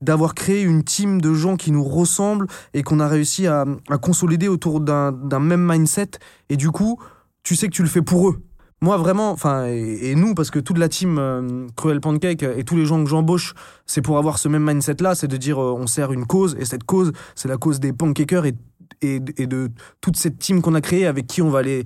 d'avoir 0.00 0.34
créé 0.34 0.62
une 0.62 0.84
team 0.84 1.20
de 1.20 1.34
gens 1.34 1.56
qui 1.56 1.72
nous 1.72 1.84
ressemblent 1.84 2.46
et 2.72 2.82
qu'on 2.82 3.00
a 3.00 3.08
réussi 3.08 3.46
à, 3.48 3.64
consolider 4.00 4.48
autour 4.48 4.80
d'un 4.80 5.40
même 5.40 5.66
mindset. 5.66 6.10
Et 6.48 6.56
du 6.56 6.70
coup, 6.70 6.98
tu 7.42 7.56
sais 7.56 7.66
que 7.66 7.74
tu 7.74 7.82
le 7.82 7.88
fais 7.88 8.02
pour 8.02 8.28
eux. 8.28 8.42
Moi, 8.82 8.96
vraiment, 8.96 9.30
enfin, 9.32 9.66
et, 9.66 10.14
nous, 10.14 10.34
parce 10.34 10.50
que 10.50 10.58
toute 10.58 10.78
la 10.78 10.88
team 10.88 11.18
euh, 11.18 11.66
Cruel 11.76 12.00
Pancake 12.00 12.42
et 12.44 12.64
tous 12.64 12.76
les 12.76 12.86
gens 12.86 13.02
que 13.04 13.10
j'embauche, 13.10 13.52
c'est 13.84 14.00
pour 14.00 14.16
avoir 14.16 14.38
ce 14.38 14.48
même 14.48 14.64
mindset-là, 14.64 15.14
c'est 15.14 15.28
de 15.28 15.36
dire 15.36 15.62
euh, 15.62 15.74
on 15.76 15.86
sert 15.86 16.12
une 16.12 16.24
cause, 16.24 16.56
et 16.58 16.64
cette 16.64 16.84
cause, 16.84 17.12
c'est 17.34 17.48
la 17.48 17.58
cause 17.58 17.78
des 17.78 17.92
pancakers 17.92 18.46
et, 18.46 18.54
et 19.02 19.20
de 19.20 19.70
toute 20.00 20.16
cette 20.16 20.38
team 20.38 20.62
qu'on 20.62 20.74
a 20.74 20.80
créée 20.80 21.06
avec 21.06 21.26
qui 21.26 21.42
on 21.42 21.50
va 21.50 21.58
aller 21.58 21.84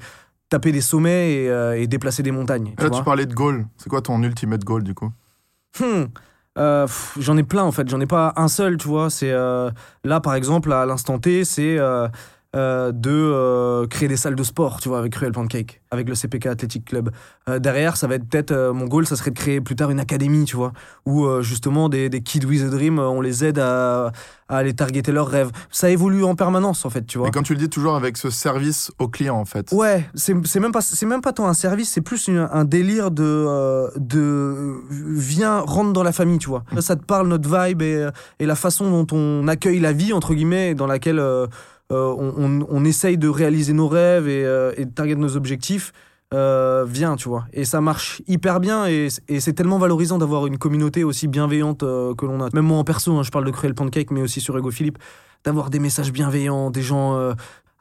taper 0.54 0.70
des 0.70 0.80
sommets 0.80 1.32
et, 1.32 1.50
euh, 1.50 1.76
et 1.76 1.88
déplacer 1.88 2.22
des 2.22 2.30
montagnes. 2.30 2.74
tu 2.76 2.82
Là, 2.84 2.88
vois. 2.88 2.98
tu 2.98 3.04
parlais 3.04 3.26
de 3.26 3.34
goal. 3.34 3.66
C'est 3.76 3.88
quoi 3.88 4.00
ton 4.00 4.22
ultimate 4.22 4.62
goal, 4.62 4.84
du 4.84 4.94
coup? 4.94 5.10
Hmm. 5.80 6.04
Euh, 6.56 6.86
j'en 7.18 7.36
ai 7.36 7.42
plein 7.42 7.64
en 7.64 7.72
fait, 7.72 7.88
j'en 7.88 8.00
ai 8.00 8.06
pas 8.06 8.32
un 8.36 8.46
seul, 8.46 8.76
tu 8.76 8.86
vois. 8.86 9.10
C'est 9.10 9.32
euh, 9.32 9.70
là 10.04 10.20
par 10.20 10.34
exemple 10.36 10.72
à 10.72 10.86
l'instant 10.86 11.18
T, 11.18 11.44
c'est 11.44 11.76
euh, 12.54 12.92
de 12.92 13.10
euh, 13.10 13.86
créer 13.86 14.08
des 14.08 14.16
salles 14.16 14.36
de 14.36 14.42
sport, 14.44 14.80
tu 14.80 14.88
vois, 14.88 14.98
avec 14.98 15.12
Cruel 15.12 15.32
Pancake, 15.32 15.80
avec 15.90 16.08
le 16.08 16.14
CPK 16.14 16.46
Athletic 16.46 16.84
Club. 16.84 17.10
Euh, 17.48 17.58
derrière, 17.58 17.96
ça 17.96 18.06
va 18.06 18.14
être 18.14 18.28
peut-être 18.28 18.54
mon 18.72 18.86
goal, 18.86 19.06
ça 19.06 19.16
serait 19.16 19.30
de 19.32 19.38
créer 19.38 19.60
plus 19.60 19.76
tard 19.76 19.90
une 19.90 20.00
académie, 20.00 20.44
tu 20.44 20.56
vois, 20.56 20.72
où 21.06 21.26
justement 21.42 21.88
des, 21.88 22.08
des 22.08 22.22
kids 22.22 22.46
with 22.46 22.62
a 22.62 22.68
dream, 22.68 22.98
on 22.98 23.20
les 23.20 23.44
aide 23.44 23.58
à, 23.58 24.12
à 24.48 24.56
aller 24.56 24.72
targeter 24.74 25.10
leurs 25.12 25.26
rêves. 25.28 25.50
Ça 25.70 25.90
évolue 25.90 26.22
en 26.24 26.34
permanence 26.36 26.84
en 26.86 26.90
fait, 26.90 27.04
tu 27.06 27.18
vois. 27.18 27.28
Et 27.28 27.30
quand 27.30 27.42
tu 27.42 27.54
le 27.54 27.58
dis 27.58 27.68
toujours 27.68 27.96
avec 27.96 28.16
ce 28.16 28.30
service 28.30 28.92
au 28.98 29.08
client, 29.08 29.36
en 29.36 29.44
fait. 29.44 29.72
Ouais, 29.72 30.08
c'est 30.14 30.34
même 30.60 30.72
pas 30.72 30.80
c'est 30.80 31.06
même 31.06 31.20
pas 31.22 31.32
tant 31.32 31.46
un 31.48 31.54
service, 31.54 31.90
c'est 31.90 32.00
plus 32.02 32.28
une- 32.28 32.48
un 32.52 32.64
délire 32.64 33.10
de 33.10 33.88
de 33.98 34.80
viens 34.90 35.60
rentre 35.60 35.92
dans 35.92 36.02
la 36.02 36.12
famille, 36.12 36.38
tu 36.38 36.48
vois. 36.48 36.64
Ça 36.80 36.96
te 36.96 37.04
parle 37.04 37.28
notre 37.28 37.48
vibe 37.48 37.82
et, 37.82 38.08
et 38.38 38.46
la 38.46 38.54
façon 38.54 38.90
dont 38.90 39.16
on 39.16 39.48
accueille 39.48 39.80
la 39.80 39.92
vie 39.92 40.12
entre 40.12 40.34
guillemets 40.34 40.74
dans 40.74 40.86
laquelle 40.86 41.18
on, 41.90 42.66
on, 42.68 42.84
essaye 42.84 43.18
de 43.18 43.28
réaliser 43.28 43.72
nos 43.72 43.88
rêves 43.88 44.28
et, 44.28 44.44
euh, 44.44 44.72
de 44.74 44.84
target 44.84 45.16
nos 45.16 45.36
objectifs. 45.36 45.92
Euh, 46.32 46.84
viens, 46.88 47.16
tu 47.16 47.28
vois. 47.28 47.44
Et 47.52 47.64
ça 47.64 47.80
marche 47.80 48.22
hyper 48.26 48.58
bien 48.58 48.86
et, 48.86 49.08
c'est 49.08 49.52
tellement 49.52 49.78
valorisant 49.78 50.18
d'avoir 50.18 50.46
une 50.46 50.58
communauté 50.58 51.04
aussi 51.04 51.28
bienveillante 51.28 51.82
euh, 51.82 52.14
que 52.14 52.26
l'on 52.26 52.40
a. 52.42 52.48
Même 52.52 52.64
moi 52.64 52.78
en 52.78 52.84
perso, 52.84 53.16
hein, 53.16 53.22
je 53.22 53.30
parle 53.30 53.44
de 53.44 53.50
Cruel 53.50 53.74
Pancake, 53.74 54.10
mais 54.10 54.22
aussi 54.22 54.40
sur 54.40 54.56
Ego 54.58 54.70
Philippe, 54.70 54.98
d'avoir 55.44 55.70
des 55.70 55.78
messages 55.78 56.12
bienveillants, 56.12 56.70
des 56.70 56.82
gens 56.82 57.14
euh, 57.16 57.34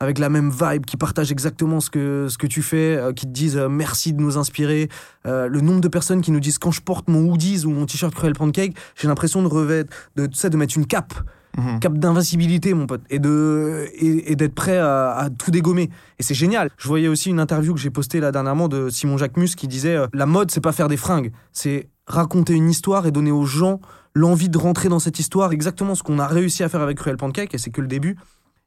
avec 0.03 0.19
la 0.19 0.29
même 0.29 0.51
vibe, 0.51 0.85
qui 0.85 0.97
partagent 0.97 1.31
exactement 1.31 1.79
ce 1.79 1.89
que, 1.89 2.27
ce 2.29 2.37
que 2.37 2.47
tu 2.47 2.61
fais, 2.61 2.95
euh, 2.95 3.13
qui 3.13 3.25
te 3.25 3.31
disent 3.31 3.57
euh, 3.57 3.69
merci 3.69 4.13
de 4.13 4.21
nous 4.21 4.37
inspirer. 4.37 4.89
Euh, 5.25 5.47
le 5.47 5.61
nombre 5.61 5.81
de 5.81 5.87
personnes 5.87 6.21
qui 6.21 6.31
nous 6.31 6.39
disent 6.39 6.57
quand 6.57 6.71
je 6.71 6.81
porte 6.81 7.07
mon 7.07 7.29
hoodies 7.29 7.65
ou 7.65 7.71
mon 7.71 7.85
t-shirt 7.85 8.13
Cruel 8.13 8.33
Pancake, 8.33 8.75
j'ai 8.95 9.07
l'impression 9.07 9.41
de 9.41 9.47
revêt, 9.47 9.85
de, 10.15 10.29
sais, 10.33 10.49
de 10.49 10.57
mettre 10.57 10.77
une 10.77 10.85
cape, 10.85 11.13
Mhm. 11.57 11.79
cape 11.79 11.97
d'invincibilité, 11.99 12.73
mon 12.73 12.87
pote, 12.87 13.01
et 13.09 13.19
de 13.19 13.85
et, 13.95 14.31
et 14.31 14.35
d'être 14.35 14.55
prêt 14.55 14.77
à, 14.77 15.11
à 15.11 15.29
tout 15.29 15.51
dégommer. 15.51 15.89
Et 16.19 16.23
c'est 16.23 16.33
génial. 16.33 16.69
Je 16.77 16.87
voyais 16.87 17.07
aussi 17.07 17.29
une 17.29 17.39
interview 17.39 17.73
que 17.73 17.79
j'ai 17.79 17.91
postée 17.91 18.19
là 18.19 18.31
dernièrement 18.31 18.67
de 18.67 18.89
Simon 18.89 19.17
Jacquemus 19.17 19.55
qui 19.55 19.67
disait 19.67 19.95
euh, 19.95 20.07
la 20.13 20.25
mode, 20.25 20.49
c'est 20.51 20.61
pas 20.61 20.71
faire 20.71 20.87
des 20.87 20.97
fringues, 20.97 21.31
c'est 21.51 21.89
raconter 22.07 22.53
une 22.53 22.69
histoire 22.69 23.05
et 23.05 23.11
donner 23.11 23.31
aux 23.31 23.45
gens 23.45 23.79
l'envie 24.15 24.49
de 24.49 24.57
rentrer 24.57 24.89
dans 24.89 24.99
cette 24.99 25.19
histoire, 25.19 25.51
exactement 25.51 25.95
ce 25.95 26.03
qu'on 26.03 26.19
a 26.19 26.27
réussi 26.27 26.63
à 26.63 26.69
faire 26.69 26.81
avec 26.81 26.97
Cruel 26.97 27.17
Pancake, 27.17 27.53
et 27.55 27.57
c'est 27.57 27.71
que 27.71 27.81
le 27.81 27.87
début 27.87 28.15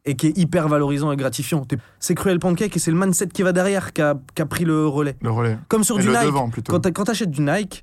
et 0.04 0.14
qui 0.14 0.28
est 0.28 0.38
hyper 0.38 0.68
valorisant 0.68 1.10
et 1.10 1.16
gratifiant. 1.16 1.62
C'est 1.98 2.14
Cruel 2.14 2.38
Pancake 2.38 2.76
et 2.76 2.78
c'est 2.78 2.92
le 2.92 2.96
mindset 2.98 3.26
qui 3.28 3.42
va 3.42 3.52
derrière 3.52 3.92
qui 3.92 4.02
a, 4.02 4.14
qui 4.36 4.42
a 4.42 4.46
pris 4.46 4.64
le 4.64 4.86
relais. 4.86 5.16
Le 5.20 5.30
relais. 5.30 5.58
Comme 5.68 5.82
sur 5.82 5.98
Et 5.98 6.02
du 6.02 6.06
le 6.06 6.12
Nike. 6.12 6.24
devant, 6.26 6.48
plutôt. 6.48 6.78
Quand 6.80 7.04
t'achètes 7.04 7.32
du 7.32 7.40
Nike, 7.42 7.82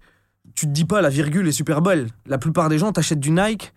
tu 0.56 0.66
te 0.66 0.72
dis 0.72 0.86
pas 0.86 1.02
la 1.02 1.10
virgule 1.10 1.48
est 1.50 1.52
super 1.54 1.82
belle. 1.82 2.08
La 2.26 2.38
plupart 2.38 2.70
des 2.70 2.78
gens 2.78 2.94
t'achètent 2.94 3.20
du 3.20 3.32
Nike 3.32 3.74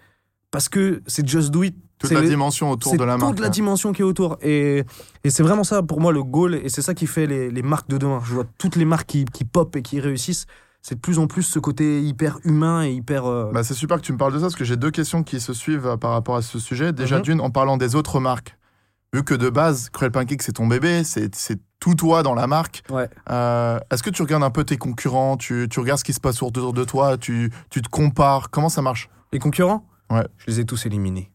parce 0.51 0.69
que 0.69 1.03
c'est 1.07 1.27
just 1.29 1.51
do 1.51 1.63
it. 1.63 1.77
Toute 1.99 2.11
la 2.11 2.21
le- 2.21 2.29
dimension 2.29 2.71
autour 2.71 2.95
de 2.99 3.05
la 3.05 3.15
toute 3.15 3.23
marque. 3.23 3.39
la 3.39 3.45
là. 3.45 3.49
dimension 3.51 3.93
qui 3.93 4.03
est 4.03 4.05
autour. 4.05 4.37
Et, 4.43 4.85
et 5.25 5.31
c'est 5.31 5.43
vraiment 5.43 5.65
ça 5.65 5.83
pour 5.83 6.01
moi 6.01 6.13
le 6.13 6.23
goal 6.23 6.55
et 6.55 6.69
c'est 6.69 6.83
ça 6.83 6.93
qui 6.93 7.07
fait 7.07 7.27
les, 7.27 7.51
les 7.51 7.63
marques 7.63 7.89
de 7.89 7.97
demain. 7.97 8.21
Je 8.23 8.35
vois 8.35 8.45
toutes 8.59 8.77
les 8.77 8.85
marques 8.85 9.07
qui, 9.09 9.25
qui 9.25 9.45
pop 9.45 9.75
et 9.77 9.83
qui 9.83 9.99
réussissent. 9.99 10.45
C'est 10.83 10.97
de 10.97 11.01
plus 11.01 11.19
en 11.19 11.27
plus 11.27 11.43
ce 11.43 11.59
côté 11.59 12.03
hyper 12.03 12.39
humain 12.45 12.85
et 12.85 12.93
hyper. 12.93 13.25
euh, 13.25 13.51
Bah, 13.53 13.65
c'est 13.65 13.73
super 13.75 13.97
que 13.97 14.03
tu 14.03 14.13
me 14.13 14.19
parles 14.19 14.33
de 14.35 14.39
ça 14.39 14.43
parce 14.45 14.57
que 14.57 14.65
j'ai 14.65 14.77
deux 14.77 14.91
questions 14.91 15.23
qui 15.23 15.41
se 15.41 15.55
suivent 15.55 15.87
euh, 15.87 15.97
par 15.97 16.11
rapport 16.11 16.37
à 16.37 16.43
ce 16.43 16.59
sujet. 16.59 16.93
Déjà, 16.93 17.17
Mhm. 17.17 17.23
d'une, 17.23 17.41
en 17.41 17.51
parlant 17.51 17.79
des 17.79 17.95
autres 17.95 18.21
marques, 18.21 18.57
vu 19.15 19.25
que 19.25 19.33
de 19.35 19.49
base, 19.49 19.89
Cruel 19.89 20.13
Pancake, 20.13 20.43
c'est 20.43 20.53
ton 20.53 20.67
bébé, 20.67 21.03
c'est 21.03 21.35
c'est 21.35 21.59
tout 21.81 21.95
toi 21.95 22.23
dans 22.23 22.35
la 22.35 22.47
marque. 22.47 22.83
Ouais. 22.91 23.09
euh, 23.31 23.81
Est-ce 23.91 24.03
que 24.03 24.11
tu 24.11 24.21
regardes 24.23 24.45
un 24.45 24.51
peu 24.51 24.65
tes 24.65 24.77
concurrents? 24.77 25.39
Tu, 25.39 25.67
tu 25.71 25.81
regardes 25.81 25.99
ce 25.99 26.05
qui 26.05 26.13
se 26.13 26.21
passe 26.21 26.43
autour 26.43 26.73
de 26.75 26.85
toi? 26.85 27.17
Tu, 27.17 27.51
tu 27.71 27.81
te 27.81 27.89
compares? 27.89 28.51
Comment 28.51 28.69
ça 28.69 28.83
marche? 28.83 29.09
Les 29.33 29.39
concurrents? 29.39 29.85
Ouais. 30.11 30.27
Je 30.39 30.47
les 30.49 30.61
ai 30.61 30.65
tous 30.65 30.87
éliminés. 30.87 31.31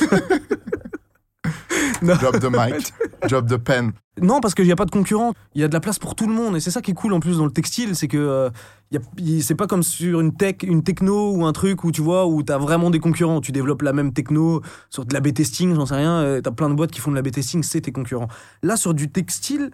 Drop 2.02 2.38
the 2.38 2.50
mic, 2.50 2.92
drop 3.28 3.46
the 3.48 3.56
pen. 3.56 3.92
Non, 4.20 4.40
parce 4.40 4.54
qu'il 4.54 4.66
n'y 4.66 4.72
a 4.72 4.76
pas 4.76 4.84
de 4.84 4.90
concurrent. 4.90 5.32
Il 5.54 5.60
y 5.60 5.64
a 5.64 5.68
de 5.68 5.72
la 5.72 5.80
place 5.80 5.98
pour 5.98 6.14
tout 6.14 6.26
le 6.26 6.34
monde. 6.34 6.54
Et 6.56 6.60
c'est 6.60 6.70
ça 6.70 6.82
qui 6.82 6.90
est 6.90 6.94
cool 6.94 7.12
en 7.14 7.20
plus 7.20 7.38
dans 7.38 7.46
le 7.46 7.50
textile. 7.50 7.96
C'est 7.96 8.08
que 8.08 8.18
euh, 8.18 8.50
y 8.92 8.96
a- 8.98 9.00
y- 9.18 9.42
c'est 9.42 9.54
pas 9.54 9.66
comme 9.66 9.82
sur 9.82 10.20
une 10.20 10.34
tech, 10.36 10.56
une 10.64 10.82
techno 10.82 11.32
ou 11.34 11.46
un 11.46 11.52
truc 11.52 11.82
où 11.84 11.92
tu 11.92 12.02
vois, 12.02 12.26
où 12.26 12.42
tu 12.42 12.52
as 12.52 12.58
vraiment 12.58 12.90
des 12.90 13.00
concurrents. 13.00 13.40
Tu 13.40 13.52
développes 13.52 13.82
la 13.82 13.92
même 13.94 14.12
techno 14.12 14.60
sur 14.90 15.06
de 15.06 15.14
la 15.14 15.20
B-testing, 15.20 15.74
j'en 15.74 15.86
sais 15.86 15.94
rien. 15.96 16.40
tu 16.42 16.48
as 16.48 16.52
plein 16.52 16.68
de 16.68 16.74
boîtes 16.74 16.90
qui 16.90 17.00
font 17.00 17.10
de 17.10 17.16
la 17.16 17.22
B-testing, 17.22 17.62
c'est 17.62 17.80
tes 17.82 17.92
concurrents. 17.92 18.28
Là, 18.62 18.76
sur 18.76 18.92
du 18.92 19.10
textile, 19.10 19.70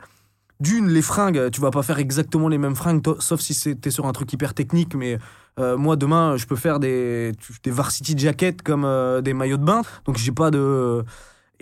d'une, 0.60 0.88
les 0.88 1.02
fringues, 1.02 1.50
tu 1.50 1.60
vas 1.60 1.70
pas 1.70 1.82
faire 1.82 1.98
exactement 1.98 2.48
les 2.48 2.58
mêmes 2.58 2.76
fringues, 2.76 3.02
sauf 3.18 3.40
si 3.40 3.76
t'es 3.76 3.90
sur 3.90 4.06
un 4.06 4.12
truc 4.12 4.32
hyper 4.32 4.54
technique. 4.54 4.94
Mais 4.94 5.18
euh, 5.58 5.76
moi, 5.76 5.96
demain, 5.96 6.36
je 6.36 6.46
peux 6.46 6.56
faire 6.56 6.78
des, 6.80 7.32
des 7.62 7.70
varsity 7.70 8.16
jackets 8.16 8.62
comme 8.62 8.84
euh, 8.84 9.20
des 9.20 9.34
maillots 9.34 9.56
de 9.56 9.64
bain. 9.64 9.82
Donc 10.04 10.16
j'ai 10.18 10.32
pas 10.32 10.50
de. 10.50 11.04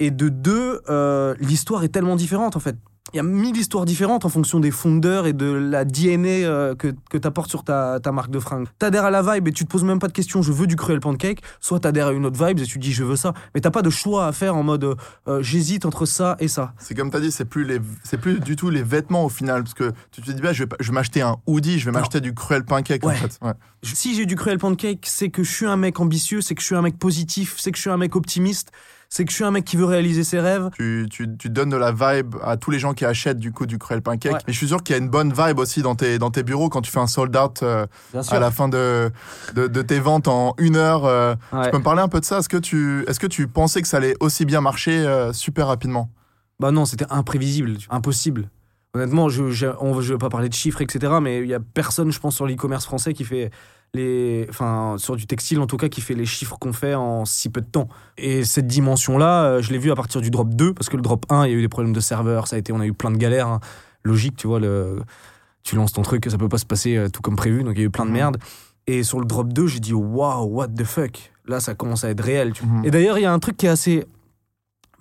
Et 0.00 0.12
de 0.12 0.28
deux, 0.28 0.80
euh, 0.88 1.34
l'histoire 1.40 1.82
est 1.82 1.88
tellement 1.88 2.14
différente 2.14 2.54
en 2.54 2.60
fait. 2.60 2.76
Il 3.12 3.16
y 3.16 3.20
a 3.20 3.22
mille 3.22 3.56
histoires 3.56 3.84
différentes 3.84 4.24
en 4.24 4.28
fonction 4.28 4.60
des 4.60 4.70
fondeurs 4.70 5.26
et 5.26 5.32
de 5.32 5.46
la 5.46 5.84
DNA 5.84 6.28
euh, 6.28 6.74
que, 6.74 6.94
que 7.10 7.18
tu 7.18 7.26
apportes 7.26 7.50
sur 7.50 7.64
ta, 7.64 8.00
ta 8.00 8.12
marque 8.12 8.30
de 8.30 8.38
fringues. 8.38 8.66
T'adhères 8.78 9.04
à 9.04 9.10
la 9.10 9.22
vibe 9.22 9.48
et 9.48 9.52
tu 9.52 9.64
te 9.64 9.70
poses 9.70 9.84
même 9.84 9.98
pas 9.98 10.08
de 10.08 10.12
questions, 10.12 10.42
je 10.42 10.52
veux 10.52 10.66
du 10.66 10.76
cruel 10.76 11.00
pancake, 11.00 11.42
soit 11.60 11.80
t'adhères 11.80 12.08
à 12.08 12.12
une 12.12 12.26
autre 12.26 12.44
vibe 12.44 12.58
et 12.58 12.64
tu 12.64 12.78
dis 12.78 12.92
je 12.92 13.04
veux 13.04 13.16
ça. 13.16 13.32
Mais 13.54 13.60
t'as 13.60 13.70
pas 13.70 13.82
de 13.82 13.90
choix 13.90 14.26
à 14.26 14.32
faire 14.32 14.56
en 14.56 14.62
mode 14.62 14.84
euh, 14.84 14.94
euh, 15.28 15.42
j'hésite 15.42 15.86
entre 15.86 16.06
ça 16.06 16.36
et 16.40 16.48
ça. 16.48 16.74
C'est 16.78 16.94
comme 16.94 17.10
tu 17.10 17.16
as 17.16 17.20
dit, 17.20 17.32
c'est 17.32 17.44
plus, 17.44 17.64
les, 17.64 17.80
c'est 18.04 18.18
plus 18.18 18.40
du 18.40 18.56
tout 18.56 18.70
les 18.70 18.82
vêtements 18.82 19.24
au 19.24 19.28
final. 19.28 19.62
Parce 19.62 19.74
que 19.74 19.92
tu 20.10 20.20
te 20.20 20.30
dis, 20.30 20.42
bah, 20.42 20.52
je 20.52 20.64
vais, 20.64 20.70
je 20.80 20.88
vais 20.88 20.94
m'acheter 20.94 21.22
un 21.22 21.36
hoodie, 21.46 21.78
je 21.78 21.86
vais 21.86 21.92
m'acheter 21.92 22.20
du 22.20 22.34
cruel 22.34 22.64
pancake 22.64 23.04
en 23.04 23.10
fait. 23.10 23.38
Ouais. 23.42 23.52
Si 23.82 24.14
j'ai 24.14 24.26
du 24.26 24.36
cruel 24.36 24.58
pancake, 24.58 25.06
c'est 25.06 25.30
que 25.30 25.42
je 25.42 25.50
suis 25.50 25.66
un 25.66 25.76
mec 25.76 26.00
ambitieux, 26.00 26.40
c'est 26.40 26.54
que 26.54 26.60
je 26.60 26.66
suis 26.66 26.74
un 26.74 26.82
mec 26.82 26.98
positif, 26.98 27.54
c'est 27.58 27.70
que 27.70 27.76
je 27.76 27.82
suis 27.82 27.90
un 27.90 27.96
mec 27.96 28.16
optimiste, 28.16 28.72
c'est 29.10 29.24
que 29.24 29.30
je 29.30 29.36
suis 29.36 29.44
un 29.44 29.50
mec 29.50 29.64
qui 29.64 29.76
veut 29.76 29.84
réaliser 29.86 30.22
ses 30.22 30.38
rêves. 30.38 30.68
Tu, 30.74 31.06
tu, 31.10 31.26
tu 31.38 31.48
donnes 31.50 31.70
de 31.70 31.76
la 31.76 31.92
vibe 31.92 32.36
à 32.42 32.56
tous 32.56 32.70
les 32.70 32.78
gens 32.78 32.92
qui 32.92 33.04
achètent 33.04 33.38
du 33.38 33.52
coup 33.52 33.64
du 33.66 33.78
cruel 33.78 34.02
pancake. 34.02 34.32
Ouais. 34.32 34.38
Mais 34.46 34.52
je 34.52 34.58
suis 34.58 34.68
sûr 34.68 34.82
qu'il 34.82 34.94
y 34.94 34.98
a 34.98 35.02
une 35.02 35.08
bonne 35.08 35.32
vibe 35.32 35.58
aussi 35.58 35.80
dans 35.82 35.94
tes, 35.94 36.18
dans 36.18 36.30
tes 36.30 36.42
bureaux 36.42 36.68
quand 36.68 36.82
tu 36.82 36.90
fais 36.90 37.00
un 37.00 37.06
sold 37.06 37.34
out 37.36 37.62
euh, 37.62 37.86
à 38.30 38.38
la 38.38 38.50
fin 38.50 38.68
de, 38.68 39.10
de, 39.54 39.66
de 39.66 39.82
tes 39.82 39.98
ventes 39.98 40.28
en 40.28 40.54
une 40.58 40.76
heure. 40.76 41.06
euh. 41.06 41.34
Ouais. 41.52 41.64
Tu 41.64 41.70
peux 41.70 41.78
me 41.78 41.82
parler 41.82 42.02
un 42.02 42.08
peu 42.08 42.20
de 42.20 42.24
ça? 42.26 42.38
Est-ce 42.38 42.48
que, 42.50 42.58
tu, 42.58 43.04
est-ce 43.08 43.18
que 43.18 43.26
tu 43.26 43.48
pensais 43.48 43.80
que 43.82 43.88
ça 43.88 43.96
allait 43.96 44.14
aussi 44.20 44.44
bien 44.44 44.60
marcher 44.60 44.98
euh, 44.98 45.32
super 45.32 45.68
rapidement? 45.68 46.10
Bah 46.60 46.70
non, 46.70 46.84
c'était 46.84 47.06
imprévisible, 47.08 47.78
impossible. 47.88 48.50
Honnêtement, 48.94 49.28
je 49.28 49.50
je 49.50 49.66
vais 50.12 50.18
pas 50.18 50.28
parler 50.28 50.48
de 50.48 50.54
chiffres, 50.54 50.80
etc. 50.82 51.14
Mais 51.22 51.40
il 51.40 51.46
y 51.46 51.54
a 51.54 51.60
personne, 51.60 52.10
je 52.10 52.18
pense, 52.18 52.34
sur 52.36 52.46
l'e-commerce 52.46 52.84
français 52.84 53.12
qui 53.14 53.24
fait 53.24 53.50
les, 53.94 54.46
enfin, 54.50 54.96
sur 54.98 55.16
du 55.16 55.26
textile 55.26 55.60
en 55.60 55.66
tout 55.66 55.76
cas, 55.78 55.88
qui 55.88 56.00
fait 56.00 56.14
les 56.14 56.26
chiffres 56.26 56.58
qu'on 56.58 56.72
fait 56.72 56.94
en 56.94 57.24
si 57.24 57.48
peu 57.48 57.60
de 57.60 57.66
temps. 57.66 57.88
Et 58.16 58.44
cette 58.44 58.66
dimension-là, 58.66 59.44
euh, 59.44 59.62
je 59.62 59.72
l'ai 59.72 59.78
vu 59.78 59.90
à 59.90 59.94
partir 59.96 60.20
du 60.20 60.30
drop 60.30 60.50
2, 60.54 60.74
parce 60.74 60.88
que 60.88 60.96
le 60.96 61.02
drop 61.02 61.24
1, 61.30 61.46
il 61.46 61.50
y 61.52 61.54
a 61.54 61.56
eu 61.56 61.62
des 61.62 61.68
problèmes 61.68 61.92
de 61.94 62.00
serveur, 62.00 62.46
ça 62.48 62.56
a 62.56 62.58
été, 62.58 62.72
on 62.72 62.80
a 62.80 62.86
eu 62.86 62.92
plein 62.92 63.10
de 63.10 63.16
galères. 63.16 63.48
hein. 63.48 63.60
Logique, 64.04 64.36
tu 64.36 64.46
vois, 64.46 64.60
le, 64.60 65.00
tu 65.62 65.74
lances 65.76 65.92
ton 65.92 66.02
truc, 66.02 66.26
ça 66.30 66.38
peut 66.38 66.48
pas 66.48 66.58
se 66.58 66.66
passer 66.66 66.96
euh, 66.96 67.08
tout 67.08 67.20
comme 67.22 67.36
prévu, 67.36 67.64
donc 67.64 67.74
il 67.76 67.80
y 67.80 67.82
a 67.82 67.86
eu 67.86 67.90
plein 67.90 68.04
de 68.04 68.10
Mhm. 68.10 68.16
merde. 68.16 68.36
Et 68.86 69.02
sur 69.02 69.18
le 69.20 69.26
drop 69.26 69.52
2, 69.52 69.66
j'ai 69.66 69.80
dit, 69.80 69.92
waouh, 69.94 70.44
what 70.46 70.68
the 70.68 70.84
fuck? 70.84 71.32
Là, 71.46 71.60
ça 71.60 71.74
commence 71.74 72.04
à 72.04 72.10
être 72.10 72.22
réel. 72.22 72.52
tu 72.52 72.64
Mhm. 72.66 72.84
et 72.84 72.90
d'ailleurs, 72.90 73.18
il 73.18 73.22
y 73.22 73.26
a 73.26 73.32
un 73.32 73.38
truc 73.38 73.56
qui 73.56 73.66
est 73.66 73.70
assez 73.70 74.04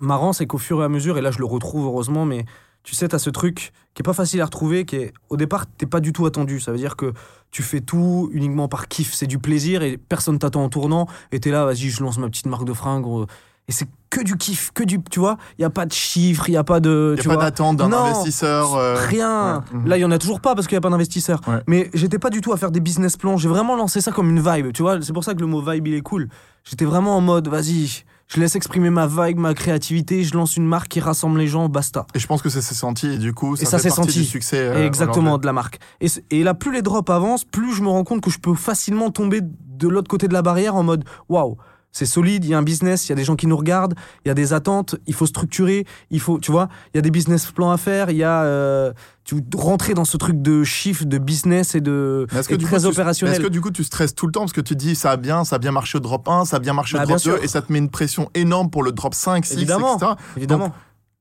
marrant, 0.00 0.32
c'est 0.32 0.46
qu'au 0.46 0.58
fur 0.58 0.80
et 0.80 0.84
à 0.84 0.88
mesure, 0.88 1.18
et 1.18 1.20
là 1.20 1.30
je 1.30 1.38
le 1.38 1.44
retrouve 1.44 1.84
heureusement, 1.86 2.24
mais 2.24 2.44
tu 2.88 2.94
sais, 2.94 3.06
t'as 3.06 3.18
ce 3.18 3.28
truc 3.28 3.72
qui 3.92 4.00
est 4.00 4.02
pas 4.02 4.14
facile 4.14 4.40
à 4.40 4.46
retrouver, 4.46 4.86
qui 4.86 4.96
est 4.96 5.12
au 5.28 5.36
départ, 5.36 5.66
t'es 5.76 5.84
pas 5.84 6.00
du 6.00 6.14
tout 6.14 6.24
attendu. 6.24 6.58
Ça 6.58 6.72
veut 6.72 6.78
dire 6.78 6.96
que 6.96 7.12
tu 7.50 7.62
fais 7.62 7.80
tout 7.82 8.30
uniquement 8.32 8.66
par 8.66 8.88
kiff, 8.88 9.12
c'est 9.12 9.26
du 9.26 9.38
plaisir 9.38 9.82
et 9.82 9.98
personne 9.98 10.38
t'attend 10.38 10.64
en 10.64 10.70
tournant. 10.70 11.06
Et 11.30 11.38
t'es 11.38 11.50
là, 11.50 11.66
vas-y, 11.66 11.90
je 11.90 12.02
lance 12.02 12.16
ma 12.16 12.28
petite 12.30 12.46
marque 12.46 12.64
de 12.64 12.72
fringues. 12.72 13.02
gros. 13.02 13.26
Et 13.68 13.72
c'est 13.72 13.86
que 14.08 14.22
du 14.22 14.38
kiff, 14.38 14.70
que 14.72 14.84
du. 14.84 15.02
Tu 15.10 15.20
vois, 15.20 15.36
il 15.58 15.62
y 15.62 15.64
a 15.66 15.68
pas 15.70 15.84
de 15.84 15.92
chiffres, 15.92 16.48
il 16.48 16.52
y 16.52 16.56
a 16.56 16.64
pas 16.64 16.80
de. 16.80 17.14
Tu 17.20 17.28
n'y 17.28 17.34
a 17.34 17.36
pas 17.36 17.44
d'attente 17.44 17.76
d'un 17.76 17.92
investisseur. 17.92 18.74
euh, 18.74 18.94
Rien. 18.98 19.58
ouais, 19.70 19.78
mhm. 19.80 19.86
Là, 19.86 19.98
il 19.98 20.00
y 20.00 20.04
en 20.06 20.10
a 20.10 20.16
toujours 20.18 20.40
pas 20.40 20.54
parce 20.54 20.66
qu'il 20.66 20.76
y 20.76 20.78
a 20.78 20.80
pas 20.80 20.88
d'investisseur. 20.88 21.42
Ouais. 21.46 21.60
Mais 21.66 21.90
j'étais 21.92 22.18
pas 22.18 22.30
du 22.30 22.40
tout 22.40 22.54
à 22.54 22.56
faire 22.56 22.70
des 22.70 22.80
business 22.80 23.18
plans. 23.18 23.36
J'ai 23.36 23.50
vraiment 23.50 23.76
lancé 23.76 24.00
ça 24.00 24.12
comme 24.12 24.30
une 24.30 24.40
vibe. 24.40 24.72
Tu 24.72 24.80
vois, 24.80 25.02
c'est 25.02 25.12
pour 25.12 25.24
ça 25.24 25.34
que 25.34 25.40
le 25.40 25.46
mot 25.46 25.60
vibe 25.60 25.86
il 25.88 25.94
est 25.94 26.00
cool. 26.00 26.30
J'étais 26.64 26.86
vraiment 26.86 27.18
en 27.18 27.20
mode, 27.20 27.48
vas-y, 27.48 28.04
je 28.28 28.40
laisse 28.40 28.56
exprimer 28.56 28.90
ma 28.90 29.06
vibe, 29.06 29.38
ma 29.38 29.54
créativité. 29.54 30.22
Je 30.22 30.34
lance 30.34 30.56
une 30.56 30.66
marque 30.66 30.88
qui 30.88 31.00
rassemble 31.00 31.38
les 31.38 31.46
gens, 31.48 31.68
basta. 31.68 32.06
Et 32.14 32.18
je 32.18 32.26
pense 32.26 32.42
que 32.42 32.50
ça 32.50 32.60
s'est 32.60 32.74
senti 32.74 33.06
et 33.08 33.18
du 33.18 33.32
coup, 33.32 33.56
ça, 33.56 33.62
Et 33.62 33.64
ça 33.66 33.78
fait 33.78 33.88
s'est 33.90 33.96
partie 33.96 34.12
senti. 34.12 34.18
du 34.20 34.24
succès. 34.26 34.58
euh, 34.58 34.86
Exactement, 34.86 35.38
de 35.38 35.46
la 35.46 35.52
marque. 35.52 35.78
Et, 36.00 36.08
et 36.30 36.42
là, 36.44 36.54
plus 36.54 36.72
les 36.72 36.82
drops 36.82 37.10
avancent, 37.10 37.44
plus 37.44 37.74
je 37.74 37.82
me 37.82 37.88
rends 37.88 38.04
compte 38.04 38.20
que 38.20 38.30
je 38.30 38.38
peux 38.38 38.54
facilement 38.54 39.10
tomber 39.10 39.40
de 39.42 39.88
l'autre 39.88 40.08
côté 40.08 40.28
de 40.28 40.32
la 40.34 40.42
barrière 40.42 40.74
en 40.74 40.82
mode 40.82 41.04
waouh, 41.28 41.56
c'est 41.92 42.06
solide, 42.06 42.44
il 42.44 42.50
y 42.50 42.54
a 42.54 42.58
un 42.58 42.62
business, 42.62 43.06
il 43.06 43.10
y 43.10 43.12
a 43.12 43.16
des 43.16 43.24
gens 43.24 43.34
qui 43.36 43.46
nous 43.46 43.56
regardent, 43.56 43.94
il 44.24 44.28
y 44.28 44.30
a 44.30 44.34
des 44.34 44.52
attentes, 44.52 44.96
il 45.06 45.14
faut 45.14 45.26
structurer, 45.26 45.86
il 46.10 46.20
faut, 46.20 46.38
tu 46.38 46.52
vois, 46.52 46.68
il 46.92 46.96
y 46.96 47.00
a 47.00 47.02
des 47.02 47.10
business 47.10 47.50
plans 47.50 47.70
à 47.70 47.76
faire, 47.76 48.10
il 48.10 48.16
y 48.18 48.24
a 48.24 48.42
euh, 48.44 48.92
tu 49.24 49.42
rentrer 49.56 49.94
dans 49.94 50.04
ce 50.04 50.16
truc 50.16 50.40
de 50.40 50.64
chiffre, 50.64 51.04
de 51.04 51.18
business 51.18 51.74
et 51.74 51.80
de 51.80 52.26
Est-ce 52.34 52.48
que, 52.48 52.54
et 52.54 52.58
du 52.58 52.66
très 52.66 52.78
coup, 52.80 52.86
opérationnel. 52.86 53.34
est-ce 53.36 53.42
que 53.42 53.48
du 53.48 53.60
coup 53.60 53.70
tu 53.70 53.84
stresses 53.84 54.14
tout 54.14 54.26
le 54.26 54.32
temps 54.32 54.40
parce 54.40 54.52
que 54.52 54.60
tu 54.60 54.76
dis 54.76 54.94
ça 54.94 55.10
a 55.12 55.16
bien, 55.16 55.44
ça 55.44 55.56
a 55.56 55.58
bien 55.58 55.72
marché 55.72 55.98
au 55.98 56.00
drop 56.00 56.28
1, 56.28 56.44
ça 56.44 56.56
a 56.56 56.60
bien 56.60 56.72
marché 56.74 56.96
au 56.96 57.00
Bah, 57.00 57.06
drop 57.06 57.18
bien 57.22 57.32
2 57.32 57.36
sûr. 57.36 57.44
et 57.44 57.48
ça 57.48 57.62
te 57.62 57.72
met 57.72 57.78
une 57.78 57.90
pression 57.90 58.30
énorme 58.34 58.70
pour 58.70 58.82
le 58.82 58.92
drop 58.92 59.14
5, 59.14 59.44
6, 59.44 59.54
Évidemment. 59.54 59.96
etc. 59.96 60.12
Évidemment. 60.36 60.72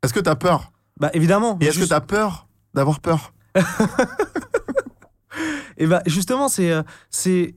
Est-ce 0.03 0.13
que 0.13 0.19
tu 0.19 0.29
as 0.29 0.35
peur? 0.35 0.71
Bah 0.99 1.09
évidemment. 1.13 1.57
Et 1.61 1.65
est-ce 1.65 1.79
que 1.79 1.85
tu 1.85 1.93
as 1.93 2.01
peur 2.01 2.47
d'avoir 2.73 2.99
peur? 2.99 3.33
Et 5.77 5.85
bah 5.85 6.01
justement, 6.07 6.47
c'est 6.49 6.71
euh, 6.71 6.81
c'est 7.11 7.55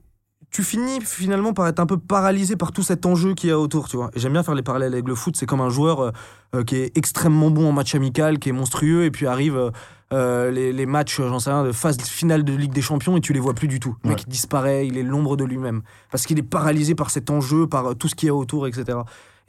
tu 0.51 0.63
finis 0.63 1.01
finalement 1.03 1.53
par 1.53 1.69
être 1.69 1.81
un 1.81 1.87
peu 1.87 1.97
paralysé 1.97 2.57
par 2.57 2.73
tout 2.73 2.83
cet 2.83 3.07
enjeu 3.07 3.35
qu'il 3.35 3.51
y 3.51 3.53
a 3.53 3.59
autour, 3.59 3.89
tu 3.89 3.97
vois. 3.97 4.11
Et 4.15 4.21
J'aime 4.21 4.33
bien 4.33 4.43
faire 4.43 4.55
les 4.55 4.63
parallèles 4.63 4.93
avec 4.93 5.07
le 5.07 5.15
foot, 5.15 5.37
c'est 5.37 5.47
comme 5.47 5.61
un 5.61 5.71
joueur 5.71 6.01
euh, 6.01 6.11
euh, 6.55 6.65
qui 6.65 6.77
est 6.77 6.97
extrêmement 6.97 7.51
bon 7.51 7.69
en 7.69 7.73
match 7.73 7.95
amical, 7.95 8.39
qui 8.39 8.49
est 8.49 8.53
monstrueux, 8.53 9.05
et 9.05 9.11
puis 9.11 9.27
arrive 9.27 9.71
euh, 10.13 10.51
les, 10.51 10.73
les 10.73 10.87
matchs, 10.87 11.21
j'en 11.21 11.39
sais 11.39 11.51
rien, 11.51 11.63
de 11.63 11.73
phase 11.73 11.99
finale 12.01 12.43
de 12.43 12.53
Ligue 12.53 12.73
des 12.73 12.83
Champions, 12.83 13.17
et 13.17 13.21
tu 13.21 13.33
les 13.33 13.41
vois 13.41 13.55
plus 13.55 13.69
du 13.69 13.79
tout. 13.79 13.97
Le 14.03 14.11
mec 14.11 14.23
il 14.27 14.29
disparaît, 14.29 14.87
il 14.87 14.99
est 14.99 15.05
l'ombre 15.05 15.37
de 15.37 15.45
lui-même, 15.45 15.83
parce 16.11 16.27
qu'il 16.27 16.39
est 16.39 16.43
paralysé 16.43 16.95
par 16.95 17.11
cet 17.11 17.31
enjeu, 17.31 17.67
par 17.69 17.95
tout 17.95 18.09
ce 18.09 18.17
qu'il 18.17 18.27
y 18.27 18.31
a 18.31 18.35
autour, 18.35 18.67
etc. 18.67 18.99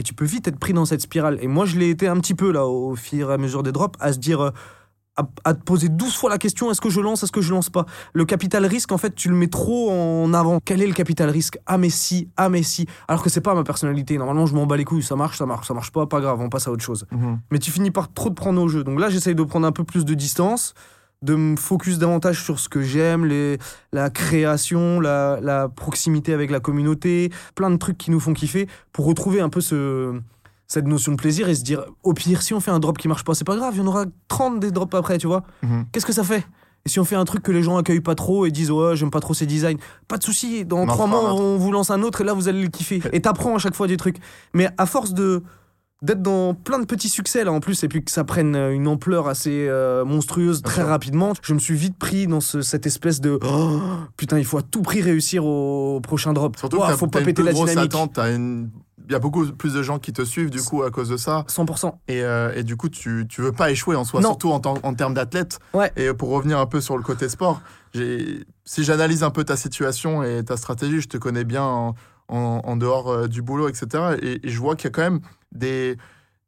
Et 0.01 0.03
tu 0.03 0.13
peux 0.13 0.25
vite 0.25 0.47
être 0.47 0.57
pris 0.57 0.73
dans 0.73 0.85
cette 0.85 1.01
spirale. 1.01 1.37
Et 1.41 1.47
moi, 1.47 1.65
je 1.65 1.77
l'ai 1.77 1.89
été 1.89 2.07
un 2.07 2.19
petit 2.19 2.33
peu 2.33 2.51
là, 2.51 2.65
au 2.65 2.95
fur 2.95 3.29
et 3.29 3.33
à 3.33 3.37
mesure 3.37 3.63
des 3.63 3.71
drops, 3.71 3.97
à 3.99 4.13
se 4.13 4.17
dire, 4.17 4.41
euh, 4.41 4.51
à, 5.17 5.23
à 5.43 5.53
te 5.53 5.63
poser 5.63 5.89
12 5.89 6.15
fois 6.15 6.29
la 6.29 6.37
question 6.37 6.71
est-ce 6.71 6.81
que 6.81 6.89
je 6.89 7.01
lance, 7.01 7.23
est-ce 7.23 7.31
que 7.31 7.41
je 7.41 7.51
lance 7.51 7.69
pas? 7.69 7.85
Le 8.13 8.25
capital 8.25 8.65
risque, 8.65 8.91
en 8.91 8.97
fait, 8.97 9.13
tu 9.13 9.29
le 9.29 9.35
mets 9.35 9.47
trop 9.47 9.91
en 9.91 10.33
avant. 10.33 10.59
Quel 10.63 10.81
est 10.81 10.87
le 10.87 10.93
capital 10.93 11.29
risque? 11.29 11.57
Ah, 11.65 11.77
mais 11.77 11.89
si, 11.89 12.29
ah, 12.37 12.49
mais 12.49 12.63
si. 12.63 12.87
Alors 13.07 13.21
que 13.23 13.29
c'est 13.29 13.41
pas 13.41 13.53
ma 13.53 13.63
personnalité. 13.63 14.17
Normalement, 14.17 14.45
je 14.45 14.55
m'en 14.55 14.65
bats 14.65 14.77
les 14.77 14.85
couilles. 14.85 15.03
Ça 15.03 15.15
marche, 15.15 15.37
ça 15.37 15.45
marche, 15.45 15.67
ça 15.67 15.73
marche 15.73 15.91
pas, 15.91 16.05
pas 16.05 16.21
grave, 16.21 16.39
on 16.39 16.49
passe 16.49 16.67
à 16.67 16.71
autre 16.71 16.83
chose. 16.83 17.05
Mais 17.51 17.59
tu 17.59 17.71
finis 17.71 17.91
par 17.91 18.11
trop 18.13 18.29
te 18.29 18.35
prendre 18.35 18.61
au 18.61 18.67
jeu. 18.67 18.83
Donc 18.83 18.99
là, 18.99 19.09
j'essaye 19.09 19.35
de 19.35 19.43
prendre 19.43 19.67
un 19.67 19.71
peu 19.71 19.83
plus 19.83 20.05
de 20.05 20.13
distance, 20.13 20.73
de 21.21 21.35
me 21.35 21.55
focus 21.55 21.99
davantage 21.99 22.43
sur 22.43 22.59
ce 22.59 22.69
que 22.69 22.81
j'aime, 22.81 23.25
les, 23.25 23.57
la 23.91 24.09
création, 24.09 24.99
la, 24.99 25.39
la 25.41 25.69
proximité 25.69 26.33
avec 26.33 26.49
la 26.49 26.59
communauté, 26.59 27.31
plein 27.53 27.69
de 27.69 27.77
trucs 27.77 27.97
qui 27.97 28.11
nous 28.11 28.19
font 28.19 28.33
kiffer 28.33 28.67
pour 28.91 29.05
retrouver 29.05 29.41
un 29.41 29.49
peu 29.49 29.61
ce, 29.61 30.19
cette 30.71 30.87
notion 30.87 31.11
de 31.11 31.17
plaisir 31.17 31.49
et 31.49 31.55
se 31.55 31.63
dire, 31.63 31.83
au 32.03 32.13
pire, 32.13 32.41
si 32.41 32.53
on 32.53 32.61
fait 32.61 32.71
un 32.71 32.79
drop 32.79 32.97
qui 32.97 33.09
marche 33.09 33.25
pas, 33.25 33.33
c'est 33.33 33.43
pas 33.43 33.57
grave, 33.57 33.73
il 33.75 33.79
y 33.79 33.81
en 33.81 33.87
aura 33.87 34.05
30 34.29 34.59
des 34.61 34.71
drops 34.71 34.95
après, 34.95 35.17
tu 35.17 35.27
vois. 35.27 35.43
Mhm. 35.63 35.85
Qu'est-ce 35.91 36.05
que 36.05 36.13
ça 36.13 36.23
fait? 36.23 36.45
Et 36.85 36.89
si 36.89 36.97
on 36.99 37.03
fait 37.03 37.17
un 37.17 37.25
truc 37.25 37.43
que 37.43 37.51
les 37.51 37.61
gens 37.61 37.75
accueillent 37.77 37.99
pas 37.99 38.15
trop 38.15 38.45
et 38.45 38.51
disent 38.51 38.71
ouais 38.71 38.95
j'aime 38.95 39.11
pas 39.11 39.19
trop 39.19 39.33
ces 39.33 39.45
designs, 39.45 39.77
pas 40.07 40.17
de 40.17 40.23
souci. 40.23 40.63
Dans 40.65 40.85
trois 40.87 41.07
mois 41.07 41.33
on 41.35 41.57
vous 41.57 41.71
lance 41.73 41.91
un 41.91 42.01
autre 42.03 42.21
et 42.21 42.23
là 42.23 42.33
vous 42.33 42.47
allez 42.47 42.61
le 42.63 42.69
kiffer. 42.69 43.01
Et 43.11 43.19
t'apprends 43.21 43.53
à 43.55 43.59
chaque 43.59 43.75
fois 43.75 43.85
des 43.87 43.97
trucs. 43.97 44.17
Mais 44.53 44.69
à 44.77 44.85
force 44.85 45.13
de 45.13 45.43
d'être 46.01 46.23
dans 46.23 46.55
plein 46.55 46.79
de 46.79 46.85
petits 46.85 47.09
succès 47.09 47.43
là 47.43 47.51
en 47.51 47.59
plus 47.59 47.83
et 47.83 47.87
puis 47.87 48.03
que 48.03 48.09
ça 48.09 48.23
prenne 48.23 48.55
une 48.55 48.87
ampleur 48.87 49.27
assez 49.27 49.67
euh, 49.69 50.03
monstrueuse 50.05 50.63
très 50.63 50.81
rapidement, 50.81 51.33
je 51.43 51.53
me 51.53 51.59
suis 51.59 51.75
vite 51.75 51.95
pris 51.99 52.25
dans 52.25 52.41
ce- 52.41 52.63
cette 52.63 52.87
espèce 52.87 53.21
de 53.21 53.37
oh, 53.43 53.79
putain 54.17 54.39
il 54.39 54.45
faut 54.45 54.57
à 54.57 54.63
tout 54.63 54.81
prix 54.81 55.01
réussir 55.03 55.45
au 55.45 55.99
prochain 56.01 56.33
drop. 56.33 56.57
Surtout 56.57 56.77
Ouah, 56.77 56.91
que 56.93 56.97
faut 56.97 57.05
pas 57.05 57.21
péter 57.21 57.43
la 57.43 57.53
dynamique. 57.53 57.77
attente, 57.93 58.17
une- 58.17 58.71
il 59.07 59.11
y 59.11 59.15
a 59.15 59.19
beaucoup 59.19 59.45
plus 59.53 59.73
de 59.73 59.81
gens 59.83 59.99
qui 59.99 60.13
te 60.13 60.23
suivent 60.23 60.49
du 60.49 60.61
coup 60.61 60.83
à 60.83 60.91
cause 60.91 61.09
de 61.09 61.17
ça. 61.17 61.45
100%. 61.47 61.93
Et, 62.07 62.21
euh, 62.23 62.53
et 62.55 62.63
du 62.63 62.75
coup, 62.77 62.89
tu, 62.89 63.25
tu 63.29 63.41
veux 63.41 63.51
pas 63.51 63.71
échouer 63.71 63.95
en 63.95 64.03
soi, 64.03 64.21
Non. 64.21 64.29
surtout 64.29 64.51
en, 64.51 64.61
en 64.61 64.93
termes 64.93 65.13
d'athlète. 65.13 65.59
Ouais. 65.73 65.91
Et 65.95 66.13
pour 66.13 66.29
revenir 66.29 66.59
un 66.59 66.65
peu 66.65 66.81
sur 66.81 66.97
le 66.97 67.03
côté 67.03 67.29
sport, 67.29 67.61
si 68.65 68.83
j'analyse 68.83 69.23
un 69.23 69.29
peu 69.31 69.43
ta 69.43 69.55
situation 69.57 70.23
et 70.23 70.43
ta 70.43 70.57
stratégie, 70.57 71.01
je 71.01 71.07
te 71.09 71.17
connais 71.17 71.43
bien 71.43 71.63
en, 71.63 71.95
en- 72.29 72.61
en 72.63 72.75
dehors 72.77 73.09
euh, 73.09 73.27
du 73.27 73.41
boulot, 73.41 73.67
etc. 73.69 74.15
Et, 74.21 74.47
et 74.47 74.49
je 74.49 74.59
vois 74.59 74.75
qu'il 74.75 74.85
y 74.85 74.87
a 74.87 74.91
quand 74.91 75.01
même 75.01 75.21
des, 75.51 75.97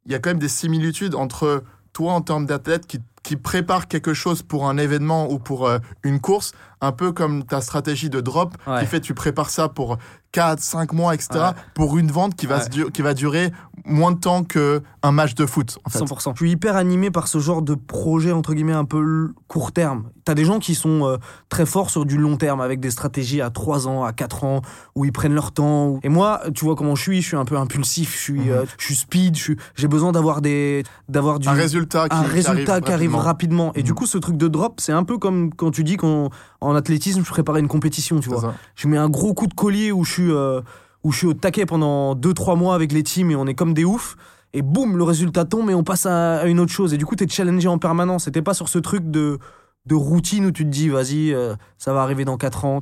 il 0.06 0.12
y 0.12 0.14
a 0.14 0.18
quand 0.18 0.30
même 0.30 0.38
des 0.38 0.48
similitudes 0.48 1.14
entre 1.14 1.62
toi 1.94 2.12
en 2.12 2.20
termes 2.20 2.44
d'athlète 2.44 2.86
qui, 2.86 3.00
qui 3.22 3.36
prépare 3.36 3.88
quelque 3.88 4.12
chose 4.12 4.42
pour 4.42 4.68
un 4.68 4.76
événement 4.76 5.30
ou 5.30 5.38
pour 5.38 5.66
euh, 5.66 5.78
une 6.02 6.20
course, 6.20 6.52
un 6.82 6.92
peu 6.92 7.12
comme 7.12 7.44
ta 7.44 7.62
stratégie 7.62 8.10
de 8.10 8.20
drop 8.20 8.54
Ouais. 8.66 8.80
qui 8.80 8.86
fait 8.86 9.00
tu 9.00 9.14
prépares 9.14 9.48
ça 9.48 9.70
pour 9.70 9.96
4, 10.32 10.60
5 10.60 10.92
mois, 10.92 11.14
etc. 11.14 11.28
Ouais. 11.34 11.50
pour 11.74 11.96
une 11.96 12.10
vente 12.10 12.34
qui 12.34 12.44
va, 12.46 12.60
se 12.60 12.68
qui 12.68 13.00
va 13.02 13.14
durer 13.14 13.50
moins 13.86 14.12
de 14.12 14.18
temps 14.18 14.44
qu'un 14.44 14.80
match 15.12 15.34
de 15.34 15.44
foot. 15.46 15.78
En 15.84 15.90
fait. 15.90 15.98
100%. 15.98 16.32
Je 16.34 16.38
suis 16.38 16.50
hyper 16.50 16.76
animé 16.76 17.10
par 17.10 17.28
ce 17.28 17.38
genre 17.38 17.62
de 17.62 17.74
projet, 17.74 18.32
entre 18.32 18.54
guillemets, 18.54 18.72
un 18.72 18.84
peu 18.86 19.32
court 19.48 19.72
terme. 19.72 20.04
T'as 20.24 20.34
des 20.34 20.44
gens 20.46 20.58
qui 20.58 20.74
sont 20.74 21.04
euh, 21.04 21.16
très 21.50 21.66
forts 21.66 21.90
sur 21.90 22.06
du 22.06 22.16
long 22.16 22.36
terme, 22.36 22.60
avec 22.62 22.80
des 22.80 22.90
stratégies 22.90 23.42
à 23.42 23.50
3 23.50 23.86
ans, 23.88 24.04
à 24.04 24.12
4 24.12 24.44
ans, 24.44 24.62
où 24.94 25.04
ils 25.04 25.12
prennent 25.12 25.34
leur 25.34 25.52
temps. 25.52 25.98
Et 26.02 26.08
moi, 26.08 26.40
tu 26.54 26.64
vois 26.64 26.74
comment 26.76 26.94
je 26.94 27.02
suis, 27.02 27.20
je 27.22 27.26
suis 27.28 27.36
un 27.36 27.44
peu 27.44 27.58
impulsif, 27.58 28.14
je 28.16 28.20
suis, 28.20 28.40
Mhm. 28.40 28.50
euh, 28.50 28.64
je 28.78 28.84
suis 28.86 28.94
speed, 28.96 29.36
j'ai 29.74 29.88
besoin 29.88 30.12
d'avoir 30.12 30.40
des, 30.40 30.82
d'avoir 31.08 31.38
du, 31.38 31.48
un 31.48 31.52
résultat 31.52 32.08
qui, 32.08 32.16
un 32.16 32.22
résultat 32.22 32.80
qui 32.80 32.90
arrive 32.92 33.14
rapidement. 33.14 33.68
rapidement. 33.68 33.72
Et 33.74 33.82
du 33.82 33.90
Mhm. 33.90 33.96
coup, 33.98 34.06
ce 34.06 34.16
truc 34.18 34.36
de 34.38 34.48
drop, 34.48 34.80
c'est 34.80 34.92
un 34.92 35.04
peu 35.04 35.18
comme 35.18 35.52
quand 35.54 35.70
tu 35.70 35.84
dis 35.84 35.96
qu'en 35.98 36.30
en 36.62 36.74
athlétisme, 36.74 37.22
je 37.22 37.30
préparais 37.30 37.60
une 37.60 37.68
compétition, 37.68 38.20
tu 38.20 38.30
vois 38.30 38.40
ça. 38.40 38.54
je 38.76 38.88
mets 38.88 38.96
un 38.96 39.10
gros 39.10 39.34
coup 39.34 39.46
de 39.46 39.54
collier 39.54 39.92
où 39.92 40.04
je 40.04 40.12
suis, 40.12 40.30
euh, 40.32 40.62
où 41.04 41.12
je 41.12 41.18
suis 41.18 41.26
au 41.26 41.34
taquet 41.34 41.66
pendant 41.66 42.14
2-3 42.14 42.58
mois 42.58 42.74
avec 42.74 42.90
les 42.92 43.02
teams 43.02 43.30
et 43.30 43.36
on 43.36 43.46
est 43.46 43.54
comme 43.54 43.74
des 43.74 43.84
oufs. 43.84 44.16
Et 44.54 44.62
boum, 44.62 44.96
le 44.96 45.04
résultat 45.04 45.44
tombe 45.44 45.68
et 45.70 45.74
on 45.74 45.84
passe 45.84 46.06
à, 46.06 46.46
une 46.46 46.60
autre 46.60 46.72
chose. 46.72 46.94
Et 46.94 46.96
du 46.96 47.04
coup, 47.04 47.16
t'es 47.16 47.28
challengé 47.28 47.68
en 47.68 47.78
permanence. 47.78 48.24
C'était 48.24 48.42
pas 48.42 48.54
sur 48.54 48.68
ce 48.68 48.78
truc 48.78 49.10
de, 49.10 49.38
de 49.86 49.94
routine 49.94 50.46
où 50.46 50.52
tu 50.52 50.64
te 50.64 50.70
dis, 50.70 50.88
vas-y, 50.88 51.32
euh, 51.32 51.54
ça 51.76 51.92
va 51.92 52.02
arriver 52.02 52.24
dans 52.24 52.36
4 52.36 52.64
ans. 52.64 52.80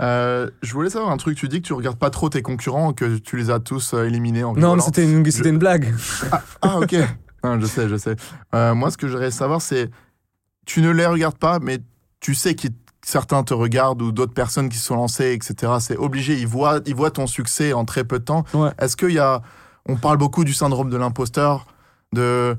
Euh, 0.00 0.50
je 0.62 0.72
voulais 0.72 0.90
savoir 0.90 1.12
un 1.12 1.18
truc. 1.18 1.36
Tu 1.36 1.48
dis 1.48 1.60
que 1.60 1.66
tu 1.66 1.74
regardes 1.74 1.98
pas 1.98 2.10
trop 2.10 2.28
tes 2.28 2.42
concurrents, 2.42 2.92
que 2.92 3.18
tu 3.18 3.36
les 3.36 3.50
as 3.50 3.60
tous 3.60 3.94
euh, 3.94 4.04
éliminés 4.04 4.44
en 4.44 4.54
Non, 4.54 4.76
mais 4.76 4.82
c'était 4.82 5.04
une, 5.04 5.58
blague. 5.58 5.94
Ah, 6.62 6.78
ok. 6.78 6.96
Non, 7.42 7.58
je 7.58 7.64
sais, 7.64 7.88
je 7.88 7.96
sais. 7.96 8.16
Euh, 8.54 8.74
moi, 8.74 8.90
ce 8.90 8.98
que 8.98 9.08
je 9.08 9.12
voudrais 9.12 9.30
savoir, 9.30 9.62
c'est 9.62 9.90
tu 10.66 10.82
ne 10.82 10.90
les 10.90 11.06
regardes 11.06 11.38
pas, 11.38 11.58
mais 11.58 11.78
tu 12.20 12.34
sais 12.34 12.54
que 12.54 12.68
certains 13.02 13.42
te 13.42 13.54
regardent 13.54 14.02
ou 14.02 14.12
d'autres 14.12 14.34
personnes 14.34 14.68
qui 14.68 14.78
se 14.78 14.86
sont 14.86 14.96
lancées, 14.96 15.32
etc. 15.32 15.72
C'est 15.80 15.96
obligé. 15.96 16.34
Ils 16.34 16.46
voient, 16.46 16.80
ils 16.86 16.94
voient 16.94 17.10
ton 17.10 17.26
succès 17.26 17.72
en 17.72 17.84
très 17.84 18.04
peu 18.04 18.18
de 18.18 18.24
temps. 18.24 18.44
Ouais. 18.54 18.70
Est-ce 18.78 18.96
qu'il 18.96 19.12
y 19.12 19.18
a. 19.18 19.42
On 19.86 19.96
parle 19.96 20.18
beaucoup 20.18 20.44
du 20.44 20.52
syndrome 20.52 20.90
de 20.90 20.96
l'imposteur, 20.96 21.66
de 22.12 22.56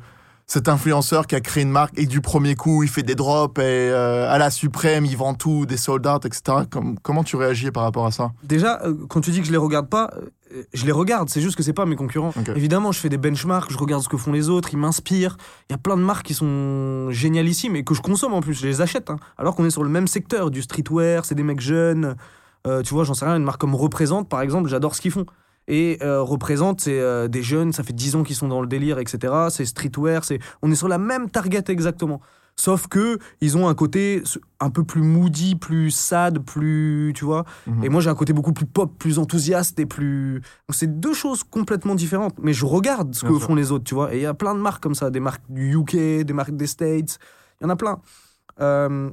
cet 0.51 0.67
influenceur 0.67 1.27
qui 1.27 1.35
a 1.35 1.39
créé 1.39 1.63
une 1.63 1.69
marque 1.71 1.97
et 1.97 2.05
du 2.05 2.19
premier 2.19 2.55
coup, 2.55 2.83
il 2.83 2.89
fait 2.89 3.03
des 3.03 3.15
drops 3.15 3.57
et 3.57 3.63
euh, 3.63 4.29
à 4.29 4.37
la 4.37 4.49
suprême, 4.51 5.05
il 5.05 5.15
vend 5.15 5.33
tout, 5.33 5.65
des 5.65 5.77
sold 5.77 6.05
out, 6.05 6.25
etc. 6.25 6.65
Comme- 6.69 6.99
comment 6.99 7.23
tu 7.23 7.37
réagis 7.37 7.71
par 7.71 7.83
rapport 7.83 8.05
à 8.05 8.11
ça? 8.11 8.33
Déjà, 8.43 8.81
euh, 8.83 8.93
quand 9.07 9.21
tu 9.21 9.31
dis 9.31 9.39
que 9.39 9.47
je 9.47 9.51
les 9.53 9.57
regarde 9.57 9.87
pas, 9.87 10.09
euh, 10.53 10.63
je 10.73 10.85
les 10.85 10.91
regarde, 10.91 11.29
c'est 11.29 11.39
juste 11.39 11.55
que 11.55 11.63
c'est 11.63 11.71
pas 11.71 11.85
mes 11.85 11.95
concurrents. 11.95 12.33
Évidemment, 12.53 12.91
je 12.91 12.99
fais 12.99 13.07
des 13.07 13.17
benchmarks, 13.17 13.71
je 13.71 13.77
regarde 13.77 14.03
ce 14.03 14.09
que 14.09 14.17
font 14.17 14.33
les 14.33 14.49
autres, 14.49 14.73
ils 14.73 14.77
m'inspirent. 14.77 15.37
Il 15.69 15.71
y 15.71 15.75
a 15.75 15.77
plein 15.77 15.95
de 15.95 16.01
marques 16.01 16.25
qui 16.25 16.33
sont 16.33 17.09
génialissimes 17.11 17.77
et 17.77 17.85
que 17.85 17.93
je 17.93 18.01
consomme 18.01 18.33
en 18.33 18.41
plus, 18.41 18.53
je 18.53 18.67
les 18.67 18.81
achète. 18.81 19.09
hein. 19.09 19.19
Alors 19.37 19.55
qu'on 19.55 19.63
est 19.63 19.69
sur 19.69 19.83
le 19.83 19.89
même 19.89 20.07
secteur, 20.07 20.51
du 20.51 20.61
streetwear, 20.61 21.23
c'est 21.23 21.35
des 21.35 21.43
mecs 21.43 21.61
jeunes. 21.61 22.17
Euh, 22.67 22.81
tu 22.81 22.93
vois, 22.93 23.05
j'en 23.05 23.13
sais 23.13 23.23
rien, 23.23 23.37
une 23.37 23.45
marque 23.45 23.61
comme 23.61 23.73
Représente, 23.73 24.27
par 24.27 24.41
exemple, 24.41 24.67
j'adore 24.69 24.95
ce 24.95 25.01
qu'ils 25.01 25.11
font. 25.11 25.25
Et 25.67 25.99
euh, 26.01 26.21
Représente, 26.21 26.81
c'est 26.81 26.99
euh, 26.99 27.27
des 27.27 27.43
jeunes, 27.43 27.71
ça 27.71 27.83
fait 27.83 27.93
10 27.93 28.15
ans 28.15 28.23
qu'ils 28.23 28.35
sont 28.35 28.47
dans 28.47 28.61
le 28.61 28.67
délire, 28.67 28.99
etc. 28.99 29.33
C'est 29.49 29.65
streetwear, 29.65 30.23
c'est... 30.23 30.39
on 30.61 30.71
est 30.71 30.75
sur 30.75 30.87
la 30.87 30.97
même 30.97 31.29
target 31.29 31.63
exactement. 31.69 32.19
Sauf 32.57 32.87
que 32.87 33.17
ils 33.39 33.57
ont 33.57 33.69
un 33.69 33.73
côté 33.73 34.21
un 34.59 34.69
peu 34.69 34.83
plus 34.83 35.01
moody, 35.01 35.55
plus 35.55 35.89
sad, 35.89 36.39
plus, 36.39 37.13
tu 37.15 37.23
vois. 37.23 37.45
Mhm. 37.65 37.83
Et 37.85 37.89
moi, 37.89 38.01
j'ai 38.01 38.09
un 38.09 38.15
côté 38.15 38.33
beaucoup 38.33 38.51
plus 38.53 38.65
pop, 38.65 38.91
plus 38.99 39.17
enthousiaste 39.19 39.79
et 39.79 39.85
plus. 39.85 40.41
C'est 40.69 40.99
deux 40.99 41.13
choses 41.13 41.43
complètement 41.43 41.95
différentes. 41.95 42.35
Mais 42.41 42.51
je 42.53 42.65
regarde 42.65 43.15
ce 43.15 43.21
Bien 43.21 43.29
que 43.29 43.37
sûr. 43.39 43.47
font 43.47 43.55
les 43.55 43.71
autres, 43.71 43.85
tu 43.85 43.95
vois. 43.95 44.13
Et 44.13 44.17
il 44.17 44.23
y 44.23 44.25
a 44.25 44.33
plein 44.33 44.53
de 44.53 44.59
marques 44.59 44.83
comme 44.83 44.95
ça, 44.95 45.09
des 45.09 45.21
marques 45.21 45.43
du 45.49 45.73
UK, 45.75 46.23
des 46.25 46.33
marques 46.33 46.55
des 46.55 46.67
States. 46.67 47.19
Il 47.61 47.63
y 47.63 47.67
en 47.67 47.69
a 47.69 47.75
plein. 47.77 47.99
Euh, 48.59 49.09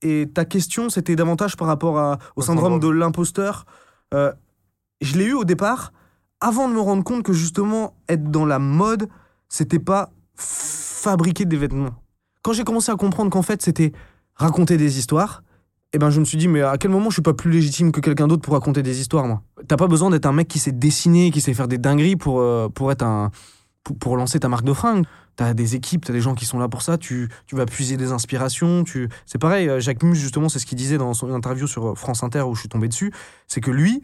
et- 0.00 0.28
ta 0.32 0.44
question, 0.46 0.88
c'était 0.88 1.14
davantage 1.14 1.56
par 1.56 1.68
rapport 1.68 1.98
à- 1.98 2.18
au 2.36 2.42
syndrome. 2.42 2.80
de 2.80 2.88
l'imposteur. 2.88 3.66
Euh, 4.14 4.32
je 5.02 5.18
l'ai 5.18 5.26
eu 5.26 5.34
au 5.34 5.44
départ, 5.44 5.92
avant 6.40 6.68
de 6.68 6.74
me 6.74 6.80
rendre 6.80 7.04
compte 7.04 7.22
que 7.22 7.32
justement, 7.32 7.94
être 8.08 8.30
dans 8.30 8.46
la 8.46 8.58
mode, 8.58 9.08
c'était 9.48 9.78
pas 9.78 10.10
fabriquer 10.34 11.44
des 11.44 11.56
vêtements. 11.56 11.94
Quand 12.42 12.52
j'ai 12.52 12.64
commencé 12.64 12.90
à 12.90 12.96
comprendre 12.96 13.30
qu'en 13.30 13.42
fait, 13.42 13.62
c'était 13.62 13.92
raconter 14.34 14.76
des 14.76 14.98
histoires, 14.98 15.42
eh 15.92 15.98
ben, 15.98 16.10
je 16.10 16.20
me 16.20 16.24
suis 16.24 16.38
dit, 16.38 16.48
mais 16.48 16.62
à 16.62 16.78
quel 16.78 16.90
moment 16.90 17.10
je 17.10 17.16
suis 17.16 17.22
pas 17.22 17.34
plus 17.34 17.50
légitime 17.50 17.92
que 17.92 18.00
quelqu'un 18.00 18.26
d'autre 18.26 18.42
pour 18.42 18.54
raconter 18.54 18.82
des 18.82 19.00
histoires, 19.00 19.26
moi? 19.26 19.42
T'as 19.68 19.76
pas 19.76 19.88
besoin 19.88 20.10
d'être 20.10 20.26
un 20.26 20.32
mec 20.32 20.48
qui 20.48 20.58
sait 20.58 20.72
dessiner, 20.72 21.30
qui 21.30 21.40
sait 21.40 21.52
faire 21.52 21.68
des 21.68 21.78
dingueries 21.78 22.16
pour, 22.16 22.40
euh, 22.40 22.68
pour 22.68 22.90
être 22.90 23.02
un. 23.02 23.30
Pour, 23.98 24.16
lancer 24.16 24.38
ta 24.38 24.48
marque 24.48 24.64
de 24.64 24.72
fringues. 24.72 25.04
T'as 25.34 25.54
des 25.54 25.74
équipes, 25.74 26.04
t'as 26.04 26.12
des 26.12 26.20
gens 26.20 26.34
qui 26.34 26.44
sont 26.44 26.60
là 26.60 26.68
pour 26.68 26.82
ça, 26.82 26.98
tu, 26.98 27.28
tu 27.46 27.56
vas 27.56 27.66
puiser 27.66 27.96
des 27.96 28.12
inspirations. 28.12 28.84
Tu... 28.84 29.08
C'est 29.26 29.38
pareil, 29.38 29.68
euh, 29.68 29.80
Jacques 29.80 30.04
Mus, 30.04 30.14
justement, 30.14 30.48
c'est 30.48 30.60
ce 30.60 30.66
qu'il 30.66 30.78
disait 30.78 30.98
dans 30.98 31.14
son 31.14 31.32
interview 31.32 31.66
sur 31.66 31.90
euh, 31.90 31.94
France 31.96 32.22
Inter 32.22 32.42
où 32.42 32.54
je 32.54 32.60
suis 32.60 32.68
tombé 32.68 32.86
dessus. 32.86 33.12
C'est 33.48 33.60
que 33.60 33.72
lui, 33.72 34.02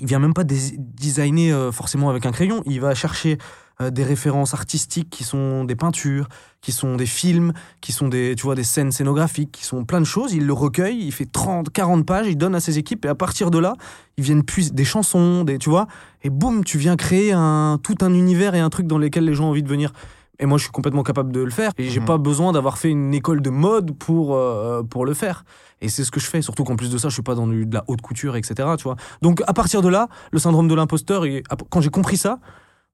il 0.00 0.06
vient 0.06 0.18
même 0.18 0.34
pas 0.34 0.44
designer 0.44 1.52
euh, 1.52 1.72
forcément 1.72 2.10
avec 2.10 2.26
un 2.26 2.32
crayon, 2.32 2.62
il 2.66 2.80
va 2.80 2.94
chercher 2.94 3.38
euh, 3.80 3.90
des 3.90 4.04
références 4.04 4.52
artistiques 4.52 5.08
qui 5.10 5.24
sont 5.24 5.64
des 5.64 5.76
peintures, 5.76 6.28
qui 6.60 6.72
sont 6.72 6.96
des 6.96 7.06
films, 7.06 7.52
qui 7.80 7.92
sont 7.92 8.08
des, 8.08 8.34
tu 8.36 8.42
vois, 8.42 8.54
des 8.54 8.64
scènes 8.64 8.92
scénographiques, 8.92 9.52
qui 9.52 9.64
sont 9.64 9.84
plein 9.84 10.00
de 10.00 10.06
choses. 10.06 10.34
Il 10.34 10.46
le 10.46 10.52
recueille, 10.52 10.98
il 10.98 11.12
fait 11.12 11.30
30, 11.30 11.70
40 11.70 12.04
pages, 12.04 12.26
il 12.28 12.36
donne 12.36 12.54
à 12.54 12.60
ses 12.60 12.78
équipes 12.78 13.04
et 13.06 13.08
à 13.08 13.14
partir 13.14 13.50
de 13.50 13.58
là, 13.58 13.74
ils 14.18 14.24
viennent 14.24 14.44
puiser 14.44 14.70
des 14.72 14.84
chansons, 14.84 15.44
des, 15.44 15.58
tu 15.58 15.70
vois, 15.70 15.86
et 16.22 16.30
boum, 16.30 16.64
tu 16.64 16.76
viens 16.76 16.96
créer 16.96 17.32
un, 17.32 17.78
tout 17.82 17.96
un 18.02 18.12
univers 18.12 18.54
et 18.54 18.60
un 18.60 18.68
truc 18.68 18.86
dans 18.86 18.98
lequel 18.98 19.24
les 19.24 19.34
gens 19.34 19.44
ont 19.46 19.50
envie 19.50 19.62
de 19.62 19.68
venir. 19.68 19.92
Et 20.40 20.46
moi, 20.46 20.58
je 20.58 20.62
suis 20.64 20.72
complètement 20.72 21.02
capable 21.02 21.30
de 21.32 21.40
le 21.40 21.50
faire. 21.50 21.70
Et 21.78 21.88
j'ai 21.90 22.00
Mhm. 22.00 22.06
pas 22.06 22.18
besoin 22.18 22.52
d'avoir 22.52 22.78
fait 22.78 22.90
une 22.90 23.12
école 23.14 23.42
de 23.42 23.50
mode 23.50 23.96
pour, 23.96 24.34
euh, 24.34 24.82
pour 24.82 25.04
le 25.06 25.14
faire. 25.14 25.44
Et 25.82 25.88
c'est 25.88 26.02
ce 26.02 26.10
que 26.10 26.18
je 26.18 26.26
fais. 26.26 26.42
Surtout 26.42 26.64
qu'en 26.64 26.76
plus 26.76 26.90
de 26.90 26.98
ça, 26.98 27.08
je 27.08 27.12
suis 27.14 27.22
pas 27.22 27.34
dans 27.34 27.46
du- 27.46 27.66
de 27.66 27.74
la 27.74 27.84
haute 27.88 28.00
couture, 28.00 28.34
etc. 28.36 28.54
Tu 28.78 28.84
vois. 28.84 28.96
Donc, 29.22 29.42
à 29.46 29.52
partir 29.52 29.82
de 29.82 29.88
là, 29.88 30.08
le 30.32 30.38
syndrome 30.38 30.66
de 30.66 30.74
l'imposteur, 30.74 31.24
quand 31.68 31.80
j'ai 31.80 31.90
compris 31.90 32.16
ça, 32.16 32.38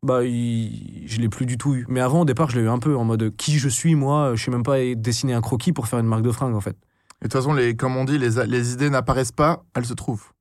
bah, 0.03 0.25
il- 0.25 1.05
je 1.07 1.21
l'ai 1.21 1.29
plus 1.29 1.47
du 1.47 1.57
tout 1.57 1.75
eu. 1.75 1.87
Mais 1.89 2.01
avant, 2.01 2.21
au 2.23 2.25
départ, 2.25 2.51
je 2.51 2.59
l'ai 2.59 2.65
eu 2.65 2.69
un 2.69 2.79
peu 2.79 2.97
en 2.97 3.05
mode 3.05 3.35
qui 3.37 3.59
je 3.59 3.69
suis, 3.69 3.95
moi. 3.95 4.33
Je 4.35 4.45
sais 4.45 4.51
même 4.51 4.63
pas 4.65 4.79
dessiner 4.95 5.33
un 5.33 5.41
croquis 5.41 5.73
pour 5.73 5.87
faire 5.89 5.99
une 6.01 6.07
marque 6.07 6.23
de 6.23 6.33
fringues, 6.33 6.55
en 6.55 6.61
fait. 6.61 6.77
Et 7.23 7.25
de 7.25 7.29
toute 7.29 7.33
façon, 7.33 7.55
les, 7.55 7.75
comme 7.77 7.97
on 7.97 8.05
dit, 8.05 8.19
les, 8.19 8.45
les 8.47 8.73
idées 8.73 8.91
n'apparaissent 8.91 9.33
pas, 9.33 9.63
elles 9.75 9.87
se 9.87 9.95
trouvent. 9.95 10.33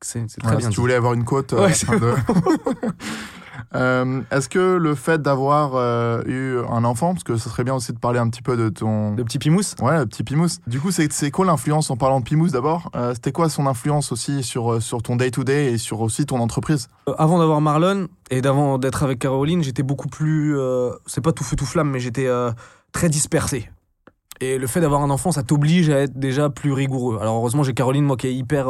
C'est 0.00 0.24
très 0.40 0.56
bien. 0.56 0.68
si 0.70 0.74
tu 0.74 0.80
voulais 0.80 0.94
avoir 0.94 1.12
une 1.14 1.24
côte. 1.24 1.52
euh, 1.52 1.66
Ouais, 1.66 1.72
de- 1.72 2.14
Euh, 3.74 4.22
Est-ce 4.30 4.48
que 4.48 4.76
le 4.76 4.94
fait 4.94 5.20
d'avoir 5.20 5.74
euh, 5.74 6.22
eu 6.26 6.58
un 6.70 6.84
enfant, 6.84 7.12
parce 7.12 7.24
que 7.24 7.36
ce 7.36 7.48
serait 7.48 7.64
bien 7.64 7.74
aussi 7.74 7.92
de 7.92 7.98
parler 7.98 8.18
un 8.18 8.28
petit 8.28 8.42
peu 8.42 8.56
de 8.56 8.68
ton. 8.68 9.14
Le 9.14 9.24
petit 9.24 9.38
Pimous 9.38 9.74
Ouais, 9.80 9.98
le 9.98 10.06
petit 10.06 10.24
Pimous. 10.24 10.60
Du 10.66 10.80
coup, 10.80 10.90
c'est 10.90 11.30
quoi 11.30 11.46
l'influence 11.46 11.90
en 11.90 11.96
parlant 11.96 12.20
de 12.20 12.24
Pimous 12.24 12.48
d'abord 12.50 12.90
euh, 12.94 13.14
C'était 13.14 13.32
quoi 13.32 13.48
son 13.48 13.66
influence 13.66 14.12
aussi 14.12 14.42
sur, 14.42 14.82
sur 14.82 15.02
ton 15.02 15.16
day-to-day 15.16 15.72
et 15.72 15.78
sur 15.78 16.00
aussi 16.00 16.26
ton 16.26 16.40
entreprise? 16.40 16.88
Avant 17.18 17.38
d'avoir 17.38 17.60
Marlon 17.60 18.08
et 18.30 18.40
d'avant 18.40 18.78
d'être 18.78 19.02
avec 19.02 19.18
Caroline, 19.18 19.62
j'étais 19.62 19.82
beaucoup 19.82 20.08
plus. 20.08 20.56
c'est 21.06 21.22
pas 21.22 21.32
tout 21.32 21.44
feu 21.44 21.56
tout 21.56 21.66
flamme, 21.66 21.90
mais 21.90 22.00
j'étais 22.00 22.28
très 22.92 23.08
dispersé. 23.08 23.70
Et 24.40 24.58
le 24.58 24.66
fait 24.68 24.80
d'avoir 24.80 25.02
un 25.02 25.10
enfant, 25.10 25.32
ça 25.32 25.42
t'oblige 25.42 25.90
à 25.90 25.98
être 26.00 26.16
déjà 26.16 26.48
plus 26.48 26.72
rigoureux. 26.72 27.18
Alors 27.20 27.36
heureusement, 27.36 27.64
j'ai 27.64 27.74
Caroline, 27.74 28.04
moi, 28.04 28.16
qui 28.16 28.28
est 28.28 28.34
hyper 28.34 28.68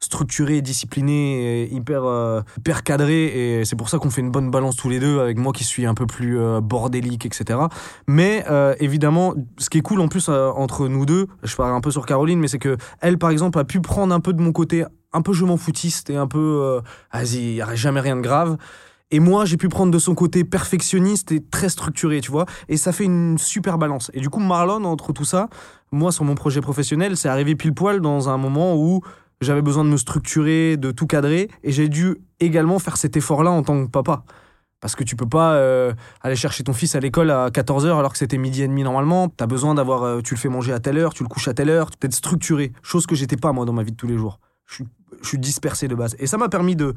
structurée, 0.00 0.60
disciplinée, 0.60 1.62
et 1.62 1.74
hyper, 1.74 2.04
euh, 2.04 2.42
hyper 2.58 2.82
cadrée. 2.82 3.60
Et 3.60 3.64
c'est 3.64 3.76
pour 3.76 3.88
ça 3.88 3.98
qu'on 3.98 4.10
fait 4.10 4.20
une 4.20 4.30
bonne 4.30 4.50
balance 4.50 4.76
tous 4.76 4.88
les 4.88 5.00
deux, 5.00 5.20
avec 5.20 5.38
moi 5.38 5.52
qui 5.52 5.64
suis 5.64 5.86
un 5.86 5.94
peu 5.94 6.06
plus 6.06 6.38
euh, 6.38 6.60
bordélique, 6.60 7.26
etc. 7.26 7.58
Mais 8.06 8.44
euh, 8.50 8.74
évidemment, 8.78 9.34
ce 9.58 9.70
qui 9.70 9.78
est 9.78 9.82
cool 9.82 10.00
en 10.00 10.08
plus 10.08 10.28
euh, 10.28 10.50
entre 10.50 10.88
nous 10.88 11.06
deux, 11.06 11.26
je 11.42 11.56
parle 11.56 11.74
un 11.74 11.80
peu 11.80 11.90
sur 11.90 12.06
Caroline, 12.06 12.38
mais 12.38 12.48
c'est 12.48 12.58
que 12.58 12.76
elle, 13.00 13.18
par 13.18 13.30
exemple, 13.30 13.58
a 13.58 13.64
pu 13.64 13.80
prendre 13.80 14.14
un 14.14 14.20
peu 14.20 14.32
de 14.32 14.40
mon 14.40 14.52
côté, 14.52 14.84
un 15.12 15.22
peu 15.22 15.32
je 15.32 15.44
m'en 15.44 15.56
foutiste 15.56 16.10
et 16.10 16.16
un 16.16 16.26
peu, 16.26 16.80
vas-y, 17.12 17.36
il 17.36 17.54
n'y 17.54 17.62
a 17.62 17.74
jamais 17.74 18.00
rien 18.00 18.16
de 18.16 18.20
grave. 18.20 18.56
Et 19.12 19.20
moi, 19.20 19.44
j'ai 19.44 19.56
pu 19.56 19.68
prendre 19.68 19.92
de 19.92 19.98
son 20.00 20.16
côté 20.16 20.42
perfectionniste 20.42 21.30
et 21.30 21.40
très 21.40 21.68
structuré, 21.68 22.20
tu 22.20 22.32
vois. 22.32 22.44
Et 22.68 22.76
ça 22.76 22.90
fait 22.90 23.04
une 23.04 23.38
super 23.38 23.78
balance. 23.78 24.10
Et 24.14 24.20
du 24.20 24.28
coup, 24.28 24.40
Marlon, 24.40 24.84
entre 24.84 25.12
tout 25.12 25.24
ça, 25.24 25.48
moi, 25.92 26.10
sur 26.10 26.24
mon 26.24 26.34
projet 26.34 26.60
professionnel, 26.60 27.16
c'est 27.16 27.28
arrivé 27.28 27.54
pile 27.54 27.72
poil 27.72 28.00
dans 28.00 28.28
un 28.28 28.36
moment 28.36 28.74
où 28.74 29.02
j'avais 29.40 29.62
besoin 29.62 29.84
de 29.84 29.90
me 29.90 29.96
structurer, 29.96 30.76
de 30.76 30.90
tout 30.90 31.06
cadrer. 31.06 31.48
Et 31.62 31.72
j'ai 31.72 31.88
dû 31.88 32.16
également 32.40 32.78
faire 32.78 32.96
cet 32.96 33.16
effort-là 33.16 33.50
en 33.50 33.62
tant 33.62 33.84
que 33.84 33.90
papa. 33.90 34.24
Parce 34.80 34.94
que 34.94 35.04
tu 35.04 35.16
peux 35.16 35.28
pas 35.28 35.54
euh, 35.54 35.92
aller 36.20 36.36
chercher 36.36 36.62
ton 36.62 36.72
fils 36.72 36.94
à 36.94 37.00
l'école 37.00 37.30
à 37.30 37.48
14h 37.48 37.98
alors 37.98 38.12
que 38.12 38.18
c'était 38.18 38.38
midi 38.38 38.62
et 38.62 38.68
demi 38.68 38.82
normalement. 38.82 39.28
Tu 39.28 39.42
as 39.42 39.46
besoin 39.46 39.74
d'avoir. 39.74 40.02
euh, 40.02 40.20
tu 40.20 40.34
le 40.34 40.38
fais 40.38 40.48
manger 40.48 40.72
à 40.72 40.80
telle 40.80 40.98
heure, 40.98 41.14
tu 41.14 41.22
le 41.22 41.28
couches 41.28 41.48
à 41.48 41.54
telle 41.54 41.70
heure, 41.70 41.90
d'être 42.00 42.14
structuré. 42.14 42.72
Chose 42.82 43.06
que 43.06 43.14
j'étais 43.14 43.36
pas 43.36 43.52
moi 43.52 43.64
dans 43.64 43.72
ma 43.72 43.82
vie 43.82 43.92
de 43.92 43.96
tous 43.96 44.06
les 44.06 44.18
jours. 44.18 44.38
Je 44.66 44.82
suis, 45.22 45.38
dispersé 45.38 45.88
de 45.88 45.94
base. 45.94 46.14
Et 46.18 46.26
ça 46.26 46.36
m'a 46.36 46.48
permis 46.48 46.76
de, 46.76 46.94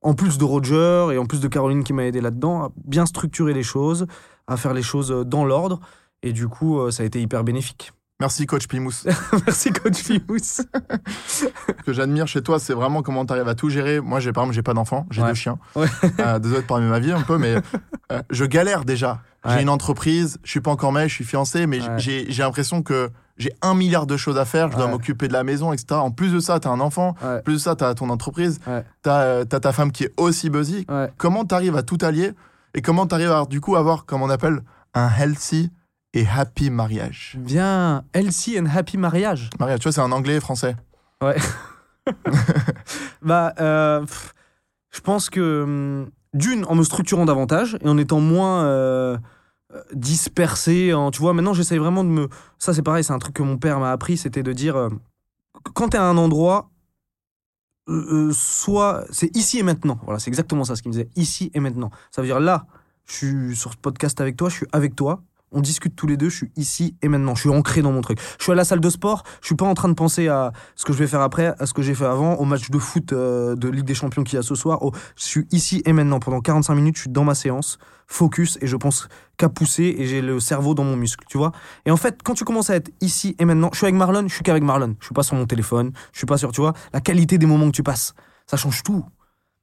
en 0.00 0.14
plus 0.14 0.38
de 0.38 0.44
Roger 0.44 1.08
et 1.12 1.18
en 1.18 1.26
plus 1.26 1.40
de 1.40 1.48
Caroline 1.48 1.84
qui 1.84 1.92
m'a 1.92 2.04
aidé 2.04 2.20
là-dedans, 2.20 2.62
à 2.62 2.72
bien 2.84 3.04
structurer 3.04 3.52
les 3.52 3.62
choses, 3.62 4.06
à 4.46 4.56
faire 4.56 4.72
les 4.72 4.82
choses 4.82 5.12
euh, 5.12 5.24
dans 5.24 5.44
l'ordre. 5.44 5.80
Et 6.22 6.32
du 6.32 6.48
coup, 6.48 6.90
ça 6.90 7.04
a 7.04 7.06
été 7.06 7.20
hyper 7.20 7.44
bénéfique. 7.44 7.92
Merci, 8.20 8.46
coach 8.46 8.66
Pimous. 8.66 9.04
Merci, 9.46 9.72
coach 9.72 9.94
Fimous. 9.96 10.38
Ce 11.28 11.44
que 11.86 11.92
j'admire 11.92 12.26
chez 12.26 12.42
toi, 12.42 12.58
c'est 12.58 12.72
vraiment 12.74 13.00
comment 13.02 13.24
tu 13.24 13.32
arrives 13.32 13.46
à 13.46 13.54
tout 13.54 13.70
gérer. 13.70 14.00
Moi, 14.00 14.18
j'ai 14.18 14.32
par 14.32 14.42
exemple, 14.42 14.56
j'ai 14.56 14.62
pas 14.62 14.74
d'enfant, 14.74 15.06
j'ai 15.10 15.22
Ouais. 15.22 15.28
deux 15.28 15.34
chiens. 15.34 15.58
Ouais. 15.76 15.86
Euh, 16.18 16.40
désolé 16.40 16.62
de 16.62 16.66
parler 16.66 16.86
de 16.86 16.90
ma 16.90 16.98
vie 16.98 17.12
un 17.12 17.20
peu, 17.22 17.38
mais 17.38 17.54
euh, 18.12 18.22
je 18.30 18.44
galère 18.44 18.84
déjà. 18.84 19.20
J'ai 19.46 19.62
une 19.62 19.68
entreprise, 19.68 20.38
je 20.42 20.50
suis 20.50 20.60
pas 20.60 20.72
encore 20.72 20.92
marié, 20.92 21.08
je 21.08 21.14
suis 21.14 21.24
fiancé, 21.24 21.66
mais 21.66 21.78
j'ai 21.98 22.26
l'impression 22.42 22.82
que 22.82 23.08
j'ai 23.38 23.52
un 23.62 23.74
milliard 23.74 24.04
de 24.06 24.16
choses 24.16 24.36
à 24.36 24.44
faire. 24.44 24.70
Je 24.72 24.76
dois 24.76 24.86
Ouais. 24.86 24.90
m'occuper 24.90 25.28
de 25.28 25.32
la 25.32 25.44
maison, 25.44 25.72
etc. 25.72 25.86
En 26.00 26.10
plus 26.10 26.32
de 26.32 26.40
ça, 26.40 26.58
tu 26.58 26.66
as 26.66 26.72
un 26.72 26.80
enfant. 26.80 27.14
Ouais. 27.22 27.36
En 27.38 27.40
plus 27.42 27.54
de 27.54 27.58
ça, 27.58 27.76
tu 27.76 27.84
as 27.84 27.94
ton 27.94 28.10
entreprise. 28.10 28.58
Ouais. 28.66 28.84
Tu 29.04 29.10
as, 29.10 29.44
ta 29.46 29.72
femme 29.72 29.92
qui 29.92 30.04
est 30.04 30.12
aussi 30.16 30.50
busy. 30.50 30.86
Comment 31.18 31.44
tu 31.44 31.54
arrives 31.54 31.76
à 31.76 31.82
tout 31.84 31.98
allier 32.02 32.32
et 32.74 32.82
comment 32.82 33.06
tu 33.06 33.14
arrives 33.14 33.30
à 33.30 33.44
du 33.46 33.60
coup 33.60 33.76
avoir, 33.76 34.06
comme 34.06 34.22
on 34.22 34.28
appelle, 34.28 34.60
un 34.94 35.08
healthy 35.08 35.70
et 36.14 36.26
happy 36.26 36.70
mariage 36.70 37.36
Bien, 37.38 38.04
healthy 38.14 38.58
and 38.58 38.66
happy 38.66 38.96
mariage. 38.96 39.50
Mariage, 39.58 39.80
tu 39.80 39.84
vois, 39.84 39.92
c'est 39.92 40.00
en 40.00 40.12
anglais 40.12 40.36
et 40.36 40.40
français. 40.40 40.76
Bah, 43.22 43.52
euh, 43.60 44.00
pff, 44.00 44.32
je 44.90 45.00
pense 45.00 45.28
que 45.28 45.62
hum, 45.64 46.10
d'une, 46.34 46.64
en 46.66 46.74
me 46.74 46.82
structurant 46.82 47.24
davantage 47.24 47.76
et 47.82 47.88
en 47.88 47.98
étant 47.98 48.20
moins 48.20 48.64
euh, 48.64 49.18
euh, 49.74 49.82
dispersé, 49.92 50.92
en, 50.92 51.10
tu 51.10 51.20
vois, 51.20 51.34
maintenant 51.34 51.52
j'essaye 51.52 51.78
vraiment 51.78 52.04
de 52.04 52.08
me. 52.08 52.28
Ça, 52.58 52.74
c'est 52.74 52.82
pareil, 52.82 53.04
c'est 53.04 53.12
un 53.12 53.18
truc 53.18 53.34
que 53.34 53.42
mon 53.42 53.58
père 53.58 53.80
m'a 53.80 53.92
appris, 53.92 54.16
c'était 54.16 54.42
de 54.42 54.52
dire 54.52 54.76
euh, 54.76 54.88
quand 55.74 55.90
t'es 55.90 55.98
à 55.98 56.04
un 56.04 56.16
endroit, 56.16 56.70
soit 58.32 59.04
c'est 59.10 59.34
ici 59.36 59.58
et 59.58 59.62
maintenant. 59.62 59.98
Voilà, 60.04 60.18
c'est 60.18 60.28
exactement 60.28 60.64
ça 60.64 60.76
ce 60.76 60.82
qu'il 60.82 60.90
me 60.90 60.94
disait, 60.94 61.08
ici 61.16 61.50
et 61.54 61.60
maintenant. 61.60 61.90
Ça 62.10 62.20
veut 62.22 62.28
dire 62.28 62.40
là, 62.40 62.66
je 63.06 63.14
suis 63.14 63.56
sur 63.56 63.72
ce 63.72 63.78
podcast 63.78 64.20
avec 64.20 64.36
toi, 64.36 64.48
je 64.48 64.56
suis 64.56 64.66
avec 64.72 64.94
toi. 64.94 65.22
On 65.52 65.60
discute 65.60 65.96
tous 65.96 66.06
les 66.06 66.16
deux, 66.16 66.28
je 66.28 66.36
suis 66.36 66.52
ici 66.56 66.96
et 67.02 67.08
maintenant, 67.08 67.34
je 67.34 67.40
suis 67.40 67.50
ancré 67.50 67.80
dans 67.80 67.92
mon 67.92 68.00
truc. 68.00 68.18
Je 68.38 68.42
suis 68.42 68.52
à 68.52 68.54
la 68.54 68.64
salle 68.64 68.80
de 68.80 68.90
sport, 68.90 69.24
je 69.40 69.46
suis 69.46 69.54
pas 69.54 69.64
en 69.64 69.74
train 69.74 69.88
de 69.88 69.94
penser 69.94 70.28
à 70.28 70.52
ce 70.76 70.84
que 70.84 70.92
je 70.92 70.98
vais 70.98 71.06
faire 71.06 71.22
après, 71.22 71.54
à 71.58 71.66
ce 71.66 71.72
que 71.72 71.82
j'ai 71.82 71.94
fait 71.94 72.04
avant, 72.04 72.34
au 72.34 72.44
match 72.44 72.70
de 72.70 72.78
foot 72.78 73.12
euh, 73.12 73.54
de 73.56 73.68
Ligue 73.68 73.84
des 73.84 73.94
Champions 73.94 74.24
qu'il 74.24 74.36
y 74.36 74.38
a 74.38 74.42
ce 74.42 74.54
soir. 74.54 74.78
Oh, 74.82 74.92
je 75.16 75.24
suis 75.24 75.46
ici 75.50 75.82
et 75.86 75.92
maintenant, 75.92 76.20
pendant 76.20 76.40
45 76.40 76.74
minutes, 76.74 76.96
je 76.96 77.02
suis 77.02 77.10
dans 77.10 77.24
ma 77.24 77.34
séance, 77.34 77.78
focus, 78.06 78.58
et 78.60 78.66
je 78.66 78.76
pense 78.76 79.08
qu'à 79.36 79.48
pousser, 79.48 79.94
et 79.98 80.06
j'ai 80.06 80.20
le 80.20 80.40
cerveau 80.40 80.74
dans 80.74 80.84
mon 80.84 80.96
muscle, 80.96 81.24
tu 81.28 81.38
vois. 81.38 81.52
Et 81.86 81.90
en 81.90 81.96
fait, 81.96 82.20
quand 82.22 82.34
tu 82.34 82.44
commences 82.44 82.70
à 82.70 82.76
être 82.76 82.90
ici 83.00 83.34
et 83.38 83.44
maintenant, 83.44 83.70
je 83.72 83.78
suis 83.78 83.86
avec 83.86 83.96
Marlon, 83.96 84.28
je 84.28 84.34
suis 84.34 84.42
qu'avec 84.42 84.62
Marlon. 84.62 84.96
Je 85.00 85.06
suis 85.06 85.14
pas 85.14 85.22
sur 85.22 85.36
mon 85.36 85.46
téléphone, 85.46 85.92
je 86.12 86.18
suis 86.18 86.26
pas 86.26 86.36
sur, 86.36 86.52
tu 86.52 86.60
vois, 86.60 86.74
la 86.92 87.00
qualité 87.00 87.38
des 87.38 87.46
moments 87.46 87.66
que 87.66 87.76
tu 87.76 87.82
passes, 87.82 88.14
ça 88.46 88.56
change 88.56 88.82
tout. 88.82 89.04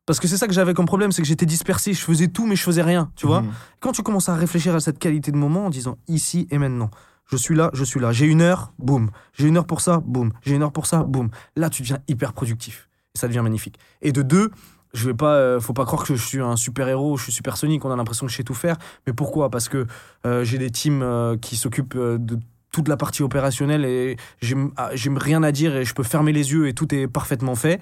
Parce 0.06 0.20
que 0.20 0.28
c'est 0.28 0.38
ça 0.38 0.48
que 0.48 0.54
j'avais 0.54 0.74
comme 0.74 0.86
problème, 0.86 1.12
c'est 1.12 1.22
que 1.22 1.28
j'étais 1.28 1.46
dispersé, 1.46 1.94
je 1.94 2.02
faisais 2.02 2.28
tout, 2.28 2.46
mais 2.46 2.56
je 2.56 2.64
faisais 2.64 2.84
rien, 2.84 3.12
tu 3.16 3.26
vois. 3.26 3.42
Mhm. 3.42 3.52
Quand 3.80 3.92
tu 3.92 4.04
commences 4.04 4.30
à 4.30 4.36
réfléchir 4.36 4.76
à 4.76 4.80
cette 4.80 5.00
qualité 5.00 5.32
de 5.32 5.38
moment 5.38 5.66
en 5.66 5.70
disant 5.70 5.98
ici 6.08 6.48
et 6.52 6.58
maintenant, 6.58 6.92
je 7.26 7.38
suis 7.38 7.56
là, 7.56 7.72
je 7.74 7.84
suis 7.84 8.00
là, 8.00 8.12
j'ai 8.12 8.28
une 8.28 8.42
heure, 8.42 8.74
boum, 8.78 9.10
j'ai 9.34 9.48
une 9.48 9.58
heure 9.58 9.66
pour 9.66 9.82
ça, 9.82 10.02
boum, 10.06 10.32
j'ai 10.44 10.56
une 10.56 10.62
heure 10.62 10.72
pour 10.72 10.86
ça, 10.86 11.04
boum. 11.04 11.30
Là, 11.56 11.70
tu 11.70 11.82
deviens 11.82 12.00
hyper 12.08 12.34
productif 12.34 12.88
et 13.16 13.18
ça 13.18 13.28
devient 13.28 13.42
magnifique. 13.42 13.80
Et 14.04 14.12
de 14.12 14.22
deux, 14.22 14.52
je 14.94 15.08
vais 15.08 15.16
pas, 15.16 15.34
euh, 15.34 15.60
faut 15.60 15.74
pas 15.74 15.86
croire 15.86 16.04
que 16.04 16.16
je 16.16 16.24
suis 16.24 16.40
un 16.40 16.56
super 16.56 16.88
héros, 16.88 17.18
je 17.18 17.24
suis 17.24 17.34
super 17.34 17.58
sonique, 17.58 17.84
on 17.84 17.92
a 17.92 17.96
l'impression 17.96 18.28
que 18.28 18.32
je 18.32 18.38
sais 18.38 18.44
tout 18.44 18.54
faire. 18.54 18.78
Mais 19.08 19.14
pourquoi? 19.14 19.50
Parce 19.50 19.70
que 19.70 19.88
euh, 20.26 20.44
j'ai 20.44 20.60
des 20.60 20.70
teams 20.70 21.02
euh, 21.02 21.36
qui 21.36 21.56
s'occupent 21.56 21.98
de 21.98 22.40
toute 22.72 22.88
la 22.88 22.98
partie 22.98 23.24
opérationnelle 23.24 23.86
et 23.86 24.18
j'ai 24.42 24.56
ah, 24.78 24.90
j'ai 24.94 25.10
rien 25.16 25.44
à 25.44 25.52
dire 25.52 25.76
et 25.76 25.86
je 25.86 25.94
peux 25.94 26.04
fermer 26.04 26.34
les 26.34 26.52
yeux 26.52 26.68
et 26.68 26.74
tout 26.74 26.94
est 26.94 27.08
parfaitement 27.08 27.56
fait. 27.56 27.80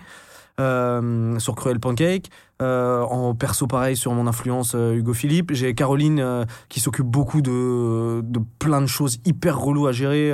Euh, 0.59 1.39
sur 1.39 1.55
Cruel 1.55 1.79
Pancake, 1.79 2.29
euh, 2.61 3.01
en 3.01 3.33
perso 3.33 3.65
pareil 3.65 3.97
sur 3.97 4.13
mon 4.13 4.27
influence 4.27 4.73
euh, 4.75 4.93
Hugo 4.93 5.13
Philippe. 5.13 5.53
J'ai 5.53 5.73
Caroline 5.73 6.19
euh, 6.19 6.45
qui 6.69 6.79
s'occupe 6.79 7.07
beaucoup 7.07 7.41
de, 7.41 8.21
de 8.21 8.39
plein 8.59 8.79
de 8.79 8.85
choses 8.85 9.19
hyper 9.25 9.59
reloues 9.59 9.87
à 9.87 9.91
gérer, 9.91 10.31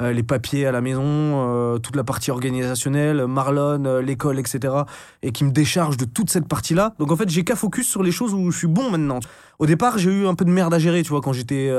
les 0.00 0.22
papiers 0.24 0.66
à 0.66 0.72
la 0.72 0.80
maison, 0.80 1.78
toute 1.80 1.94
la 1.94 2.02
partie 2.02 2.32
organisationnelle, 2.32 3.26
Marlon, 3.26 4.00
l'école, 4.00 4.40
etc. 4.40 4.74
Et 5.22 5.30
qui 5.30 5.44
me 5.44 5.52
décharge 5.52 5.96
de 5.96 6.04
toute 6.04 6.28
cette 6.28 6.48
partie-là. 6.48 6.94
Donc 6.98 7.12
en 7.12 7.16
fait, 7.16 7.28
j'ai 7.28 7.44
qu'à 7.44 7.54
focus 7.54 7.88
sur 7.88 8.02
les 8.02 8.10
choses 8.10 8.34
où 8.34 8.50
je 8.50 8.58
suis 8.58 8.66
bon 8.66 8.90
maintenant. 8.90 9.20
Au 9.60 9.66
départ, 9.66 9.98
j'ai 9.98 10.10
eu 10.10 10.26
un 10.26 10.34
peu 10.34 10.44
de 10.44 10.50
merde 10.50 10.74
à 10.74 10.80
gérer, 10.80 11.04
tu 11.04 11.10
vois, 11.10 11.20
quand 11.20 11.32
j'étais 11.32 11.72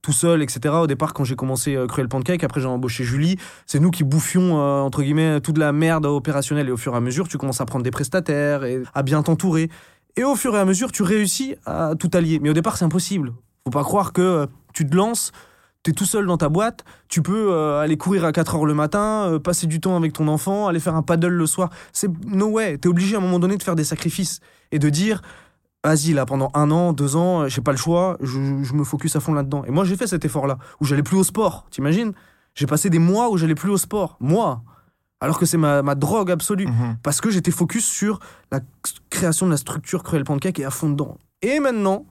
tout 0.00 0.12
seul, 0.12 0.42
etc. 0.42 0.74
Au 0.80 0.86
départ, 0.86 1.12
quand 1.12 1.24
j'ai 1.24 1.36
commencé 1.36 1.76
Cruel 1.86 2.08
Pancake, 2.08 2.42
après 2.44 2.62
j'ai 2.62 2.66
embauché 2.66 3.04
Julie, 3.04 3.36
c'est 3.66 3.80
nous 3.80 3.90
qui 3.90 4.04
bouffions, 4.04 4.56
entre 4.56 5.02
guillemets, 5.02 5.42
toute 5.42 5.58
la 5.58 5.72
merde 5.72 6.06
opérationnelle. 6.06 6.68
Et 6.68 6.72
au 6.72 6.78
fur 6.78 6.94
et 6.94 6.96
à 6.96 7.00
mesure, 7.00 7.28
tu 7.28 7.36
commences 7.36 7.60
à 7.60 7.66
prendre 7.66 7.84
des 7.84 7.90
prestataires 7.90 8.64
et 8.64 8.82
à 8.94 9.02
bien. 9.02 9.22
Et 10.16 10.24
au 10.24 10.34
fur 10.34 10.56
et 10.56 10.58
à 10.58 10.64
mesure, 10.64 10.92
tu 10.92 11.02
réussis 11.02 11.56
à 11.66 11.94
tout 11.98 12.10
allier. 12.14 12.38
Mais 12.40 12.50
au 12.50 12.54
départ, 12.54 12.76
c'est 12.76 12.84
impossible. 12.84 13.34
Faut 13.64 13.70
pas 13.70 13.84
croire 13.84 14.12
que 14.12 14.22
euh, 14.22 14.46
tu 14.72 14.86
te 14.86 14.94
lances, 14.96 15.32
t'es 15.82 15.92
tout 15.92 16.04
seul 16.04 16.26
dans 16.26 16.36
ta 16.36 16.48
boîte, 16.48 16.84
tu 17.08 17.20
peux 17.20 17.52
euh, 17.52 17.80
aller 17.80 17.96
courir 17.96 18.24
à 18.24 18.32
4 18.32 18.54
heures 18.54 18.64
le 18.64 18.74
matin, 18.74 19.28
euh, 19.28 19.38
passer 19.38 19.66
du 19.66 19.80
temps 19.80 19.96
avec 19.96 20.12
ton 20.12 20.28
enfant, 20.28 20.68
aller 20.68 20.80
faire 20.80 20.94
un 20.94 21.02
paddle 21.02 21.28
le 21.28 21.46
soir. 21.46 21.70
C'est 21.92 22.10
no 22.26 22.46
way. 22.46 22.78
T'es 22.78 22.88
obligé 22.88 23.16
à 23.16 23.18
un 23.18 23.22
moment 23.22 23.38
donné 23.38 23.56
de 23.56 23.62
faire 23.62 23.76
des 23.76 23.84
sacrifices 23.84 24.40
et 24.72 24.78
de 24.78 24.88
dire 24.88 25.22
vas-y 25.84 26.14
là 26.14 26.26
pendant 26.26 26.50
un 26.54 26.70
an, 26.72 26.92
deux 26.92 27.14
ans, 27.14 27.46
j'ai 27.46 27.60
pas 27.60 27.70
le 27.70 27.76
choix, 27.76 28.16
je, 28.20 28.40
je 28.62 28.72
me 28.72 28.82
focus 28.82 29.14
à 29.14 29.20
fond 29.20 29.34
là-dedans. 29.34 29.64
Et 29.66 29.70
moi 29.70 29.84
j'ai 29.84 29.96
fait 29.96 30.08
cet 30.08 30.24
effort-là 30.24 30.58
où 30.80 30.84
j'allais 30.84 31.04
plus 31.04 31.16
au 31.16 31.24
sport. 31.24 31.66
T'imagines? 31.70 32.12
J'ai 32.56 32.66
passé 32.66 32.88
des 32.90 32.98
mois 32.98 33.30
où 33.30 33.36
j'allais 33.36 33.54
plus 33.54 33.70
au 33.70 33.76
sport, 33.76 34.16
moi, 34.18 34.62
alors 35.20 35.38
que 35.38 35.46
c'est 35.46 35.56
ma, 35.56 35.82
ma 35.82 35.94
drogue 35.94 36.30
absolue 36.30 36.66
Mhm. 36.66 36.98
parce 37.02 37.20
que 37.20 37.30
j'étais 37.30 37.50
focus 37.50 37.84
sur 37.86 38.18
la 38.52 38.60
création 39.10 39.46
de 39.46 39.50
la 39.52 39.56
structure 39.56 40.02
Cruel 40.02 40.24
Pancake 40.24 40.58
et 40.58 40.64
à 40.64 40.70
fond 40.70 40.90
dedans. 40.90 41.16
Et 41.42 41.60
maintenant, 41.60 42.06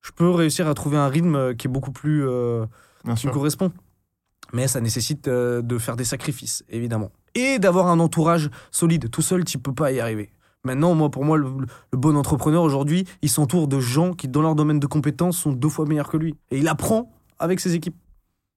je 0.00 0.12
peux 0.12 0.30
réussir 0.30 0.68
à 0.68 0.74
trouver 0.74 0.96
un 0.96 1.08
rythme 1.08 1.54
qui 1.56 1.66
est 1.66 1.70
beaucoup 1.70 1.92
plus 1.92 2.26
euh, 2.26 2.66
Bien 3.04 3.14
qui 3.14 3.26
me 3.26 3.32
correspond. 3.32 3.72
Mais 4.52 4.66
ça 4.68 4.80
nécessite 4.80 5.28
euh, 5.28 5.60
de 5.60 5.76
faire 5.78 5.96
des 5.96 6.04
sacrifices, 6.04 6.64
évidemment. 6.70 7.10
Et 7.34 7.58
d'avoir 7.58 7.88
un 7.88 8.00
entourage 8.00 8.48
solide. 8.70 9.10
Tout 9.10 9.20
seul, 9.22 9.44
tu 9.44 9.58
peux 9.58 9.74
pas 9.74 9.92
y 9.92 10.00
arriver. 10.00 10.32
Maintenant, 10.64 10.94
moi, 10.94 11.10
pour 11.10 11.24
moi, 11.24 11.36
le, 11.36 11.46
le 11.92 11.98
bon 11.98 12.16
entrepreneur 12.16 12.62
aujourd'hui, 12.62 13.06
il 13.22 13.28
s'entoure 13.28 13.68
de 13.68 13.78
gens 13.80 14.12
qui, 14.14 14.26
dans 14.28 14.40
leur 14.42 14.54
domaine 14.54 14.80
de 14.80 14.86
compétences, 14.86 15.36
sont 15.36 15.52
deux 15.52 15.68
fois 15.68 15.84
meilleurs 15.84 16.08
que 16.08 16.16
lui. 16.16 16.34
Et 16.50 16.58
il 16.58 16.68
apprend 16.68 17.12
avec 17.38 17.60
ses 17.60 17.74
équipes. 17.74 17.96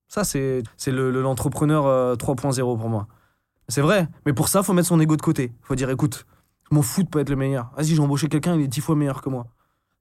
Ça, 0.08 0.24
c'est 0.24 0.64
c'est 0.78 0.92
le- 0.92 1.12
le- 1.12 1.22
l'entrepreneur 1.22 1.86
euh, 1.86 2.16
3.0 2.16 2.78
pour 2.78 2.90
moi. 2.90 3.08
C'est 3.72 3.82
vrai. 3.82 4.08
Mais 4.26 4.34
pour 4.34 4.50
ça, 4.50 4.64
faut 4.64 4.74
mettre 4.74 4.90
son 4.90 5.00
ego 5.00 5.16
de 5.16 5.22
côté. 5.22 5.54
Faut 5.64 5.76
dire, 5.76 5.90
écoute, 5.90 6.26
je 6.70 6.76
m'en 6.76 6.82
fous 6.82 7.04
de 7.04 7.08
pas 7.08 7.22
être 7.22 7.30
le 7.30 7.38
meilleur. 7.38 7.72
Vas-y, 7.78 7.96
j'ai 7.96 8.00
embauché 8.00 8.28
quelqu'un, 8.28 8.56
il 8.56 8.62
est 8.62 8.68
dix 8.68 8.82
fois 8.82 8.96
meilleur 8.96 9.22
que 9.22 9.30
moi. 9.30 9.48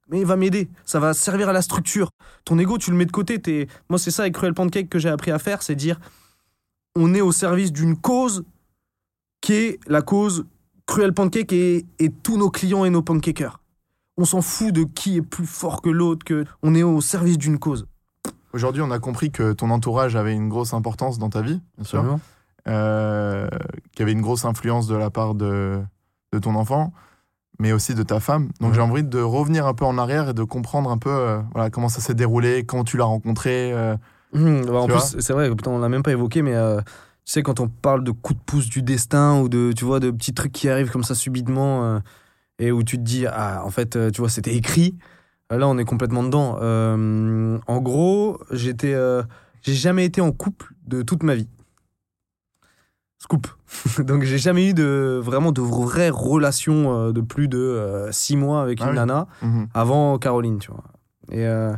Mais 0.09 0.19
il 0.19 0.25
va 0.25 0.35
m'aider. 0.35 0.69
Ça 0.85 0.99
va 0.99 1.13
servir 1.13 1.47
à 1.47 1.53
la 1.53 1.61
structure. 1.61 2.09
Ton 2.43 2.59
ego, 2.59 2.77
tu 2.77 2.91
le 2.91 2.97
mets 2.97 3.05
de 3.05 3.11
côté. 3.11 3.39
T'es... 3.39 3.67
Moi, 3.89 3.97
c'est 3.97 4.11
ça 4.11 4.23
avec 4.23 4.33
Cruel 4.33 4.53
Pancake 4.53 4.89
que 4.89 4.99
j'ai 4.99 5.07
appris 5.07 5.31
à 5.31 5.39
faire, 5.39 5.63
c'est 5.63 5.75
dire, 5.75 5.99
on 6.95 7.13
est 7.13 7.21
au 7.21 7.31
service 7.31 7.71
d'une 7.71 7.95
cause 7.95 8.43
qui 9.39 9.53
est 9.53 9.79
la 9.87 10.01
cause 10.01 10.45
Cruel 10.85 11.13
Pancake 11.13 11.53
et, 11.53 11.85
et 11.99 12.09
tous 12.11 12.37
nos 12.37 12.49
clients 12.49 12.83
et 12.83 12.89
nos 12.89 13.01
pancakers. 13.01 13.61
On 14.17 14.25
s'en 14.25 14.41
fout 14.41 14.73
de 14.73 14.83
qui 14.83 15.15
est 15.15 15.21
plus 15.21 15.45
fort 15.45 15.81
que 15.81 15.89
l'autre, 15.89 16.25
que 16.25 16.43
on 16.61 16.75
est 16.75 16.83
au 16.83 16.99
service 16.99 17.37
d'une 17.37 17.57
cause. 17.57 17.87
Aujourd'hui, 18.51 18.81
on 18.81 18.91
a 18.91 18.99
compris 18.99 19.31
que 19.31 19.53
ton 19.53 19.69
entourage 19.69 20.17
avait 20.17 20.33
une 20.33 20.49
grosse 20.49 20.73
importance 20.73 21.17
dans 21.17 21.29
ta 21.29 21.41
vie, 21.41 21.61
bien 21.77 21.85
sûr. 21.85 22.19
Euh, 22.67 23.47
qu'il 23.91 23.99
y 23.99 24.03
avait 24.03 24.11
une 24.11 24.21
grosse 24.21 24.45
influence 24.45 24.87
de 24.87 24.95
la 24.95 25.09
part 25.09 25.35
de, 25.35 25.81
de 26.33 26.39
ton 26.39 26.55
enfant, 26.55 26.93
mais 27.59 27.71
aussi 27.73 27.93
de 27.95 28.03
ta 28.03 28.19
femme. 28.19 28.49
Donc 28.59 28.73
j'ai 28.73 28.81
envie 28.81 29.03
de 29.03 29.19
revenir 29.19 29.65
un 29.67 29.73
peu 29.73 29.85
en 29.85 29.97
arrière 29.97 30.29
et 30.29 30.33
de 30.33 30.43
comprendre 30.43 30.89
un 30.91 30.97
peu 30.97 31.09
euh, 31.09 31.41
voilà, 31.53 31.69
comment 31.69 31.89
ça 31.89 32.01
s'est 32.01 32.13
déroulé, 32.15 32.63
quand 32.65 32.83
tu 32.83 32.97
l'as 32.97 33.05
rencontré. 33.05 33.71
euh. 33.73 33.95
Mmh, 34.33 34.65
bah, 34.65 34.79
en 34.79 34.87
plus, 34.87 35.17
c'est 35.19 35.33
vrai, 35.33 35.49
on 35.67 35.79
l'a 35.79 35.89
même 35.89 36.03
pas 36.03 36.11
évoqué, 36.11 36.41
mais 36.41 36.53
tu 36.53 37.33
sais, 37.33 37.43
quand 37.43 37.59
on 37.59 37.67
parle 37.67 38.03
de 38.03 38.11
coups 38.11 38.39
de 38.39 38.43
pouce 38.45 38.69
du 38.69 38.81
destin 38.81 39.39
ou 39.41 39.49
de, 39.49 39.73
tu 39.73 39.83
vois, 39.85 39.99
de 39.99 40.09
petits 40.09 40.33
trucs 40.33 40.53
qui 40.53 40.69
arrivent 40.69 40.89
comme 40.91 41.03
ça 41.03 41.15
subitement 41.15 41.99
et 42.57 42.71
où 42.71 42.81
tu 42.83 42.97
te 42.97 43.03
dis, 43.03 43.25
ah, 43.27 43.61
en 43.65 43.69
fait, 43.71 43.97
tu 44.11 44.21
vois, 44.21 44.29
c'était 44.29 44.55
écrit. 44.55 44.97
Là, 45.49 45.67
on 45.67 45.77
est 45.77 45.83
complètement 45.83 46.23
dedans. 46.23 46.55
En 47.67 47.81
gros, 47.81 48.39
j'étais, 48.51 48.95
j'ai 49.61 49.73
jamais 49.73 50.05
été 50.05 50.21
en 50.21 50.31
couple 50.31 50.73
de 50.87 51.01
toute 51.01 51.23
ma 51.23 51.35
vie. 51.35 51.49
Scoop. 53.21 53.45
Donc, 53.99 54.23
j'ai 54.23 54.39
jamais 54.39 54.69
eu 54.69 54.73
de 54.73 55.19
vraiment 55.23 55.51
de 55.51 55.61
vraies 55.61 56.09
relations 56.09 56.91
euh, 56.93 57.11
de 57.11 57.21
plus 57.21 57.47
de 57.47 57.59
euh, 57.59 58.11
six 58.11 58.35
mois 58.35 58.61
avec 58.63 58.79
Ah 58.81 58.85
une 58.85 58.89
oui. 58.91 58.95
nana 58.95 59.27
Mhm. 59.43 59.67
avant 59.75 60.17
Caroline, 60.17 60.57
tu 60.57 60.71
vois. 60.71 60.83
Et, 61.31 61.45
euh, 61.45 61.73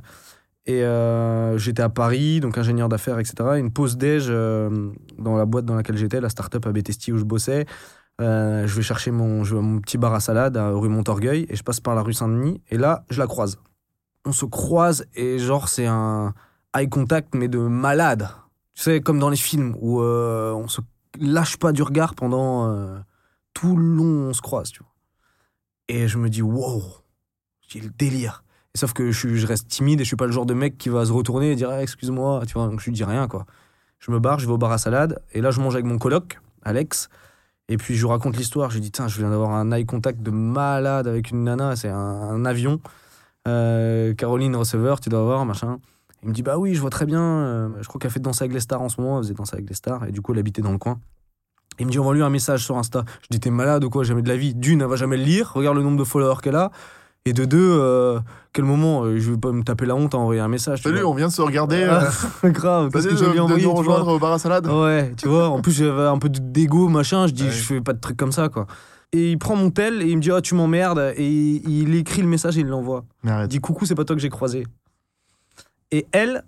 et 0.65 0.83
euh, 0.83 1.57
j'étais 1.57 1.81
à 1.83 1.89
Paris, 1.89 2.39
donc 2.39 2.57
ingénieur 2.57 2.87
d'affaires, 2.87 3.19
etc. 3.19 3.35
Une 3.57 3.71
pause 3.71 3.97
déj 3.97 4.27
euh, 4.29 4.89
dans 5.19 5.35
la 5.35 5.45
boîte 5.45 5.65
dans 5.65 5.75
laquelle 5.75 5.97
j'étais, 5.97 6.21
la 6.21 6.29
start-up 6.29 6.65
à 6.65 6.71
Bétesti 6.71 7.11
où 7.11 7.17
je 7.17 7.25
bossais. 7.25 7.65
Je 8.19 8.73
vais 8.73 8.81
chercher 8.81 9.11
mon, 9.11 9.43
je 9.43 9.55
vais 9.55 9.59
à 9.59 9.63
mon 9.63 9.79
petit 9.81 9.97
bar 9.97 10.13
à 10.13 10.21
salade 10.21 10.55
à 10.55 10.69
rue 10.69 10.87
Montorgueil 10.87 11.45
et 11.49 11.55
je 11.57 11.63
passe 11.63 11.81
par 11.81 11.93
la 11.93 12.01
rue 12.03 12.13
Saint-Denis 12.13 12.61
et 12.69 12.77
là, 12.77 13.03
je 13.09 13.19
la 13.19 13.27
croise. 13.27 13.59
On 14.25 14.31
se 14.31 14.45
croise 14.45 15.05
et 15.13 15.39
genre, 15.39 15.67
c'est 15.67 15.87
un 15.87 16.33
eye 16.73 16.87
contact, 16.87 17.35
mais 17.35 17.49
de 17.49 17.57
malade. 17.59 18.29
Tu 18.75 18.83
sais, 18.83 19.01
comme 19.01 19.19
dans 19.19 19.29
les 19.29 19.35
films 19.35 19.75
où 19.81 19.99
euh, 20.01 20.53
on 20.53 20.69
se 20.69 20.79
lâche 21.19 21.57
pas 21.57 21.71
du 21.71 21.83
regard 21.83 22.15
pendant 22.15 22.69
euh, 22.69 22.97
tout 23.53 23.75
le 23.75 23.85
long, 23.85 24.29
on 24.29 24.33
se 24.33 24.41
croise, 24.41 24.71
tu 24.71 24.79
vois. 24.79 24.91
Et 25.87 26.07
je 26.07 26.17
me 26.17 26.29
dis, 26.29 26.41
wow, 26.41 26.83
j'ai 27.67 27.79
le 27.79 27.89
délire. 27.89 28.43
Et 28.75 28.77
sauf 28.77 28.93
que 28.93 29.11
je, 29.11 29.45
reste 29.45 29.67
timide 29.67 30.01
et 30.01 30.03
je 30.03 30.07
suis 30.07 30.15
pas 30.15 30.25
le 30.25 30.31
genre 30.31 30.45
de 30.45 30.53
mec 30.53 30.77
qui 30.77 30.89
va 30.89 31.05
se 31.05 31.11
retourner 31.11 31.51
et 31.51 31.55
dire 31.55 31.69
Ah, 31.69 31.83
excuse-moi, 31.83 32.43
tu 32.47 32.53
vois, 32.53 32.67
donc 32.67 32.79
je 32.79 32.85
lui 32.85 32.91
dis 32.91 33.03
rien 33.03 33.27
quoi. 33.27 33.45
Je 33.99 34.11
me 34.11 34.19
barre, 34.19 34.39
je 34.39 34.47
vais 34.47 34.51
au 34.51 34.57
bar 34.57 34.71
à 34.71 34.77
salade 34.79 35.21
et 35.31 35.41
là 35.41 35.51
je 35.51 35.59
mange 35.61 35.75
avec 35.75 35.85
mon 35.85 35.99
coloc, 35.99 36.39
Alex. 36.63 37.09
Et 37.69 37.77
puis 37.77 37.95
je 37.95 38.05
raconte 38.07 38.35
l'histoire. 38.35 38.71
Je 38.71 38.75
lui 38.75 38.81
dis 38.81 38.91
Tiens, 38.91 39.07
je 39.07 39.19
viens 39.19 39.29
d'avoir 39.29 39.51
un 39.51 39.71
eye 39.71 39.85
contact 39.85 40.21
de 40.21 40.31
malade 40.31 41.07
avec 41.07 41.29
une 41.29 41.43
nana, 41.43 41.75
c'est 41.75 41.89
un, 41.89 41.95
un 41.97 42.45
avion. 42.45 42.81
Euh, 43.47 44.13
Caroline 44.15 44.55
receveur, 44.55 44.99
tu 44.99 45.09
dois 45.09 45.23
voir, 45.23 45.45
machin. 45.45 45.79
Il 46.23 46.29
me 46.29 46.33
dit 46.33 46.43
Bah 46.43 46.57
oui, 46.57 46.73
je 46.73 46.81
vois 46.81 46.89
très 46.89 47.05
bien. 47.05 47.21
euh, 47.21 47.69
je 47.81 47.87
crois 47.87 47.99
qu'elle 47.99 48.11
fait 48.11 48.19
danser 48.19 48.43
avec 48.43 48.53
les 48.53 48.59
stars 48.59 48.81
en 48.81 48.89
ce 48.89 48.99
moment. 48.99 49.17
Elle 49.17 49.23
faisait 49.23 49.33
danser 49.33 49.55
avec 49.55 49.69
les 49.69 49.75
stars 49.75 50.05
et 50.05 50.11
du 50.11 50.21
coup 50.21 50.33
elle 50.33 50.39
habitait 50.39 50.61
dans 50.61 50.71
le 50.71 50.77
coin. 50.77 50.99
Il 51.79 51.87
me 51.87 51.91
dit 51.91 51.99
envoie-lui 51.99 52.21
un 52.21 52.29
message 52.29 52.63
sur 52.63 52.77
Insta. 52.77 53.03
Je 53.23 53.27
dis 53.31 53.39
t'es 53.39 53.49
malade 53.49 53.83
ou 53.83 53.89
quoi? 53.89 54.03
Jamais 54.03 54.21
de 54.21 54.29
la 54.29 54.37
vie. 54.37 54.53
D'une, 54.53 54.81
elle 54.81 54.87
va 54.87 54.95
jamais 54.95 55.17
le 55.17 55.23
lire. 55.23 55.51
Regarde 55.53 55.75
le 55.77 55.83
nombre 55.83 55.97
de 55.97 56.03
followers 56.03 56.41
qu'elle 56.41 56.55
a. 56.55 56.71
Et 57.25 57.31
de 57.31 57.45
deux, 57.45 57.77
euh, 57.79 58.19
quel 58.51 58.65
moment 58.65 59.03
euh, 59.05 59.17
je 59.17 59.31
veux 59.31 59.37
pas 59.37 59.53
me 59.53 59.63
taper 59.63 59.85
la 59.85 59.95
honte 59.95 60.13
à 60.13 60.17
envoyer 60.17 60.41
un 60.41 60.49
message. 60.49 60.81
Salut, 60.81 60.99
vois. 60.99 61.09
on 61.09 61.13
vient 61.13 61.29
de 61.29 61.31
se 61.31 61.41
regarder. 61.41 61.81
Euh, 61.81 62.01
grave. 62.51 62.89
Vas-y 62.91 63.07
que 63.07 63.15
je 63.15 63.23
ai 63.23 63.33
de 63.35 63.39
envoyé 63.39 63.63
nous 63.63 63.73
rejoindre 63.73 64.09
au 64.09 64.19
bar 64.19 64.33
à 64.33 64.39
salade. 64.39 64.67
Ouais, 64.67 65.13
tu 65.15 65.29
vois. 65.29 65.47
En 65.47 65.61
plus, 65.61 65.71
j'avais 65.71 66.03
un 66.03 66.17
peu 66.17 66.27
d'ego, 66.27 66.89
machin. 66.89 67.27
Je 67.27 67.33
dis, 67.33 67.43
Ouais. 67.45 67.51
je 67.51 67.63
fais 67.63 67.81
pas 67.81 67.93
de 67.93 67.99
trucs 67.99 68.17
comme 68.17 68.33
ça, 68.33 68.49
quoi. 68.49 68.67
Et 69.13 69.31
il 69.31 69.37
prend 69.37 69.55
mon 69.55 69.69
tel 69.69 70.01
et 70.01 70.09
il 70.09 70.17
me 70.17 70.21
dit, 70.21 70.31
ah, 70.31 70.41
tu 70.41 70.53
m'emmerdes. 70.53 71.13
Et 71.15 71.29
il, 71.29 71.95
écrit 71.95 72.21
le 72.21 72.27
message 72.27 72.57
et 72.57 72.61
il 72.61 72.67
l'envoie. 72.67 73.05
Il 73.23 73.47
dit, 73.47 73.59
coucou, 73.59 73.85
c'est 73.85 73.95
pas 73.95 74.03
toi 74.03 74.15
que 74.17 74.21
j'ai 74.21 74.29
croisé. 74.29 74.67
Et 75.93 76.07
elle, 76.11 76.43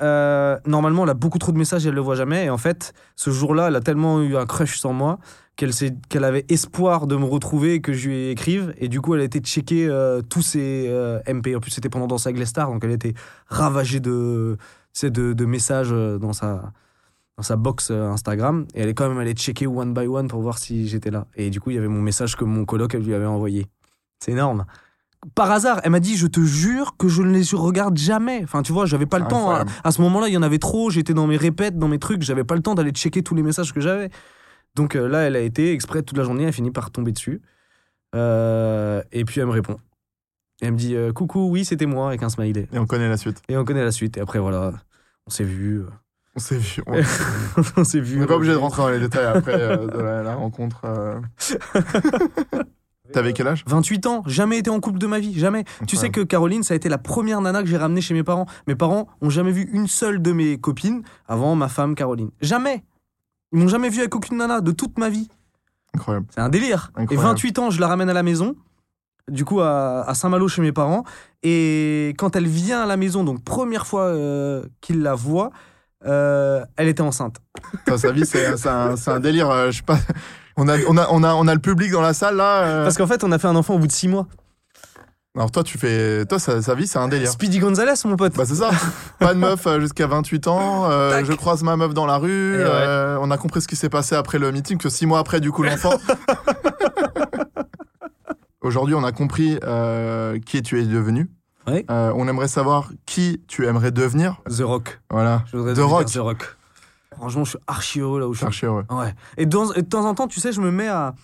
euh, 0.00 0.60
normalement, 0.64 1.02
elle 1.02 1.10
a 1.10 1.14
beaucoup 1.14 1.40
trop 1.40 1.50
de 1.50 1.58
messages 1.58 1.84
et 1.84 1.88
elle 1.88 1.96
le 1.96 2.00
voit 2.00 2.14
jamais. 2.14 2.44
Et 2.44 2.50
en 2.50 2.56
fait, 2.56 2.94
ce 3.16 3.30
jour-là, 3.30 3.66
elle 3.66 3.74
a 3.74 3.80
tellement 3.80 4.22
eu 4.22 4.36
un 4.36 4.46
crush 4.46 4.78
sans 4.78 4.92
moi 4.92 5.18
qu'elle 5.56 5.72
qu'elle 6.08 6.22
avait 6.22 6.44
espoir 6.48 7.08
de 7.08 7.16
me 7.16 7.24
retrouver 7.24 7.74
et 7.74 7.80
que 7.80 7.92
je 7.92 8.08
lui 8.08 8.28
écrive. 8.28 8.72
Et 8.78 8.86
du 8.86 9.00
coup, 9.00 9.16
elle 9.16 9.22
a 9.22 9.24
été 9.24 9.40
checker 9.40 9.88
euh, 9.88 10.22
tous 10.22 10.42
ses 10.42 10.86
euh, 10.86 11.18
MP. 11.26 11.56
En 11.56 11.58
plus, 11.58 11.72
c'était 11.72 11.88
pendant 11.88 12.06
Danse 12.06 12.28
avec 12.28 12.38
les 12.38 12.46
stars, 12.46 12.70
donc 12.70 12.84
elle 12.84 12.92
était 12.92 13.14
ravagée 13.48 13.98
de, 13.98 14.56
de, 15.02 15.32
de 15.32 15.44
messages 15.44 15.90
dans 15.90 16.32
sa, 16.32 16.72
dans 17.36 17.42
sa 17.42 17.56
box 17.56 17.90
Instagram. 17.90 18.66
Et 18.74 18.82
elle 18.82 18.88
est 18.88 18.94
quand 18.94 19.08
même 19.08 19.18
allée 19.18 19.34
checker 19.34 19.66
one 19.66 19.94
by 19.94 20.06
one 20.06 20.28
pour 20.28 20.42
voir 20.42 20.58
si 20.58 20.86
j'étais 20.86 21.10
là. 21.10 21.26
Et 21.34 21.50
du 21.50 21.58
coup, 21.58 21.70
il 21.70 21.74
y 21.74 21.78
avait 21.78 21.88
mon 21.88 22.02
message 22.02 22.36
que 22.36 22.44
mon 22.44 22.64
coloc 22.64 22.92
lui 22.92 23.14
avait 23.14 23.26
envoyé. 23.26 23.66
C'est 24.20 24.30
énorme. 24.30 24.64
Par 25.34 25.50
hasard, 25.50 25.80
elle 25.82 25.90
m'a 25.90 26.00
dit 26.00 26.16
Je 26.16 26.26
te 26.26 26.40
jure 26.40 26.96
que 26.96 27.08
je 27.08 27.22
ne 27.22 27.32
les 27.32 27.44
regarde 27.56 27.96
jamais. 27.96 28.40
Enfin, 28.44 28.62
tu 28.62 28.72
vois, 28.72 28.86
j'avais 28.86 29.06
pas 29.06 29.18
le 29.18 29.26
temps. 29.26 29.50
À, 29.50 29.60
Incroyable. 29.60 29.70
à 29.84 29.90
ce 29.92 30.00
moment-là, 30.02 30.28
il 30.28 30.34
y 30.34 30.36
en 30.36 30.42
avait 30.42 30.58
trop. 30.58 30.90
J'étais 30.90 31.14
dans 31.14 31.26
mes 31.26 31.36
répètes, 31.36 31.78
dans 31.78 31.88
mes 31.88 31.98
trucs. 31.98 32.22
J'avais 32.22 32.44
pas 32.44 32.54
le 32.54 32.62
temps 32.62 32.74
d'aller 32.74 32.92
checker 32.92 33.22
tous 33.22 33.34
les 33.34 33.42
messages 33.42 33.72
que 33.72 33.80
j'avais. 33.80 34.10
Donc 34.74 34.94
euh, 34.94 35.08
là, 35.08 35.20
elle 35.20 35.36
a 35.36 35.40
été 35.40 35.72
exprès 35.72 36.02
toute 36.02 36.18
la 36.18 36.24
journée. 36.24 36.44
Elle 36.44 36.52
finit 36.52 36.70
par 36.70 36.90
tomber 36.90 37.12
dessus. 37.12 37.40
Euh, 38.14 39.02
et 39.12 39.24
puis 39.24 39.40
elle 39.40 39.46
me 39.46 39.52
répond. 39.52 39.78
Et 40.62 40.66
elle 40.66 40.72
me 40.72 40.78
dit 40.78 40.94
euh, 40.94 41.12
Coucou, 41.12 41.48
oui, 41.50 41.64
c'était 41.64 41.86
moi, 41.86 42.08
avec 42.08 42.22
un 42.22 42.28
smiley. 42.28 42.68
Et 42.72 42.78
on 42.78 42.86
connaît 42.86 43.08
la 43.08 43.16
suite. 43.16 43.42
Et 43.48 43.56
on 43.56 43.64
connaît 43.64 43.84
la 43.84 43.92
suite. 43.92 44.16
Et 44.16 44.20
après, 44.20 44.38
voilà, 44.38 44.72
on 45.26 45.30
s'est 45.30 45.44
vu. 45.44 45.82
On 46.34 46.38
s'est 46.38 46.58
vu. 46.58 46.82
On 46.86 47.00
on 47.78 47.84
s'est 47.84 48.00
vu. 48.00 48.18
n'est 48.18 48.26
pas 48.26 48.36
obligé 48.36 48.52
de 48.52 48.58
rentrer 48.58 48.82
dans 48.82 48.90
les 48.90 49.00
détails 49.00 49.26
après 49.26 49.58
de 49.58 49.98
la, 49.98 50.22
la 50.22 50.34
rencontre. 50.34 50.82
T'avais 53.12 53.32
quel 53.32 53.46
âge? 53.48 53.64
28 53.66 54.06
ans, 54.06 54.22
jamais 54.26 54.58
été 54.58 54.70
en 54.70 54.80
couple 54.80 54.98
de 54.98 55.06
ma 55.06 55.18
vie, 55.18 55.38
jamais. 55.38 55.64
Tu 55.86 55.96
sais 55.96 56.10
que 56.10 56.20
Caroline, 56.20 56.62
ça 56.62 56.74
a 56.74 56.76
été 56.76 56.88
la 56.88 56.98
première 56.98 57.40
nana 57.40 57.62
que 57.62 57.68
j'ai 57.68 57.76
ramenée 57.76 58.00
chez 58.00 58.14
mes 58.14 58.22
parents. 58.24 58.46
Mes 58.66 58.74
parents 58.74 59.06
ont 59.20 59.30
jamais 59.30 59.52
vu 59.52 59.68
une 59.72 59.86
seule 59.86 60.20
de 60.20 60.32
mes 60.32 60.58
copines 60.58 61.02
avant 61.26 61.54
ma 61.54 61.68
femme 61.68 61.94
Caroline. 61.94 62.30
Jamais. 62.40 62.84
Ils 63.52 63.58
m'ont 63.60 63.68
jamais 63.68 63.88
vu 63.88 64.00
avec 64.00 64.14
aucune 64.14 64.38
nana 64.38 64.60
de 64.60 64.72
toute 64.72 64.98
ma 64.98 65.08
vie. 65.08 65.28
Incroyable. 65.94 66.26
C'est 66.34 66.40
un 66.40 66.48
délire. 66.48 66.90
Et 66.98 67.02
Incroyable. 67.02 67.28
28 67.28 67.58
ans, 67.60 67.70
je 67.70 67.80
la 67.80 67.86
ramène 67.88 68.10
à 68.10 68.12
la 68.12 68.22
maison, 68.22 68.54
du 69.30 69.44
coup 69.44 69.60
à, 69.60 70.02
à 70.02 70.14
Saint-Malo 70.14 70.48
chez 70.48 70.62
mes 70.62 70.72
parents. 70.72 71.04
Et 71.42 72.14
quand 72.18 72.36
elle 72.36 72.46
vient 72.48 72.82
à 72.82 72.86
la 72.86 72.96
maison, 72.96 73.24
donc 73.24 73.42
première 73.44 73.86
fois 73.86 74.02
euh, 74.02 74.64
qu'il 74.80 75.00
la 75.02 75.14
voit, 75.14 75.50
euh, 76.04 76.64
elle 76.76 76.88
était 76.88 77.00
enceinte. 77.02 77.36
Putain, 77.72 77.96
sa 77.98 78.12
vie, 78.12 78.26
c'est 78.26 78.56
c'est 78.56 78.68
un, 78.68 78.96
c'est 78.96 79.10
un 79.10 79.20
délire. 79.20 79.48
euh, 79.50 79.70
je 79.70 79.78
sais 79.78 79.82
pas. 79.82 79.98
On 80.56 80.68
a, 80.68 80.78
on, 80.88 80.96
a, 80.96 81.06
on, 81.10 81.22
a, 81.22 81.34
on 81.34 81.46
a 81.48 81.54
le 81.54 81.60
public 81.60 81.92
dans 81.92 82.00
la 82.00 82.14
salle 82.14 82.36
là. 82.36 82.62
euh. 82.64 82.84
Parce 82.84 82.96
qu'en 82.96 83.06
fait, 83.06 83.22
on 83.24 83.32
a 83.32 83.38
fait 83.38 83.48
un 83.48 83.56
enfant 83.56 83.74
au 83.74 83.78
bout 83.78 83.86
de 83.86 83.92
6 83.92 84.08
mois. 84.08 84.26
Alors 85.36 85.50
toi, 85.50 85.62
tu 85.62 85.76
fais. 85.76 86.24
Toi, 86.24 86.38
sa, 86.38 86.62
sa 86.62 86.74
vie, 86.74 86.86
c'est 86.86 86.98
un 86.98 87.08
délire. 87.08 87.30
Speedy 87.30 87.58
Gonzalez, 87.58 87.92
mon 88.06 88.16
pote. 88.16 88.34
Bah 88.34 88.44
c'est 88.46 88.54
ça. 88.54 88.70
Pas 89.18 89.34
de 89.34 89.38
meuf 89.38 89.66
euh, 89.66 89.80
jusqu'à 89.80 90.06
28 90.06 90.48
ans. 90.48 90.90
euh, 90.90 91.22
je 91.26 91.32
croise 91.34 91.62
ma 91.62 91.76
meuf 91.76 91.92
dans 91.92 92.06
la 92.06 92.16
rue. 92.16 92.56
Ouais. 92.56 92.64
euh, 92.64 93.18
on 93.20 93.30
a 93.30 93.36
compris 93.36 93.60
ce 93.60 93.68
qui 93.68 93.76
s'est 93.76 93.90
passé 93.90 94.14
après 94.14 94.38
le 94.38 94.50
meeting, 94.50 94.78
que 94.78 94.88
six 94.88 95.04
mois 95.04 95.18
après, 95.18 95.40
du 95.40 95.52
coup, 95.52 95.62
l'enfant. 95.62 95.92
Aujourd'hui, 98.62 98.94
on 98.94 99.04
a 99.04 99.12
compris 99.12 99.58
euh, 99.64 100.38
qui 100.44 100.62
tu 100.62 100.80
es 100.80 100.84
devenu. 100.86 101.30
Ouais. 101.66 101.84
On 101.88 102.26
aimerait 102.28 102.48
savoir 102.48 102.90
qui 103.06 103.42
tu 103.48 103.66
aimerais 103.66 103.90
devenir. 103.90 104.36
The 104.48 104.62
Rock. 104.62 105.00
Voilà. 105.10 105.42
Je 105.52 105.58
The 105.58 105.64
devenir 105.64 105.88
Rock. 105.88 106.06
The 106.06 106.16
Rock. 106.18 106.55
Franchement, 107.16 107.44
je 107.44 107.50
suis 107.50 107.58
archi 107.66 108.00
heureux 108.00 108.20
là 108.20 108.28
où 108.28 108.32
je 108.32 108.38
suis. 108.38 108.46
Archi 108.46 108.66
heureux. 108.66 108.84
Ouais. 108.90 109.14
Et, 109.36 109.46
dans- 109.46 109.72
et 109.72 109.82
de 109.82 109.88
temps 109.88 110.04
en 110.04 110.14
temps, 110.14 110.28
tu 110.28 110.40
sais, 110.40 110.52
je 110.52 110.60
me 110.60 110.70
mets 110.70 110.88
à, 110.88 111.14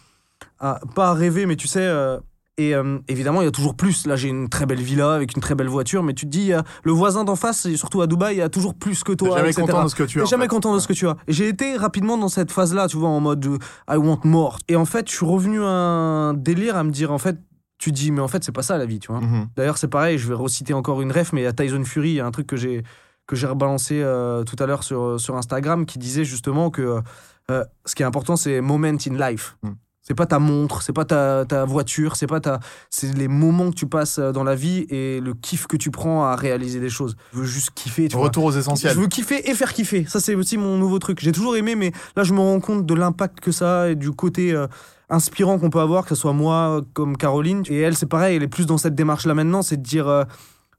à- 0.61 0.80
pas 0.95 1.09
à 1.11 1.14
rêver, 1.14 1.47
mais 1.47 1.57
tu 1.57 1.68
sais, 1.68 1.80
euh, 1.82 2.18
et 2.59 2.74
euh, 2.74 2.99
évidemment, 3.09 3.40
il 3.40 3.45
y 3.47 3.49
a 3.49 3.51
toujours 3.51 3.74
plus. 3.76 4.07
Là, 4.07 4.14
j'ai 4.16 4.28
une 4.28 4.49
très 4.49 4.66
belle 4.66 4.80
villa 4.82 5.14
avec 5.14 5.34
une 5.34 5.40
très 5.43 5.55
belle 5.55 5.68
voiture, 5.68 6.03
mais 6.03 6.12
tu 6.14 6.26
te 6.26 6.30
dis, 6.30 6.53
euh, 6.53 6.61
le 6.84 6.93
voisin 6.93 7.24
d'en 7.24 7.34
face, 7.36 7.64
et 7.66 7.76
surtout 7.76 8.03
à 8.03 8.07
Dubaï, 8.07 8.34
il 8.34 8.38
y 8.38 8.43
a 8.43 8.49
toujours 8.51 8.74
plus 8.74 9.03
que 9.05 9.12
T'es 9.12 9.24
toi. 9.26 9.36
jamais 9.38 9.51
etc. 9.51 9.62
content 9.66 9.84
de 9.84 9.88
ce 9.88 9.95
que 9.95 10.03
tu 10.03 10.20
as. 10.20 10.24
T'es 10.24 10.28
jamais 10.30 10.45
fait. 10.45 10.49
content 10.49 10.74
de 10.74 10.78
ce 10.78 10.86
que 10.88 10.93
tu 10.93 11.09
as. 11.09 11.16
Et 11.26 11.32
j'ai 11.32 11.49
été 11.49 11.76
rapidement 11.76 12.18
dans 12.18 12.28
cette 12.28 12.51
phase-là, 12.53 12.88
tu 12.88 12.99
vois, 12.99 13.09
en 13.09 13.20
mode 13.20 13.45
euh, 13.47 13.59
I 13.90 13.97
want 13.97 14.20
more. 14.24 14.59
Et 14.68 14.76
en 14.76 14.84
fait, 14.84 15.09
je 15.11 15.14
suis 15.16 15.26
revenu 15.26 15.62
à 15.62 15.66
un 15.68 16.34
délire 16.34 16.76
à 16.76 16.84
me 16.84 16.90
dire, 16.90 17.11
en 17.11 17.18
fait, 17.18 17.36
tu 17.78 17.90
te 17.90 17.97
dis, 17.97 18.12
mais 18.12 18.20
en 18.20 18.28
fait, 18.28 18.45
c'est 18.45 18.53
pas 18.53 18.62
ça 18.62 18.78
la 18.78 18.84
vie, 18.86 18.99
tu 19.01 19.11
vois. 19.11 19.20
Mhm. 19.20 19.49
D'ailleurs, 19.57 19.76
c'est 19.78 19.88
pareil, 19.88 20.16
je 20.18 20.28
vais 20.28 20.34
reciter 20.34 20.72
encore 20.74 21.01
une 21.03 21.11
ref, 21.11 21.32
mais 21.32 21.47
a 21.47 21.53
Tyson 21.53 21.82
Fury, 21.84 22.11
il 22.11 22.14
y 22.14 22.20
a 22.20 22.26
un 22.26 22.30
truc 22.30 22.47
que 22.47 22.57
j'ai 22.57 22.82
que 23.33 23.37
j'ai 23.37 23.47
rebalancé 23.47 24.03
euh, 24.03 24.45
tout 24.45 24.57
à 24.59 24.66
l'heure 24.66 24.85
sur, 24.85 25.18
sur 25.18 25.37
Instagram 25.37 25.87
qui 25.87 25.99
disait 25.99 26.22
justement 26.22 26.68
que 26.68 27.01
euh, 27.51 27.64
ce 27.87 27.95
qui 27.95 28.03
est 28.03 28.05
important, 28.05 28.37
c'est 28.37 28.61
moment 28.61 28.89
in 28.89 29.30
life. 29.30 29.57
Mm. 29.62 29.70
C'est 30.03 30.14
pas 30.14 30.26
ta 30.26 30.39
montre, 30.39 30.83
c'est 30.83 30.93
pas 30.93 31.07
ta, 31.07 31.47
ta 31.47 31.64
voiture, 31.64 32.16
c'est 32.16 32.26
pas 32.26 32.41
ta, 32.41 32.61
c'est 32.91 33.16
les 33.16 33.28
moments 33.28 33.70
que 33.70 33.76
tu 33.76 33.87
passes 33.87 34.18
euh, 34.18 34.33
dans 34.33 34.45
la 34.45 34.55
vie 34.55 34.85
et 34.91 35.20
le 35.20 35.33
kiff 35.33 35.66
que 35.66 35.78
tu 35.78 35.91
prends 35.91 36.24
à 36.26 36.37
réaliser 36.37 36.78
des 36.78 36.91
choses. 36.91 37.16
Je 37.33 37.39
veux 37.39 37.47
juste 37.47 37.70
kiffer, 37.74 38.09
tu 38.09 38.16
vois. 38.16 38.26
Retour 38.26 38.45
aux 38.45 38.53
essentiels. 38.53 38.93
Je 38.93 39.01
veux 39.01 39.07
kiffer 39.07 39.49
et 39.49 39.55
faire 39.55 39.72
kiffer. 39.72 40.05
Ça, 40.07 40.20
c'est 40.20 40.35
aussi 40.35 40.59
mon 40.59 40.76
nouveau 40.76 40.99
truc. 40.99 41.20
J'ai 41.22 41.33
toujours 41.33 41.57
aimé, 41.57 41.74
mais 41.74 41.93
là, 42.16 42.24
je 42.24 42.35
me 42.35 42.41
rends 42.41 42.61
compte 42.61 42.85
de 42.85 42.95
l'impact 42.95 43.41
que 43.41 43.51
ça 43.51 43.85
a 43.85 43.89
et 43.89 43.95
du 43.95 44.11
côté 44.11 44.53
euh, 44.53 44.66
inspirant 45.09 45.59
qu'on 45.59 45.70
peut 45.70 45.80
avoir, 45.80 46.03
que 46.03 46.11
ce 46.14 46.20
soit 46.20 46.35
moi 46.35 46.55
euh, 46.55 46.83
comme 46.93 47.16
Caroline. 47.16 47.62
Et 47.70 47.80
elle, 47.80 47.97
c'est 47.97 48.05
pareil, 48.05 48.37
elle 48.37 48.43
est 48.43 48.49
plus 48.49 48.66
dans 48.66 48.76
cette 48.76 48.95
démarche-là 48.95 49.33
maintenant, 49.33 49.62
c'est 49.62 49.78
de 49.78 49.83
dire. 49.83 50.07
euh, 50.07 50.24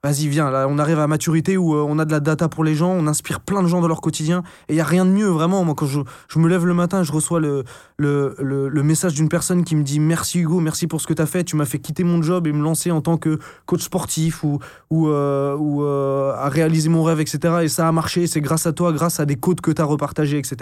Vas-y, 0.05 0.27
viens, 0.27 0.51
là, 0.51 0.67
on 0.69 0.79
arrive 0.79 0.99
à 0.99 1.07
maturité 1.07 1.55
où 1.55 1.75
euh, 1.75 1.85
on 1.87 1.97
a 1.97 2.03
de 2.03 2.11
la 2.11 2.19
data 2.19 2.49
pour 2.49 2.65
les 2.65 2.75
gens, 2.75 2.91
on 2.91 3.07
inspire 3.07 3.39
plein 3.39 3.63
de 3.63 3.69
gens 3.69 3.79
dans 3.79 3.87
leur 3.87 4.01
quotidien. 4.01 4.43
Et 4.67 4.73
il 4.73 4.75
n'y 4.75 4.81
a 4.81 4.83
rien 4.83 5.05
de 5.05 5.11
mieux, 5.11 5.29
vraiment. 5.29 5.63
Moi, 5.63 5.75
quand 5.75 5.85
je, 5.85 6.01
je 6.27 6.39
me 6.39 6.49
lève 6.49 6.65
le 6.65 6.73
matin, 6.73 7.03
je 7.03 7.13
reçois 7.13 7.39
le, 7.39 7.63
le, 7.95 8.35
le, 8.37 8.83
message 8.83 9.13
d'une 9.13 9.29
personne 9.29 9.63
qui 9.63 9.77
me 9.77 9.83
dit 9.83 10.01
Merci 10.01 10.39
Hugo, 10.39 10.59
merci 10.59 10.87
pour 10.87 10.99
ce 10.99 11.07
que 11.07 11.13
tu 11.13 11.21
as 11.21 11.25
fait. 11.25 11.45
Tu 11.45 11.55
m'as 11.55 11.63
fait 11.63 11.79
quitter 11.79 12.03
mon 12.03 12.21
job 12.21 12.47
et 12.47 12.51
me 12.51 12.61
lancer 12.61 12.91
en 12.91 12.99
tant 12.99 13.15
que 13.15 13.39
coach 13.65 13.83
sportif 13.83 14.43
ou, 14.43 14.59
ou, 14.89 15.07
euh, 15.07 15.55
ou 15.55 15.83
euh, 15.83 16.33
à 16.33 16.49
réaliser 16.49 16.89
mon 16.89 17.03
rêve, 17.03 17.21
etc. 17.21 17.59
Et 17.61 17.69
ça 17.69 17.87
a 17.87 17.91
marché, 17.93 18.27
c'est 18.27 18.41
grâce 18.41 18.67
à 18.67 18.73
toi, 18.73 18.91
grâce 18.91 19.21
à 19.21 19.25
des 19.25 19.37
codes 19.37 19.61
que 19.61 19.71
tu 19.71 19.81
as 19.81 19.85
repartagés, 19.85 20.37
etc. 20.37 20.57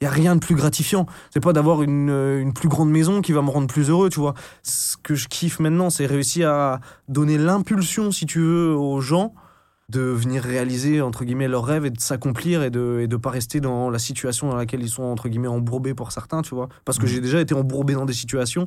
Il 0.00 0.04
n'y 0.04 0.06
a 0.06 0.12
rien 0.12 0.36
de 0.36 0.40
plus 0.40 0.54
gratifiant. 0.54 1.06
C'est 1.34 1.42
pas 1.42 1.52
d'avoir 1.52 1.82
une, 1.82 2.08
une 2.08 2.52
plus 2.52 2.68
grande 2.68 2.90
maison 2.90 3.20
qui 3.20 3.32
va 3.32 3.42
me 3.42 3.50
rendre 3.50 3.66
plus 3.66 3.90
heureux, 3.90 4.10
tu 4.10 4.20
vois. 4.20 4.34
Ce 4.62 4.96
que 4.96 5.16
je 5.16 5.26
kiffe 5.26 5.58
maintenant, 5.58 5.90
c'est 5.90 6.06
réussir 6.06 6.50
à 6.50 6.78
donner 7.08 7.36
l'impulsion, 7.36 8.12
si 8.12 8.26
tu 8.26 8.38
veux, 8.38 8.75
aux 8.76 9.00
gens 9.00 9.34
de 9.88 10.00
venir 10.00 10.42
réaliser 10.42 11.00
entre 11.00 11.24
guillemets 11.24 11.46
leurs 11.48 11.64
rêves 11.64 11.86
et 11.86 11.90
de 11.90 12.00
s'accomplir 12.00 12.62
et 12.64 12.70
de 12.70 12.98
et 13.02 13.06
de 13.08 13.16
pas 13.16 13.30
rester 13.30 13.60
dans 13.60 13.88
la 13.88 13.98
situation 14.00 14.48
dans 14.48 14.56
laquelle 14.56 14.82
ils 14.82 14.88
sont 14.88 15.04
entre 15.04 15.28
guillemets 15.28 15.46
embourbés 15.48 15.94
pour 15.94 16.10
certains 16.10 16.42
tu 16.42 16.54
vois 16.56 16.68
parce 16.84 16.98
que 16.98 17.04
Mhm. 17.06 17.10
j'ai 17.12 17.20
déjà 17.20 17.40
été 17.40 17.54
embourbé 17.54 17.94
dans 17.94 18.04
des 18.04 18.12
situations 18.12 18.66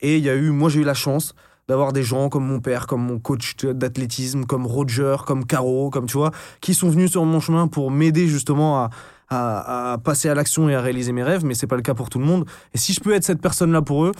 et 0.00 0.18
il 0.18 0.24
y 0.24 0.28
a 0.28 0.34
eu 0.34 0.50
moi 0.50 0.68
j'ai 0.68 0.80
eu 0.80 0.84
la 0.84 0.92
chance 0.94 1.34
d'avoir 1.68 1.92
des 1.94 2.02
gens 2.02 2.28
comme 2.28 2.46
mon 2.46 2.60
père 2.60 2.86
comme 2.86 3.02
mon 3.02 3.18
coach 3.18 3.56
d'athlétisme 3.64 4.44
comme 4.44 4.66
Roger 4.66 5.16
comme 5.26 5.46
Caro 5.46 5.88
comme 5.88 6.04
tu 6.06 6.18
vois 6.18 6.32
qui 6.60 6.74
sont 6.74 6.90
venus 6.90 7.10
sur 7.12 7.24
mon 7.24 7.40
chemin 7.40 7.66
pour 7.66 7.90
m'aider 7.90 8.26
justement 8.26 8.78
à 8.84 8.90
à, 9.30 9.92
à 9.92 9.98
passer 9.98 10.28
à 10.28 10.34
l'action 10.34 10.68
et 10.68 10.74
à 10.74 10.80
réaliser 10.82 11.12
mes 11.12 11.22
rêves 11.22 11.44
mais 11.46 11.54
c'est 11.54 11.66
pas 11.66 11.76
le 11.76 11.82
cas 11.82 11.94
pour 11.94 12.10
tout 12.10 12.18
le 12.18 12.24
monde 12.26 12.44
et 12.74 12.78
si 12.78 12.92
je 12.92 13.00
peux 13.00 13.14
être 13.14 13.24
cette 13.24 13.40
personne 13.40 13.72
là 13.72 13.80
pour 13.80 14.04
eux 14.04 14.12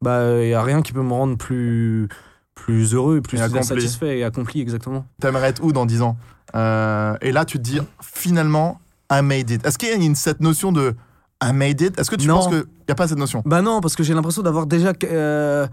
bah 0.00 0.42
il 0.42 0.48
y 0.48 0.54
a 0.54 0.62
rien 0.64 0.82
qui 0.82 0.92
peut 0.92 1.02
me 1.02 1.12
rendre 1.12 1.36
plus 1.36 2.08
plus 2.54 2.94
heureux 2.94 3.20
plus 3.20 3.38
Et 3.38 3.62
satisfait 3.62 4.18
et 4.18 4.24
accompli 4.24 4.60
exactement 4.60 5.04
T'aimerais 5.20 5.48
être 5.48 5.62
où 5.64 5.72
dans 5.72 5.86
10 5.86 6.02
ans 6.02 6.16
Euh, 6.54 7.14
Et 7.20 7.32
là, 7.32 7.44
tu 7.44 7.58
te 7.58 7.62
dis, 7.62 7.78
finalement, 8.02 8.80
I 9.10 9.22
made 9.22 9.50
it. 9.50 9.66
Est-ce 9.66 9.78
qu'il 9.78 9.88
y 9.88 9.92
a 9.92 9.94
une, 9.96 10.14
cette 10.14 10.40
notion 10.40 10.70
de 10.72 10.94
I 11.42 11.52
made 11.52 11.80
it? 11.80 11.98
Est-ce 11.98 12.10
que 12.10 12.16
tu 12.16 12.28
Non. 12.28 12.34
penses 12.36 12.48
qu'il 12.48 12.56
n'y 12.88 12.92
a 12.92 12.94
pas 12.94 13.08
cette 13.08 13.18
notion? 13.18 13.42
Bah 13.46 13.62
non, 13.62 13.80
parce 13.80 13.96
que 13.96 14.02
j'ai 14.02 14.14
l'impression 14.14 14.42
d'avoir 14.42 14.66
déjà. 14.66 14.92
euh, 15.04 15.66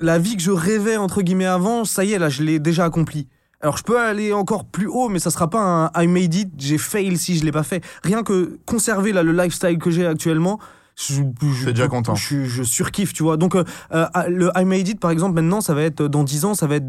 la 0.00 0.18
vie 0.18 0.36
que 0.36 0.42
je 0.42 0.50
rêvais, 0.50 0.96
entre 0.96 1.22
guillemets, 1.22 1.46
avant, 1.46 1.84
ça 1.84 2.04
y 2.04 2.12
est, 2.12 2.18
là, 2.18 2.28
je 2.28 2.42
l'ai 2.42 2.58
déjà 2.58 2.84
accomplie. 2.84 3.28
Alors 3.60 3.76
je 3.76 3.84
peux 3.84 4.00
aller 4.00 4.32
encore 4.32 4.64
plus 4.64 4.88
haut, 4.88 5.08
mais 5.08 5.20
ça 5.20 5.30
sera 5.30 5.48
pas 5.48 5.60
un 5.94 6.02
I 6.02 6.08
made 6.08 6.34
it, 6.34 6.48
j'ai 6.58 6.78
fail 6.78 7.16
si 7.16 7.38
je 7.38 7.44
l'ai 7.44 7.52
pas 7.52 7.62
fait. 7.62 7.80
Rien 8.02 8.24
que 8.24 8.58
conserver 8.66 9.12
là, 9.12 9.22
le 9.22 9.30
lifestyle 9.32 9.78
que 9.78 9.90
j'ai 9.90 10.04
actuellement, 10.04 10.58
je, 10.96 11.22
je, 11.40 11.70
déjà 11.70 11.88
content. 11.88 12.14
Je, 12.14 12.44
je 12.44 12.62
surkiffe, 12.62 13.12
tu 13.12 13.22
vois. 13.22 13.36
Donc 13.36 13.54
euh, 13.54 13.64
euh, 13.92 14.06
le 14.28 14.50
I 14.56 14.64
made 14.64 14.88
it, 14.88 15.00
par 15.00 15.10
exemple, 15.10 15.34
maintenant, 15.34 15.60
ça 15.60 15.74
va 15.74 15.82
être 15.82 16.06
dans 16.06 16.24
10 16.24 16.44
ans, 16.44 16.54
ça 16.54 16.66
va 16.66 16.76
être 16.76 16.86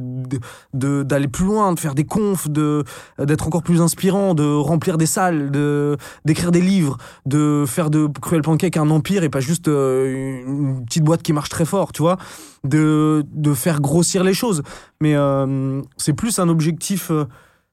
d'aller 0.74 1.28
plus 1.28 1.46
loin, 1.46 1.74
de 1.74 1.80
faire 1.80 1.96
des 1.96 2.04
confs, 2.04 2.50
de 2.50 2.84
d'être 3.20 3.48
encore 3.48 3.64
plus 3.64 3.82
inspirant, 3.82 4.34
de 4.34 4.44
remplir 4.44 4.98
des 4.98 5.06
salles, 5.06 5.52
de 5.52 5.98
d'écrire 6.26 6.52
des 6.52 6.62
livres, 6.62 6.98
de 7.26 7.66
faire 7.68 7.90
de 7.90 8.08
Cruel 8.22 8.42
Pancake 8.42 8.78
un 8.78 8.90
empire 8.90 9.24
et 9.24 9.30
pas 9.30 9.40
juste 9.40 9.68
euh, 9.68 10.44
une 10.46 10.86
petite 10.86 11.04
boîte 11.04 11.24
qui 11.24 11.34
marche 11.34 11.50
très 11.50 11.66
fort, 11.66 11.92
tu 11.92 12.02
vois. 12.02 12.18
De, 12.64 13.26
de 13.34 13.54
faire 13.54 13.82
grossir 13.82 14.24
les 14.24 14.34
choses. 14.34 14.64
Mais 15.02 15.16
euh, 15.16 15.82
c'est 15.98 16.14
plus 16.14 16.40
un 16.40 16.48
objectif, 16.48 17.12
euh, 17.12 17.26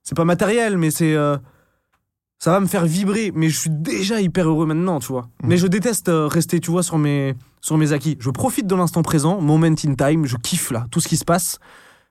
c'est 0.03 0.17
pas 0.17 0.25
matériel, 0.25 0.79
mais 0.79 0.91
c'est. 0.91 1.17
Ça 2.41 2.53
va 2.53 2.61
me 2.61 2.67
faire 2.67 2.87
vibrer, 2.87 3.33
mais 3.35 3.51
je 3.51 3.59
suis 3.59 3.71
déjà 3.71 4.19
hyper 4.19 4.49
heureux 4.49 4.65
maintenant, 4.65 4.99
tu 4.99 5.09
vois. 5.09 5.29
Mais 5.45 5.59
je 5.59 5.67
déteste 5.67 6.09
euh, 6.09 6.27
rester, 6.27 6.59
tu 6.59 6.71
vois, 6.71 6.83
sur 6.83 6.97
mes, 6.97 7.35
sur 7.61 7.77
mes 7.77 7.93
acquis. 7.93 8.17
Je 8.19 8.31
profite 8.31 8.67
de 8.67 8.75
l'instant 8.75 9.03
présent, 9.03 9.43
moment 9.43 9.67
in 9.67 9.75
time, 9.95 10.25
je 10.25 10.37
kiffe 10.39 10.71
là, 10.71 10.87
tout 10.91 11.01
ce 11.01 11.09
qui 11.09 11.19
se 11.19 11.27
passe. 11.27 11.59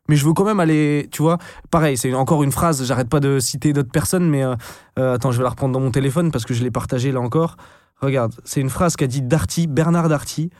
Mais 0.08 0.16
je 0.16 0.26
veux 0.26 0.34
quand 0.34 0.46
même 0.46 0.60
aller, 0.60 1.08
tu 1.12 1.24
vois. 1.24 1.40
Pareil, 1.72 1.98
c'est 1.98 2.14
encore 2.14 2.44
une 2.44 2.52
phrase, 2.52 2.86
j'arrête 2.86 3.10
pas 3.10 3.20
de 3.20 3.40
citer 3.40 3.74
d'autres 3.74 3.92
personnes, 3.92 4.30
mais 4.30 4.44
euh, 4.44 4.56
euh, 5.00 5.16
attends, 5.16 5.32
je 5.32 5.38
vais 5.40 5.44
la 5.44 5.50
reprendre 5.50 5.74
dans 5.74 5.80
mon 5.80 5.92
téléphone 5.92 6.32
parce 6.32 6.46
que 6.46 6.54
je 6.54 6.64
l'ai 6.64 6.72
partagée 6.72 7.12
là 7.12 7.22
encore. 7.22 7.58
Regarde, 8.00 8.34
c'est 8.44 8.62
une 8.62 8.70
phrase 8.70 8.96
qu'a 8.96 9.08
dit 9.08 9.24
Darty, 9.24 9.66
Bernard 9.66 10.10
Darty, 10.10 10.52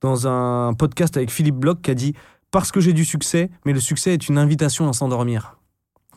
dans 0.00 0.26
un 0.26 0.72
podcast 0.72 1.18
avec 1.18 1.30
Philippe 1.30 1.56
Bloch, 1.56 1.82
qui 1.82 1.90
a 1.90 1.94
dit 1.94 2.14
Parce 2.50 2.72
que 2.72 2.80
j'ai 2.80 2.94
du 2.94 3.04
succès, 3.04 3.50
mais 3.66 3.74
le 3.74 3.80
succès 3.80 4.14
est 4.14 4.28
une 4.30 4.38
invitation 4.38 4.88
à 4.88 4.94
s'endormir. 4.94 5.57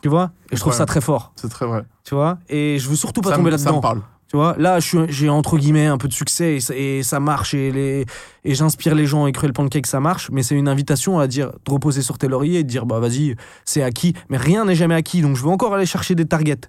Tu 0.02 0.08
vois? 0.08 0.32
Et 0.50 0.56
je 0.56 0.60
trouve 0.60 0.74
ça 0.74 0.84
très 0.84 1.00
fort. 1.00 1.32
C'est 1.36 1.48
très 1.48 1.64
vrai. 1.66 1.84
Tu 2.04 2.14
vois? 2.14 2.38
Et 2.48 2.78
je 2.78 2.88
veux 2.88 2.96
surtout 2.96 3.20
pas 3.22 3.30
ça, 3.30 3.36
tomber 3.36 3.50
ça 3.52 3.56
me 3.56 3.64
là-dedans. 3.64 3.80
parle. 3.80 4.00
Tu 4.28 4.36
vois, 4.36 4.54
là, 4.58 4.78
j'ai 4.80 5.28
entre 5.28 5.58
guillemets 5.58 5.86
un 5.86 5.98
peu 5.98 6.08
de 6.08 6.12
succès 6.14 6.56
et 6.56 6.60
ça, 6.60 6.74
et 6.74 7.02
ça 7.02 7.20
marche 7.20 7.52
et, 7.52 7.70
les, 7.70 8.06
et 8.44 8.54
j'inspire 8.54 8.94
les 8.94 9.04
gens 9.06 9.26
et 9.26 9.32
Cruel 9.32 9.52
Pancake, 9.52 9.86
ça 9.86 10.00
marche, 10.00 10.30
mais 10.32 10.42
c'est 10.42 10.54
une 10.54 10.68
invitation 10.68 11.18
à 11.18 11.26
dire, 11.26 11.52
de 11.66 11.70
reposer 11.70 12.00
sur 12.00 12.16
tes 12.16 12.28
lauriers 12.28 12.60
et 12.60 12.64
de 12.64 12.68
dire, 12.68 12.86
bah 12.86 12.98
vas-y, 12.98 13.36
c'est 13.66 13.82
acquis, 13.82 14.14
mais 14.30 14.38
rien 14.38 14.64
n'est 14.64 14.74
jamais 14.74 14.94
acquis, 14.94 15.20
donc 15.20 15.36
je 15.36 15.42
veux 15.42 15.50
encore 15.50 15.74
aller 15.74 15.84
chercher 15.84 16.14
des 16.14 16.24
targets. 16.24 16.62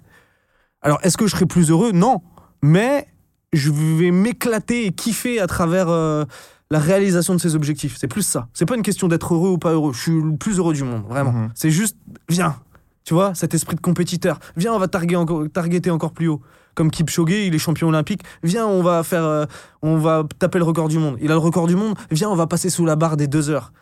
Alors, 0.82 0.98
est-ce 1.02 1.16
que 1.16 1.26
je 1.26 1.30
serai 1.34 1.46
plus 1.46 1.70
heureux? 1.70 1.92
Non, 1.92 2.20
mais 2.62 3.08
je 3.54 3.70
vais 3.70 4.10
m'éclater 4.10 4.84
et 4.84 4.92
kiffer 4.92 5.40
à 5.40 5.46
travers 5.46 5.88
euh, 5.88 6.26
la 6.70 6.78
réalisation 6.78 7.34
de 7.34 7.40
ces 7.40 7.54
objectifs. 7.54 7.96
C'est 7.98 8.08
plus 8.08 8.26
ça. 8.26 8.48
C'est 8.52 8.66
pas 8.66 8.76
une 8.76 8.82
question 8.82 9.08
d'être 9.08 9.32
heureux 9.32 9.50
ou 9.50 9.58
pas 9.58 9.72
heureux. 9.72 9.94
Je 9.94 10.00
suis 10.02 10.12
le 10.20 10.36
plus 10.36 10.58
heureux 10.58 10.74
du 10.74 10.84
monde, 10.84 11.04
vraiment. 11.08 11.32
Mhm. 11.32 11.50
C'est 11.54 11.70
juste, 11.70 11.96
viens, 12.28 12.56
tu 13.04 13.14
vois, 13.14 13.34
cet 13.34 13.54
esprit 13.54 13.76
de 13.76 13.80
compétiteur. 13.80 14.38
Viens, 14.56 14.72
on 14.72 14.78
va 14.78 14.88
targuer 14.88 15.16
encore, 15.16 15.44
targeter 15.52 15.90
encore 15.90 16.12
plus 16.12 16.28
haut. 16.28 16.40
Comme 16.74 16.90
Kipchoge, 16.90 17.30
il 17.30 17.54
est 17.54 17.58
champion 17.58 17.88
olympique. 17.88 18.22
Viens, 18.42 18.66
on 18.66 18.82
va 18.82 19.02
faire, 19.04 19.24
euh, 19.24 19.44
on 19.82 19.96
va 19.98 20.24
taper 20.38 20.58
le 20.58 20.64
record 20.64 20.88
du 20.88 20.98
monde. 20.98 21.16
Il 21.20 21.30
a 21.30 21.34
le 21.34 21.38
record 21.38 21.66
du 21.66 21.76
monde. 21.76 21.96
Viens, 22.10 22.28
on 22.30 22.34
va 22.34 22.46
passer 22.46 22.70
sous 22.70 22.84
la 22.84 22.96
barre 22.96 23.16
des 23.16 23.28
deux 23.28 23.50
heures 23.50 23.72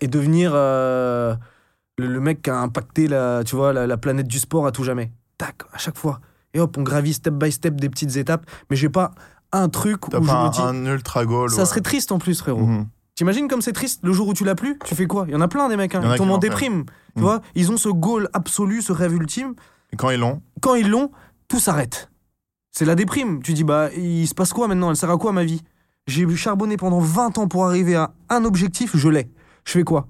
et 0.00 0.06
devenir 0.06 0.52
euh, 0.54 1.34
le, 1.98 2.06
le 2.06 2.20
mec 2.20 2.40
qui 2.42 2.50
a 2.50 2.58
impacté 2.58 3.06
la, 3.08 3.42
tu 3.44 3.56
vois, 3.56 3.72
la, 3.72 3.86
la 3.86 3.96
planète 3.98 4.28
du 4.28 4.38
sport 4.38 4.66
à 4.66 4.72
tout 4.72 4.84
jamais. 4.84 5.12
Tac, 5.36 5.56
à 5.72 5.78
chaque 5.78 5.98
fois. 5.98 6.20
Et 6.54 6.60
hop, 6.60 6.76
on 6.78 6.82
gravit 6.82 7.12
step 7.12 7.34
by 7.34 7.52
step 7.52 7.74
des 7.74 7.90
petites 7.90 8.16
étapes. 8.16 8.46
Mais 8.70 8.76
j'ai 8.76 8.88
pas 8.88 9.10
un 9.52 9.68
truc 9.68 10.08
où 10.08 10.10
je 10.12 10.16
me 10.18 10.30
un, 10.30 10.48
dis. 10.50 10.60
un 10.60 10.86
ultra 10.86 11.24
goal. 11.24 11.50
ça 11.50 11.58
ouais. 11.58 11.64
serait 11.66 11.80
triste 11.80 12.12
en 12.12 12.18
plus, 12.18 12.38
frérot. 12.40 12.64
Mhm. 12.66 12.86
T'imagines 13.18 13.48
comme 13.48 13.62
c'est 13.62 13.72
triste 13.72 13.98
le 14.04 14.12
jour 14.12 14.28
où 14.28 14.32
tu 14.32 14.44
l'as 14.44 14.54
plus 14.54 14.78
Tu 14.84 14.94
fais 14.94 15.06
quoi? 15.06 15.24
Il 15.26 15.32
y 15.32 15.34
en 15.34 15.40
a 15.40 15.48
plein 15.48 15.68
des 15.68 15.76
mecs, 15.76 15.92
hein. 15.96 16.02
Ils 16.04 16.12
qui 16.12 16.18
tombent 16.18 16.30
en 16.30 16.38
déprime. 16.38 16.84
Tu 17.16 17.20
Mm. 17.20 17.22
vois 17.24 17.40
Ils 17.56 17.72
ont 17.72 17.76
ce 17.76 17.88
goal 17.88 18.28
absolu, 18.32 18.80
ce 18.80 18.92
rêve 18.92 19.12
ultime. 19.12 19.54
Et 19.92 19.96
quand 19.96 20.10
ils 20.10 20.20
l'ont, 20.20 20.40
Quand 20.60 20.76
ils 20.76 20.88
l'ont, 20.88 21.10
tout 21.48 21.58
s'arrête. 21.58 22.10
C'est 22.70 22.84
la 22.84 22.94
déprime. 22.94 23.42
Tu 23.42 23.54
dis, 23.54 23.64
bah, 23.64 23.88
il 23.96 24.28
se 24.28 24.34
passe 24.34 24.52
quoi 24.52 24.68
maintenant? 24.68 24.90
Elle 24.90 24.96
sert 24.96 25.10
à 25.10 25.16
quoi 25.18 25.32
ma 25.32 25.42
vie? 25.42 25.62
J'ai 26.06 26.28
charbonné 26.36 26.76
pendant 26.76 27.00
20 27.00 27.38
ans 27.38 27.48
pour 27.48 27.64
arriver 27.66 27.96
à 27.96 28.12
un 28.28 28.44
objectif, 28.44 28.96
je 28.96 29.08
l'ai. 29.08 29.28
Je 29.64 29.72
fais 29.72 29.82
quoi? 29.82 30.06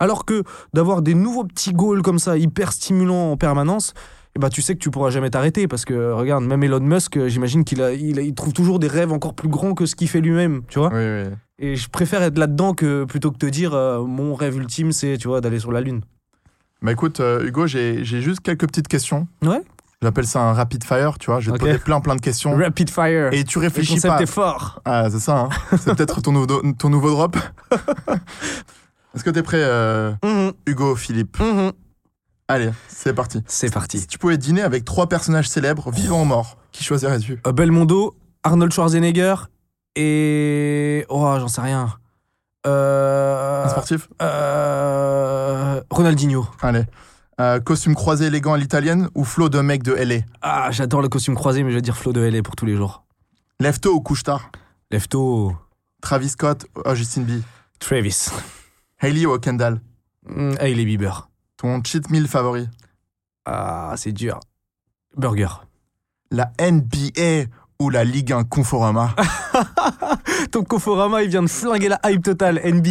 Alors 0.00 0.24
que 0.24 0.42
d'avoir 0.74 1.00
des 1.00 1.14
nouveaux 1.14 1.44
petits 1.44 1.72
goals 1.72 2.02
comme 2.02 2.18
ça, 2.18 2.36
hyper 2.36 2.72
stimulants 2.72 3.30
en 3.30 3.36
permanence, 3.36 3.94
eh 4.34 4.40
bah, 4.40 4.50
tu 4.50 4.62
sais 4.62 4.74
que 4.74 4.80
tu 4.80 4.90
pourras 4.90 5.10
jamais 5.10 5.30
t'arrêter 5.30 5.68
parce 5.68 5.84
que 5.84 6.10
regarde, 6.10 6.42
même 6.42 6.64
Elon 6.64 6.80
Musk, 6.80 7.16
euh, 7.18 7.28
j'imagine 7.28 7.62
qu'il 7.64 7.82
a, 7.82 7.92
il, 7.92 8.18
a- 8.18 8.22
il 8.22 8.34
trouve 8.34 8.52
toujours 8.52 8.80
des 8.80 8.88
rêves 8.88 9.12
encore 9.12 9.34
plus 9.34 9.48
grands 9.48 9.74
que 9.74 9.86
ce 9.86 9.94
qu'il 9.94 10.08
fait 10.08 10.20
lui-même, 10.20 10.62
tu 10.68 10.80
vois? 10.80 10.90
Oui, 10.92 10.98
oui. 11.28 11.34
Et 11.58 11.76
je 11.76 11.88
préfère 11.88 12.22
être 12.22 12.38
là-dedans 12.38 12.74
que 12.74 13.04
plutôt 13.04 13.30
que 13.30 13.38
te 13.38 13.46
dire 13.46 13.74
euh, 13.74 14.02
mon 14.04 14.34
rêve 14.34 14.56
ultime 14.56 14.92
c'est 14.92 15.18
tu 15.18 15.28
vois 15.28 15.40
d'aller 15.40 15.58
sur 15.60 15.72
la 15.72 15.80
lune. 15.80 16.02
Bah 16.82 16.92
écoute, 16.92 17.18
euh, 17.20 17.44
Hugo, 17.44 17.66
j'ai 17.66 18.04
juste 18.04 18.40
quelques 18.40 18.66
petites 18.66 18.86
questions. 18.88 19.26
Ouais. 19.42 19.62
J'appelle 20.00 20.28
ça 20.28 20.40
un 20.42 20.52
rapid 20.52 20.84
fire, 20.84 21.18
tu 21.18 21.26
vois. 21.26 21.40
Je 21.40 21.50
vais 21.50 21.58
te 21.58 21.64
poser 21.64 21.78
plein, 21.78 22.00
plein 22.00 22.14
de 22.14 22.20
questions. 22.20 22.56
Rapid 22.56 22.88
fire. 22.88 23.32
Et 23.32 23.42
tu 23.42 23.58
le 23.58 23.64
réfléchis 23.64 23.94
concept 23.94 24.14
pas. 24.14 24.22
est 24.22 24.26
fort. 24.26 24.80
Ah, 24.84 25.08
c'est 25.10 25.18
ça, 25.18 25.38
hein. 25.40 25.48
C'est 25.76 25.92
peut-être 25.96 26.20
ton, 26.22 26.30
nouveau- 26.30 26.62
ton 26.78 26.88
nouveau 26.88 27.10
drop. 27.10 27.36
Est-ce 29.14 29.24
que 29.24 29.30
t'es 29.30 29.42
prêt, 29.42 29.60
euh, 29.60 30.12
Mhm, 30.24 30.52
Hugo, 30.66 30.94
Philippe 30.94 31.38
mhm. 31.40 31.72
Allez, 32.46 32.70
c'est 32.86 33.12
parti. 33.12 33.42
C'est 33.46 33.72
parti. 33.72 33.98
Si 33.98 34.06
tu 34.06 34.18
pouvais 34.18 34.38
dîner 34.38 34.62
avec 34.62 34.84
trois 34.84 35.08
personnages 35.08 35.48
célèbres, 35.48 35.90
vivants 35.90 36.22
ou 36.22 36.24
morts, 36.24 36.56
qui 36.72 36.84
choisirais-tu? 36.84 37.40
Belmondo, 37.52 38.16
Arnold 38.44 38.72
Schwarzenegger 38.72 39.34
et 39.98 41.04
oh 41.08 41.36
j'en 41.40 41.48
sais 41.48 41.60
rien. 41.60 41.92
Euh, 42.66 43.64
Un 43.64 43.68
sportif 43.68 44.08
euh, 44.22 45.80
Ronaldinho. 45.90 46.46
Allez. 46.60 46.84
Euh, 47.40 47.60
costume 47.60 47.94
croisé 47.94 48.26
élégant 48.26 48.52
à 48.52 48.58
l'italienne 48.58 49.08
ou 49.14 49.24
flot 49.24 49.48
de 49.48 49.60
mec 49.60 49.82
de 49.84 49.92
LA 49.92 50.22
Ah 50.42 50.70
j'adore 50.72 51.02
le 51.02 51.08
costume 51.08 51.36
croisé 51.36 51.62
mais 51.62 51.70
je 51.70 51.76
vais 51.76 51.82
dire 51.82 51.96
Flo 51.96 52.12
de 52.12 52.20
LA 52.20 52.42
pour 52.42 52.56
tous 52.56 52.66
les 52.66 52.76
jours. 52.76 53.04
Lève 53.60 53.78
tôt 53.80 53.94
ou 53.94 54.00
couche 54.00 54.22
tard 54.22 54.50
Lefto, 54.90 55.54
Travis 56.00 56.30
Scott 56.30 56.66
ou 56.76 56.94
Justin 56.94 57.22
Bieber 57.22 57.44
Travis, 57.78 58.28
Hailey 59.00 59.26
ou 59.26 59.38
Kendall? 59.38 59.80
Mm, 60.26 60.54
Hailey 60.60 60.84
Bieber. 60.84 61.28
Ton 61.56 61.82
cheat 61.84 62.10
meal 62.10 62.26
favori? 62.26 62.68
Ah 63.44 63.94
c'est 63.96 64.12
dur. 64.12 64.40
Burger. 65.16 65.48
La 66.30 66.52
NBA 66.60 67.46
ou 67.80 67.90
la 67.90 68.02
Ligue 68.04 68.32
1 68.32 68.42
Conforama 68.44 69.14
Ton 70.50 70.64
Conforama, 70.64 71.22
il 71.22 71.30
vient 71.30 71.42
de 71.42 71.48
flinguer 71.48 71.88
la 71.88 72.00
hype 72.06 72.22
totale 72.24 72.60
NBA. 72.64 72.90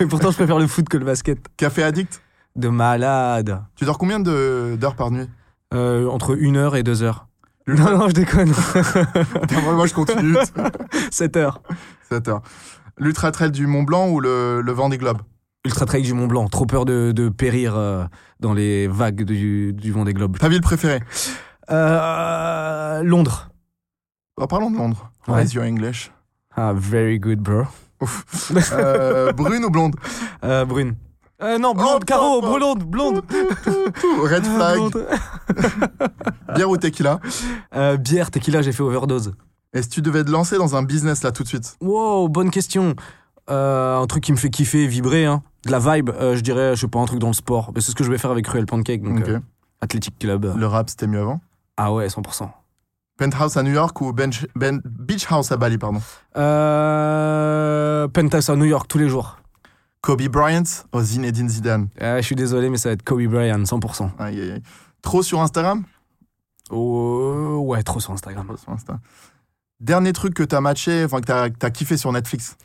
Et 0.00 0.06
pourtant, 0.08 0.30
je 0.30 0.36
préfère 0.36 0.58
le 0.58 0.66
foot 0.68 0.88
que 0.88 0.96
le 0.96 1.04
basket. 1.04 1.38
Café 1.56 1.82
addict 1.82 2.22
De 2.54 2.68
malade. 2.68 3.62
Tu 3.74 3.84
dors 3.84 3.98
combien 3.98 4.20
de- 4.20 4.76
d'heures 4.80 4.94
par 4.94 5.10
nuit 5.10 5.28
Euh, 5.74 6.06
entre 6.08 6.36
1 6.40 6.54
heure 6.56 6.76
et 6.76 6.82
2 6.84 7.02
heures. 7.02 7.26
Non, 7.66 7.98
non, 7.98 8.08
je 8.08 8.14
déconne. 8.14 8.50
Moi, 9.74 9.86
je 9.86 9.94
continue. 9.94 10.36
7 11.10 11.36
heures. 11.36 11.60
7 12.08 12.28
heures. 12.28 12.42
L'Ultra 12.96 13.32
Trail 13.32 13.50
du 13.50 13.66
Mont 13.66 13.82
Blanc 13.82 14.08
ou 14.08 14.20
le, 14.20 14.60
le 14.60 14.72
Vendée 14.72 14.98
Globe 14.98 15.18
Ultra 15.64 15.84
Trail 15.86 16.02
du 16.02 16.14
Mont 16.14 16.26
Blanc. 16.28 16.46
Trop 16.48 16.64
peur 16.66 16.84
de, 16.84 17.10
de 17.12 17.28
périr 17.28 17.74
euh, 17.76 18.04
dans 18.40 18.54
les 18.54 18.86
vagues 18.86 19.24
du, 19.24 19.72
du 19.72 19.90
Vendée 19.92 20.14
Globe. 20.14 20.38
Ta 20.38 20.48
ville 20.48 20.60
préférée 20.62 21.00
Euh, 21.70 23.02
Londres. 23.02 23.47
Oh, 24.40 24.46
Parlons 24.46 24.70
de 24.70 24.76
Londres. 24.76 25.10
Ouais. 25.26 25.42
How's 25.42 25.52
your 25.54 25.64
English 25.64 26.10
Ah, 26.56 26.72
very 26.74 27.18
good, 27.18 27.40
bro. 27.40 27.64
Ouf. 28.00 28.52
Euh, 28.72 29.32
brune 29.32 29.64
ou 29.64 29.70
blonde? 29.70 29.96
Euh, 30.44 30.64
brune. 30.64 30.94
Euh, 31.42 31.58
non, 31.58 31.74
blonde, 31.74 32.00
Oh, 32.02 32.04
Caro, 32.06 32.40
blonde, 32.40 32.84
blonde. 32.84 33.22
Red 34.22 34.44
Ah, 34.46 34.74
flag, 34.74 34.80
bière 36.54 36.70
ou 36.70 36.76
tequila? 36.76 37.20
Euh, 37.74 37.96
bière, 37.96 38.30
tequila, 38.30 38.62
j'ai 38.62 38.72
fait 38.72 38.82
overdose. 38.82 39.32
Et 39.72 39.82
si 39.82 39.88
tu 39.88 40.02
devais 40.02 40.24
te 40.24 40.30
lancer 40.30 40.56
dans 40.56 40.76
un 40.76 40.82
business 40.82 41.22
là 41.22 41.32
tout 41.32 41.42
de 41.42 41.48
suite? 41.48 41.76
Wow, 41.80 42.28
bonne 42.28 42.50
question. 42.50 42.94
Un 43.48 44.04
truc 44.08 44.24
qui 44.24 44.32
me 44.32 44.36
fait 44.36 44.50
kiffer, 44.50 44.86
vibrer, 44.86 45.24
hein. 45.24 45.42
de 45.64 45.70
la 45.72 45.78
vibe, 45.78 46.10
je 46.20 46.40
dirais, 46.40 46.74
je 46.76 46.82
sais 46.82 46.88
pas, 46.88 46.98
un 47.00 47.06
truc 47.06 47.18
dans 47.18 47.28
le 47.28 47.32
sport. 47.32 47.72
Mais 47.74 47.80
c'est 47.80 47.90
ce 47.92 47.96
que 47.96 48.04
je 48.04 48.10
vais 48.10 48.18
faire 48.18 48.30
avec 48.30 48.44
Cruel 48.44 48.66
Pancake, 48.66 49.02
donc 49.02 49.24
Athletic 49.80 50.18
Club. 50.18 50.52
Le 50.56 50.66
rap 50.66 50.90
c'était 50.90 51.06
mieux 51.06 51.20
avant? 51.20 51.40
Ah 51.76 51.92
ouais, 51.92 52.08
100%. 52.08 52.48
Penthouse 53.18 53.56
à 53.56 53.62
New 53.62 53.72
York 53.72 54.00
ou 54.00 54.12
bench, 54.12 54.46
ben, 54.54 54.80
Beach 54.84 55.26
House 55.30 55.52
à 55.52 55.56
Bali, 55.56 55.76
pardon 55.76 56.00
Euh, 56.36 58.08
Penthouse 58.08 58.48
à 58.48 58.56
New 58.56 58.64
York 58.64 58.86
tous 58.88 58.98
les 58.98 59.08
jours. 59.08 59.36
Kobe 60.00 60.22
Bryant 60.28 60.62
ou 60.94 61.00
Zinedine 61.02 61.48
Zidane 61.48 61.88
Euh, 62.00 62.18
je 62.18 62.22
suis 62.22 62.36
désolé, 62.36 62.70
mais 62.70 62.78
ça 62.78 62.88
va 62.90 62.92
être 62.94 63.02
Kobe 63.02 63.26
Bryant, 63.26 63.58
100%. 63.64 64.10
Aïe, 64.18 64.40
aïe, 64.40 64.50
aïe. 64.52 64.62
Trop 65.02 65.22
sur 65.22 65.40
Instagram 65.40 65.82
Oh, 66.70 67.60
ouais, 67.64 67.82
trop 67.82 67.98
sur 67.98 68.12
Instagram. 68.12 68.46
Trop 68.46 68.56
sur 68.56 68.70
Insta. 68.72 68.98
Dernier 69.80 70.12
truc 70.12 70.34
que 70.34 70.42
t'as 70.42 70.60
matché, 70.60 71.04
enfin 71.04 71.20
que 71.20 71.26
t'as 71.26 71.50
que 71.50 71.56
t'as 71.56 71.70
kiffé 71.70 71.96
sur 71.96 72.12
Netflix 72.12 72.56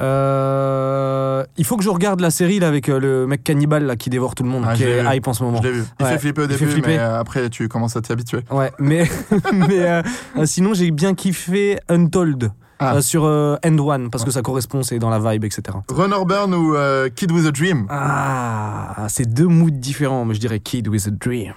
Euh, 0.00 1.44
il 1.56 1.64
faut 1.64 1.76
que 1.76 1.82
je 1.84 1.88
regarde 1.88 2.20
la 2.20 2.30
série 2.30 2.58
là, 2.58 2.68
avec 2.68 2.88
euh, 2.88 2.98
le 2.98 3.26
mec 3.26 3.42
cannibale 3.44 3.84
là, 3.84 3.96
qui 3.96 4.10
dévore 4.10 4.34
tout 4.34 4.42
le 4.42 4.48
monde, 4.48 4.64
Ah, 4.66 4.74
qui 4.74 4.84
est 4.84 5.02
vu. 5.02 5.08
hype 5.16 5.26
en 5.28 5.32
ce 5.32 5.42
moment. 5.42 5.58
Je 5.62 5.68
l'ai 5.68 5.74
vu. 5.74 5.84
Il 6.00 6.04
Ouais, 6.04 6.12
fait 6.12 6.18
flipper 6.18 6.42
au 6.42 6.46
début, 6.46 6.66
flipper. 6.66 6.88
mais 6.88 6.98
euh, 6.98 7.18
après 7.20 7.48
tu 7.50 7.68
commences 7.68 7.96
à 7.96 8.02
t'y 8.02 8.12
habituer. 8.12 8.40
Ouais, 8.50 8.70
mais, 8.78 9.08
mais 9.52 9.80
euh, 9.88 10.02
sinon 10.44 10.74
j'ai 10.74 10.90
bien 10.90 11.14
kiffé 11.14 11.78
Untold 11.88 12.52
Ah. 12.78 13.00
sur 13.00 13.24
End 13.24 13.78
One 13.78 14.10
parce 14.10 14.24
que 14.24 14.30
ça 14.30 14.42
correspond, 14.42 14.82
c'est 14.82 14.98
dans 14.98 15.08
la 15.10 15.18
vibe, 15.18 15.44
etc. 15.44 15.62
Runner 15.90 16.24
Burn 16.26 16.54
ou 16.54 16.74
Kid 17.14 17.32
with 17.32 17.46
a 17.46 17.50
Dream 17.50 17.86
Ah, 17.88 19.06
c'est 19.08 19.26
deux 19.32 19.46
moods 19.48 19.70
différents, 19.70 20.24
mais 20.26 20.34
je 20.34 20.40
dirais 20.40 20.60
Kid 20.60 20.88
with 20.88 21.06
a 21.06 21.10
Dream. 21.10 21.52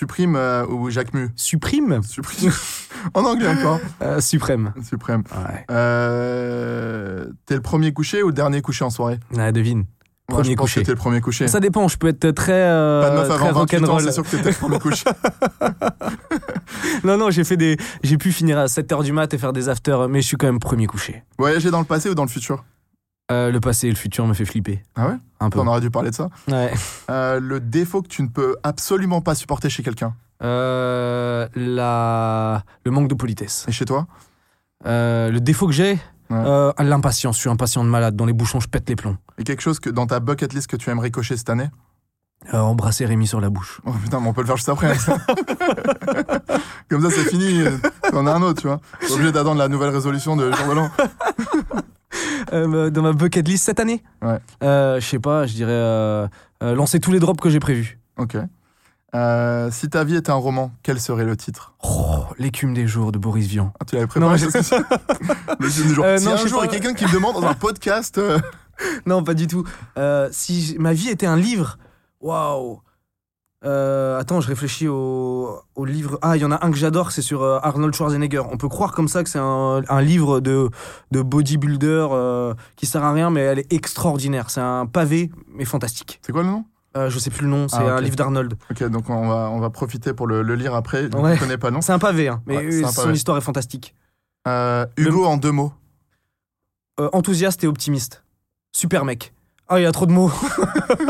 Supreme 0.00 0.34
euh, 0.34 0.64
ou 0.66 0.88
Jacques 0.88 1.12
Mu 1.12 1.28
Supreme 1.36 2.02
Supreme. 2.02 2.50
en 3.14 3.22
anglais 3.22 3.48
encore. 3.48 3.78
Euh, 4.00 4.18
Suprême. 4.22 4.72
Suprême. 4.82 5.24
Ouais. 5.30 5.66
Euh, 5.70 7.26
T'es 7.44 7.54
le 7.54 7.60
premier 7.60 7.92
couché 7.92 8.22
ou 8.22 8.28
le 8.28 8.32
dernier 8.32 8.62
couché 8.62 8.82
en 8.82 8.88
soirée? 8.88 9.20
Ah, 9.36 9.52
devine. 9.52 9.84
Moi, 10.30 10.38
Premier 10.38 10.52
je 10.52 10.56
pense 10.56 10.64
couché. 10.64 10.80
que 10.80 10.86
t'es 10.86 10.92
le 10.92 10.96
premier 10.96 11.20
couché. 11.20 11.48
Ça 11.48 11.60
dépend, 11.60 11.86
je 11.88 11.98
peux 11.98 12.06
être 12.08 12.30
très, 12.30 12.52
euh, 12.54 13.02
Pas 13.02 13.10
de 13.10 13.14
meuf 13.16 13.28
très 13.28 13.48
avant 13.48 13.60
28 13.60 13.76
ans, 13.76 13.80
rock'n'roll. 13.80 14.02
c'est 14.04 14.12
sûr 14.12 14.22
que 14.22 14.30
t'étais 14.30 14.50
le 14.50 14.54
premier 14.56 14.78
couché. 14.78 15.04
Non, 17.04 17.16
non, 17.16 17.30
j'ai 17.30 17.44
fait 17.44 17.56
des, 17.56 17.76
j'ai 18.02 18.16
pu 18.16 18.32
finir 18.32 18.58
à 18.58 18.66
7h 18.66 19.02
du 19.04 19.12
mat 19.12 19.32
et 19.34 19.38
faire 19.38 19.52
des 19.52 19.68
afters, 19.68 20.08
mais 20.08 20.22
je 20.22 20.26
suis 20.28 20.36
quand 20.36 20.46
même 20.46 20.60
premier 20.60 20.86
couché. 20.86 21.22
Voyager 21.38 21.70
dans 21.70 21.80
le 21.80 21.84
passé 21.84 22.08
ou 22.08 22.14
dans 22.14 22.22
le 22.24 22.28
futur? 22.28 22.64
Euh, 23.30 23.50
le 23.52 23.60
passé 23.60 23.86
et 23.86 23.90
le 23.90 23.96
futur 23.96 24.26
me 24.26 24.34
fait 24.34 24.44
flipper. 24.44 24.82
Ah 24.96 25.06
ouais 25.08 25.14
Un 25.38 25.50
peu. 25.50 25.60
On 25.60 25.66
aurait 25.66 25.80
dû 25.80 25.90
parler 25.90 26.10
de 26.10 26.14
ça. 26.16 26.28
Ouais. 26.48 26.72
Euh, 27.10 27.38
le 27.40 27.60
défaut 27.60 28.02
que 28.02 28.08
tu 28.08 28.22
ne 28.22 28.28
peux 28.28 28.56
absolument 28.64 29.20
pas 29.20 29.34
supporter 29.36 29.70
chez 29.70 29.82
quelqu'un. 29.84 30.14
Euh, 30.42 31.46
la... 31.54 32.64
Le 32.84 32.90
manque 32.90 33.08
de 33.08 33.14
politesse. 33.14 33.64
Et 33.68 33.72
chez 33.72 33.84
toi 33.84 34.06
Euh, 34.86 35.30
le 35.30 35.40
défaut 35.40 35.66
que 35.66 35.72
j'ai, 35.72 35.98
Ouais. 36.30 36.36
euh, 36.46 36.72
l'impatience. 36.78 37.36
Je 37.36 37.40
suis 37.42 37.50
impatient 37.50 37.82
de 37.84 37.88
malade. 37.88 38.14
Dans 38.16 38.24
les 38.26 38.32
bouchons, 38.32 38.60
je 38.60 38.68
pète 38.68 38.88
les 38.88 38.94
plombs. 38.96 39.16
Et 39.38 39.44
quelque 39.44 39.62
chose 39.62 39.80
que 39.80 39.90
dans 39.90 40.06
ta 40.06 40.20
bucket 40.20 40.52
list 40.52 40.68
que 40.68 40.76
tu 40.76 40.88
aimerais 40.90 41.10
cocher 41.10 41.36
cette 41.36 41.50
année 41.50 41.68
Euh, 42.54 42.58
embrasser 42.58 43.04
Rémi 43.04 43.26
sur 43.26 43.40
la 43.40 43.50
bouche. 43.50 43.80
Oh 43.84 43.92
putain, 43.92 44.18
mais 44.20 44.28
on 44.28 44.32
peut 44.32 44.40
le 44.42 44.46
faire 44.46 44.56
juste 44.56 44.68
après. 44.70 44.96
Comme 46.88 47.02
ça, 47.02 47.10
c'est 47.10 47.28
fini. 47.30 47.62
On 48.12 48.26
a 48.26 48.32
un 48.32 48.42
autre, 48.42 48.60
tu 48.62 48.66
vois. 48.68 48.80
T'es 49.00 49.12
obligé 49.12 49.30
d'attendre 49.32 49.58
la 49.58 49.68
nouvelle 49.68 49.90
résolution 49.90 50.36
de 50.36 50.50
Jean 50.50 50.66
Roland. 50.66 50.90
Euh, 52.52 52.90
dans 52.90 53.02
ma 53.02 53.12
bucket 53.12 53.46
list 53.46 53.64
cette 53.64 53.80
année 53.80 54.02
Ouais. 54.22 54.38
Euh, 54.62 54.98
Je 55.00 55.06
sais 55.06 55.18
pas, 55.18 55.46
je 55.46 55.54
dirais 55.54 55.70
euh, 55.72 56.28
lancer 56.60 56.98
tous 57.00 57.12
les 57.12 57.20
drops 57.20 57.40
que 57.40 57.50
j'ai 57.50 57.60
prévus. 57.60 57.98
Ok. 58.16 58.36
Si 59.72 59.88
ta 59.88 60.04
vie 60.04 60.16
était 60.16 60.30
un 60.30 60.34
roman, 60.34 60.70
quel 60.82 61.00
serait 61.00 61.24
le 61.24 61.36
titre? 61.36 61.74
Oh, 61.82 62.24
l'écume 62.38 62.74
des 62.74 62.86
jours 62.86 63.12
de 63.12 63.18
Boris 63.18 63.46
Vian. 63.48 63.72
ah, 63.80 63.84
Tu 63.84 63.94
l'avais 63.96 64.06
préparé 64.06 64.32
Non, 64.40 64.62
ça 64.62 64.78
L'écume 65.60 65.88
des 65.88 65.94
jours. 65.94 66.04
Si 66.18 66.24
non, 66.26 66.32
un 66.32 66.46
jour, 66.46 66.64
il 66.64 66.66
y 66.66 66.68
a 66.76 66.78
quelqu'un 66.78 66.94
qui 66.94 67.04
me 67.06 67.12
demande 67.12 67.34
dans 67.34 67.46
un 67.46 67.54
podcast. 67.66 68.20
Non, 69.06 69.22
pas 69.24 69.34
du 69.34 69.46
tout. 69.46 69.64
Si 70.30 70.76
ma 70.78 70.92
vie 70.92 71.08
était 71.08 71.26
un 71.26 71.36
livre, 71.36 71.78
waouh. 72.20 72.80
Euh, 73.64 74.18
attends, 74.18 74.40
je 74.40 74.48
réfléchis 74.48 74.88
au, 74.88 75.60
au 75.74 75.84
livre. 75.84 76.18
Ah, 76.22 76.36
il 76.36 76.40
y 76.40 76.44
en 76.46 76.50
a 76.50 76.64
un 76.64 76.70
que 76.70 76.78
j'adore, 76.78 77.12
c'est 77.12 77.20
sur 77.20 77.42
euh, 77.42 77.58
Arnold 77.62 77.94
Schwarzenegger. 77.94 78.42
On 78.50 78.56
peut 78.56 78.68
croire 78.68 78.92
comme 78.92 79.06
ça 79.08 79.22
que 79.22 79.28
c'est 79.28 79.38
un, 79.38 79.82
un 79.86 80.00
livre 80.00 80.40
de, 80.40 80.70
de 81.10 81.20
bodybuilder 81.22 82.06
euh, 82.10 82.54
qui 82.76 82.86
sert 82.86 83.04
à 83.04 83.12
rien, 83.12 83.28
mais 83.28 83.40
elle 83.40 83.58
est 83.58 83.70
extraordinaire. 83.72 84.48
C'est 84.48 84.62
un 84.62 84.86
pavé, 84.86 85.30
mais 85.54 85.66
fantastique. 85.66 86.20
C'est 86.22 86.32
quoi 86.32 86.42
le 86.42 86.48
nom? 86.48 86.64
Euh, 86.96 87.10
je 87.10 87.18
sais 87.18 87.30
plus 87.30 87.44
le 87.44 87.50
nom, 87.50 87.68
c'est 87.68 87.76
Ah, 87.76 87.96
un 87.96 88.00
livre 88.00 88.16
d'Arnold. 88.16 88.54
Ok, 88.70 88.82
donc 88.84 89.10
on 89.10 89.28
va, 89.28 89.50
on 89.50 89.60
va 89.60 89.70
profiter 89.70 90.12
pour 90.14 90.26
le, 90.26 90.42
le 90.42 90.54
lire 90.54 90.74
après. 90.74 91.08
Donc, 91.08 91.22
Ouais. 91.22 91.34
Je 91.36 91.40
connais 91.40 91.58
pas 91.58 91.68
le 91.68 91.74
nom. 91.74 91.80
C'est 91.82 91.92
un 91.92 91.98
pavé, 92.00 92.28
hein, 92.28 92.42
mais 92.46 92.56
Ouais, 92.56 92.82
son 92.90 93.02
pavé. 93.02 93.12
histoire 93.14 93.36
est 93.36 93.42
fantastique. 93.42 93.94
Euh, 94.48 94.86
Hugo 94.96 95.26
en 95.26 95.36
deux 95.36 95.52
mots. 95.52 95.72
Enthousiaste 97.12 97.62
et 97.64 97.66
optimiste. 97.66 98.24
Super 98.72 99.04
mec. 99.04 99.32
Ah, 99.68 99.78
il 99.80 99.84
y 99.84 99.86
a 99.86 99.92
trop 99.92 100.06
de 100.06 100.12
mots. 100.12 100.30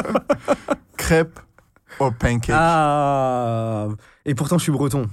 Crêpe 0.97 1.41
au 2.01 2.11
pancake. 2.11 2.51
Ah 2.53 3.87
Et 4.25 4.35
pourtant, 4.35 4.59
je 4.59 4.63
suis 4.65 4.73
breton. 4.73 5.09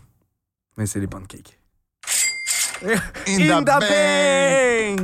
Mais 0.77 0.85
c'est 0.85 0.99
les 0.99 1.07
pancakes. 1.07 1.59
In, 2.83 3.63
the 3.63 3.65
bank. 3.65 3.83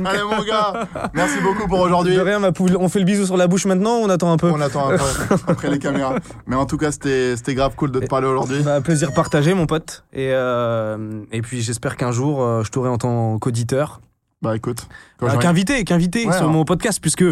Allez 0.06 0.22
mon 0.22 0.44
gars, 0.44 0.86
merci 1.12 1.40
beaucoup 1.40 1.66
pour 1.66 1.80
aujourd'hui. 1.80 2.14
De 2.14 2.20
rien, 2.20 2.38
ma 2.38 2.52
poule. 2.52 2.76
On 2.78 2.88
fait 2.88 3.00
le 3.00 3.04
bisou 3.04 3.26
sur 3.26 3.36
la 3.36 3.48
bouche 3.48 3.66
maintenant 3.66 3.98
ou 3.98 4.04
on 4.04 4.10
attend 4.10 4.30
un 4.30 4.36
peu 4.36 4.48
On 4.50 4.60
attend 4.60 4.90
un 4.90 4.96
peu 4.96 5.04
après 5.48 5.70
les 5.70 5.80
caméras. 5.80 6.14
Mais 6.46 6.54
en 6.54 6.66
tout 6.66 6.76
cas, 6.76 6.92
c'était 6.92 7.34
grave 7.54 7.74
cool 7.74 7.90
de 7.90 7.98
te 7.98 8.06
parler 8.06 8.28
aujourd'hui. 8.28 8.62
Bah, 8.62 8.80
plaisir 8.80 9.12
partagé, 9.12 9.54
mon 9.54 9.66
pote. 9.66 10.04
Et, 10.12 10.30
euh, 10.32 11.24
et 11.32 11.42
puis, 11.42 11.62
j'espère 11.62 11.96
qu'un 11.96 12.12
jour, 12.12 12.42
euh, 12.42 12.62
je 12.62 12.70
t'aurai 12.70 12.88
en 12.88 12.98
tant 12.98 13.38
qu'auditeur. 13.40 14.00
Bah 14.40 14.54
écoute, 14.54 14.86
j'aurai- 15.20 15.38
qu'invité, 15.38 15.82
qu'invité 15.84 16.26
Ouais, 16.26 16.32
sur 16.36 16.44
hein. 16.44 16.52
mon 16.52 16.64
podcast, 16.64 16.98
puisque 17.00 17.24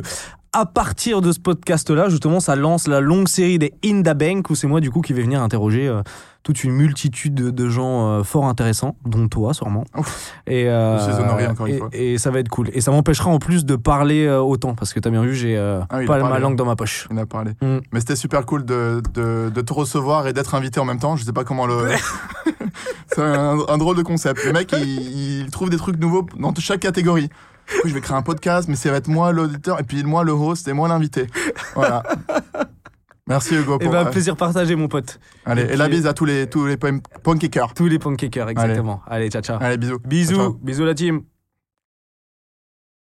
à 0.55 0.67
partir 0.67 1.21
de 1.23 1.33
ce 1.33 1.41
podcast-là, 1.41 2.09
justement, 2.11 2.39
ça 2.41 2.57
lance 2.57 2.87
la 2.87 3.01
longue 3.01 3.29
série 3.29 3.59
des 3.59 3.73
In 3.85 4.03
the 4.03 4.15
Bank, 4.15 4.51
où 4.51 4.55
c'est 4.55 4.67
moi, 4.67 4.81
du 4.81 4.91
coup, 4.91 5.01
qui 5.01 5.15
vais 5.15 5.23
venir 5.23 5.41
interroger 5.43 5.89
euh, 5.89 6.03
toute 6.43 6.63
une 6.63 6.73
multitude 6.73 7.33
de, 7.35 7.51
de 7.51 7.69
gens 7.71 8.09
euh, 8.09 8.23
fort 8.23 8.45
intéressants, 8.47 8.95
dont 9.07 9.29
toi, 9.29 9.55
sûrement. 9.55 9.85
Ouf. 9.97 10.35
Et, 10.47 10.69
euh, 10.69 10.99
Je 10.99 11.13
suis 11.15 11.23
honoré, 11.23 11.47
encore 11.47 11.67
une 11.69 11.75
et- 11.75 11.79
fois. 11.79 11.89
et 11.93 12.19
ça 12.19 12.31
va 12.31 12.41
être 12.41 12.51
cool. 12.51 12.69
Et 12.75 12.83
ça 12.83 12.91
m'empêchera 12.91 13.31
en 13.31 13.39
plus 13.39 13.65
de 13.65 13.77
parler 13.77 14.29
autant, 14.29 14.75
parce 14.75 14.93
que 14.93 15.01
t'as 15.01 15.09
bien 15.09 15.23
vu, 15.23 15.35
j'ai 15.35 15.57
Ah 15.57 16.03
il 16.03 16.07
pas 16.07 16.19
ma 16.23 16.39
langue 16.39 16.53
hein. 16.53 16.57
dans 16.57 16.67
ma 16.67 16.77
poche. 16.77 17.09
On 17.11 17.17
a 17.17 17.25
parlé. 17.25 17.53
Mm. 17.63 17.79
Mais 17.93 18.01
c'était 18.01 18.17
super 18.17 18.45
cool 18.45 18.67
de, 18.67 19.01
de, 19.15 19.51
de 19.55 19.61
te 19.63 19.73
recevoir 19.73 20.27
et 20.27 20.35
d'être 20.35 20.55
invité 20.55 20.81
en 20.81 20.85
même 20.85 20.99
temps. 20.99 21.17
Je 21.17 21.25
sais 21.25 21.33
pas 21.33 21.45
comment 21.45 21.67
le. 21.67 21.87
c'est 23.07 23.23
un, 23.23 23.57
un 23.69 23.79
drôle 23.79 23.97
de 23.97 24.03
concept. 24.03 24.45
Le 24.45 24.53
mec, 24.53 24.73
il, 24.77 25.41
il 25.45 25.51
trouve 25.51 25.71
des 25.71 25.77
trucs 25.79 25.99
nouveaux 25.99 26.27
dans 26.39 26.53
chaque 26.59 26.81
catégorie. 26.81 27.31
Coup, 27.83 27.89
je 27.89 27.95
vais 27.95 28.01
créer 28.01 28.17
un 28.17 28.23
podcast, 28.23 28.69
mais 28.69 28.77
ça 28.77 28.91
va 28.91 28.97
être 28.99 29.09
moi 29.09 29.33
l'auditeur 29.33 29.81
et 29.81 29.83
puis 29.83 30.03
moi 30.05 30.25
le 30.25 30.33
host 30.33 30.69
et 30.69 30.73
moi 30.73 30.89
l'invité. 30.89 31.27
Voilà. 31.75 32.03
Merci 33.29 33.55
Hugo. 33.55 33.77
Et 33.81 33.85
Pour, 33.85 33.93
bah, 33.93 34.05
euh, 34.07 34.11
plaisir 34.11 34.37
partagé, 34.37 34.75
mon 34.77 34.89
pote. 34.89 35.21
allez, 35.47 35.63
et 35.63 35.73
et 35.73 35.77
la 35.77 35.89
bise 35.89 36.07
à 36.07 36.13
tous 36.13 36.25
les, 36.25 36.49
tous 36.49 36.67
les 36.67 36.77
pan- 36.77 36.99
pancakers. 37.23 37.73
Tous 37.73 37.87
les 37.87 37.99
pancakers, 37.99 38.49
exactement. 38.49 39.01
Allez, 39.07 39.31
ciao, 39.31 39.43
ciao. 39.43 39.59
Allez, 39.63 39.79
bisous. 39.79 39.99
Bisous, 40.05 40.35
Ciao, 40.35 40.43
ciao. 40.45 40.59
bisous 40.61 40.85
la 40.85 40.95
team. 40.95 41.23